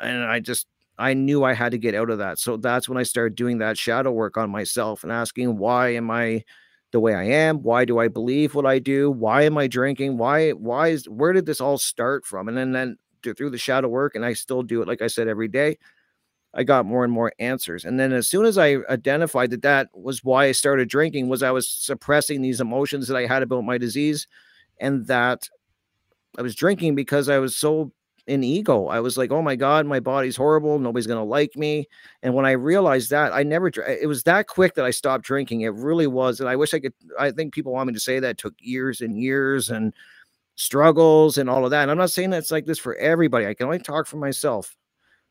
and 0.00 0.24
I 0.24 0.40
just 0.40 0.66
I 1.00 1.14
knew 1.14 1.44
I 1.44 1.54
had 1.54 1.72
to 1.72 1.78
get 1.78 1.94
out 1.94 2.10
of 2.10 2.18
that. 2.18 2.38
So 2.38 2.56
that's 2.58 2.88
when 2.88 2.98
I 2.98 3.04
started 3.04 3.34
doing 3.34 3.58
that 3.58 3.78
shadow 3.78 4.12
work 4.12 4.36
on 4.36 4.50
myself 4.50 5.02
and 5.02 5.10
asking 5.10 5.56
why 5.56 5.94
am 5.94 6.10
I 6.10 6.44
the 6.92 7.00
way 7.00 7.14
I 7.14 7.24
am? 7.24 7.62
Why 7.62 7.84
do 7.84 7.98
I 7.98 8.08
believe 8.08 8.54
what 8.54 8.66
I 8.66 8.78
do? 8.78 9.10
Why 9.10 9.42
am 9.42 9.56
I 9.56 9.66
drinking? 9.66 10.18
Why 10.18 10.50
why 10.50 10.88
is 10.88 11.08
where 11.08 11.32
did 11.32 11.46
this 11.46 11.60
all 11.60 11.78
start 11.78 12.26
from? 12.26 12.48
And 12.48 12.56
then 12.56 12.72
then 12.72 12.98
th- 13.22 13.36
through 13.36 13.50
the 13.50 13.58
shadow 13.58 13.88
work, 13.88 14.14
and 14.14 14.24
I 14.24 14.34
still 14.34 14.62
do 14.62 14.82
it 14.82 14.88
like 14.88 15.02
I 15.02 15.06
said 15.06 15.28
every 15.28 15.48
day. 15.48 15.78
I 16.52 16.64
got 16.64 16.84
more 16.84 17.04
and 17.04 17.12
more 17.12 17.32
answers. 17.38 17.84
And 17.84 17.98
then 17.98 18.12
as 18.12 18.28
soon 18.28 18.44
as 18.44 18.58
I 18.58 18.78
identified 18.88 19.50
that 19.50 19.62
that 19.62 19.88
was 19.94 20.24
why 20.24 20.46
I 20.46 20.52
started 20.52 20.88
drinking 20.88 21.28
was 21.28 21.42
I 21.42 21.52
was 21.52 21.68
suppressing 21.68 22.42
these 22.42 22.60
emotions 22.60 23.06
that 23.08 23.16
I 23.16 23.26
had 23.26 23.42
about 23.42 23.64
my 23.64 23.78
disease 23.78 24.26
and 24.80 25.06
that 25.06 25.48
I 26.38 26.42
was 26.42 26.56
drinking 26.56 26.94
because 26.96 27.28
I 27.28 27.38
was 27.38 27.56
so 27.56 27.92
in 28.26 28.44
ego. 28.44 28.86
I 28.86 29.00
was 29.00 29.16
like, 29.18 29.30
"Oh 29.30 29.42
my 29.42 29.56
god, 29.56 29.86
my 29.86 30.00
body's 30.00 30.36
horrible. 30.36 30.78
Nobody's 30.78 31.06
going 31.06 31.18
to 31.18 31.24
like 31.24 31.56
me." 31.56 31.88
And 32.22 32.34
when 32.34 32.46
I 32.46 32.52
realized 32.52 33.10
that, 33.10 33.32
I 33.32 33.42
never 33.42 33.68
it 33.68 34.08
was 34.08 34.22
that 34.24 34.46
quick 34.46 34.74
that 34.74 34.84
I 34.84 34.90
stopped 34.90 35.24
drinking. 35.24 35.62
It 35.62 35.74
really 35.74 36.06
was. 36.06 36.40
And 36.40 36.48
I 36.48 36.56
wish 36.56 36.74
I 36.74 36.80
could 36.80 36.94
I 37.18 37.30
think 37.30 37.54
people 37.54 37.72
want 37.72 37.88
me 37.88 37.94
to 37.94 38.00
say 38.00 38.20
that 38.20 38.30
it 38.30 38.38
took 38.38 38.54
years 38.60 39.00
and 39.00 39.18
years 39.18 39.70
and 39.70 39.94
struggles 40.56 41.38
and 41.38 41.48
all 41.50 41.64
of 41.64 41.70
that. 41.70 41.82
And 41.82 41.90
I'm 41.90 41.98
not 41.98 42.10
saying 42.10 42.30
that's 42.30 42.50
like 42.50 42.66
this 42.66 42.78
for 42.78 42.96
everybody. 42.96 43.46
I 43.46 43.54
can 43.54 43.66
only 43.66 43.78
talk 43.78 44.06
for 44.06 44.18
myself. 44.18 44.76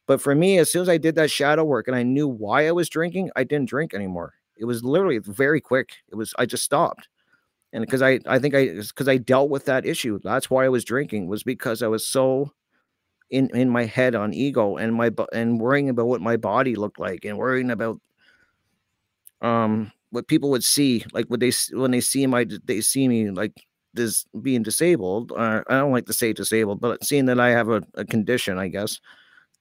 But 0.08 0.22
for 0.22 0.34
me, 0.34 0.58
as 0.58 0.72
soon 0.72 0.82
as 0.82 0.90
I 0.90 0.98
did 0.98 1.16
that 1.16 1.30
shadow 1.32 1.64
work 1.64 1.88
and 1.88 1.96
I 1.96 2.04
knew 2.04 2.28
why 2.28 2.68
I 2.68 2.72
was 2.72 2.90
drinking, 2.90 3.30
I 3.36 3.44
didn't 3.44 3.70
drink 3.70 3.94
anymore. 3.94 4.34
It 4.58 4.66
was 4.66 4.84
literally 4.84 5.20
very 5.20 5.62
quick. 5.62 5.94
It 6.12 6.16
was 6.16 6.34
I 6.40 6.46
just 6.48 6.64
stopped. 6.64 7.08
And 7.74 7.86
because 7.86 8.02
I 8.02 8.20
I 8.26 8.40
think 8.40 8.56
I 8.56 8.68
because 8.70 9.08
I 9.08 9.18
dealt 9.18 9.50
with 9.50 9.66
that 9.66 9.86
issue. 9.86 10.20
That's 10.24 10.50
why 10.50 10.66
I 10.66 10.70
was 10.70 10.84
drinking 10.84 11.28
was 11.28 11.44
because 11.44 11.84
I 11.84 11.88
was 11.88 12.06
so 12.08 12.52
in 13.30 13.50
in 13.56 13.70
my 13.70 13.86
head 13.86 14.16
on 14.16 14.34
ego 14.34 14.78
and 14.78 14.94
my 14.96 15.12
and 15.34 15.60
worrying 15.60 15.90
about 15.90 16.08
what 16.08 16.22
my 16.22 16.38
body 16.38 16.76
looked 16.76 17.00
like 17.00 17.26
and 17.26 17.38
worrying 17.38 17.72
about 17.72 18.00
um 19.42 19.92
what 20.12 20.28
people 20.28 20.50
would 20.50 20.64
see 20.64 21.04
like 21.14 21.30
would 21.30 21.40
they 21.40 21.52
when 21.72 21.92
they 21.92 22.02
see 22.02 22.26
my 22.28 22.46
they 22.66 22.82
see 22.82 23.08
me 23.08 23.30
like 23.30 23.54
this 23.94 24.26
being 24.42 24.64
disabled 24.64 25.32
uh, 25.32 25.62
i 25.68 25.78
don't 25.78 25.92
like 25.92 26.06
to 26.06 26.14
say 26.14 26.34
disabled 26.34 26.80
but 26.82 27.04
seeing 27.04 27.26
that 27.26 27.40
i 27.40 27.50
have 27.50 27.70
a, 27.70 27.82
a 27.96 28.06
condition 28.06 28.58
i 28.58 28.68
guess 28.68 29.00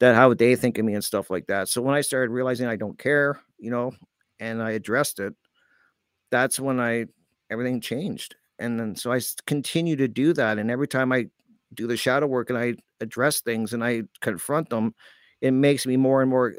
that 0.01 0.14
how 0.14 0.33
they 0.35 0.57
think 0.57 0.79
of 0.79 0.85
me 0.85 0.95
and 0.95 1.05
stuff 1.05 1.31
like 1.31 1.47
that. 1.47 1.69
So 1.69 1.83
when 1.83 1.95
i 1.95 2.01
started 2.01 2.31
realizing 2.31 2.66
i 2.66 2.77
don't 2.77 2.99
care 2.99 3.41
you 3.59 3.71
know 3.71 3.93
and 4.41 4.62
i 4.62 4.73
addressed 4.73 5.21
it 5.21 5.35
that's 6.31 6.61
when 6.61 6.81
i 6.81 7.07
everything 7.51 7.81
changed. 7.81 8.37
And 8.59 8.79
then 8.79 8.97
so 8.97 9.12
i 9.12 9.21
continue 9.47 9.97
to 9.97 10.09
do 10.09 10.33
that 10.35 10.59
and 10.59 10.71
every 10.71 10.89
time 10.89 11.12
i 11.12 11.27
do 11.75 11.87
the 11.87 11.97
shadow 11.97 12.27
work 12.27 12.51
and 12.51 12.59
i 12.59 12.75
address 13.01 13.41
things 13.41 13.73
and 13.73 13.85
i 13.85 14.03
confront 14.21 14.69
them 14.71 14.95
it 15.41 15.53
makes 15.53 15.87
me 15.87 15.97
more 15.97 16.21
and 16.23 16.31
more 16.31 16.55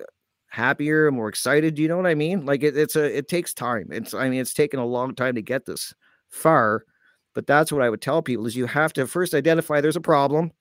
happier 0.47 1.07
and 1.07 1.16
more 1.16 1.30
excited 1.30 1.76
do 1.76 1.82
you 1.82 1.88
know 1.88 1.97
what 1.97 2.07
i 2.07 2.16
mean? 2.16 2.45
Like 2.45 2.64
it, 2.64 2.76
it's 2.76 2.95
a 2.95 3.18
it 3.18 3.28
takes 3.28 3.53
time 3.53 3.89
it's 3.91 4.14
i 4.14 4.30
mean 4.30 4.41
it's 4.41 4.53
taken 4.53 4.80
a 4.80 4.86
long 4.86 5.16
time 5.16 5.36
to 5.36 5.41
get 5.41 5.66
this 5.66 5.93
far 6.30 6.84
but 7.36 7.45
that's 7.45 7.72
what 7.72 7.82
i 7.84 7.89
would 7.89 8.01
tell 8.01 8.22
people 8.22 8.47
is 8.47 8.55
you 8.55 8.66
have 8.66 8.93
to 8.93 9.05
first 9.05 9.34
identify 9.34 9.80
there's 9.80 9.95
a 9.95 10.01
problem 10.01 10.51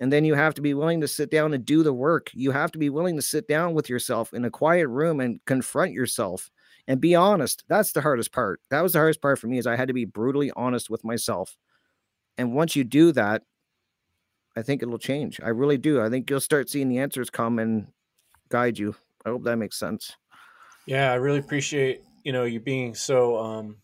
and 0.00 0.10
then 0.10 0.24
you 0.24 0.34
have 0.34 0.54
to 0.54 0.62
be 0.62 0.72
willing 0.72 1.02
to 1.02 1.08
sit 1.08 1.30
down 1.30 1.52
and 1.52 1.64
do 1.64 1.82
the 1.82 1.92
work. 1.92 2.30
You 2.32 2.50
have 2.52 2.72
to 2.72 2.78
be 2.78 2.88
willing 2.88 3.16
to 3.16 3.22
sit 3.22 3.46
down 3.46 3.74
with 3.74 3.90
yourself 3.90 4.32
in 4.32 4.44
a 4.46 4.50
quiet 4.50 4.88
room 4.88 5.20
and 5.20 5.40
confront 5.44 5.92
yourself 5.92 6.50
and 6.88 7.00
be 7.00 7.14
honest. 7.14 7.64
That's 7.68 7.92
the 7.92 8.00
hardest 8.00 8.32
part. 8.32 8.60
That 8.70 8.80
was 8.80 8.94
the 8.94 8.98
hardest 8.98 9.20
part 9.20 9.38
for 9.38 9.46
me 9.46 9.58
is 9.58 9.66
i 9.66 9.76
had 9.76 9.88
to 9.88 9.94
be 9.94 10.06
brutally 10.06 10.50
honest 10.56 10.88
with 10.88 11.04
myself. 11.04 11.56
And 12.38 12.54
once 12.54 12.74
you 12.74 12.82
do 12.82 13.12
that 13.12 13.42
i 14.56 14.62
think 14.62 14.82
it'll 14.82 14.98
change 14.98 15.40
i 15.42 15.48
really 15.48 15.78
do 15.78 16.00
i 16.00 16.08
think 16.10 16.28
you'll 16.30 16.40
start 16.40 16.68
seeing 16.68 16.88
the 16.88 16.98
answers 16.98 17.30
come 17.30 17.58
and 17.58 17.86
guide 18.48 18.78
you 18.78 18.94
i 19.24 19.28
hope 19.28 19.44
that 19.44 19.56
makes 19.56 19.78
sense 19.78 20.16
Yeah, 20.86 21.12
I 21.12 21.16
really 21.16 21.38
appreciate 21.38 22.02
you 22.24 22.32
know 22.32 22.44
you 22.44 22.60
being 22.60 22.94
so 22.94 23.38
um, 23.38 23.76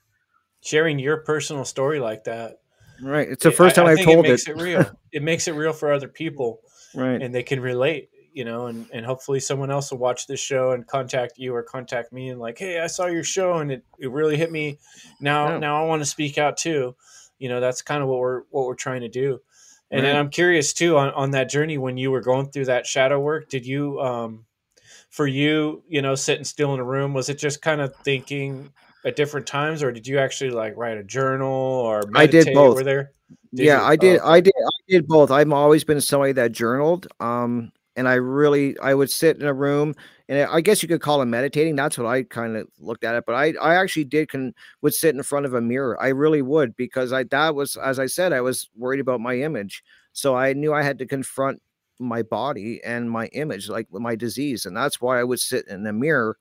sharing 0.63 0.99
your 0.99 1.19
personal 1.19 1.65
story 1.65 2.01
like 2.01 2.25
that. 2.25 2.59
right 3.01 3.29
it's 3.29 3.45
the 3.45 3.51
first 3.53 3.79
I- 3.79 3.83
time 3.83 3.87
I 3.87 3.97
have 3.97 4.05
told 4.05 4.27
it 4.27 4.29
it, 4.29 4.33
makes 4.33 4.49
it 4.49 4.57
real. 4.57 4.91
it 5.13 5.23
makes 5.23 5.49
it 5.49 5.53
real 5.53 5.73
for 5.73 5.93
other 5.93 6.09
people, 6.09 6.61
right 6.95 7.21
and 7.23 7.35
they 7.35 7.43
can 7.43 7.61
relate. 7.61 8.11
You 8.33 8.45
know, 8.45 8.67
and, 8.67 8.87
and 8.93 9.07
hopefully 9.07 9.41
someone 9.41 9.71
else 9.71 9.91
will 9.91 9.97
watch 9.99 10.27
this 10.27 10.41
show 10.41 10.73
and 10.73 10.87
contact 10.87 11.39
you 11.39 11.55
or 11.55 11.63
contact 11.63 12.13
me 12.13 12.29
and 12.29 12.39
like, 12.39 12.59
hey, 12.59 12.81
I 12.81 12.87
saw 12.87 13.07
your 13.07 13.25
show 13.25 13.55
and 13.61 13.73
it, 13.73 13.83
it 13.99 14.11
really 14.11 14.37
hit 14.37 14.53
me. 14.53 14.79
Now 15.21 15.53
Yeah. 15.53 15.59
now 15.59 15.83
I 15.83 15.87
want 15.87 16.03
to 16.03 16.07
speak 16.07 16.37
out 16.37 16.59
too. 16.59 16.95
You 17.39 17.49
know, 17.49 17.61
that's 17.61 17.81
kind 17.81 18.03
of 18.03 18.11
what 18.11 18.19
we're 18.19 18.43
what 18.51 18.67
we're 18.67 18.75
trying 18.75 19.01
to 19.03 19.09
do. 19.09 19.41
And 19.91 20.05
then 20.05 20.15
Right. 20.15 20.21
I'm 20.21 20.31
curious 20.31 20.73
too 20.73 20.97
on, 20.99 21.11
on 21.15 21.31
that 21.33 21.49
journey 21.49 21.79
when 21.79 21.97
you 21.97 22.11
were 22.11 22.21
going 22.21 22.51
through 22.51 22.67
that 22.67 22.87
shadow 22.87 23.21
work, 23.21 23.49
did 23.49 23.67
you 23.67 24.01
um 24.01 24.45
for 25.11 25.27
you, 25.27 25.83
you 25.89 26.03
know, 26.03 26.15
sitting 26.15 26.45
still 26.45 26.75
in 26.75 26.81
a 26.81 26.85
room, 26.85 27.15
was 27.15 27.29
it 27.29 27.39
just 27.39 27.63
kind 27.63 27.81
of 27.81 27.95
thinking 28.05 28.71
at 29.05 29.17
different 29.17 29.47
times 29.47 29.83
or 29.83 29.93
did 29.93 30.07
you 30.07 30.19
actually 30.19 30.51
like 30.51 30.77
write 30.77 30.99
a 30.99 31.05
journal 31.05 31.49
or 31.49 32.03
I 32.15 32.27
did 32.27 32.47
meditate? 32.47 32.55
both. 32.55 32.77
Were 32.77 32.85
there? 32.85 33.13
Did 33.55 33.67
yeah, 33.67 33.81
you? 33.81 33.87
I 33.87 33.97
did. 33.97 34.21
Oh, 34.21 34.29
I 34.29 34.41
did. 34.41 34.55
I 34.57 34.93
did 34.93 35.07
both. 35.07 35.31
I've 35.31 35.53
always 35.53 35.85
been 35.85 36.01
somebody 36.01 36.33
that 36.33 36.53
journaled. 36.53 37.07
Um, 37.21 37.73
and 37.97 38.09
I 38.09 38.15
really, 38.15 38.79
I 38.79 38.95
would 38.95 39.11
sit 39.11 39.39
in 39.41 39.47
a 39.47 39.55
room, 39.55 39.95
and 40.29 40.49
I 40.51 40.61
guess 40.61 40.83
you 40.83 40.89
could 40.89 41.01
call 41.01 41.23
it 41.23 41.27
meditating. 41.27 41.77
That's 41.77 41.97
what 41.99 42.07
I 42.07 42.23
kind 42.25 42.57
of 42.57 42.69
looked 42.79 43.05
at 43.05 43.15
it. 43.15 43.25
But 43.27 43.35
I, 43.35 43.55
I 43.61 43.77
actually 43.77 44.05
did 44.05 44.29
can 44.29 44.55
would 44.83 44.95
sit 44.95 45.15
in 45.15 45.23
front 45.23 45.47
of 45.47 45.55
a 45.55 45.61
mirror. 45.61 46.01
I 46.01 46.09
really 46.09 46.43
would 46.43 46.77
because 46.77 47.13
I 47.13 47.25
that 47.25 47.55
was, 47.55 47.77
as 47.77 47.99
I 47.99 48.07
said, 48.07 48.33
I 48.33 48.43
was 48.43 48.69
worried 48.77 49.01
about 49.01 49.21
my 49.21 49.41
image. 49.41 49.83
So 50.13 50.35
I 50.37 50.53
knew 50.53 50.73
I 50.73 50.83
had 50.83 50.99
to 50.99 51.07
confront 51.07 51.61
my 51.99 52.23
body 52.23 52.81
and 52.85 53.11
my 53.11 53.27
image, 53.29 53.69
like 53.69 53.89
my 53.91 54.15
disease, 54.15 54.67
and 54.67 54.77
that's 54.77 55.01
why 55.01 55.19
I 55.19 55.25
would 55.25 55.41
sit 55.41 55.67
in 55.69 55.83
the 55.85 55.93
mirror 55.93 56.37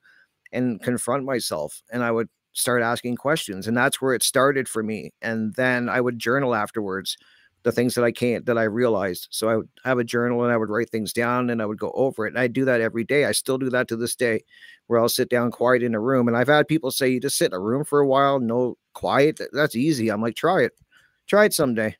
and 0.52 0.80
confront 0.82 1.24
myself, 1.24 1.82
and 1.92 2.02
I 2.04 2.10
would 2.12 2.28
start 2.52 2.82
asking 2.82 3.16
questions, 3.16 3.66
and 3.66 3.76
that's 3.76 4.00
where 4.00 4.14
it 4.14 4.22
started 4.22 4.68
for 4.68 4.82
me. 4.82 5.12
And 5.22 5.54
then 5.54 5.88
I 5.88 6.00
would 6.00 6.18
journal 6.18 6.54
afterwards 6.54 7.16
the 7.66 7.72
things 7.72 7.96
that 7.96 8.04
I 8.04 8.12
can't 8.12 8.46
that 8.46 8.56
I 8.56 8.62
realized. 8.62 9.26
So 9.30 9.48
I 9.48 9.56
would 9.56 9.68
have 9.84 9.98
a 9.98 10.04
journal 10.04 10.44
and 10.44 10.52
I 10.52 10.56
would 10.56 10.70
write 10.70 10.88
things 10.88 11.12
down 11.12 11.50
and 11.50 11.60
I 11.60 11.66
would 11.66 11.80
go 11.80 11.90
over 11.96 12.24
it. 12.24 12.30
And 12.30 12.38
I 12.38 12.46
do 12.46 12.64
that 12.64 12.80
every 12.80 13.02
day. 13.02 13.24
I 13.24 13.32
still 13.32 13.58
do 13.58 13.68
that 13.70 13.88
to 13.88 13.96
this 13.96 14.14
day, 14.14 14.44
where 14.86 15.00
I'll 15.00 15.08
sit 15.08 15.28
down 15.28 15.50
quiet 15.50 15.82
in 15.82 15.92
a 15.92 16.00
room. 16.00 16.28
And 16.28 16.36
I've 16.36 16.46
had 16.46 16.68
people 16.68 16.92
say, 16.92 17.08
"You 17.08 17.18
just 17.18 17.36
sit 17.36 17.46
in 17.46 17.54
a 17.54 17.60
room 17.60 17.82
for 17.82 17.98
a 17.98 18.06
while, 18.06 18.38
no 18.38 18.78
quiet. 18.94 19.40
That's 19.52 19.74
easy." 19.74 20.10
I'm 20.10 20.22
like, 20.22 20.36
"Try 20.36 20.62
it, 20.62 20.72
try 21.26 21.44
it 21.44 21.54
someday." 21.54 21.96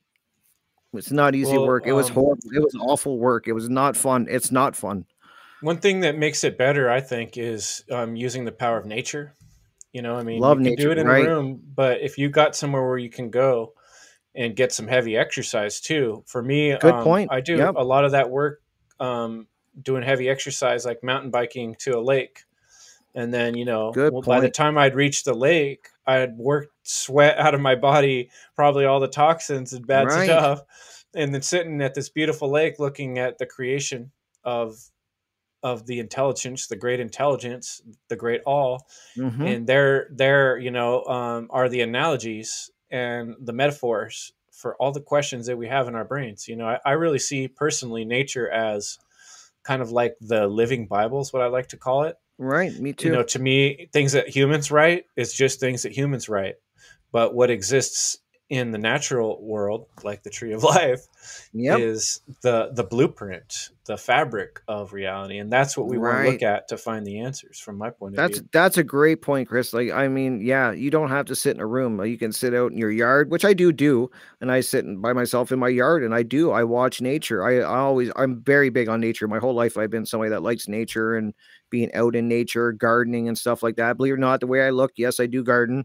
It's 0.95 1.11
not 1.11 1.35
easy 1.35 1.59
Well, 1.59 1.67
work. 1.67 1.85
It 1.85 1.95
was 1.95 2.11
um, 2.11 2.14
horrible. 2.14 2.49
It 2.53 2.61
was 2.61 2.77
awful 2.81 3.19
work. 3.19 3.49
It 3.49 3.53
was 3.53 3.69
not 3.69 3.97
fun. 3.97 4.29
It's 4.31 4.53
not 4.53 4.77
fun. 4.77 5.05
One 5.62 5.79
thing 5.79 5.99
that 6.01 6.17
makes 6.17 6.45
it 6.45 6.57
better, 6.57 6.89
I 6.89 7.01
think, 7.01 7.37
is 7.37 7.83
um, 7.91 8.14
using 8.14 8.45
the 8.45 8.53
power 8.53 8.79
of 8.79 8.87
nature. 8.87 9.35
You 9.93 10.03
know, 10.03 10.14
I 10.14 10.23
mean, 10.23 10.39
Love 10.39 10.61
you 10.61 10.67
can 10.67 10.77
do 10.77 10.93
it 10.93 10.99
in 10.99 11.09
right. 11.09 11.27
a 11.27 11.29
room, 11.29 11.61
but 11.75 12.03
if 12.03 12.19
you 12.19 12.29
got 12.29 12.55
somewhere 12.55 12.87
where 12.87 12.99
you 12.99 13.11
can 13.11 13.31
go 13.31 13.73
and 14.37 14.57
get 14.57 14.72
some 14.72 14.89
heavy 14.89 15.16
exercise 15.16 15.80
too, 15.80 16.24
for 16.26 16.43
me, 16.43 16.72
Good 16.78 16.99
um, 16.99 17.01
point. 17.01 17.28
I 17.28 17.41
do 17.41 17.59
Yep. 17.59 17.74
a 17.74 17.84
lot 17.84 18.05
of 18.05 18.12
that 18.12 18.30
work 18.30 18.62
um, 19.01 19.49
doing 19.82 20.03
heavy 20.03 20.28
exercise, 20.28 20.84
like 20.84 21.03
mountain 21.03 21.30
biking 21.30 21.74
to 21.80 21.99
a 21.99 22.01
lake, 22.01 22.45
and 23.14 23.32
then 23.32 23.57
you 23.57 23.64
know, 23.64 24.03
well, 24.09 24.22
by 24.22 24.41
the 24.41 24.51
time 24.51 24.78
I'd 24.78 24.95
reach 24.95 25.24
the 25.24 25.34
lake, 25.34 25.89
I 26.07 26.16
had 26.16 26.37
worked 26.37 26.72
sweat 26.84 27.39
out 27.41 27.55
of 27.55 27.61
my 27.61 27.74
body, 27.74 28.30
probably 28.55 28.84
all 28.84 29.01
the 29.01 29.09
toxins 29.09 29.72
and 29.72 29.87
bad 29.87 30.11
Right. 30.11 30.12
stuff, 30.12 30.62
and 31.14 31.34
then 31.34 31.43
sitting 31.43 31.80
at 31.82 31.95
this 31.95 32.09
beautiful 32.09 32.51
lake, 32.51 32.78
looking 32.78 33.18
at 33.18 33.39
the 33.39 33.47
creation 33.47 34.12
of 34.45 34.76
of 35.62 35.87
the 35.87 35.99
intelligence, 35.99 36.66
the 36.68 36.76
great 36.76 37.01
intelligence, 37.01 37.82
the 38.09 38.16
great 38.16 38.43
all, 38.47 38.87
Mhm. 39.16 39.57
and 39.57 39.66
there 39.66 40.09
there 40.12 40.59
you 40.59 40.70
know 40.70 41.05
um, 41.07 41.49
are 41.51 41.68
the 41.68 41.80
analogies 41.82 42.70
and 42.91 43.34
the 43.41 43.53
metaphors 43.53 44.32
for 44.53 44.74
all 44.76 44.93
the 44.93 45.01
questions 45.01 45.47
that 45.47 45.59
we 45.59 45.68
have 45.68 45.89
in 45.89 45.95
our 45.95 46.05
brains. 46.05 46.49
You 46.49 46.57
know, 46.57 46.66
I, 46.66 46.78
I 46.84 46.93
really 46.93 47.18
see 47.18 47.49
personally 47.49 48.05
nature 48.05 48.51
as 48.51 48.99
kind 49.64 49.82
of 49.82 49.91
like 49.91 50.14
the 50.20 50.47
living 50.47 50.87
Bible 50.87 51.20
is 51.20 51.32
what 51.32 51.43
I 51.43 51.47
like 51.47 51.68
to 51.68 51.76
call 51.76 52.05
it. 52.05 52.16
Right. 52.39 52.72
Me 52.78 52.93
too. 52.93 53.09
You 53.09 53.14
know, 53.14 53.22
to 53.24 53.39
me, 53.39 53.89
things 53.93 54.12
that 54.12 54.28
humans 54.28 54.70
write 54.70 55.05
is 55.16 55.34
just 55.34 55.61
things 55.61 55.82
that 55.82 55.93
humans 55.93 56.28
write. 56.28 56.55
But 57.12 57.34
what 57.34 57.51
exists 57.51 58.18
in 58.49 58.70
the 58.70 58.78
natural 58.78 59.42
world, 59.42 59.86
like 60.05 60.22
the 60.22 60.30
tree 60.30 60.53
of 60.53 60.62
life, 60.62 61.01
yep. 61.53 61.80
is 61.80 62.20
the 62.42 62.70
the 62.72 62.84
blueprint, 62.84 63.70
the 63.86 63.97
fabric 63.97 64.61
of 64.68 64.92
reality, 64.92 65.38
and 65.38 65.51
that's 65.51 65.76
what 65.76 65.88
we 65.88 65.99
want 65.99 66.24
to 66.24 66.30
look 66.30 66.42
at 66.42 66.68
to 66.68 66.78
find 66.78 67.05
the 67.05 67.18
answers. 67.18 67.59
From 67.59 67.76
my 67.76 67.90
point 67.90 68.14
of 68.14 68.16
That's 68.16 68.38
view, 68.38 68.49
that's 68.53 68.78
a 68.78 68.84
great 68.84 69.20
point, 69.20 69.49
Chris. 69.49 69.72
Like, 69.72 69.90
I 69.90 70.07
mean, 70.07 70.40
yeah, 70.40 70.70
you 70.70 70.90
don't 70.90 71.11
have 71.11 71.26
to 71.26 71.34
sit 71.34 71.57
in 71.57 71.61
a 71.61 71.66
room. 71.66 72.05
You 72.05 72.18
can 72.18 72.32
sit 72.32 72.55
out 72.55 72.70
in 72.70 72.78
your 72.78 72.90
yard, 72.90 73.30
which 73.30 73.44
I 73.44 73.53
do 73.53 73.72
do, 73.72 74.11
and 74.40 74.53
I 74.53 74.61
sit 74.61 74.84
in- 74.84 75.01
by 75.01 75.12
myself 75.12 75.51
in 75.51 75.59
my 75.59 75.68
yard, 75.68 76.05
and 76.05 76.14
I 76.14 76.22
do. 76.22 76.53
I 76.53 76.62
watch 76.62 77.01
nature. 77.01 77.44
I, 77.44 77.59
I 77.59 77.78
always, 77.78 78.12
I'm 78.14 78.42
very 78.42 78.70
big 78.70 78.88
on 78.88 79.01
nature. 79.01 79.26
My 79.26 79.38
whole 79.38 79.55
life, 79.55 79.76
I've 79.76 79.90
been 79.90 80.07
somebody 80.07 80.30
that 80.30 80.42
likes 80.42 80.68
nature 80.68 81.16
and 81.16 81.34
being 81.70 81.92
out 81.94 82.14
in 82.14 82.28
nature, 82.28 82.72
gardening 82.72 83.26
and 83.26 83.36
stuff 83.36 83.62
like 83.62 83.76
that. 83.76 83.97
Believe 83.97 84.12
it 84.12 84.16
or 84.16 84.18
not, 84.18 84.38
the 84.38 84.47
way 84.47 84.62
I 84.62 84.70
look, 84.70 84.92
yes, 84.97 85.18
I 85.18 85.26
do 85.26 85.42
garden, 85.42 85.84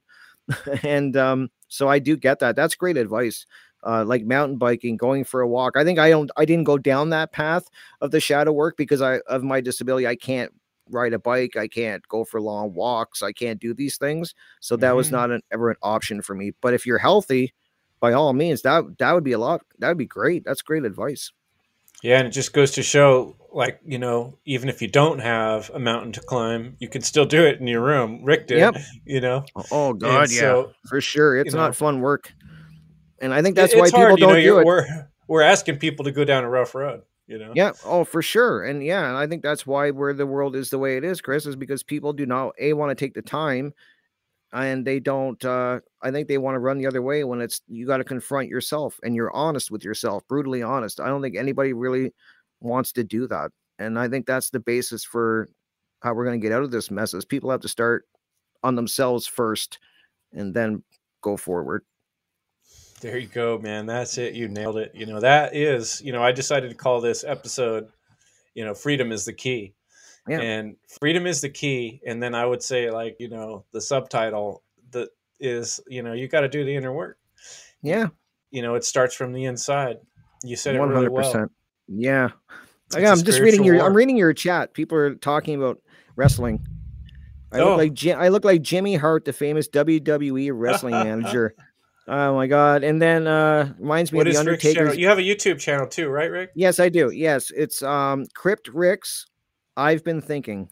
and 0.84 1.16
um, 1.18 1.50
so 1.68 1.88
I 1.90 2.00
do 2.00 2.18
get 2.18 2.40
that. 2.40 2.56
That's 2.56 2.76
great 2.76 2.98
advice. 2.98 3.46
Uh, 3.84 4.04
like 4.06 4.24
mountain 4.26 4.58
biking, 4.58 4.96
going 4.96 5.24
for 5.24 5.42
a 5.42 5.48
walk. 5.48 5.76
I 5.76 5.84
think 5.84 5.98
I 5.98 6.10
don't. 6.12 6.30
I 6.38 6.46
didn't 6.46 6.66
go 6.66 6.78
down 6.78 7.10
that 7.10 7.32
path 7.32 7.66
of 8.02 8.12
the 8.12 8.20
shadow 8.20 8.52
work 8.52 8.78
because 8.78 9.02
I 9.02 9.20
of 9.28 9.44
my 9.44 9.60
disability. 9.60 10.06
I 10.08 10.16
can't 10.16 10.52
ride 10.90 11.14
a 11.14 11.20
bike. 11.20 11.56
I 11.58 11.68
can't 11.68 12.08
go 12.08 12.24
for 12.24 12.40
long 12.42 12.74
walks. 12.74 13.24
I 13.24 13.32
can't 13.32 13.60
do 13.60 13.74
these 13.74 13.98
things. 13.98 14.36
So 14.60 14.76
that 14.78 14.92
was 14.96 15.08
Mhm. 15.08 15.12
not 15.12 15.32
an, 15.32 15.42
ever 15.52 15.70
an 15.72 15.78
option 15.82 16.22
for 16.22 16.36
me. 16.36 16.52
But 16.62 16.74
if 16.76 16.86
you're 16.86 16.98
healthy, 17.00 17.54
by 18.00 18.14
all 18.14 18.34
means, 18.34 18.62
that 18.64 18.84
that 19.00 19.14
would 19.14 19.24
be 19.24 19.32
a 19.32 19.40
lot. 19.40 19.62
That 19.80 19.88
would 19.88 19.98
be 19.98 20.06
great. 20.06 20.44
That's 20.46 20.62
great 20.62 20.86
advice. 20.86 21.32
Yeah, 22.04 22.18
and 22.20 22.28
it 22.28 22.32
just 22.32 22.54
goes 22.54 22.72
to 22.72 22.84
show, 22.84 23.36
like 23.54 23.80
you 23.86 23.98
know, 24.00 24.38
even 24.46 24.70
if 24.70 24.82
you 24.82 24.88
don't 24.88 25.20
have 25.20 25.70
a 25.74 25.80
mountain 25.80 26.12
to 26.14 26.20
climb, 26.22 26.76
you 26.80 26.88
can 26.90 27.02
still 27.02 27.26
do 27.26 27.46
it 27.46 27.60
in 27.60 27.68
your 27.68 27.82
room. 27.82 28.24
Rick 28.24 28.48
did, 28.48 28.60
Yep. 28.60 28.76
you 29.06 29.22
know. 29.22 29.44
Oh, 29.56 29.66
Oh 29.72 29.94
God, 29.94 30.32
yeah, 30.32 30.40
so, 30.40 30.72
for 30.88 31.02
sure. 31.02 31.38
It's 31.38 31.54
know, 31.54 31.60
not 31.62 31.76
fun 31.76 32.02
work, 32.02 32.32
and 33.20 33.34
I 33.34 33.42
think 33.42 33.54
It- 33.54 33.62
that's 33.62 33.76
why 33.76 33.86
people 33.86 34.00
hard, 34.00 34.20
you 34.20 34.26
don't 34.26 34.34
know, 34.34 34.40
do 34.40 34.42
you're- 34.46 34.62
it. 34.62 34.66
We're 34.66 34.86
we're 35.28 35.42
asking 35.44 35.78
people 35.78 36.06
to 36.06 36.12
go 36.12 36.26
down 36.26 36.44
a 36.44 36.50
rough 36.50 36.76
road, 36.76 37.02
you 37.28 37.38
know. 37.38 37.54
Yeah, 37.56 37.72
oh, 37.86 38.04
for 38.04 38.22
sure. 38.22 38.64
And 38.64 38.84
yeah, 38.84 39.08
and 39.08 39.18
I 39.18 39.28
think 39.28 39.44
that's 39.44 39.66
why 39.66 39.92
where 39.92 40.14
the 40.14 40.26
world 40.26 40.56
is 40.58 40.70
the 40.70 40.78
way 40.80 40.98
it 40.98 41.04
is, 41.06 41.22
Chris, 41.22 41.46
is 41.46 41.56
because 41.56 41.84
people 41.84 42.12
do 42.14 42.26
not 42.26 42.54
a 42.60 42.74
want 42.74 42.90
to 42.90 42.96
take 43.06 43.14
the 43.14 43.22
time 43.22 43.74
and 44.54 44.86
they 44.86 45.00
don't 45.00 45.44
uh 45.46 45.80
I 46.02 46.12
think 46.12 46.28
they 46.28 46.38
want 46.38 46.56
to 46.56 46.60
run 46.60 46.78
the 46.78 46.88
other 46.88 47.02
way 47.02 47.24
when 47.24 47.42
it's 47.42 47.62
you 47.68 47.86
got 47.86 47.98
to 47.98 48.04
confront 48.04 48.50
yourself 48.50 49.00
and 49.04 49.16
you're 49.16 49.32
honest 49.36 49.72
with 49.72 49.84
yourself, 49.84 50.28
brutally 50.28 50.62
honest. 50.64 51.00
I 51.00 51.08
don't 51.08 51.22
think 51.22 51.36
anybody 51.38 51.74
really 51.74 52.14
wants 52.60 52.92
to 52.94 53.04
do 53.04 53.28
that. 53.28 53.52
and 53.80 53.98
I 53.98 54.08
think 54.08 54.26
that's 54.26 54.50
the 54.50 54.60
basis 54.60 55.04
for 55.04 55.50
how 56.02 56.14
we're 56.14 56.26
going 56.26 56.40
to 56.40 56.46
get 56.46 56.54
out 56.54 56.64
of 56.64 56.72
this 56.72 56.92
mess. 56.92 57.14
Is 57.14 57.26
people 57.26 57.52
have 57.52 57.62
to 57.62 57.68
start 57.68 58.06
on 58.64 58.76
themselves 58.76 59.26
first, 59.26 59.80
and 60.34 60.54
then 60.54 60.84
go 61.22 61.38
forward. 61.38 61.84
There 63.02 63.18
you 63.18 63.28
go, 63.28 63.58
man. 63.58 63.88
That's 63.88 64.18
it. 64.20 64.36
You 64.36 64.48
nailed 64.48 64.78
it. 64.78 64.92
You 64.94 65.08
know, 65.08 65.20
that 65.20 65.56
is, 65.56 66.02
you 66.04 66.12
know, 66.12 66.24
I 66.24 66.32
decided 66.32 66.70
to 66.70 66.76
call 66.76 67.02
this 67.02 67.24
episode, 67.24 67.88
you 68.54 68.64
know, 68.64 68.76
freedom 68.76 69.12
is 69.12 69.26
the 69.26 69.34
key. 69.34 69.74
Yeah. 70.28 70.40
And 70.40 70.76
freedom 71.00 71.26
is 71.26 71.42
the 71.42 71.50
key. 71.50 72.02
And 72.06 72.22
then 72.22 72.36
I 72.36 72.46
would 72.46 72.62
say, 72.62 72.92
like, 72.92 73.18
you 73.20 73.28
know, 73.30 73.66
the 73.72 73.82
subtitle 73.82 74.64
that 74.92 75.10
is, 75.40 75.80
you 75.88 76.04
know, 76.04 76.14
you 76.14 76.28
got 76.28 76.42
to 76.42 76.48
do 76.50 76.64
the 76.64 76.76
inner 76.76 76.94
work. 76.94 77.18
Yeah. 77.82 78.08
You 78.52 78.62
know, 78.62 78.76
it 78.76 78.84
starts 78.84 79.16
from 79.16 79.34
the 79.34 79.46
inside. 79.46 79.98
You 80.44 80.56
said 80.56 80.76
it 80.76 80.80
really 80.80 81.10
well. 81.10 81.50
Yeah. 81.88 82.30
It's 82.88 82.96
I, 82.96 83.02
a 83.02 83.12
I'm 83.12 83.24
just 83.24 83.40
reading 83.40 83.64
your. 83.64 83.78
war. 83.78 83.86
I'm 83.88 83.94
reading 83.96 84.18
your 84.18 84.34
chat. 84.34 84.74
People 84.74 84.98
are 84.98 85.16
talking 85.16 85.56
about 85.56 85.80
wrestling. 86.16 86.66
I 87.52 87.60
Oh. 87.60 87.70
look 87.70 87.78
like 87.80 87.94
Jim, 87.94 88.20
I 88.20 88.28
look 88.30 88.46
like 88.46 88.62
Jimmy 88.62 88.96
Hart, 88.96 89.26
the 89.26 89.34
famous 89.34 89.68
WWE 89.70 90.52
wrestling 90.54 90.92
manager. 91.04 91.54
Oh 92.08 92.36
my 92.36 92.48
god! 92.48 92.84
And 92.84 93.02
then 93.02 93.28
uh 93.28 93.74
reminds 93.78 94.12
me 94.12 94.18
What 94.18 94.28
of 94.28 94.34
the 94.34 94.40
is 94.40 94.46
Rick's 94.46 94.64
channel? 94.64 94.80
Undertaker's. 94.80 95.00
You 95.00 95.08
have 95.08 95.18
a 95.20 95.22
YouTube 95.22 95.60
channel 95.60 95.88
too, 95.88 96.10
right, 96.10 96.30
Rick? 96.32 96.52
Yes, 96.56 96.80
I 96.80 96.90
do. 96.90 97.12
Yes, 97.12 97.52
it's 97.56 97.82
um 97.84 98.26
Crypt 98.36 98.68
Ricks. 98.70 99.28
I've 99.78 100.04
been 100.04 100.22
thinking, 100.22 100.70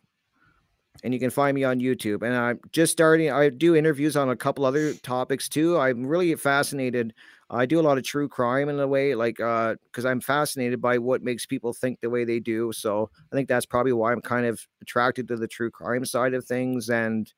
and 1.04 1.14
you 1.14 1.20
can 1.20 1.30
find 1.30 1.56
me 1.56 1.64
on 1.64 1.80
YouTube. 1.80 2.24
And 2.24 2.36
I'm 2.36 2.60
just 2.72 2.92
starting. 2.92 3.32
I 3.32 3.50
do 3.50 3.76
interviews 3.76 4.18
on 4.18 4.30
a 4.30 4.36
couple 4.36 4.66
other 4.66 4.94
topics 4.96 5.48
too. 5.48 5.78
I'm 5.78 6.06
really 6.06 6.36
fascinated. 6.36 7.14
I 7.50 7.66
do 7.66 7.80
a 7.80 7.82
lot 7.82 7.98
of 7.98 8.04
true 8.04 8.28
crime 8.28 8.70
in 8.70 8.80
a 8.80 8.88
way, 8.88 9.16
like 9.16 9.40
uh, 9.40 9.76
because 9.86 10.06
I'm 10.06 10.22
fascinated 10.22 10.82
by 10.82 10.98
what 11.00 11.24
makes 11.24 11.46
people 11.46 11.74
think 11.74 12.00
the 12.00 12.10
way 12.10 12.24
they 12.24 12.40
do. 12.40 12.72
So 12.72 13.10
I 13.32 13.36
think 13.36 13.48
that's 13.48 13.66
probably 13.66 13.94
why 13.94 14.12
I'm 14.12 14.22
kind 14.22 14.46
of 14.46 14.62
attracted 14.82 15.28
to 15.30 15.36
the 15.36 15.48
true 15.48 15.72
crime 15.72 16.06
side 16.06 16.34
of 16.34 16.46
things 16.46 16.90
and 16.90 17.32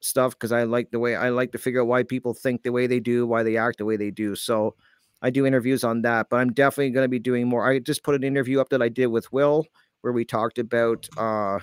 stuff 0.00 0.32
because 0.32 0.52
I 0.52 0.64
like 0.64 0.90
the 0.90 0.98
way 0.98 1.16
I 1.16 1.30
like 1.30 1.52
to 1.52 1.58
figure 1.58 1.80
out 1.80 1.86
why 1.86 2.02
people 2.02 2.34
think 2.34 2.62
the 2.62 2.72
way 2.72 2.86
they 2.86 3.00
do, 3.00 3.26
why 3.26 3.42
they 3.42 3.56
act 3.56 3.78
the 3.78 3.84
way 3.84 3.96
they 3.96 4.10
do. 4.10 4.34
So 4.34 4.74
I 5.22 5.30
do 5.30 5.46
interviews 5.46 5.84
on 5.84 6.02
that, 6.02 6.26
but 6.28 6.36
I'm 6.36 6.52
definitely 6.52 6.90
going 6.90 7.04
to 7.04 7.08
be 7.08 7.20
doing 7.20 7.48
more. 7.48 7.66
I 7.66 7.78
just 7.78 8.02
put 8.02 8.16
an 8.16 8.24
interview 8.24 8.60
up 8.60 8.68
that 8.70 8.82
I 8.82 8.88
did 8.88 9.06
with 9.06 9.32
Will 9.32 9.64
where 10.02 10.12
we 10.12 10.24
talked 10.24 10.58
about 10.58 11.08
uh 11.16 11.58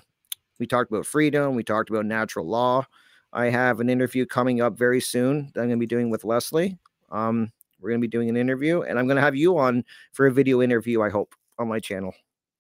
we 0.60 0.66
talked 0.68 0.92
about 0.92 1.06
freedom, 1.06 1.56
we 1.56 1.64
talked 1.64 1.90
about 1.90 2.06
natural 2.06 2.46
law. 2.46 2.86
I 3.32 3.46
have 3.46 3.80
an 3.80 3.90
interview 3.90 4.26
coming 4.26 4.60
up 4.60 4.78
very 4.78 5.00
soon 5.00 5.52
that 5.54 5.62
I'm 5.62 5.68
going 5.68 5.78
to 5.78 5.84
be 5.84 5.86
doing 5.86 6.10
with 6.10 6.24
Leslie. 6.26 6.78
Um 7.12 7.52
we're 7.80 7.92
going 7.92 8.02
to 8.02 8.08
be 8.08 8.12
doing 8.12 8.28
an 8.28 8.36
interview 8.36 8.82
and 8.82 9.00
I'm 9.00 9.06
going 9.06 9.16
to 9.16 9.22
have 9.22 9.36
you 9.36 9.58
on 9.58 9.86
for 10.12 10.28
a 10.28 10.32
video 10.32 10.62
interview 10.62 11.02
I 11.02 11.10
hope 11.10 11.34
on 11.58 11.68
my 11.68 11.80
channel. 11.80 12.14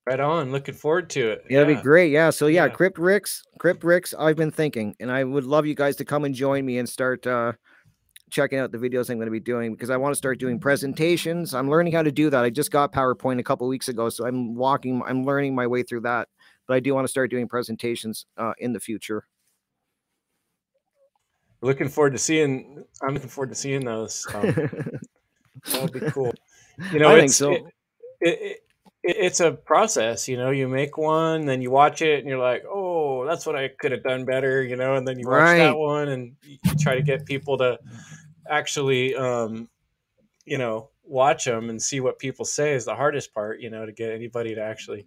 Right 0.06 0.20
on. 0.20 0.52
Looking 0.52 0.74
forward 0.74 1.10
to 1.12 1.32
it. 1.32 1.44
Yeah, 1.50 1.60
that'd 1.60 1.78
be 1.78 1.82
great. 1.84 2.12
Yeah. 2.12 2.30
So 2.32 2.48
yeah, 2.48 2.66
Yeah. 2.66 2.72
Crypt 2.72 2.98
Ricks, 2.98 3.44
Crypt 3.60 3.84
Ricks, 3.84 4.14
I've 4.18 4.38
been 4.38 4.50
thinking, 4.50 4.96
and 5.00 5.12
I 5.12 5.24
would 5.24 5.44
love 5.44 5.66
you 5.68 5.76
guys 5.76 5.96
to 5.98 6.06
come 6.06 6.24
and 6.26 6.34
join 6.34 6.66
me 6.66 6.78
and 6.78 6.88
start 6.88 7.28
uh 7.28 7.54
checking 8.30 8.60
out 8.60 8.72
the 8.72 8.78
videos 8.78 9.10
I'm 9.10 9.18
going 9.18 9.28
to 9.28 9.32
be 9.32 9.40
doing 9.40 9.74
because 9.74 9.90
I 9.90 9.98
want 9.98 10.12
to 10.14 10.18
start 10.18 10.40
doing 10.40 10.60
presentations. 10.60 11.54
I'm 11.54 11.70
learning 11.70 11.94
how 11.94 12.04
to 12.04 12.12
do 12.12 12.30
that. 12.30 12.44
I 12.44 12.50
just 12.50 12.72
got 12.72 12.92
PowerPoint 12.92 13.40
a 13.40 13.44
couple 13.44 13.68
weeks 13.68 13.88
ago, 13.88 14.10
so 14.10 14.26
I'm 14.26 14.56
walking, 14.56 15.02
I'm 15.06 15.24
learning 15.24 15.56
my 15.56 15.68
way 15.68 15.84
through 15.84 16.02
that. 16.02 16.30
But 16.68 16.76
I 16.76 16.80
do 16.80 16.94
want 16.94 17.06
to 17.06 17.10
start 17.10 17.32
doing 17.32 17.48
presentations 17.48 18.26
uh, 18.38 18.54
in 18.60 18.74
the 18.74 18.80
future. 18.80 19.26
Looking 21.62 21.90
forward 21.90 22.12
to 22.12 22.20
seeing. 22.20 22.84
I'm 23.02 23.14
looking 23.14 23.30
forward 23.30 23.50
to 23.50 23.56
seeing 23.56 23.84
those. 23.84 24.26
Um, 24.34 24.42
that 25.72 25.82
would 25.82 25.92
be 25.94 26.00
cool. 26.12 26.34
You 26.94 27.00
know, 27.00 27.10
I 27.10 27.16
think 27.16 27.26
it's, 27.26 27.36
so. 27.36 27.52
It, 27.52 27.64
it, 28.22 28.40
it, 28.42 28.58
it's 29.04 29.42
a 29.42 29.52
process. 29.52 30.30
You 30.30 30.38
know, 30.38 30.50
you 30.50 30.70
make 30.70 30.98
one, 30.98 31.46
then 31.46 31.62
you 31.62 31.72
watch 31.72 32.02
it, 32.02 32.20
and 32.20 32.30
you're 32.30 32.40
like, 32.40 32.64
"Oh, 32.66 33.26
that's 33.26 33.46
what 33.46 33.58
I 33.58 33.68
could 33.68 33.92
have 33.92 34.02
done 34.02 34.24
better." 34.24 34.64
You 34.64 34.78
know, 34.78 34.96
and 34.96 35.06
then 35.06 35.20
you 35.20 35.28
watch 35.28 35.42
Right. 35.42 35.58
that 35.58 35.78
one, 35.78 36.08
and 36.08 36.36
you 36.42 36.58
try 36.80 36.96
to 36.96 37.02
get 37.02 37.26
people 37.26 37.58
to 37.58 37.78
actually, 38.50 39.16
um, 39.16 39.70
you 40.46 40.58
know, 40.58 40.90
watch 41.04 41.46
them 41.46 41.70
and 41.70 41.82
see 41.82 42.00
what 42.02 42.20
people 42.20 42.46
say 42.46 42.74
is 42.74 42.86
the 42.86 42.96
hardest 42.96 43.34
part. 43.34 43.62
You 43.62 43.70
know, 43.70 43.86
to 43.86 43.92
get 43.94 44.12
anybody 44.14 44.56
to 44.56 44.62
actually 44.62 45.06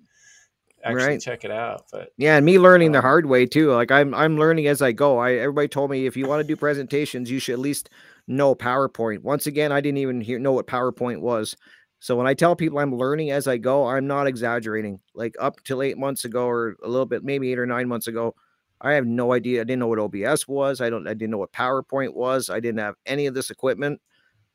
actually 0.85 1.19
Right. 1.19 1.19
check 1.19 1.45
it 1.45 1.51
out. 1.51 1.87
But 1.93 2.11
Yeah, 2.19 2.37
and 2.37 2.47
me 2.47 2.59
learning 2.59 2.93
the 2.93 3.01
Um, 3.01 3.03
hard 3.03 3.27
way 3.27 3.47
too. 3.47 3.73
Like 3.73 3.91
I'm 3.91 4.15
I'm 4.15 4.39
learning 4.39 4.67
as 4.69 4.83
I 4.83 4.93
go. 4.93 5.19
I 5.19 5.35
everybody 5.35 5.69
told 5.69 5.91
me 5.91 6.07
if 6.07 6.17
you 6.17 6.27
want 6.27 6.41
to 6.41 6.45
do 6.47 6.57
presentations, 6.57 7.31
you 7.31 7.39
should 7.39 7.55
at 7.55 7.59
least 7.59 7.91
know 8.29 8.55
PowerPoint. 8.55 9.21
Once 9.23 9.47
again, 9.47 9.73
I 9.73 9.81
didn't 9.81 9.99
even 9.99 10.21
hear 10.21 10.39
know 10.39 10.53
what 10.53 10.67
PowerPoint 10.67 11.21
was. 11.21 11.57
So 12.01 12.17
when 12.17 12.27
I 12.27 12.35
tell 12.35 12.57
people 12.57 12.79
I'm 12.79 12.95
learning 12.97 13.31
as 13.31 13.49
I 13.49 13.59
go, 13.59 13.87
I'm 13.87 14.07
not 14.07 14.27
exaggerating. 14.27 15.01
Like 15.15 15.35
up 15.41 15.57
till 15.65 15.83
eight 15.83 15.99
months 15.99 16.25
ago, 16.25 16.47
or 16.47 16.77
a 16.85 16.89
little 16.89 17.07
bit, 17.07 17.25
maybe 17.25 17.51
eight 17.53 17.59
or 17.59 17.67
nine 17.67 17.89
months 17.89 18.09
ago, 18.09 18.35
I 18.83 18.93
have 18.95 19.07
no 19.07 19.33
idea. 19.33 19.61
I 19.61 19.65
didn't 19.65 19.79
know 19.79 19.87
what 19.87 19.99
OBS 20.01 20.47
was. 20.49 20.81
I 20.81 20.91
don't. 20.91 21.07
I 21.07 21.15
didn't 21.15 21.31
know 21.31 21.39
what 21.39 21.53
PowerPoint 21.53 22.15
was. 22.15 22.51
I 22.51 22.59
didn't 22.61 22.81
have 22.81 22.97
any 23.07 23.27
of 23.27 23.35
this 23.35 23.51
equipment. 23.51 24.01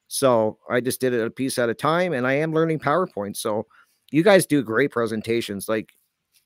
So 0.07 0.57
I 0.69 0.80
just 0.82 1.01
did 1.01 1.13
it 1.13 1.25
a 1.25 1.30
piece 1.30 1.57
at 1.57 1.69
a 1.69 1.73
time, 1.73 2.13
and 2.13 2.25
I 2.28 2.34
am 2.34 2.53
learning 2.53 2.80
PowerPoint. 2.80 3.36
So 3.38 3.65
you 4.11 4.23
guys 4.23 4.45
do 4.45 4.61
great 4.63 4.91
presentations. 4.91 5.67
Like 5.69 5.91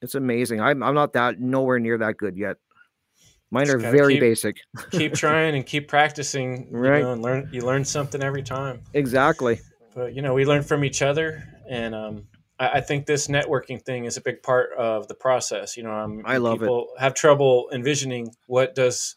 it's 0.02 0.16
amazing. 0.16 0.62
I'm 0.62 0.82
I'm 0.84 0.96
not 0.96 1.14
that 1.14 1.40
nowhere 1.40 1.80
near 1.80 1.98
that 1.98 2.18
good 2.18 2.38
yet. 2.38 2.58
Mine 3.54 3.66
Just 3.66 3.76
are 3.76 3.80
very 3.92 4.14
keep- 4.14 4.22
basic. 4.22 4.58
keep 4.92 5.14
trying 5.26 5.56
and 5.56 5.66
keep 5.66 5.88
practicing. 5.88 6.68
You 6.72 6.78
Right. 6.78 7.02
know, 7.02 7.12
and 7.14 7.22
learn. 7.22 7.50
You 7.52 7.62
learn 7.62 7.84
something 7.84 8.22
every 8.24 8.44
time. 8.44 8.82
Exactly. 8.94 9.60
but 9.94 10.16
you 10.16 10.22
know 10.22 10.34
we 10.34 10.46
learn 10.46 10.64
from 10.64 10.84
each 10.86 11.02
other 11.02 11.44
and 11.70 11.94
um, 11.94 12.24
I, 12.62 12.68
I 12.78 12.82
think 12.82 13.06
this 13.06 13.28
networking 13.28 13.82
thing 13.82 14.06
is 14.06 14.18
a 14.18 14.22
big 14.22 14.42
part 14.44 14.70
of 14.78 15.08
the 15.10 15.16
process 15.16 15.76
you 15.78 15.84
know 15.84 15.94
um, 15.94 16.22
I 16.26 16.38
love 16.38 16.62
it. 16.64 16.72
have 17.00 17.14
trouble 17.14 17.70
envisioning 17.74 18.36
what 18.48 18.76
does 18.76 19.16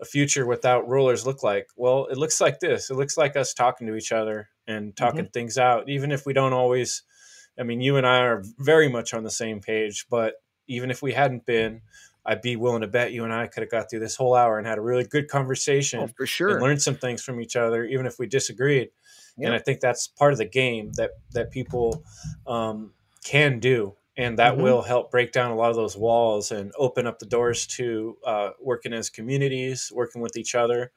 a 0.00 0.04
future 0.04 0.46
without 0.46 0.88
rulers 0.88 1.26
look 1.26 1.42
like 1.42 1.68
well 1.76 2.06
it 2.06 2.18
looks 2.18 2.40
like 2.40 2.60
this 2.60 2.90
it 2.90 2.94
looks 2.94 3.16
like 3.16 3.36
us 3.36 3.54
talking 3.54 3.86
to 3.86 3.96
each 3.96 4.12
other 4.12 4.48
and 4.66 4.94
talking 4.96 5.24
Mm-hmm. 5.24 5.30
things 5.32 5.58
out 5.58 5.88
even 5.88 6.12
if 6.12 6.26
we 6.26 6.32
don't 6.34 6.52
always 6.52 7.02
i 7.58 7.62
mean 7.62 7.80
you 7.80 7.96
and 7.96 8.06
i 8.06 8.18
are 8.18 8.42
very 8.58 8.88
much 8.88 9.14
on 9.14 9.22
the 9.24 9.30
same 9.30 9.60
page 9.60 10.06
but 10.10 10.34
even 10.68 10.90
if 10.90 11.00
we 11.02 11.12
hadn't 11.14 11.46
been 11.46 11.80
i'd 12.26 12.42
be 12.42 12.56
willing 12.56 12.82
to 12.82 12.86
bet 12.88 13.12
you 13.12 13.24
and 13.24 13.32
i 13.32 13.46
could 13.46 13.62
have 13.62 13.70
got 13.70 13.88
through 13.88 14.00
this 14.00 14.16
whole 14.16 14.34
hour 14.34 14.58
and 14.58 14.66
had 14.66 14.78
a 14.78 14.82
really 14.82 15.04
good 15.04 15.28
conversation 15.28 16.00
Oh, 16.00 16.06
for 16.08 16.24
and 16.24 16.26
sure. 16.26 16.60
learned 16.60 16.82
some 16.82 16.96
things 16.96 17.22
from 17.22 17.40
each 17.40 17.56
other, 17.56 17.84
even 17.86 18.04
if 18.06 18.18
we 18.18 18.26
disagreed. 18.26 18.90
And 19.42 19.54
I 19.54 19.58
think 19.58 19.80
that's 19.80 20.08
part 20.08 20.32
of 20.32 20.38
the 20.38 20.46
game 20.46 20.92
that 20.94 21.12
that 21.32 21.50
people 21.50 22.02
um, 22.46 22.94
can 23.24 23.58
do, 23.60 23.96
and 24.16 24.38
that 24.38 24.56
Mhm. 24.56 24.62
will 24.62 24.82
help 24.82 25.10
break 25.10 25.32
down 25.32 25.50
a 25.50 25.56
lot 25.56 25.70
of 25.70 25.76
those 25.76 25.96
walls 25.96 26.52
and 26.52 26.72
open 26.78 27.06
up 27.06 27.18
the 27.18 27.26
doors 27.26 27.66
to 27.68 28.16
uh, 28.24 28.50
working 28.60 28.92
as 28.92 29.10
communities, 29.10 29.92
working 29.94 30.22
with 30.22 30.36
each 30.36 30.54
other, 30.54 30.92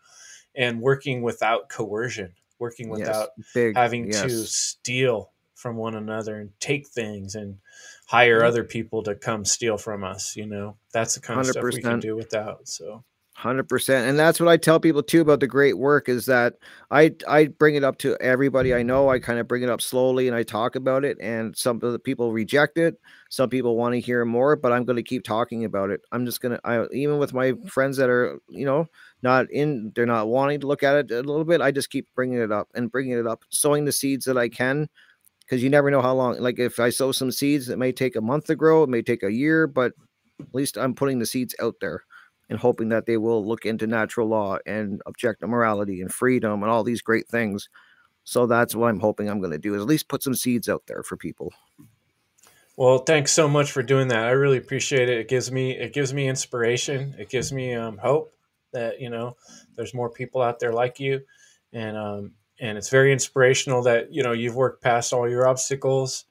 and 0.55 0.81
working 0.81 1.21
without 1.21 1.69
coercion, 1.69 2.35
working 2.59 2.89
Yes. 2.89 3.07
without 3.09 3.29
Big. 3.53 3.75
having 3.75 4.09
to 4.09 4.45
steal 4.45 5.33
from 5.55 5.75
one 5.75 5.95
another 5.95 6.37
and 6.39 6.51
take 6.59 6.87
things 6.87 7.35
and 7.35 7.59
hire 8.07 8.43
other 8.43 8.63
people 8.63 9.03
to 9.03 9.15
come 9.15 9.45
steal 9.45 9.77
from 9.77 10.03
us. 10.03 10.35
You 10.35 10.45
know, 10.47 10.77
that's 10.93 11.15
the 11.15 11.21
kind 11.21 11.39
of 11.39 11.45
stuff 11.47 11.71
we 11.71 11.83
can 11.83 11.99
do 11.99 12.15
without. 12.15 12.67
So. 12.67 13.03
Hundred 13.39 13.69
percent, 13.69 14.09
and 14.09 14.19
that's 14.19 14.37
what 14.41 14.49
I 14.49 14.57
tell 14.57 14.81
people 14.81 15.01
too 15.01 15.21
about 15.21 15.39
the 15.39 15.47
great 15.47 15.77
work 15.77 16.09
is 16.09 16.25
that 16.25 16.55
I 16.91 17.15
I 17.25 17.45
bring 17.45 17.75
it 17.75 17.85
up 17.85 17.97
to 17.99 18.17
everybody 18.19 18.73
I 18.75 18.83
know. 18.83 19.07
I 19.07 19.19
kind 19.19 19.39
of 19.39 19.47
bring 19.47 19.63
it 19.63 19.69
up 19.69 19.81
slowly 19.81 20.27
and 20.27 20.35
I 20.35 20.43
talk 20.43 20.75
about 20.75 21.05
it, 21.05 21.17
and 21.21 21.55
some 21.55 21.77
of 21.81 21.93
the 21.93 21.99
people 21.99 22.33
reject 22.33 22.77
it. 22.77 22.99
Some 23.29 23.49
people 23.49 23.77
want 23.77 23.93
to 23.93 24.01
hear 24.01 24.25
more, 24.25 24.57
but 24.57 24.73
I'm 24.73 24.83
going 24.83 24.97
to 24.97 25.03
keep 25.03 25.23
talking 25.23 25.63
about 25.63 25.89
it. 25.89 26.01
I'm 26.11 26.25
just 26.25 26.41
gonna, 26.41 26.59
I 26.65 26.85
even 26.91 27.17
with 27.17 27.33
my 27.33 27.53
friends 27.65 27.95
that 27.95 28.09
are 28.09 28.41
you 28.49 28.65
know 28.65 28.87
not 29.23 29.49
in, 29.51 29.93
they're 29.95 30.05
not 30.05 30.27
wanting 30.27 30.59
to 30.59 30.67
look 30.67 30.83
at 30.83 30.97
it 30.97 31.11
a 31.11 31.23
little 31.23 31.45
bit. 31.45 31.61
I 31.61 31.71
just 31.71 31.91
keep 31.91 32.07
bringing 32.15 32.39
it 32.39 32.51
up 32.51 32.67
and 32.75 32.91
bringing 32.91 33.17
it 33.17 33.25
up, 33.25 33.45
sowing 33.51 33.85
the 33.85 33.93
seeds 33.93 34.25
that 34.25 34.37
I 34.37 34.49
can, 34.49 34.89
because 35.45 35.63
you 35.63 35.69
never 35.69 35.89
know 35.89 36.01
how 36.01 36.13
long. 36.13 36.37
Like 36.41 36.59
if 36.59 36.77
I 36.77 36.89
sow 36.89 37.13
some 37.13 37.31
seeds, 37.31 37.69
it 37.69 37.79
may 37.79 37.93
take 37.93 38.17
a 38.17 38.21
month 38.21 38.47
to 38.47 38.55
grow, 38.57 38.83
it 38.83 38.89
may 38.89 39.01
take 39.01 39.23
a 39.23 39.31
year, 39.31 39.65
but 39.65 39.93
at 40.41 40.53
least 40.53 40.77
I'm 40.77 40.93
putting 40.93 41.19
the 41.19 41.25
seeds 41.25 41.55
out 41.61 41.75
there 41.79 42.03
and 42.49 42.59
hoping 42.59 42.89
that 42.89 43.05
they 43.05 43.17
will 43.17 43.45
look 43.45 43.65
into 43.65 43.87
natural 43.87 44.27
law 44.27 44.57
and 44.65 45.01
objective 45.05 45.49
morality 45.49 46.01
and 46.01 46.11
freedom 46.11 46.63
and 46.63 46.71
all 46.71 46.83
these 46.83 47.01
great 47.01 47.27
things. 47.27 47.69
So 48.23 48.45
that's 48.45 48.75
what 48.75 48.89
I'm 48.89 48.99
hoping 48.99 49.29
I'm 49.29 49.39
going 49.39 49.51
to 49.51 49.57
do 49.57 49.75
is 49.75 49.81
at 49.81 49.87
least 49.87 50.07
put 50.07 50.23
some 50.23 50.35
seeds 50.35 50.67
out 50.69 50.83
there 50.87 51.03
for 51.03 51.17
people. 51.17 51.53
Well, 52.75 52.99
thanks 52.99 53.31
so 53.31 53.47
much 53.47 53.71
for 53.71 53.83
doing 53.83 54.07
that. 54.07 54.25
I 54.25 54.31
really 54.31 54.57
appreciate 54.57 55.09
it. 55.09 55.17
It 55.17 55.27
gives 55.27 55.51
me 55.51 55.71
it 55.71 55.93
gives 55.93 56.13
me 56.13 56.29
inspiration. 56.29 57.13
It 57.19 57.27
gives 57.27 57.51
me 57.51 57.73
um, 57.73 57.97
hope 57.97 58.33
that 58.71 59.01
you 59.01 59.09
know 59.09 59.35
there's 59.75 59.93
more 59.93 60.09
people 60.09 60.41
out 60.41 60.59
there 60.59 60.71
like 60.71 60.97
you, 60.97 61.21
and 61.73 61.97
um, 61.97 62.31
and 62.61 62.77
it's 62.77 62.87
very 62.87 63.11
inspirational 63.11 63.81
that 63.83 64.13
you 64.13 64.23
know 64.23 64.31
you've 64.31 64.55
worked 64.55 64.81
past 64.81 65.11
all 65.11 65.29
your 65.29 65.45
obstacles, 65.45 66.23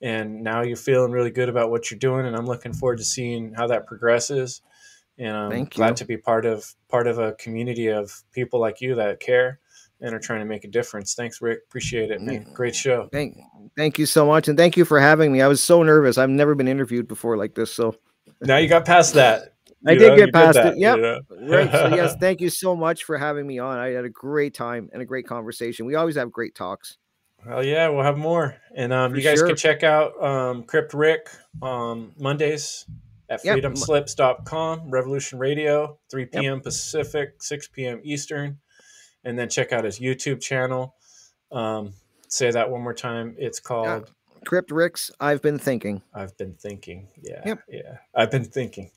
and 0.00 0.42
now 0.42 0.62
you're 0.62 0.76
feeling 0.76 1.12
really 1.12 1.30
good 1.30 1.48
about 1.48 1.70
what 1.70 1.88
you're 1.88 2.00
doing. 2.00 2.26
And 2.26 2.34
I'm 2.34 2.46
looking 2.46 2.72
forward 2.72 2.98
to 2.98 3.04
seeing 3.04 3.54
how 3.54 3.68
that 3.68 3.86
progresses. 3.86 4.60
And 5.22 5.36
I'm 5.36 5.50
Thank 5.50 5.74
glad 5.74 5.90
you. 5.90 5.94
to 5.96 6.04
be 6.04 6.16
part 6.16 6.44
of 6.44 6.74
part 6.88 7.06
of 7.06 7.18
a 7.18 7.32
community 7.34 7.86
of 7.86 8.12
people 8.32 8.58
like 8.58 8.80
you 8.80 8.96
that 8.96 9.20
care 9.20 9.60
and 10.00 10.12
are 10.12 10.18
trying 10.18 10.40
to 10.40 10.44
make 10.44 10.64
a 10.64 10.68
difference. 10.68 11.14
Thanks, 11.14 11.40
Rick. 11.40 11.60
Appreciate 11.68 12.10
it, 12.10 12.20
man. 12.20 12.44
Great 12.52 12.74
show. 12.74 13.08
Thank, 13.12 13.36
thank 13.76 14.00
you 14.00 14.06
so 14.06 14.26
much, 14.26 14.48
and 14.48 14.58
thank 14.58 14.76
you 14.76 14.84
for 14.84 14.98
having 14.98 15.30
me. 15.32 15.40
I 15.40 15.46
was 15.46 15.62
so 15.62 15.84
nervous. 15.84 16.18
I've 16.18 16.28
never 16.28 16.56
been 16.56 16.66
interviewed 16.66 17.06
before 17.06 17.36
like 17.36 17.54
this, 17.54 17.72
so 17.72 17.94
Now 18.40 18.56
you 18.56 18.68
got 18.68 18.84
past 18.84 19.14
that. 19.14 19.54
I 19.86 19.92
You 19.92 19.98
did 20.00 20.08
know, 20.08 20.16
get 20.16 20.32
past 20.34 20.54
that, 20.54 20.74
it. 20.74 20.78
Yep. 20.78 20.96
you 20.96 21.02
know? 21.02 21.20
right. 21.42 21.70
So 21.70 21.86
yes, 21.94 22.16
thank 22.18 22.40
you 22.40 22.50
so 22.50 22.74
much 22.74 23.04
for 23.04 23.16
having 23.16 23.46
me 23.46 23.60
on. 23.60 23.78
I 23.78 23.90
had 23.90 24.04
a 24.04 24.10
great 24.10 24.54
time 24.54 24.90
and 24.92 25.02
a 25.02 25.04
great 25.04 25.26
conversation. 25.28 25.86
We 25.86 25.94
always 25.94 26.16
have 26.16 26.32
great 26.32 26.56
talks. 26.56 26.98
Hell 27.44 27.64
yeah, 27.64 27.88
we'll 27.88 28.04
have 28.04 28.18
more. 28.18 28.56
And 28.76 28.92
um, 28.92 29.14
you 29.14 29.22
guys 29.22 29.38
sure. 29.38 29.46
can 29.46 29.56
check 29.56 29.84
out 29.84 30.20
um, 30.22 30.64
Crypt 30.64 30.94
Rick 30.94 31.28
um, 31.60 32.12
Mondays 32.18 32.86
at 33.32 33.44
Yep. 33.44 33.58
freedomslips.com, 33.58 34.90
Revolution 34.90 35.38
Radio, 35.38 35.98
3 36.10 36.26
p.m. 36.26 36.60
Pacific, 36.60 37.42
6 37.42 37.68
p.m. 37.68 38.00
Eastern. 38.04 38.58
And 39.24 39.38
then 39.38 39.48
check 39.48 39.72
out 39.72 39.84
his 39.84 39.98
YouTube 39.98 40.40
channel. 40.40 40.94
Um, 41.50 41.92
say 42.28 42.50
that 42.50 42.70
one 42.70 42.82
more 42.82 42.94
time. 42.94 43.34
It's 43.38 43.60
called 43.60 44.10
Crypt 44.44 44.70
Ricks, 44.70 45.10
I've 45.20 45.40
been 45.40 45.58
thinking. 45.58 46.02
I've 46.12 46.36
Been 46.36 46.54
Thinking. 46.54 47.08
Yeah. 47.22 47.40
Yep. 47.46 47.58
Yeah. 47.68 47.96
I've 48.14 48.30
Been 48.30 48.44
Thinking. 48.44 48.90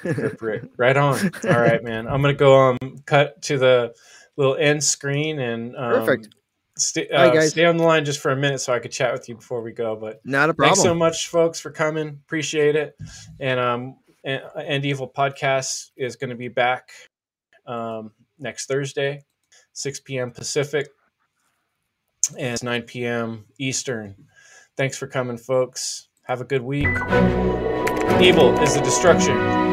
Crypt 0.00 0.42
Rick. 0.42 0.64
Right 0.76 0.96
on. 0.96 1.30
All 1.48 1.60
right, 1.60 1.82
man. 1.82 2.08
I'm 2.08 2.20
going 2.20 2.34
to 2.34 2.38
go 2.38 2.70
um, 2.70 2.78
cut 3.06 3.40
to 3.42 3.58
the 3.58 3.94
little 4.36 4.56
end 4.56 4.82
screen 4.82 5.38
and 5.38 5.76
um, 5.76 5.92
Perfect. 6.04 6.34
Stay, 6.78 7.08
uh, 7.08 7.40
stay 7.42 7.64
on 7.64 7.76
the 7.76 7.84
line 7.84 8.04
just 8.04 8.20
for 8.20 8.30
a 8.30 8.36
minute 8.36 8.60
so 8.60 8.72
I 8.72 8.78
could 8.78 8.92
chat 8.92 9.12
with 9.12 9.28
you 9.28 9.34
before 9.34 9.62
we 9.62 9.72
go. 9.72 9.96
But 9.96 10.20
Not 10.24 10.50
a 10.50 10.54
problem. 10.54 10.76
Thanks 10.76 10.82
so 10.82 10.94
much, 10.94 11.28
folks, 11.28 11.58
for 11.58 11.70
coming. 11.70 12.08
Appreciate 12.08 12.76
it. 12.76 12.96
And 13.40 13.58
um, 13.58 13.96
and, 14.24 14.42
and 14.56 14.84
Evil 14.84 15.08
Podcast 15.08 15.90
is 15.96 16.16
going 16.16 16.30
to 16.30 16.36
be 16.36 16.48
back 16.48 16.90
um, 17.66 18.12
next 18.38 18.66
Thursday, 18.66 19.24
6 19.72 20.00
p.m. 20.00 20.30
Pacific, 20.30 20.88
and 22.38 22.62
9 22.62 22.82
p.m. 22.82 23.44
Eastern. 23.58 24.14
Thanks 24.76 24.96
for 24.96 25.06
coming, 25.06 25.38
folks. 25.38 26.08
Have 26.24 26.40
a 26.40 26.44
good 26.44 26.62
week. 26.62 26.88
Evil 28.20 28.58
is 28.60 28.74
the 28.74 28.82
destruction 28.84 29.67